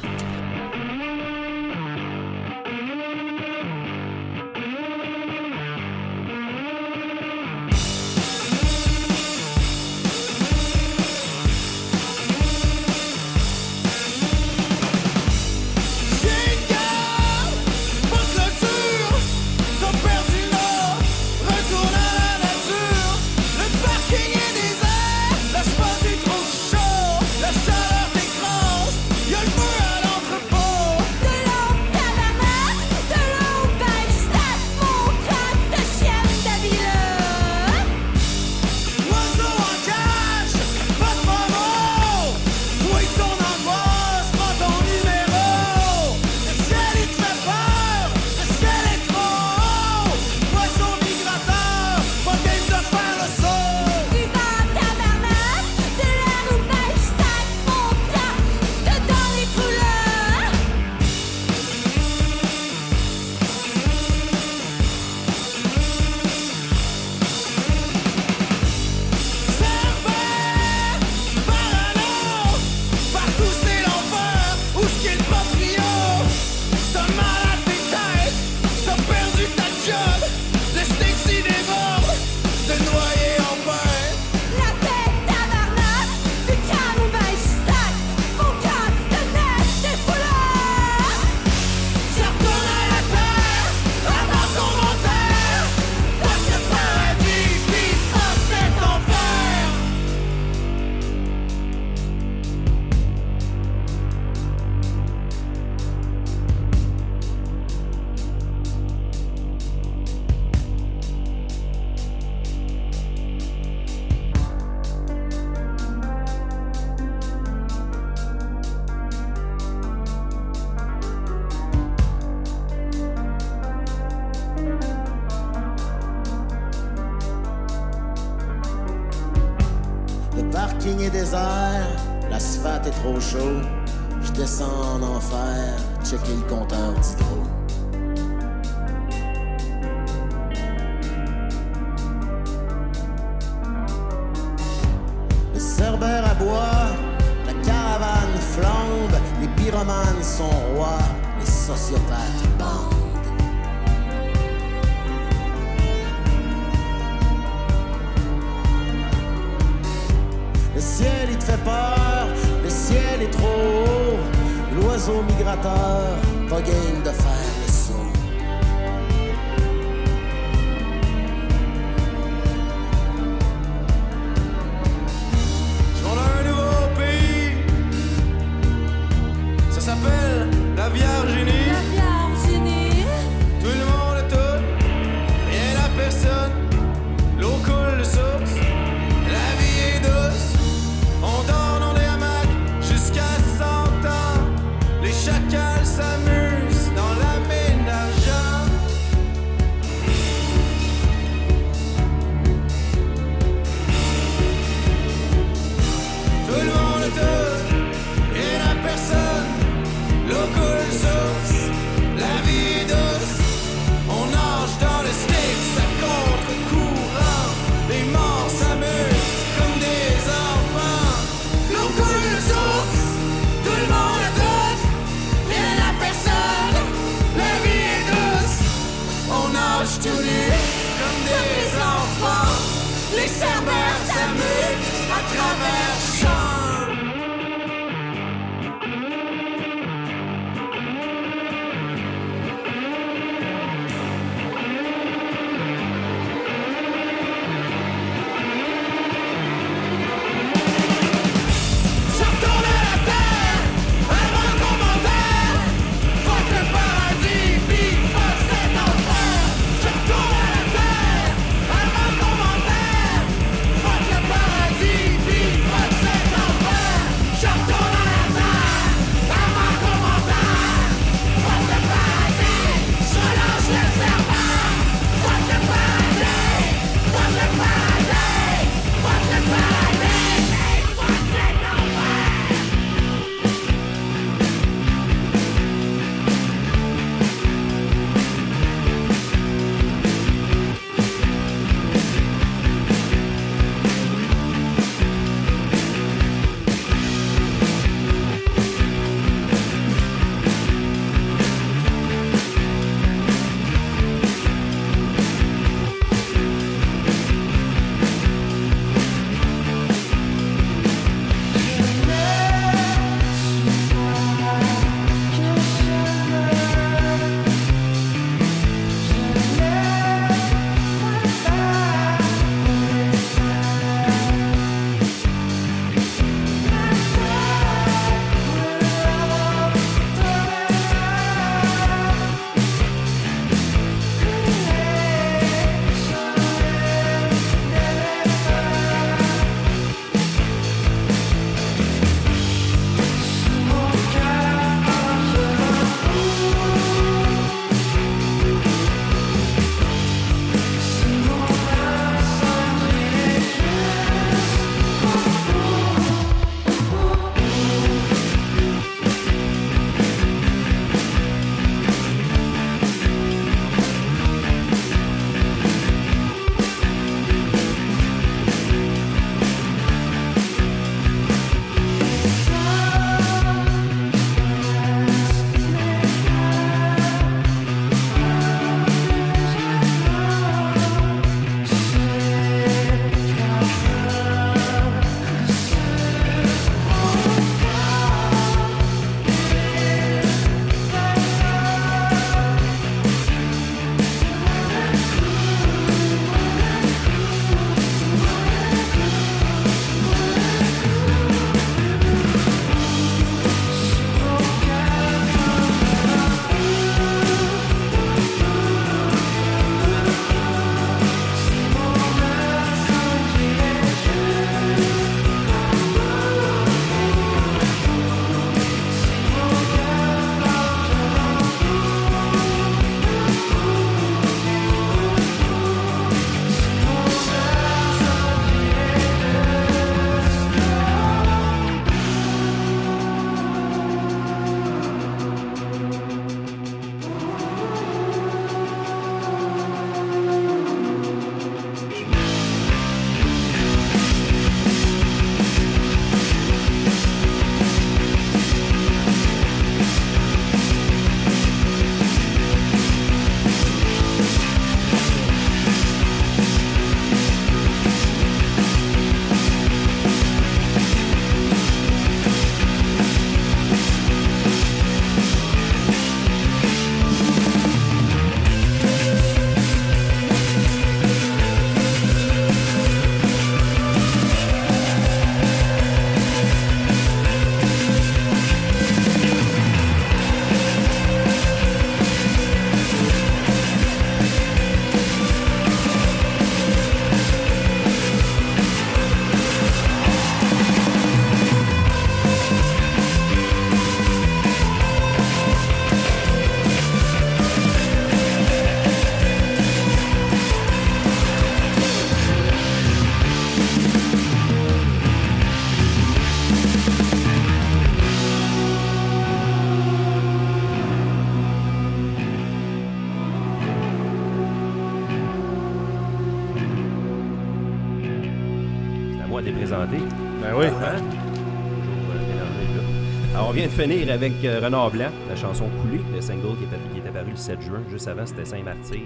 Finir 523.81 524.13
avec 524.13 524.45
euh, 524.45 524.61
Renard 524.61 524.91
Blanc, 524.91 525.11
la 525.27 525.37
chanson 525.37 525.67
Coulée, 525.81 526.03
le 526.13 526.21
single 526.21 526.55
qui 526.59 526.65
était, 526.65 526.77
qui 526.93 526.99
était 526.99 527.09
était 527.09 527.19
paru 527.19 527.31
le 527.31 527.37
7 527.37 527.63
juin. 527.63 527.83
Juste 527.89 528.09
avant, 528.09 528.27
c'était 528.27 528.45
Saint-Martyr, 528.45 529.01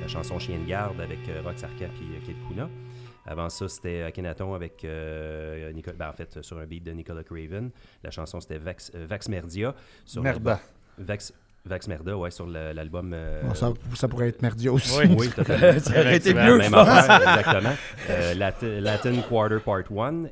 la 0.00 0.08
chanson 0.08 0.40
Chien 0.40 0.58
de 0.58 0.66
garde 0.66 1.00
avec 1.00 1.20
Rox 1.44 1.62
Arcan 1.62 1.84
et 1.84 2.18
Kid 2.24 2.36
Kuna. 2.48 2.68
Avant 3.26 3.48
ça, 3.48 3.68
c'était 3.68 4.02
Akhenaton 4.02 4.54
avec 4.54 4.84
euh, 4.84 5.72
Nicolas, 5.72 5.96
ben, 5.96 6.08
en 6.08 6.12
fait, 6.12 6.42
sur 6.42 6.58
un 6.58 6.66
beat 6.66 6.82
de 6.82 6.90
Nicolas 6.90 7.22
Craven. 7.22 7.70
La 8.02 8.10
chanson, 8.10 8.40
c'était 8.40 8.58
Vax, 8.58 8.90
euh, 8.96 9.06
Vax 9.08 9.28
Merdia. 9.28 9.72
Sur 10.04 10.22
Merda. 10.24 10.58
Vax, 10.98 11.32
Vax 11.64 11.86
Merda, 11.86 12.16
ouais, 12.16 12.30
sur 12.32 12.46
l'album. 12.48 13.12
euh, 13.14 13.42
Bon, 13.44 13.54
ça, 13.54 13.72
ça 13.94 14.08
pourrait 14.08 14.28
être 14.28 14.42
merdieux 14.42 14.72
aussi. 14.72 14.98
oui, 14.98 15.14
oui, 15.16 15.28
totalement. 15.28 15.78
Ça 15.80 16.00
aurait 16.00 16.16
été 16.16 16.34
mieux, 16.34 16.58
Même 16.58 16.74
affaire, 16.74 17.20
exactement. 17.38 17.74
Euh, 18.10 18.34
Latin, 18.34 18.80
Latin 18.80 19.14
Quarter 19.28 19.58
Part 19.64 19.78
1. 19.96 20.24
Et 20.24 20.28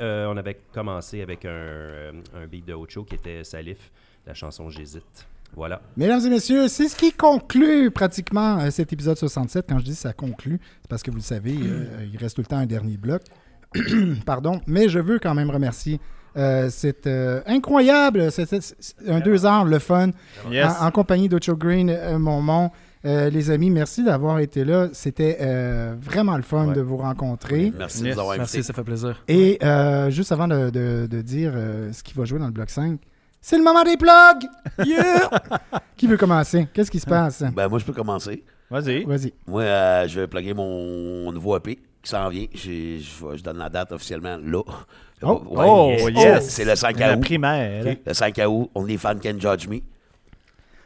euh, 0.00 0.26
on 0.32 0.36
avait 0.38 0.58
commencé 0.72 1.20
avec 1.20 1.44
un, 1.44 2.12
un 2.34 2.46
beat 2.50 2.64
de 2.66 2.72
Ocho 2.72 3.04
qui 3.04 3.16
était 3.16 3.44
Salif, 3.44 3.90
la 4.26 4.32
chanson 4.32 4.70
J'hésite. 4.70 5.26
Voilà. 5.54 5.82
Mesdames 5.98 6.24
et 6.24 6.30
messieurs, 6.30 6.66
c'est 6.68 6.88
ce 6.88 6.96
qui 6.96 7.12
conclut 7.12 7.90
pratiquement 7.90 8.70
cet 8.70 8.94
épisode 8.94 9.18
67. 9.18 9.66
Quand 9.68 9.78
je 9.78 9.84
dis 9.84 9.94
ça 9.94 10.14
conclut, 10.14 10.58
c'est 10.80 10.88
parce 10.88 11.02
que 11.02 11.10
vous 11.10 11.18
le 11.18 11.22
savez, 11.22 11.52
il 11.52 12.16
reste 12.18 12.36
tout 12.36 12.40
le 12.40 12.46
temps 12.46 12.56
un 12.56 12.64
dernier 12.64 12.96
bloc. 12.96 13.20
Pardon, 14.24 14.62
mais 14.66 14.88
je 14.88 14.98
veux 14.98 15.18
quand 15.18 15.34
même 15.34 15.50
remercier. 15.50 16.00
Euh, 16.36 16.68
c'est 16.70 17.06
euh, 17.06 17.40
incroyable, 17.46 18.30
c'est 18.32 18.48
un 19.08 19.20
deux 19.20 19.44
heures, 19.46 19.64
le 19.64 19.78
fun, 19.78 20.10
Yes. 20.50 20.66
en, 20.80 20.86
en 20.86 20.90
compagnie 20.90 21.28
d'Ocho 21.28 21.56
Green, 21.56 21.90
euh, 21.90 22.18
Monmont. 22.18 22.70
Euh, 23.04 23.30
les 23.30 23.50
amis, 23.50 23.68
merci 23.70 24.04
d'avoir 24.04 24.38
été 24.38 24.64
là. 24.64 24.86
C'était 24.92 25.38
euh, 25.40 25.94
vraiment 26.00 26.36
le 26.36 26.42
fun 26.42 26.68
de 26.68 26.80
vous 26.80 26.96
rencontrer. 26.98 27.72
Merci 27.76 28.02
de 28.02 28.06
nous 28.06 28.12
avoir 28.12 28.28
invités. 28.30 28.38
Merci, 28.58 28.62
ça 28.62 28.72
fait 28.72 28.84
plaisir. 28.84 29.20
Et 29.26 29.58
euh, 29.64 30.08
juste 30.10 30.30
avant 30.30 30.46
de, 30.46 30.70
de- 30.70 31.08
de 31.10 31.20
dire 31.20 31.50
euh, 31.54 31.92
ce 31.92 32.04
qui 32.04 32.14
va 32.14 32.24
jouer 32.24 32.38
dans 32.38 32.46
le 32.46 32.52
bloc 32.52 32.70
5, 32.70 33.00
c'est 33.40 33.58
le 33.58 33.64
moment 33.64 33.82
des 33.82 33.96
plugs! 33.96 34.48
Yeah! 34.86 35.28
qui 35.96 36.06
veut 36.06 36.16
commencer? 36.16 36.68
Qu'est-ce 36.72 36.92
qui 36.92 37.00
se 37.00 37.06
passe? 37.06 37.42
Ben, 37.56 37.66
moi, 37.66 37.80
je 37.80 37.84
peux 37.84 37.92
commencer. 37.92 38.44
Vas-y. 38.70 39.02
Vas-y. 39.04 39.32
Moi, 39.48 39.62
euh, 39.62 40.06
je 40.06 40.20
vais 40.20 40.26
plugger 40.28 40.54
mon 40.54 41.32
nouveau 41.32 41.56
EP 41.56 41.80
qui 42.02 42.10
s'en 42.10 42.28
vient. 42.28 42.46
Je, 42.54 43.42
donne 43.42 43.58
la 43.58 43.68
date 43.68 43.92
officiellement 43.92 44.38
là. 44.42 44.62
Oh. 45.22 45.42
Ouais, 45.46 45.64
Oh, 46.02 46.08
yes. 46.08 46.48
C'est 46.48 46.64
le 46.64 46.74
5 46.74 46.98
La 46.98 47.14
août. 47.14 47.20
primaire. 47.20 47.86
Ok. 47.86 47.98
Le 48.06 48.12
5 48.14 48.40
août, 48.48 48.70
Only 48.74 48.98
Fan 48.98 49.20
Can 49.20 49.38
Judge 49.38 49.68
Me. 49.68 49.78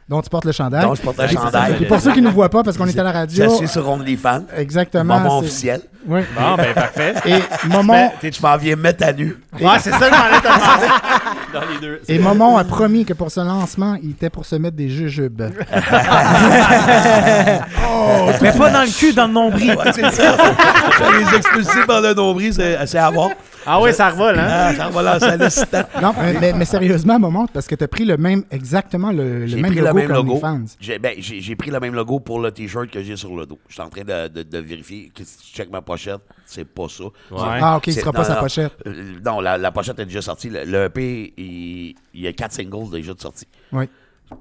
Donc, 0.09 0.23
tu 0.23 0.29
portes 0.29 0.45
le 0.45 0.53
chandail. 0.53 0.83
Donc, 0.83 0.95
je 0.95 1.01
porte 1.01 1.17
le 1.17 1.25
Et- 1.25 1.27
chandail. 1.33 1.75
Et 1.81 1.85
pour 1.85 1.99
ceux 1.99 2.13
qui 2.13 2.21
ne 2.21 2.27
nous 2.29 2.33
voient 2.33 2.47
pas, 2.49 2.63
parce 2.63 2.77
qu'on 2.77 2.87
est 2.87 2.97
à 2.97 3.03
la 3.03 3.11
radio. 3.11 3.43
Je 3.43 3.49
suis 3.57 3.67
sur 3.67 3.89
OnlyFans. 3.89 4.43
Exactement. 4.55 5.19
Moment 5.19 5.39
c'est- 5.41 5.45
officiel. 5.47 5.81
Oui. 6.07 6.21
Bon, 6.39 6.55
ben, 6.55 6.73
parfait. 6.73 7.13
Et 7.25 7.67
Momon, 7.67 8.09
Je 8.23 8.41
m'en 8.41 8.55
viens 8.55 8.77
mettre 8.77 9.05
à 9.05 9.11
nu. 9.11 9.35
Ouais, 9.59 9.67
c'est 9.81 9.91
ça 9.91 10.09
que 10.09 10.15
j'en 10.15 10.37
ai 10.37 10.39
te 10.39 10.43
demander. 10.47 10.87
Dans 11.53 11.61
les 11.73 11.79
deux. 11.85 12.01
et 12.07 12.19
Momon 12.19 12.55
a 12.57 12.63
promis 12.63 13.03
que 13.03 13.11
pour 13.13 13.29
ce 13.31 13.41
lancement, 13.41 13.97
il 14.01 14.11
était 14.11 14.29
pour 14.29 14.45
se 14.45 14.55
mettre 14.55 14.77
des 14.77 14.87
jujubes. 14.89 15.41
Oh, 17.89 18.29
mais 18.41 18.51
pas 18.51 18.69
dans 18.69 18.81
le 18.81 18.87
cul, 18.97 19.13
dans 19.13 19.27
le 19.27 19.33
nombril. 19.33 19.75
Ouais, 19.75 19.91
c'est 19.93 20.11
ça. 20.11 20.35
Les 21.19 21.37
expulser 21.37 21.85
par 21.85 22.01
le 22.01 22.13
nombril, 22.13 22.53
c'est 22.53 22.77
c'est 22.85 22.97
à 22.97 23.09
voir. 23.09 23.29
Ah 23.69 23.81
oui, 23.81 23.93
ça 23.93 24.09
revole, 24.11 24.39
hein? 24.39 24.47
Ah, 24.49 24.73
ça 24.73 24.85
revole 24.87 25.07
en 25.09 25.19
sollicitant. 25.19 25.83
non, 26.01 26.13
mais, 26.17 26.33
mais- 26.39 26.53
mais 26.53 26.63
sérieusement, 26.65 27.19
Momon, 27.19 27.47
parce 27.47 27.67
que 27.67 27.75
tu 27.75 27.83
as 27.83 27.87
pris 27.89 28.05
le 28.05 28.15
même, 28.15 28.43
exactement 28.49 29.11
le, 29.11 29.39
le 29.41 29.47
J'ai 29.47 29.57
même 29.61 29.71
pris 29.71 29.81
logo 29.81 29.87
le 29.97 30.01
même 30.07 30.11
logo. 30.13 30.31
OnlyFans. 30.31 30.75
J'ai 30.79 30.99
ben, 30.99 31.15
j'ai- 31.17 31.41
j'ai 31.41 31.55
pris 31.57 31.69
le 31.69 31.79
même 31.79 31.93
logo 31.93 32.19
pour 32.21 32.39
le 32.39 32.51
t-shirt 32.51 32.89
que 32.89 33.03
j'ai 33.03 33.17
sur 33.17 33.35
le 33.35 33.45
dos. 33.45 33.59
Je 33.67 33.73
suis 33.73 33.81
en 33.83 33.89
train 33.89 34.03
de, 34.03 34.29
de- 34.29 34.43
de 34.43 34.57
vérifier. 34.59 35.11
que 35.13 35.23
Si 35.25 35.37
tu 35.37 35.53
check 35.57 35.69
ma 35.69 35.81
pochette, 35.81 36.21
c'est 36.45 36.63
pas 36.65 36.87
ça. 36.87 37.03
Ah, 37.37 37.75
ok, 37.77 37.87
il 37.87 37.93
c'est- 37.93 37.99
sera 37.99 38.13
pas 38.13 38.19
non, 38.19 38.25
sa 38.25 38.35
non. 38.35 38.39
pochette. 38.41 38.73
Euh, 38.87 39.13
Non, 39.25 39.41
la, 39.41 39.57
la 39.57 39.71
pochette 39.71 39.99
est 39.99 40.05
déjà 40.05 40.21
sortie. 40.21 40.49
Le, 40.49 40.63
le 40.63 40.85
EP, 40.85 41.33
il, 41.37 41.95
il 42.13 42.21
y 42.21 42.27
a 42.27 42.31
quatre 42.33 42.53
singles 42.53 42.89
déjà 42.91 43.13
de 43.13 43.19
sortie. 43.19 43.47
Oui. 43.73 43.89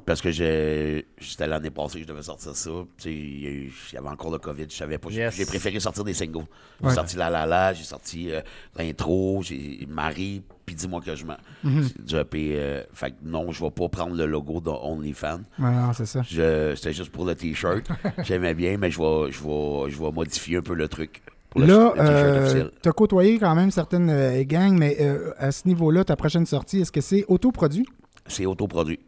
Parce 0.05 0.21
que 0.21 0.33
c'était 0.33 1.47
l'année 1.47 1.71
passée 1.71 1.99
que 2.01 2.03
je 2.05 2.09
devais 2.09 2.23
sortir 2.23 2.57
ça. 2.57 2.71
Il 3.05 3.69
y 3.93 3.97
avait 3.97 4.09
encore 4.09 4.33
le 4.33 4.39
COVID, 4.39 4.67
je 4.69 4.75
savais 4.75 4.99
pas. 4.99 5.09
J'ai 5.11 5.21
Yes. 5.21 5.47
préféré 5.47 5.79
sortir 5.79 6.03
des 6.03 6.13
singles. 6.15 6.45
J'ai 6.81 6.87
Ouais. 6.89 6.95
sorti 6.95 7.17
La 7.17 7.31
La 7.31 7.47
La, 7.47 7.73
j'ai 7.73 7.85
sorti 7.85 8.33
euh, 8.33 8.41
l'intro, 8.77 9.43
j'ai 9.45 9.87
Marie, 9.89 10.43
puis 10.65 10.75
dis-moi 10.75 11.01
que 11.01 11.15
je 11.15 11.25
mens. 11.25 11.37
Euh, 11.65 12.83
fait 12.93 13.11
que 13.13 13.17
non, 13.25 13.53
je 13.53 13.63
vais 13.65 13.71
pas 13.71 13.89
prendre 13.89 14.17
le 14.17 14.27
logo 14.27 14.61
de 14.61 14.71
OnlyFans. 14.71 15.41
Ouais, 15.59 15.71
non, 15.71 15.93
c'est 15.93 16.07
ça. 16.07 16.23
C'était 16.25 16.93
juste 16.93 17.11
pour 17.11 17.25
le 17.25 17.35
t-shirt. 17.35 17.87
J'aimais 18.25 18.55
bien, 18.55 18.77
mais 18.79 18.91
je 18.91 18.99
vais, 18.99 19.31
je, 19.33 19.43
vais, 19.45 19.91
je 19.91 19.99
vais 20.03 20.11
modifier 20.13 20.57
un 20.57 20.63
peu 20.63 20.75
le 20.75 20.89
truc. 20.89 21.23
Pour 21.51 21.61
le, 21.61 21.69
Là, 21.69 21.95
euh, 21.99 22.69
tu 22.83 22.89
as 22.89 22.93
côtoyé 22.93 23.39
quand 23.39 23.55
même 23.55 23.71
certaines 23.71 24.11
euh, 24.11 24.43
gangs, 24.45 24.77
mais 24.77 24.97
euh, 25.01 25.33
à 25.39 25.53
ce 25.53 25.67
niveau-là, 25.69 26.05
ta 26.05 26.17
prochaine 26.17 26.45
sortie, 26.45 26.81
est-ce 26.81 26.93
que 26.93 27.01
c'est 27.01 27.25
autoproduit? 27.29 27.87
C'est 28.27 28.47
autoproduit. 28.47 28.99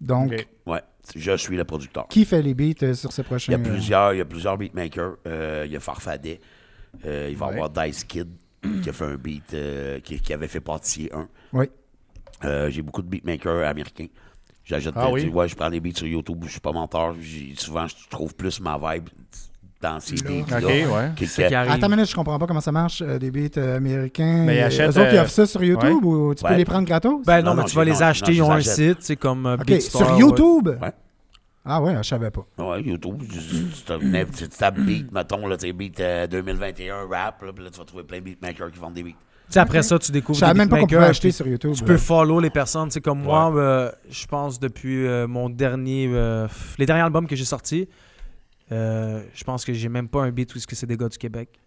Donc. 0.00 0.46
Ouais, 0.66 0.82
je 1.16 1.36
suis 1.36 1.56
le 1.56 1.64
producteur. 1.64 2.06
qui 2.08 2.24
fait 2.24 2.42
les 2.42 2.54
beats 2.54 2.82
euh, 2.82 2.94
sur 2.94 3.12
ce 3.12 3.22
prochain... 3.22 3.52
Il 3.52 3.58
y 3.58 3.60
a 3.60 3.70
plusieurs, 3.70 4.14
il 4.14 4.18
y 4.18 4.20
a 4.20 4.24
plusieurs 4.24 4.56
beatmakers. 4.56 5.16
Euh, 5.26 5.64
il 5.66 5.72
y 5.72 5.76
a 5.76 5.80
Farfadet. 5.80 6.40
Euh, 7.04 7.28
il 7.30 7.36
va 7.36 7.46
y 7.46 7.48
Ouais. 7.50 7.54
avoir 7.62 7.70
Dice 7.70 8.04
Kid 8.04 8.28
qui 8.82 8.88
a 8.88 8.92
fait 8.92 9.04
un 9.04 9.16
beat, 9.16 9.54
qui, 10.02 10.20
qui 10.20 10.32
avait 10.32 10.48
fait 10.48 10.60
Pâtissier 10.60 11.12
1. 11.14 11.28
Oui. 11.52 11.66
J'ai 12.70 12.82
beaucoup 12.82 13.02
de 13.02 13.08
beatmakers 13.08 13.66
américains. 13.66 14.06
J'ajoute 14.64 14.94
Ah 14.96 15.10
oui? 15.10 15.28
ouais, 15.28 15.48
je 15.48 15.54
prends 15.56 15.70
des 15.70 15.80
beats 15.80 15.94
sur 15.96 16.06
YouTube, 16.06 16.42
je 16.44 16.50
suis 16.50 16.60
pas 16.60 16.72
menteur. 16.72 17.14
Souvent, 17.56 17.86
je 17.86 17.94
trouve 18.10 18.34
plus 18.34 18.60
ma 18.60 18.76
vibe 18.76 19.08
dans 19.80 20.00
ces 20.00 20.16
beats. 20.16 20.56
Ok, 20.58 20.64
ouais. 20.64 21.26
C'est 21.26 21.46
qui 21.48 21.54
arrive. 21.54 21.70
Attends 21.72 21.86
une 21.86 21.94
minute, 21.96 22.10
je 22.10 22.14
comprends 22.16 22.38
pas 22.38 22.46
comment 22.46 22.60
ça 22.60 22.72
marche, 22.72 23.00
euh, 23.02 23.18
des 23.18 23.30
beats 23.30 23.58
euh, 23.58 23.76
américains. 23.76 24.44
Mais 24.44 24.56
ils 24.56 24.60
Euh, 24.62 24.66
achètent, 24.66 24.96
eux 24.96 25.00
autres, 25.00 25.12
ils 25.12 25.18
offrent 25.18 25.30
ça 25.30 25.46
sur 25.46 25.62
YouTube 25.62 26.04
ou 26.04 26.34
tu 26.34 26.42
peux 26.42 26.50
Ouais. 26.50 26.56
les 26.56 26.64
prendre 26.64 26.86
gratos? 26.86 27.24
Ben 27.24 27.38
non, 27.42 27.50
Non, 27.50 27.56
mais 27.56 27.62
non, 27.62 27.68
tu 27.68 27.76
vas 27.76 27.84
les 27.84 27.92
non, 27.92 28.00
acheter, 28.02 28.32
non, 28.32 28.36
ils 28.36 28.42
ont 28.42 28.52
un 28.52 28.60
site, 28.60 28.98
c'est 29.00 29.16
comme 29.16 29.46
euh, 29.46 29.54
OK, 29.54 29.66
Beatstar, 29.66 30.06
sur. 30.08 30.18
YouTube? 30.18 30.68
Ouais. 30.82 30.92
Ah 31.70 31.82
ouais, 31.82 31.94
je 31.98 32.02
savais 32.08 32.30
pas. 32.30 32.46
Ouais, 32.58 32.82
YouTube, 32.82 33.20
tu- 33.20 33.38
tu 33.38 33.66
tu- 33.68 34.32
tu 34.32 34.48
tapes 34.48 34.78
beat, 34.80 35.12
mettons, 35.12 35.46
là, 35.46 35.56
tu 35.56 35.66
sais, 35.66 35.72
beat 35.72 36.00
euh, 36.00 36.26
2021, 36.26 37.06
rap, 37.10 37.42
là, 37.42 37.52
puis 37.54 37.62
là, 37.62 37.70
tu 37.70 37.78
vas 37.78 37.84
trouver 37.84 38.04
plein 38.04 38.18
de 38.18 38.24
beatmakers 38.24 38.70
qui 38.70 38.78
vendent 38.78 38.94
des 38.94 39.02
beats. 39.02 39.10
Tu 39.10 39.54
sais, 39.54 39.60
après 39.60 39.82
ça, 39.82 39.98
tu 39.98 40.10
découvres 40.12 40.34
Je 40.38 40.40
savais 40.44 40.58
même 40.58 40.68
pas 40.68 40.78
qu'on 40.78 40.86
pouvait 40.86 41.04
acheter 41.04 41.30
sur 41.30 41.46
YouTube. 41.46 41.72
Tu 41.74 41.84
peux 41.84 41.96
follow 41.98 42.38
les 42.40 42.50
personnes. 42.50 42.88
Tu 42.88 42.94
sais, 42.94 43.00
comme 43.00 43.22
moi, 43.22 43.50
euh, 43.54 43.90
je 44.10 44.26
pense 44.26 44.58
depuis 44.60 45.06
euh, 45.06 45.26
mon 45.26 45.48
dernier... 45.50 46.08
euh, 46.12 46.46
les 46.78 46.84
derniers 46.86 47.02
albums 47.02 47.26
que 47.26 47.34
j'ai 47.36 47.44
sortis, 47.46 47.88
euh, 48.72 49.22
je 49.34 49.44
pense 49.44 49.64
que 49.64 49.72
j'ai 49.72 49.88
même 49.88 50.08
pas 50.08 50.22
un 50.22 50.30
beat 50.30 50.54
où 50.54 50.58
c'est 50.58 50.86
des 50.86 50.96
gars 50.96 51.08
du 51.08 51.18
Québec. 51.18 51.60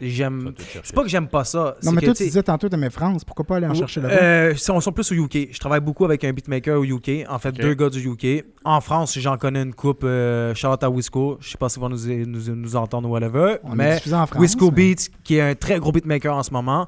J'aime... 0.00 0.52
C'est 0.82 0.94
pas 0.94 1.02
que 1.02 1.08
j'aime 1.08 1.26
pas 1.26 1.44
ça. 1.44 1.76
Non, 1.82 1.92
mais 1.92 2.00
que, 2.00 2.06
toi, 2.06 2.14
tu 2.14 2.18
tu 2.18 2.24
sais, 2.24 2.30
disais 2.30 2.42
tantôt, 2.42 2.68
t'aimais 2.68 2.90
France. 2.90 3.24
Pourquoi 3.24 3.44
pas 3.44 3.56
aller 3.56 3.66
en 3.66 3.74
chercher 3.74 4.00
là-bas? 4.00 4.14
euh, 4.14 4.52
ils 4.52 4.58
sont, 4.58 4.92
plus 4.92 5.10
au 5.10 5.14
UK. 5.14 5.52
Je 5.52 5.58
travaille 5.58 5.80
beaucoup 5.80 6.04
avec 6.04 6.22
un 6.22 6.32
beatmaker 6.32 6.78
au 6.78 6.84
UK. 6.84 7.26
En 7.28 7.38
fait, 7.38 7.52
deux 7.52 7.74
gars 7.74 7.88
du 7.88 8.06
UK. 8.06 8.44
En 8.64 8.80
France, 8.80 9.18
j'en 9.18 9.36
connais 9.36 9.62
une 9.62 9.74
coupe. 9.74 10.04
Euh, 10.04 10.54
Charlotte 10.54 10.82
à 10.84 10.90
Wisco. 10.90 11.38
Je 11.40 11.50
sais 11.50 11.58
pas 11.58 11.68
s'ils 11.68 11.80
vont 11.80 11.88
nous, 11.88 12.26
nous, 12.26 12.54
nous 12.54 12.76
entendre 12.76 13.08
ou 13.08 13.12
whatever. 13.12 13.56
On 13.64 13.74
mais 13.74 13.96
diffusé 13.96 14.14
en 14.14 14.26
France, 14.26 14.40
Wisco 14.40 14.70
mais- 14.70 14.94
Beats, 14.94 15.04
qui 15.24 15.36
est 15.36 15.40
un 15.40 15.54
très 15.54 15.78
gros 15.78 15.92
beatmaker 15.92 16.36
en 16.36 16.42
ce 16.42 16.52
moment. 16.52 16.86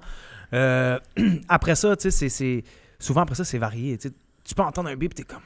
Euh, 0.53 0.99
après 1.49 1.75
ça, 1.75 1.97
tu 1.97 2.11
sais, 2.11 2.29
c'est-. 2.29 2.63
Souvent, 2.99 3.23
après 3.23 3.35
ça, 3.35 3.45
c'est 3.45 3.59
varié. 3.59 3.99
Tu 3.99 4.55
peux 4.55 4.63
entendre 4.63 4.89
un 4.91 4.97
beat 4.97 5.13
et 5.13 5.15
t'es 5.15 5.23
comme... 5.25 5.43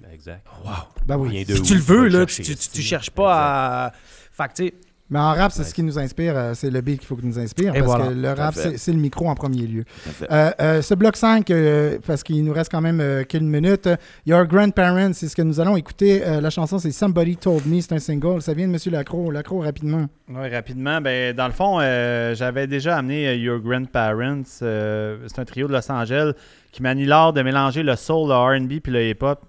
Ben, 0.00 0.10
Exact. 0.12 0.44
Wow. 0.64 0.70
Ben 1.06 1.16
oui. 1.16 1.44
Si 1.46 1.52
où? 1.58 1.62
tu 1.62 1.74
le 1.74 1.80
veux, 1.80 2.08
là, 2.08 2.26
tu, 2.26 2.42
tu, 2.42 2.54
tu 2.56 2.82
cherches 2.82 3.10
pas 3.10 3.86
à... 3.86 3.92
Fait 4.32 4.44
que, 4.48 4.52
tu 4.54 4.66
sais... 4.68 4.74
Mais 5.10 5.18
en 5.18 5.32
rap, 5.32 5.50
c'est 5.52 5.60
Ouais. 5.62 5.64
ce 5.64 5.72
qui 5.72 5.82
nous 5.82 5.98
inspire. 5.98 6.36
euh, 6.36 6.52
c'est 6.52 6.68
le 6.68 6.82
beat 6.82 6.98
qu'il 6.98 7.06
faut 7.08 7.16
qu'il 7.16 7.26
nous 7.28 7.38
inspire. 7.38 7.74
Et 7.74 7.78
parce 7.78 7.92
voilà. 7.96 8.08
que 8.08 8.12
le 8.12 8.28
rap, 8.34 8.52
c'est 8.54 8.76
c'est 8.76 8.92
le 8.92 8.98
micro 8.98 9.26
en 9.26 9.34
premier 9.34 9.62
lieu. 9.66 9.84
Tout 9.84 10.08
à 10.10 10.12
fait. 10.12 10.26
Euh, 10.30 10.50
euh, 10.60 10.82
ce 10.82 10.92
bloc 10.94 11.16
5, 11.16 11.50
euh, 11.50 11.98
parce 12.06 12.22
qu'il 12.22 12.44
nous 12.44 12.52
reste 12.52 12.70
quand 12.70 12.82
même 12.82 13.00
euh, 13.00 13.24
quelques 13.24 13.42
minutes. 13.44 13.86
euh, 13.86 13.96
Your 14.26 14.44
Grandparents, 14.46 15.14
c'est 15.14 15.28
ce 15.28 15.34
que 15.34 15.40
nous 15.40 15.60
allons 15.60 15.78
écouter. 15.78 16.22
Euh, 16.26 16.42
la 16.42 16.50
chanson, 16.50 16.78
c'est 16.78 16.90
Somebody 16.90 17.38
Told 17.38 17.64
Me. 17.66 17.80
C'est 17.80 17.94
un 17.94 17.98
single. 18.00 18.42
Ça 18.42 18.52
vient 18.52 18.66
de 18.66 18.72
Monsieur 18.72 18.90
Lacroix. 18.90 19.32
Lacroix, 19.32 19.64
rapidement. 19.64 20.04
Oui, 20.28 20.48
rapidement. 20.50 21.00
Ben, 21.00 21.34
dans 21.34 21.46
le 21.46 21.54
fond, 21.54 21.78
euh, 21.80 22.34
j'avais 22.34 22.66
déjà 22.66 22.98
amené 22.98 23.28
euh, 23.28 23.34
Your 23.36 23.60
Grandparents. 23.60 24.42
euh, 24.60 25.20
c'est 25.26 25.38
un 25.40 25.46
trio 25.46 25.68
de 25.68 25.72
Los 25.72 25.90
Angeles 25.90 26.32
qui 26.70 26.82
manie 26.82 27.06
l'art 27.06 27.32
de 27.32 27.40
mélanger 27.40 27.82
le 27.82 27.96
soul, 27.96 28.28
le 28.28 28.34
RB 28.34 28.80
puis 28.82 28.92
le 28.92 29.08
hip-hop. 29.08 29.40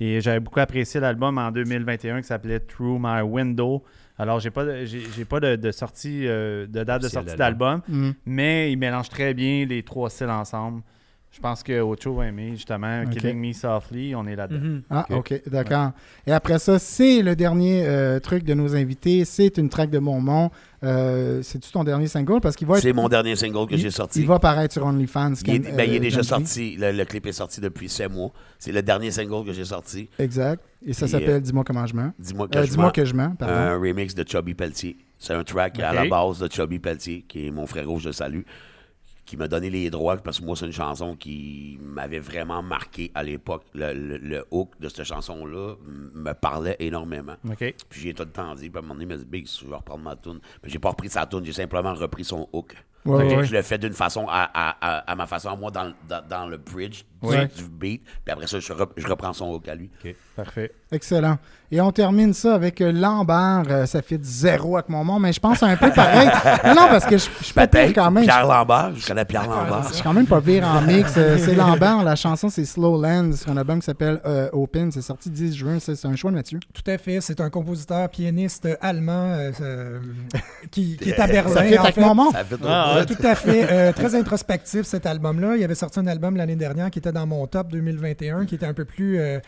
Et 0.00 0.20
j'avais 0.20 0.40
beaucoup 0.40 0.60
apprécié 0.60 1.00
l'album 1.00 1.38
en 1.38 1.50
2021 1.50 2.20
qui 2.20 2.26
s'appelait 2.26 2.60
Through 2.60 2.98
My 3.00 3.20
Window. 3.22 3.82
Alors, 4.18 4.40
j'ai 4.40 4.50
pas 4.50 4.64
de, 4.64 4.84
j'ai, 4.84 5.00
j'ai 5.16 5.24
pas 5.24 5.40
de, 5.40 5.56
de 5.56 5.70
sortie, 5.70 6.26
euh, 6.26 6.66
de 6.66 6.82
date 6.84 7.02
de 7.02 7.08
sortie 7.08 7.36
d'album. 7.36 7.82
Mhm. 7.88 8.14
mais 8.26 8.72
il 8.72 8.76
mélange 8.76 9.08
très 9.08 9.34
bien 9.34 9.64
les 9.64 9.82
trois 9.82 10.10
styles 10.10 10.28
ensemble. 10.30 10.82
Je 11.30 11.40
pense 11.40 11.62
que 11.62 11.78
Ocho 11.80 12.14
va 12.14 12.26
aimer, 12.26 12.50
justement. 12.52 13.04
Killing 13.06 13.38
Me 13.38 13.52
Softly, 13.52 14.14
on 14.14 14.26
est 14.26 14.34
là-dedans. 14.34 14.60
Mhm. 14.64 14.82
Ah, 14.90 15.06
Ok. 15.10 15.16
OK, 15.18 15.42
d'accord. 15.50 15.92
Et 16.26 16.32
après 16.32 16.58
ça, 16.58 16.78
c'est 16.80 17.22
le 17.22 17.36
dernier 17.36 17.84
euh, 17.86 18.18
truc 18.18 18.42
de 18.44 18.54
nos 18.54 18.74
invités. 18.74 19.24
C'est 19.24 19.56
une 19.58 19.68
track 19.68 19.90
de 19.90 19.98
Beaumont. 19.98 20.50
Euh, 20.82 21.40
C'est-tu 21.42 21.70
ton 21.70 21.84
dernier 21.84 22.08
single? 22.08 22.40
Parce 22.40 22.56
qu'il 22.56 22.66
va 22.66 22.76
être- 22.76 22.82
C'est 22.82 22.92
mon 22.92 23.08
dernier 23.08 23.36
single 23.36 23.66
que 23.68 23.74
il- 23.74 23.78
j'ai 23.80 23.90
sorti. 23.90 24.20
Il 24.20 24.26
va 24.26 24.38
paraître 24.38 24.72
sur 24.72 24.84
OnlyFans. 24.86 25.34
Il 25.46 25.54
est, 25.54 25.58
ben, 25.76 25.84
il 25.88 25.94
est 25.94 25.98
euh, 25.98 26.00
déjà 26.00 26.22
sorti. 26.22 26.76
Le, 26.76 26.92
le 26.92 27.04
clip 27.04 27.26
est 27.26 27.32
sorti 27.32 27.60
depuis 27.60 27.88
7 27.88 28.10
mois. 28.10 28.32
C'est 28.58 28.72
le 28.72 28.82
dernier 28.82 29.10
single 29.10 29.44
que 29.44 29.52
j'ai 29.52 29.64
sorti. 29.66 30.08
Exact. 30.18 30.62
Et 30.84 30.92
ça 30.92 31.06
s'appelle 31.06 31.30
euh, 31.30 31.40
Dis-moi 31.40 31.62
comment 31.64 31.86
je 31.86 31.94
mens. 31.94 32.12
Dis-moi 32.18 32.48
que 32.48 32.58
Euh, 32.58 32.62
je 32.64 32.70
Dis-moi 32.70 32.86
mens. 32.86 32.90
que 32.92 33.04
je 33.04 33.14
mens, 33.14 33.34
pardon. 33.38 33.54
Un 33.54 33.74
remix 33.78 34.14
de 34.14 34.24
Chubby 34.26 34.54
Pelletier. 34.54 34.96
C'est 35.18 35.34
un 35.34 35.44
track 35.44 35.78
à 35.80 35.92
la 35.92 36.06
base 36.08 36.38
de 36.38 36.48
Chubby 36.50 36.78
Pelletier, 36.78 37.24
qui 37.28 37.46
est 37.46 37.50
mon 37.50 37.66
frère 37.66 37.86
rouge 37.88 38.04
de 38.04 38.12
salut, 38.12 38.44
qui 39.28 39.36
m'a 39.36 39.46
donné 39.46 39.68
les 39.68 39.90
droits, 39.90 40.16
parce 40.16 40.40
que 40.40 40.44
moi, 40.46 40.56
c'est 40.56 40.64
une 40.64 40.72
chanson 40.72 41.14
qui 41.14 41.78
m'avait 41.82 42.18
vraiment 42.18 42.62
marqué 42.62 43.10
à 43.14 43.22
l'époque. 43.22 43.62
Le, 43.74 43.92
le- 43.92 44.16
le 44.16 44.44
hook 44.50 44.70
de 44.80 44.88
cette 44.88 45.04
chanson-là 45.04 45.74
me 46.14 46.32
parlait 46.32 46.76
énormément. 46.80 47.36
Puis 47.90 48.00
j'ai 48.00 48.14
tout 48.14 48.22
le 48.24 48.30
temps 48.30 48.54
dit, 48.54 48.70
puis 48.70 48.76
à 48.76 48.78
un 48.78 48.82
moment 48.82 48.94
donné, 48.94 49.04
il 49.04 49.08
m'a 49.08 49.16
dit, 49.18 49.26
Big, 49.26 49.46
je 49.46 49.66
vais 49.68 49.76
reprendre 49.76 50.02
ma 50.02 50.16
tune. 50.16 50.40
Mais 50.62 50.70
j'ai 50.70 50.78
pas 50.78 50.88
repris 50.88 51.10
sa 51.10 51.26
tune, 51.26 51.44
j'ai 51.44 51.52
simplement 51.52 51.92
repris 51.94 52.24
son 52.24 52.48
hook. 52.54 52.74
Ouais, 53.04 53.22
Fait 53.28 53.34
que 53.34 53.38
ouais. 53.40 53.44
Je 53.46 53.52
le 53.54 53.62
fais 53.62 53.78
d'une 53.78 53.92
façon 53.94 54.26
à, 54.28 54.50
à- 54.52 54.76
à- 54.80 55.10
à 55.10 55.14
ma 55.14 55.26
façon, 55.26 55.48
à 55.48 55.56
moi, 55.56 55.70
dans, 55.70 55.84
le- 55.84 55.94
dans, 56.08 56.22
dans 56.28 56.46
le 56.46 56.56
bridge 56.58 57.04
du, 57.22 57.28
Ouais. 57.28 57.46
du 57.56 57.64
beat. 57.64 58.02
Puis 58.24 58.32
après 58.32 58.46
ça, 58.46 58.60
je, 58.60 58.72
rep- 58.72 58.92
je 58.96 59.06
reprends 59.08 59.32
son 59.32 59.50
hook 59.52 59.66
à 59.68 59.74
lui. 59.74 59.90
Parfait. 60.36 60.72
Excellent. 60.92 61.38
Et 61.70 61.80
on 61.80 61.90
termine 61.92 62.32
ça 62.32 62.54
avec 62.54 62.80
euh, 62.80 62.92
Lambert. 62.92 63.64
Euh, 63.68 63.86
ça 63.86 64.00
fait 64.02 64.22
zéro 64.24 64.76
avec 64.76 64.88
mon 64.88 65.04
monde, 65.04 65.22
mais 65.22 65.32
je 65.32 65.40
pense 65.40 65.62
un 65.62 65.76
peu 65.76 65.90
pareil. 65.90 66.28
non, 66.64 66.74
non, 66.74 66.88
parce 66.88 67.04
que 67.06 67.18
je 67.18 67.28
je 67.40 67.44
suis 67.44 67.54
pas 67.54 67.66
pire 67.66 67.92
quand 67.94 68.10
même. 68.10 68.24
Pierre 68.24 68.46
Lambert, 68.46 68.92
je 68.94 69.06
connais 69.06 69.24
Pierre 69.24 69.44
Je 69.44 69.48
Lambert. 69.50 69.92
suis 69.94 70.02
quand 70.02 70.12
même 70.14 70.26
pas 70.26 70.40
pire 70.40 70.66
en 70.66 70.80
mix. 70.82 71.12
Euh, 71.16 71.36
C'est 71.38 71.54
Lambert. 71.56 72.02
La 72.04 72.16
chanson, 72.16 72.48
c'est 72.48 72.64
Slow 72.64 73.00
Land 73.02 73.32
sur 73.32 73.50
un 73.50 73.56
album 73.56 73.80
qui 73.80 73.86
s'appelle 73.86 74.20
euh, 74.24 74.48
Open. 74.52 74.90
C'est 74.92 75.02
sorti 75.02 75.28
le 75.28 75.34
10 75.34 75.56
juin. 75.56 75.78
C'est 75.80 76.04
un 76.06 76.16
choix 76.16 76.30
de 76.30 76.36
Mathieu. 76.36 76.58
Tout 76.72 76.88
à 76.90 76.96
fait. 76.98 77.20
C'est 77.20 77.40
un 77.40 77.50
compositeur, 77.50 78.08
pianiste 78.08 78.68
allemand 78.80 79.32
euh, 79.34 79.98
qui, 80.70 80.96
qui 80.96 81.10
est 81.10 81.18
à 81.20 81.26
Berlin. 81.26 81.52
Ça 81.54 81.60
en 81.60 81.84
avec 81.84 81.94
fait. 81.94 82.00
mon 82.00 82.14
monde. 82.14 82.32
Ça 82.32 82.44
fait 82.44 82.56
Ah, 82.96 83.04
tout 83.04 83.26
à 83.26 83.34
fait. 83.34 83.70
Euh, 83.70 83.92
très 83.92 84.14
introspectif 84.14 84.82
cet 84.82 85.06
album-là. 85.06 85.56
Il 85.56 85.64
avait 85.64 85.74
sorti 85.74 85.98
un 86.00 86.06
album 86.06 86.36
l'année 86.36 86.56
dernière 86.56 86.90
qui 86.90 86.98
était 86.98 87.12
dans 87.12 87.26
mon 87.26 87.46
top 87.46 87.68
2021, 87.68 88.46
qui 88.46 88.54
était 88.54 88.66
un 88.66 88.74
peu 88.74 88.84
plus 88.84 89.18
euh, 89.18 89.38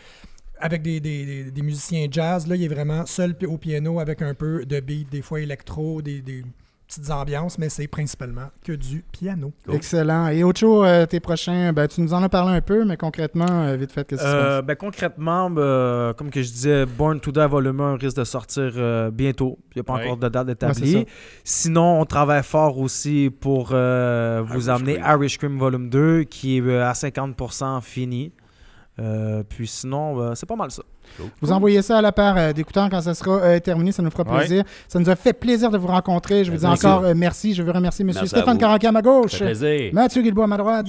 avec 0.59 0.81
des, 0.81 1.51
musiciens 1.57 2.07
jazz. 2.09 2.47
Là, 2.47 2.55
il 2.55 2.63
est 2.63 2.67
vraiment 2.67 3.05
seul 3.05 3.35
au 3.47 3.57
piano 3.57 3.99
avec 3.99 4.21
un 4.21 4.33
peu 4.33 4.65
de 4.65 4.79
beat, 4.79 5.11
des 5.11 5.21
fois 5.21 5.39
électro, 5.39 6.01
des 6.01 6.21
petites 6.99 7.09
ambiances, 7.11 7.57
mais 7.57 7.69
c'est 7.69 7.87
principalement 7.87 8.49
que 8.65 8.73
du 8.73 9.03
piano. 9.11 9.53
Excellent. 9.71 10.27
Et 10.27 10.43
Ocho, 10.43 10.83
euh, 10.83 11.05
tes 11.05 11.19
prochains, 11.21 11.71
ben, 11.71 11.87
tu 11.87 12.01
nous 12.01 12.13
en 12.13 12.21
as 12.21 12.27
parlé 12.29 12.55
un 12.57 12.61
peu, 12.61 12.83
mais 12.83 12.97
concrètement, 12.97 13.45
euh, 13.49 13.75
vite 13.77 13.91
fait, 13.93 14.05
qu'est-ce 14.05 14.21
qui 14.21 14.27
se 14.27 14.33
Euh, 14.35 14.57
passe? 14.57 14.65
ben, 14.67 14.75
concrètement, 14.75 15.49
ben, 15.49 16.13
comme 16.17 16.29
que 16.29 16.41
je 16.41 16.51
disais, 16.51 16.85
Born 16.85 17.19
to 17.21 17.31
Die 17.31 17.47
Volume 17.47 17.79
1 17.79 17.95
risque 17.95 18.17
de 18.17 18.23
sortir 18.25 18.71
euh, 18.75 19.09
bientôt. 19.09 19.57
Il 19.73 19.77
n'y 19.77 19.79
a 19.81 19.83
pas 19.83 19.93
Ouais. 19.93 20.03
encore 20.05 20.17
de 20.17 20.27
date 20.27 20.49
établie. 20.49 21.05
Sinon, 21.43 22.01
on 22.01 22.05
travaille 22.05 22.43
fort 22.43 22.77
aussi 22.77 23.29
pour 23.39 23.69
euh, 23.71 24.41
vous 24.45 24.67
Irish 24.67 24.67
amener 24.69 24.93
Cream. 24.99 25.05
Irish 25.21 25.37
Cream 25.37 25.57
Volume 25.57 25.89
2 25.89 26.23
qui 26.23 26.57
est 26.57 26.61
euh, 26.61 26.85
à 26.87 26.93
50% 26.93 27.81
fini. 27.81 28.33
Euh, 28.99 29.43
puis 29.47 29.67
sinon, 29.67 30.15
ben, 30.15 30.35
c'est 30.35 30.45
pas 30.45 30.55
mal 30.55 30.69
ça. 30.69 30.83
Vous 31.41 31.51
envoyez 31.51 31.81
ça 31.81 31.97
à 31.97 32.01
la 32.01 32.11
part 32.11 32.35
euh, 32.37 32.53
d'écouteurs 32.53 32.89
quand 32.89 33.01
ça 33.01 33.13
sera 33.13 33.31
euh, 33.31 33.59
terminé, 33.59 33.91
ça 33.91 34.01
nous 34.01 34.11
fera 34.11 34.23
Ouais. 34.23 34.39
plaisir. 34.39 34.63
Ça 34.87 34.99
nous 34.99 35.09
a 35.09 35.15
fait 35.15 35.33
plaisir 35.33 35.69
de 35.71 35.77
vous 35.77 35.87
rencontrer. 35.87 36.43
Je 36.43 36.51
vous 36.51 36.57
dis 36.57 36.65
encore 36.65 37.03
euh, 37.03 37.13
merci. 37.15 37.53
Je 37.53 37.63
veux 37.63 37.71
remercier 37.71 38.05
M. 38.05 38.13
Stéphane. 38.25 38.57
Caraca 38.57 38.89
à 38.89 38.91
ma 38.91 39.01
gauche. 39.01 39.41
Mathieu 39.93 40.21
Guilbault 40.21 40.43
à 40.43 40.47
ma 40.47 40.57
droite 40.57 40.87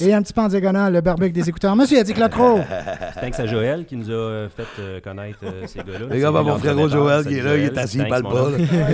et 0.00 0.14
un 0.14 0.22
petit 0.22 0.32
peu 0.32 0.40
en 0.40 0.48
diagonale, 0.48 0.92
le 0.92 1.00
barbecue 1.00 1.32
des 1.32 1.48
écouteurs. 1.48 1.74
Monsieur 1.74 1.98
Yannick 1.98 2.18
Lacroix. 2.18 2.60
Thanks 3.20 3.40
à 3.40 3.46
Joël 3.46 3.84
qui 3.84 3.96
nous 3.96 4.10
a 4.10 4.14
euh, 4.14 4.48
fait 4.48 4.66
euh, 4.78 5.00
connaître 5.00 5.38
euh, 5.42 5.66
ces 5.66 5.78
gars-là. 5.80 6.06
Les 6.10 6.20
gars, 6.20 6.30
ben, 6.30 6.42
mon 6.42 6.56
départ. 6.56 6.88
Joël 6.88 7.26
qui 7.26 7.38
est 7.38 7.42
là, 7.42 7.56
il 7.56 7.64
est 7.64 7.78
assis, 7.78 7.98
il 8.02 8.08
parle 8.08 8.22
pas. 8.22 8.48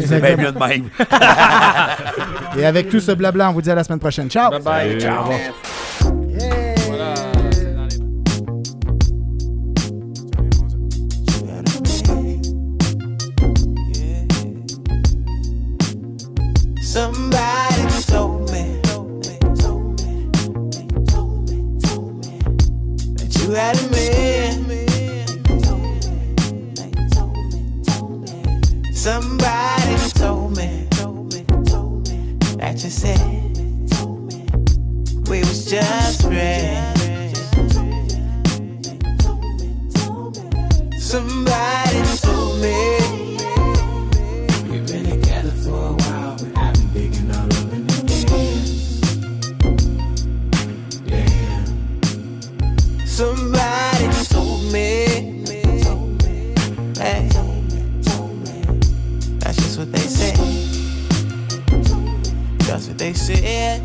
C'est 0.05 0.21
bien 0.21 0.37
mieux 0.37 0.53
de 0.53 0.59
même. 0.59 0.89
et 2.59 2.65
avec 2.65 2.89
tout 2.89 3.01
ce 3.01 3.13
blabla, 3.13 3.51
on 3.51 3.53
vous 3.53 3.63
dit 3.63 3.71
à 3.71 3.75
la 3.75 3.85
semaine 3.85 4.01
prochaine. 4.01 4.31
Ciao! 4.31 4.51
Bye 4.51 4.63
bye. 4.63 4.89
Salut. 4.89 5.01
Ciao. 5.01 6.24
Somebody 16.95 17.91
told 18.07 18.53
me 18.53 18.81
told 18.85 19.27
me, 19.27 19.37
told 19.57 20.01
me, 20.01 20.31
told 21.09 21.51
me, 21.51 21.81
told 21.81 22.25
me 22.25 22.39
that 23.17 23.31
you 23.35 23.51
had 23.51 23.77
a 23.77 23.91
man. 23.91 24.69
Me 24.69 24.87
told 25.59 25.83
me 25.91 26.95
told 27.91 28.23
me 28.23 28.93
somebody 28.95 29.97
told 30.11 30.57
me, 30.57 30.87
told 30.93 31.35
me, 31.35 31.43
told 31.65 32.09
me 32.09 32.37
that 32.59 32.85
you 32.85 32.91
said 32.91 33.19
we 35.29 35.41
was 35.41 35.69
just 35.69 36.23
friends. 36.23 36.84
Said. 63.25 63.83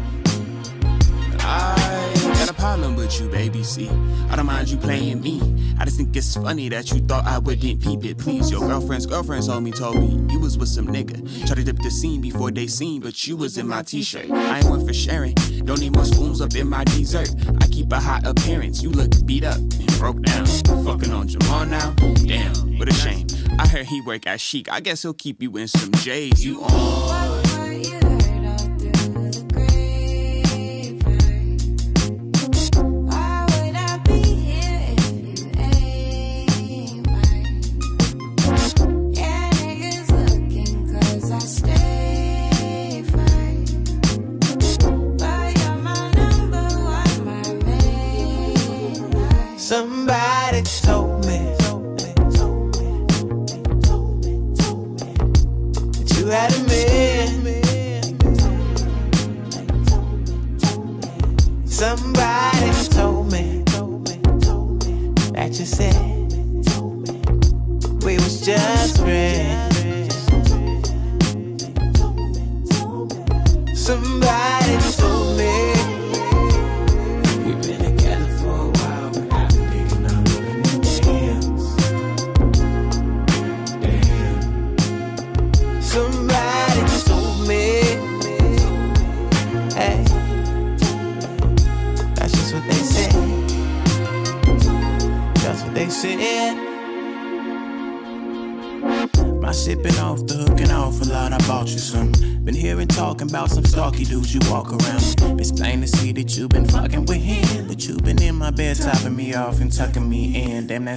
I 1.39 2.21
got 2.23 2.49
a 2.49 2.53
problem 2.53 2.97
with 2.97 3.21
you, 3.21 3.29
baby. 3.29 3.63
See, 3.63 3.89
I 4.29 4.35
don't 4.35 4.45
mind 4.45 4.69
you 4.69 4.75
playing 4.75 5.21
me. 5.21 5.39
I 5.79 5.85
just 5.85 5.95
think 5.95 6.13
it's 6.13 6.35
funny 6.35 6.67
that 6.67 6.91
you 6.91 6.99
thought 6.99 7.25
I 7.25 7.37
wouldn't 7.37 7.81
peep 7.81 8.03
it. 8.03 8.17
Please, 8.17 8.51
your 8.51 8.59
girlfriend's 8.59 9.05
girlfriend 9.05 9.45
told 9.45 9.63
me, 9.63 9.71
told 9.71 9.95
me 9.95 10.27
you 10.33 10.41
was 10.41 10.57
with 10.57 10.67
some 10.67 10.87
nigga. 10.87 11.15
Tried 11.47 11.55
to 11.55 11.63
dip 11.63 11.77
the 11.77 11.89
scene 11.89 12.19
before 12.19 12.51
they 12.51 12.67
seen, 12.67 12.99
but 12.99 13.25
you 13.27 13.37
was 13.37 13.57
in 13.57 13.65
my 13.65 13.81
t-shirt. 13.81 14.29
I 14.29 14.57
ain't 14.57 14.69
one 14.69 14.85
for 14.85 14.93
sharing. 14.93 15.35
Don't 15.63 15.79
need 15.79 15.95
more 15.95 16.03
spoons 16.03 16.41
up 16.41 16.53
in 16.55 16.67
my 16.67 16.83
dessert. 16.83 17.29
I 17.61 17.67
keep 17.67 17.93
a 17.93 17.99
hot 17.99 18.27
appearance. 18.27 18.83
You 18.83 18.89
look 18.89 19.11
beat 19.25 19.45
up 19.45 19.57
and 19.57 19.99
broke 19.99 20.21
down. 20.23 20.45
Fucking 20.47 21.13
on 21.13 21.29
Jamal 21.29 21.65
now. 21.65 21.91
Damn, 22.25 22.77
what 22.77 22.89
a 22.89 22.93
shame. 22.93 23.25
I 23.57 23.67
heard 23.67 23.85
he 23.85 24.01
work 24.01 24.27
at 24.27 24.41
Chic. 24.41 24.69
I 24.69 24.81
guess 24.81 25.01
he'll 25.01 25.13
keep 25.13 25.41
you 25.41 25.55
in 25.55 25.69
some 25.69 25.93
J's. 25.93 26.45
You 26.45 26.61
on? 26.63 27.28
Somebody 49.79 50.38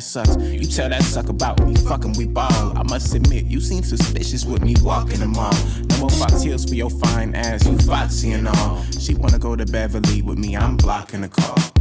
that 0.03 0.27
sucks. 0.27 0.37
You 0.43 0.67
tell 0.67 0.89
that 0.89 1.03
suck 1.03 1.29
about 1.29 1.65
me, 1.67 1.75
fucking 1.75 2.15
we 2.15 2.27
ball. 2.27 2.77
I 2.77 2.83
must 2.85 3.15
admit, 3.15 3.45
you 3.45 3.61
seem 3.61 3.83
suspicious 3.83 4.45
with 4.45 4.63
me 4.63 4.75
walking 4.83 5.21
the 5.21 5.27
mall. 5.27 5.53
No 5.91 5.99
more 5.99 6.11
Fox 6.11 6.43
Hills 6.43 6.65
for 6.65 6.75
your 6.75 6.91
fine 6.91 7.35
ass, 7.35 7.67
you 7.67 7.79
foxy 7.79 8.33
and 8.33 8.49
all. 8.49 8.83
She 8.99 9.15
wanna 9.15 9.39
go 9.39 9.57
to 9.57 9.65
Beverly 9.67 10.23
with 10.23 10.39
me, 10.39 10.57
I'm 10.57 10.77
blocking 10.77 11.23
the 11.23 11.29
call. 11.29 11.72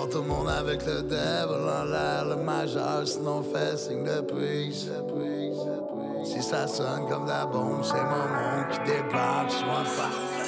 Devant 0.00 0.12
tout 0.12 0.22
le 0.22 0.28
monde 0.28 0.48
avec 0.48 0.86
le 0.86 1.02
devil 1.02 1.68
en 1.68 1.84
l'air, 1.84 2.24
le 2.24 2.36
majeur, 2.36 3.02
sinon 3.04 3.42
fait 3.42 3.76
signe 3.76 4.04
de 4.04 4.20
prise. 4.22 4.90
Si 6.24 6.42
ça 6.42 6.66
sonne 6.66 7.06
comme 7.08 7.26
la 7.26 7.44
bombe, 7.44 7.82
c'est 7.82 7.94
mon 7.94 8.28
monde 8.28 8.68
qui 8.70 8.78
débarque, 8.90 9.50
soit 9.50 9.84
parfait. 9.96 10.40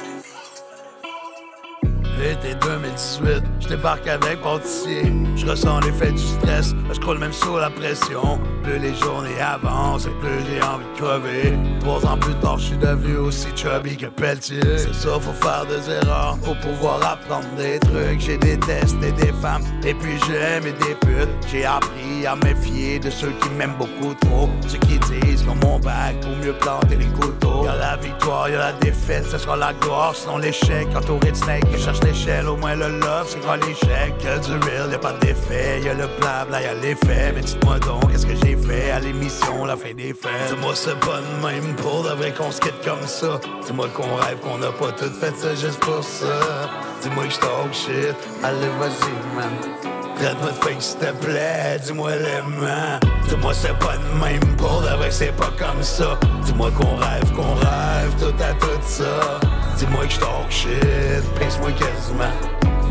Été 2.25 2.55
2018, 2.55 3.43
je 3.61 3.69
débarque 3.69 4.07
avec 4.07 4.41
pâtissier. 4.41 5.13
Je 5.37 5.47
ressens 5.47 5.81
l'effet 5.81 6.13
du 6.13 6.19
stress, 6.19 6.73
je 6.93 7.01
croule 7.01 7.19
même 7.19 7.33
sous 7.33 7.57
la 7.57 7.69
pression. 7.69 8.39
Plus 8.63 8.79
les 8.79 8.95
journées 8.95 9.41
avancent, 9.41 10.07
et 10.07 10.11
plus 10.21 10.39
j'ai 10.47 10.63
envie 10.63 10.85
de 10.95 11.01
crever. 11.01 11.59
Trois 11.81 12.07
ans 12.07 12.17
plus 12.17 12.35
tard, 12.37 12.59
je 12.59 12.67
suis 12.67 12.77
devenu 12.77 13.17
aussi 13.17 13.49
chubby 13.57 13.97
que 13.97 14.07
Pelletier. 14.07 14.61
C'est 14.77 14.95
ça, 14.95 15.19
faut 15.21 15.33
faire 15.33 15.67
des 15.67 15.91
erreurs 15.91 16.39
pour 16.45 16.57
pouvoir 16.59 17.01
apprendre 17.05 17.49
des 17.57 17.79
trucs. 17.81 18.21
J'ai 18.21 18.39
détesté 18.39 19.11
des 19.13 19.33
femmes, 19.41 19.63
et 19.85 19.95
puis 19.95 20.17
j'ai 20.27 20.57
aimé 20.57 20.73
des 20.81 20.95
putes. 20.95 21.29
J'ai 21.51 21.65
appris 21.65 22.27
à 22.27 22.37
méfier 22.37 22.99
de 22.99 23.11
ceux 23.11 23.33
qui 23.41 23.49
m'aiment 23.51 23.77
beaucoup 23.79 24.15
trop. 24.15 24.49
Ceux 24.69 24.79
qui 24.79 24.99
disent 24.99 25.43
qu'on 25.43 25.57
mon 25.67 25.79
bac 25.79 26.21
pour 26.21 26.37
mieux 26.37 26.53
planter 26.53 26.97
les 26.97 27.07
couteaux. 27.07 27.65
Y'a 27.65 27.77
la 27.77 27.97
victoire, 27.97 28.49
y'a 28.49 28.59
la 28.59 28.73
défaite, 28.73 29.27
ce 29.31 29.39
sera 29.39 29.57
la 29.57 29.73
gloire, 29.75 30.15
sinon 30.15 30.39
l'échec. 30.39 30.87
Entouré 30.97 31.31
de 31.33 31.37
snake, 31.37 31.65
je 31.73 31.79
cherche 31.79 32.01
l'échelle, 32.03 32.49
au 32.49 32.57
moins 32.57 32.75
le 32.75 32.89
love, 33.01 33.27
c'est 33.27 33.41
quoi 33.41 33.57
l'échec? 33.57 34.15
Que 34.19 34.39
du 34.45 34.53
real, 34.53 34.91
y'a 34.91 34.99
pas 34.99 35.15
d'effet, 35.15 35.81
y'a 35.83 35.95
le 35.95 36.07
blabla, 36.21 36.63
y'a 36.63 36.75
l'effet. 36.75 37.33
Mais 37.35 37.41
dites-moi 37.41 37.79
donc, 37.81 38.11
qu'est-ce 38.11 38.27
que 38.27 38.37
j'ai 38.45 38.52
à 38.93 39.01
l'émission, 39.01 39.65
la 39.65 39.77
fin 39.77 39.95
des 39.95 40.13
fêtes? 40.15 40.31
Dis-moi, 40.49 40.73
c'est 40.75 40.99
pas 41.01 41.21
de 41.21 41.47
même 41.47 41.75
pour 41.77 42.03
de 42.03 42.11
vrai 42.11 42.33
qu'on 42.33 42.51
se 42.51 42.61
quitte 42.61 42.85
comme 42.85 43.07
ça. 43.07 43.41
Dis-moi 43.67 43.89
qu'on 43.89 44.15
rêve, 44.17 44.39
qu'on 44.41 44.61
a 44.63 44.73
pas 44.73 44.93
tout 44.93 45.11
fait 45.21 45.35
ça 45.37 45.55
juste 45.55 45.81
pour 45.81 46.05
ça. 46.05 46.71
Dis-moi 47.03 47.25
que 47.25 47.31
j'talk 47.31 47.73
shit, 47.73 48.17
allez, 48.43 48.69
vas-y, 48.79 49.37
man. 49.37 50.02
Traite-moi 50.23 50.51
de 50.51 50.55
fake 50.55 50.81
s'il 50.81 50.99
te 50.99 51.13
plaît, 51.25 51.81
dis-moi 51.85 52.11
l'aimant. 52.15 53.01
Dis-moi 53.29 53.53
c'est 53.53 53.77
pas 53.81 53.97
de 53.97 54.25
même 54.25 54.57
pour 54.57 54.81
de 54.81 54.97
vrai, 54.97 55.11
c'est 55.11 55.33
pas 55.33 55.51
comme 55.59 55.83
ça. 55.83 56.17
Dis-moi 56.45 56.71
qu'on 56.71 56.95
rêve, 56.95 57.33
qu'on 57.35 57.55
rêve, 57.55 58.15
tout 58.21 58.35
à 58.41 58.53
tout 58.53 58.81
ça. 58.83 59.41
Dis-moi 59.77 60.05
que 60.05 60.13
j'talk 60.13 60.49
shit, 60.49 61.25
pince-moi 61.41 61.71
quasiment. 61.73 62.31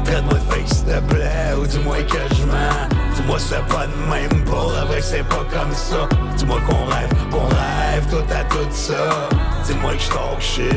Traite-moi 0.04 0.34
de 0.34 0.54
fake 0.54 0.68
s'il 0.68 0.86
te 0.88 1.00
plaît, 1.14 1.54
ou 1.58 1.66
dis-moi 1.66 2.04
que 2.04 2.36
je 2.36 2.44
mens. 2.48 2.90
Dis-moi 3.16 3.40
c'est 3.40 3.66
pas 3.74 3.88
de 3.88 4.12
même 4.12 4.44
pour 4.44 4.70
de 4.70 4.86
vrai, 4.88 5.00
c'est 5.02 5.24
pas 5.24 5.46
comme 5.54 5.72
ça. 5.72 6.10
Dis-moi 6.36 6.60
qu'on 6.68 6.86
rêve, 6.94 7.14
qu'on 7.32 7.48
rêve, 7.48 8.06
tout 8.10 8.26
à 8.30 8.44
tout 8.44 8.68
ça. 8.72 9.30
Dis-moi 9.64 9.94
que 9.94 10.02
j'talk 10.02 10.42
shit, 10.42 10.76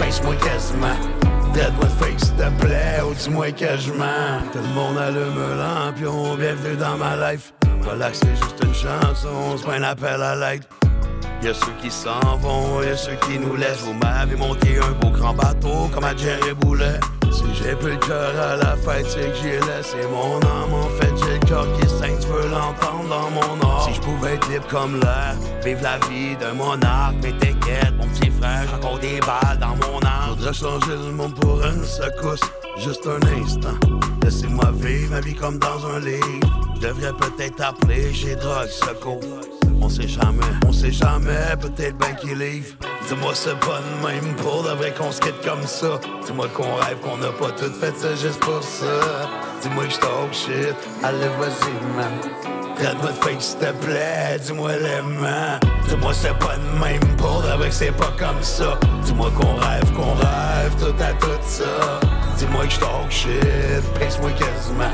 pince-moi 0.00 0.34
quasiment. 0.34 1.31
Traite-moi 1.52 1.84
de 1.84 2.04
fake 2.04 2.20
s'il 2.20 2.34
te 2.34 2.64
plaît, 2.64 3.00
ou 3.06 3.14
dis-moi 3.14 3.52
que 3.52 3.76
je 3.76 3.92
mens. 3.92 4.40
Tout 4.52 4.58
le 4.58 4.74
monde 4.74 4.96
allume 4.98 5.38
un 5.38 5.56
lampion, 5.56 6.34
bienvenue 6.36 6.76
dans 6.76 6.96
ma 6.96 7.32
life. 7.32 7.52
Relax, 7.86 8.20
c'est 8.20 8.36
juste 8.36 8.62
une 8.64 8.74
chanson, 8.74 9.56
c'est 9.56 9.66
pas 9.66 9.74
un 9.74 9.82
appel 9.82 10.22
à 10.22 10.34
l'aide. 10.34 10.64
Y'a 11.42 11.52
ceux 11.52 11.72
qui 11.82 11.90
s'en 11.90 12.36
vont, 12.38 12.82
y'a 12.82 12.96
ceux 12.96 13.16
qui 13.26 13.38
nous 13.38 13.56
laissent. 13.56 13.80
Vous 13.80 13.92
m'avez 13.92 14.36
monté 14.36 14.78
un 14.78 14.92
beau 14.92 15.10
grand 15.10 15.34
bateau 15.34 15.90
comme 15.92 16.04
à 16.04 16.16
Jerry 16.16 16.54
Boulet. 16.54 17.00
Si 17.30 17.44
j'ai 17.54 17.74
plus 17.74 17.92
le 17.92 17.96
cœur 17.98 18.32
à 18.40 18.56
la 18.56 18.76
fête, 18.76 19.06
c'est 19.08 19.30
que 19.30 19.36
j'ai 19.42 19.58
laissé 19.60 20.06
mon 20.10 20.36
âme. 20.36 20.72
En 20.72 20.88
fait, 21.00 21.11
j'ai 21.32 21.54
le 21.54 21.78
qui 21.78 21.88
saigne, 21.88 22.18
tu 22.20 22.28
peux 22.28 22.48
l'entendre 22.48 23.08
dans 23.08 23.30
mon 23.30 23.60
art. 23.68 23.88
Si 23.88 23.94
je 23.94 24.00
pouvais 24.00 24.34
être 24.34 24.48
libre 24.50 24.66
comme 24.68 25.00
l'air, 25.00 25.36
vivre 25.64 25.82
la 25.82 25.98
vie 26.08 26.36
d'un 26.36 26.54
monarque. 26.54 27.16
Mais 27.22 27.32
t'inquiète, 27.32 27.92
mon 27.96 28.06
petit 28.08 28.30
frère, 28.30 28.64
j'ai 28.68 28.74
encore 28.74 28.98
des 28.98 29.20
balles 29.20 29.58
dans 29.58 29.76
mon 29.76 29.98
âme. 30.00 30.36
Faudrait 30.36 30.52
changer 30.52 30.92
le 30.92 31.12
monde 31.12 31.34
pour 31.34 31.62
une 31.64 31.84
secousse, 31.84 32.40
juste 32.78 33.06
un 33.06 33.42
instant. 33.42 33.78
Laissez-moi 34.22 34.72
vivre 34.74 35.10
ma 35.10 35.20
vie 35.20 35.34
comme 35.34 35.58
dans 35.58 35.86
un 35.86 36.00
livre. 36.00 36.40
Je 36.76 36.88
devrais 36.88 37.12
peut-être 37.12 37.60
appeler 37.60 38.12
chez 38.12 38.36
Drogue 38.36 38.68
Secours. 38.68 39.20
On 39.80 39.88
sait 39.88 40.08
jamais, 40.08 40.46
on 40.66 40.72
sait 40.72 40.92
jamais, 40.92 41.56
peut-être 41.60 41.96
ben 41.98 42.14
qu'il 42.14 42.38
livre. 42.38 42.74
Dis-moi 43.08 43.32
c'est 43.34 43.58
pas 43.58 43.80
de 43.80 44.06
même 44.06 44.34
pour 44.36 44.62
de 44.62 44.70
vrai 44.70 44.94
qu'on 44.96 45.10
se 45.10 45.20
quitte 45.20 45.40
comme 45.44 45.66
ça. 45.66 45.98
Dis-moi 46.24 46.48
qu'on 46.54 46.74
rêve 46.76 46.98
qu'on 47.00 47.20
a 47.22 47.32
pas 47.32 47.50
tout 47.50 47.72
fait 47.80 47.96
ça 47.96 48.14
juste 48.14 48.38
pour 48.40 48.62
ça. 48.62 49.28
Dis-moi 49.62 49.84
que 49.84 49.90
j'talk 49.90 50.32
shit, 50.32 50.74
allez 51.04 51.30
vas-y 51.38 51.70
man. 51.96 52.10
Traite-moi 52.74 53.10
de 53.10 53.16
fake 53.24 53.40
s'il 53.40 53.58
te 53.58 53.72
plaît, 53.84 54.36
dis-moi 54.44 54.72
l'aimant. 54.72 55.60
Dis-moi 55.88 56.12
c'est 56.12 56.36
pas 56.38 56.56
de 56.56 56.84
même 56.84 57.16
pour 57.16 57.42
que 57.42 57.70
c'est 57.70 57.92
pas 57.92 58.12
comme 58.18 58.42
ça. 58.42 58.76
Dis-moi 59.04 59.30
qu'on 59.30 59.54
rêve, 59.54 59.92
qu'on 59.92 60.14
rêve, 60.14 60.74
tout 60.80 61.00
à 61.00 61.12
tout 61.12 61.42
ça. 61.46 62.00
Dis-moi 62.38 62.64
que 62.64 62.70
j'talk 62.70 63.10
shit, 63.10 64.00
pince-moi 64.00 64.30
quasiment. 64.32 64.90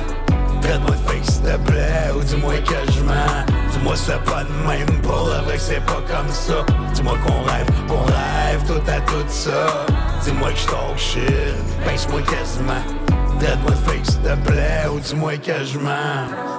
Traite-moi 0.60 0.90
de 0.90 1.10
fake 1.10 1.24
s'il 1.24 1.42
te 1.44 1.56
plaît, 1.70 2.10
ou 2.14 2.22
dis-moi 2.24 2.54
que 2.58 2.92
je 2.92 3.00
mens. 3.00 3.46
Dis-moi 3.72 3.94
c'est 3.96 4.22
pas 4.24 4.44
de 4.44 4.68
même 4.68 5.00
pour 5.00 5.30
que 5.46 5.58
c'est 5.58 5.84
pas 5.86 6.02
comme 6.12 6.28
ça. 6.28 6.66
Dis-moi 6.92 7.16
qu'on 7.24 7.42
rêve, 7.50 7.70
qu'on 7.88 8.04
rêve, 8.04 8.62
tout 8.66 8.90
à 8.90 9.00
tout 9.00 9.24
ça. 9.28 9.86
Dis-moi 10.22 10.50
que 10.50 10.58
j'talk 10.58 10.98
shit, 10.98 11.54
pince-moi 11.86 12.20
quasiment. 12.20 13.17
Traite-moi 13.38 13.70
de 13.70 13.76
fake 13.76 14.06
s'il 14.06 14.20
te 14.20 14.48
plaît, 14.48 14.88
ou 14.92 14.98
dis-moi 14.98 15.36
que 15.36 15.64
je 15.64 15.78
mens. 15.78 16.57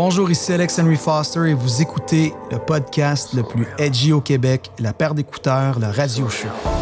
Bonjour, 0.00 0.30
ici 0.30 0.52
Alex 0.52 0.78
Henry 0.78 0.94
Foster 0.94 1.50
et 1.50 1.54
vous 1.54 1.82
écoutez 1.82 2.32
le 2.52 2.58
podcast 2.60 3.32
le 3.34 3.42
plus 3.42 3.66
edgy 3.78 4.12
au 4.12 4.20
Québec, 4.20 4.70
la 4.78 4.92
paire 4.92 5.12
d'écouteurs, 5.12 5.80
le 5.80 5.88
Radio 5.88 6.28
Show. 6.28 6.77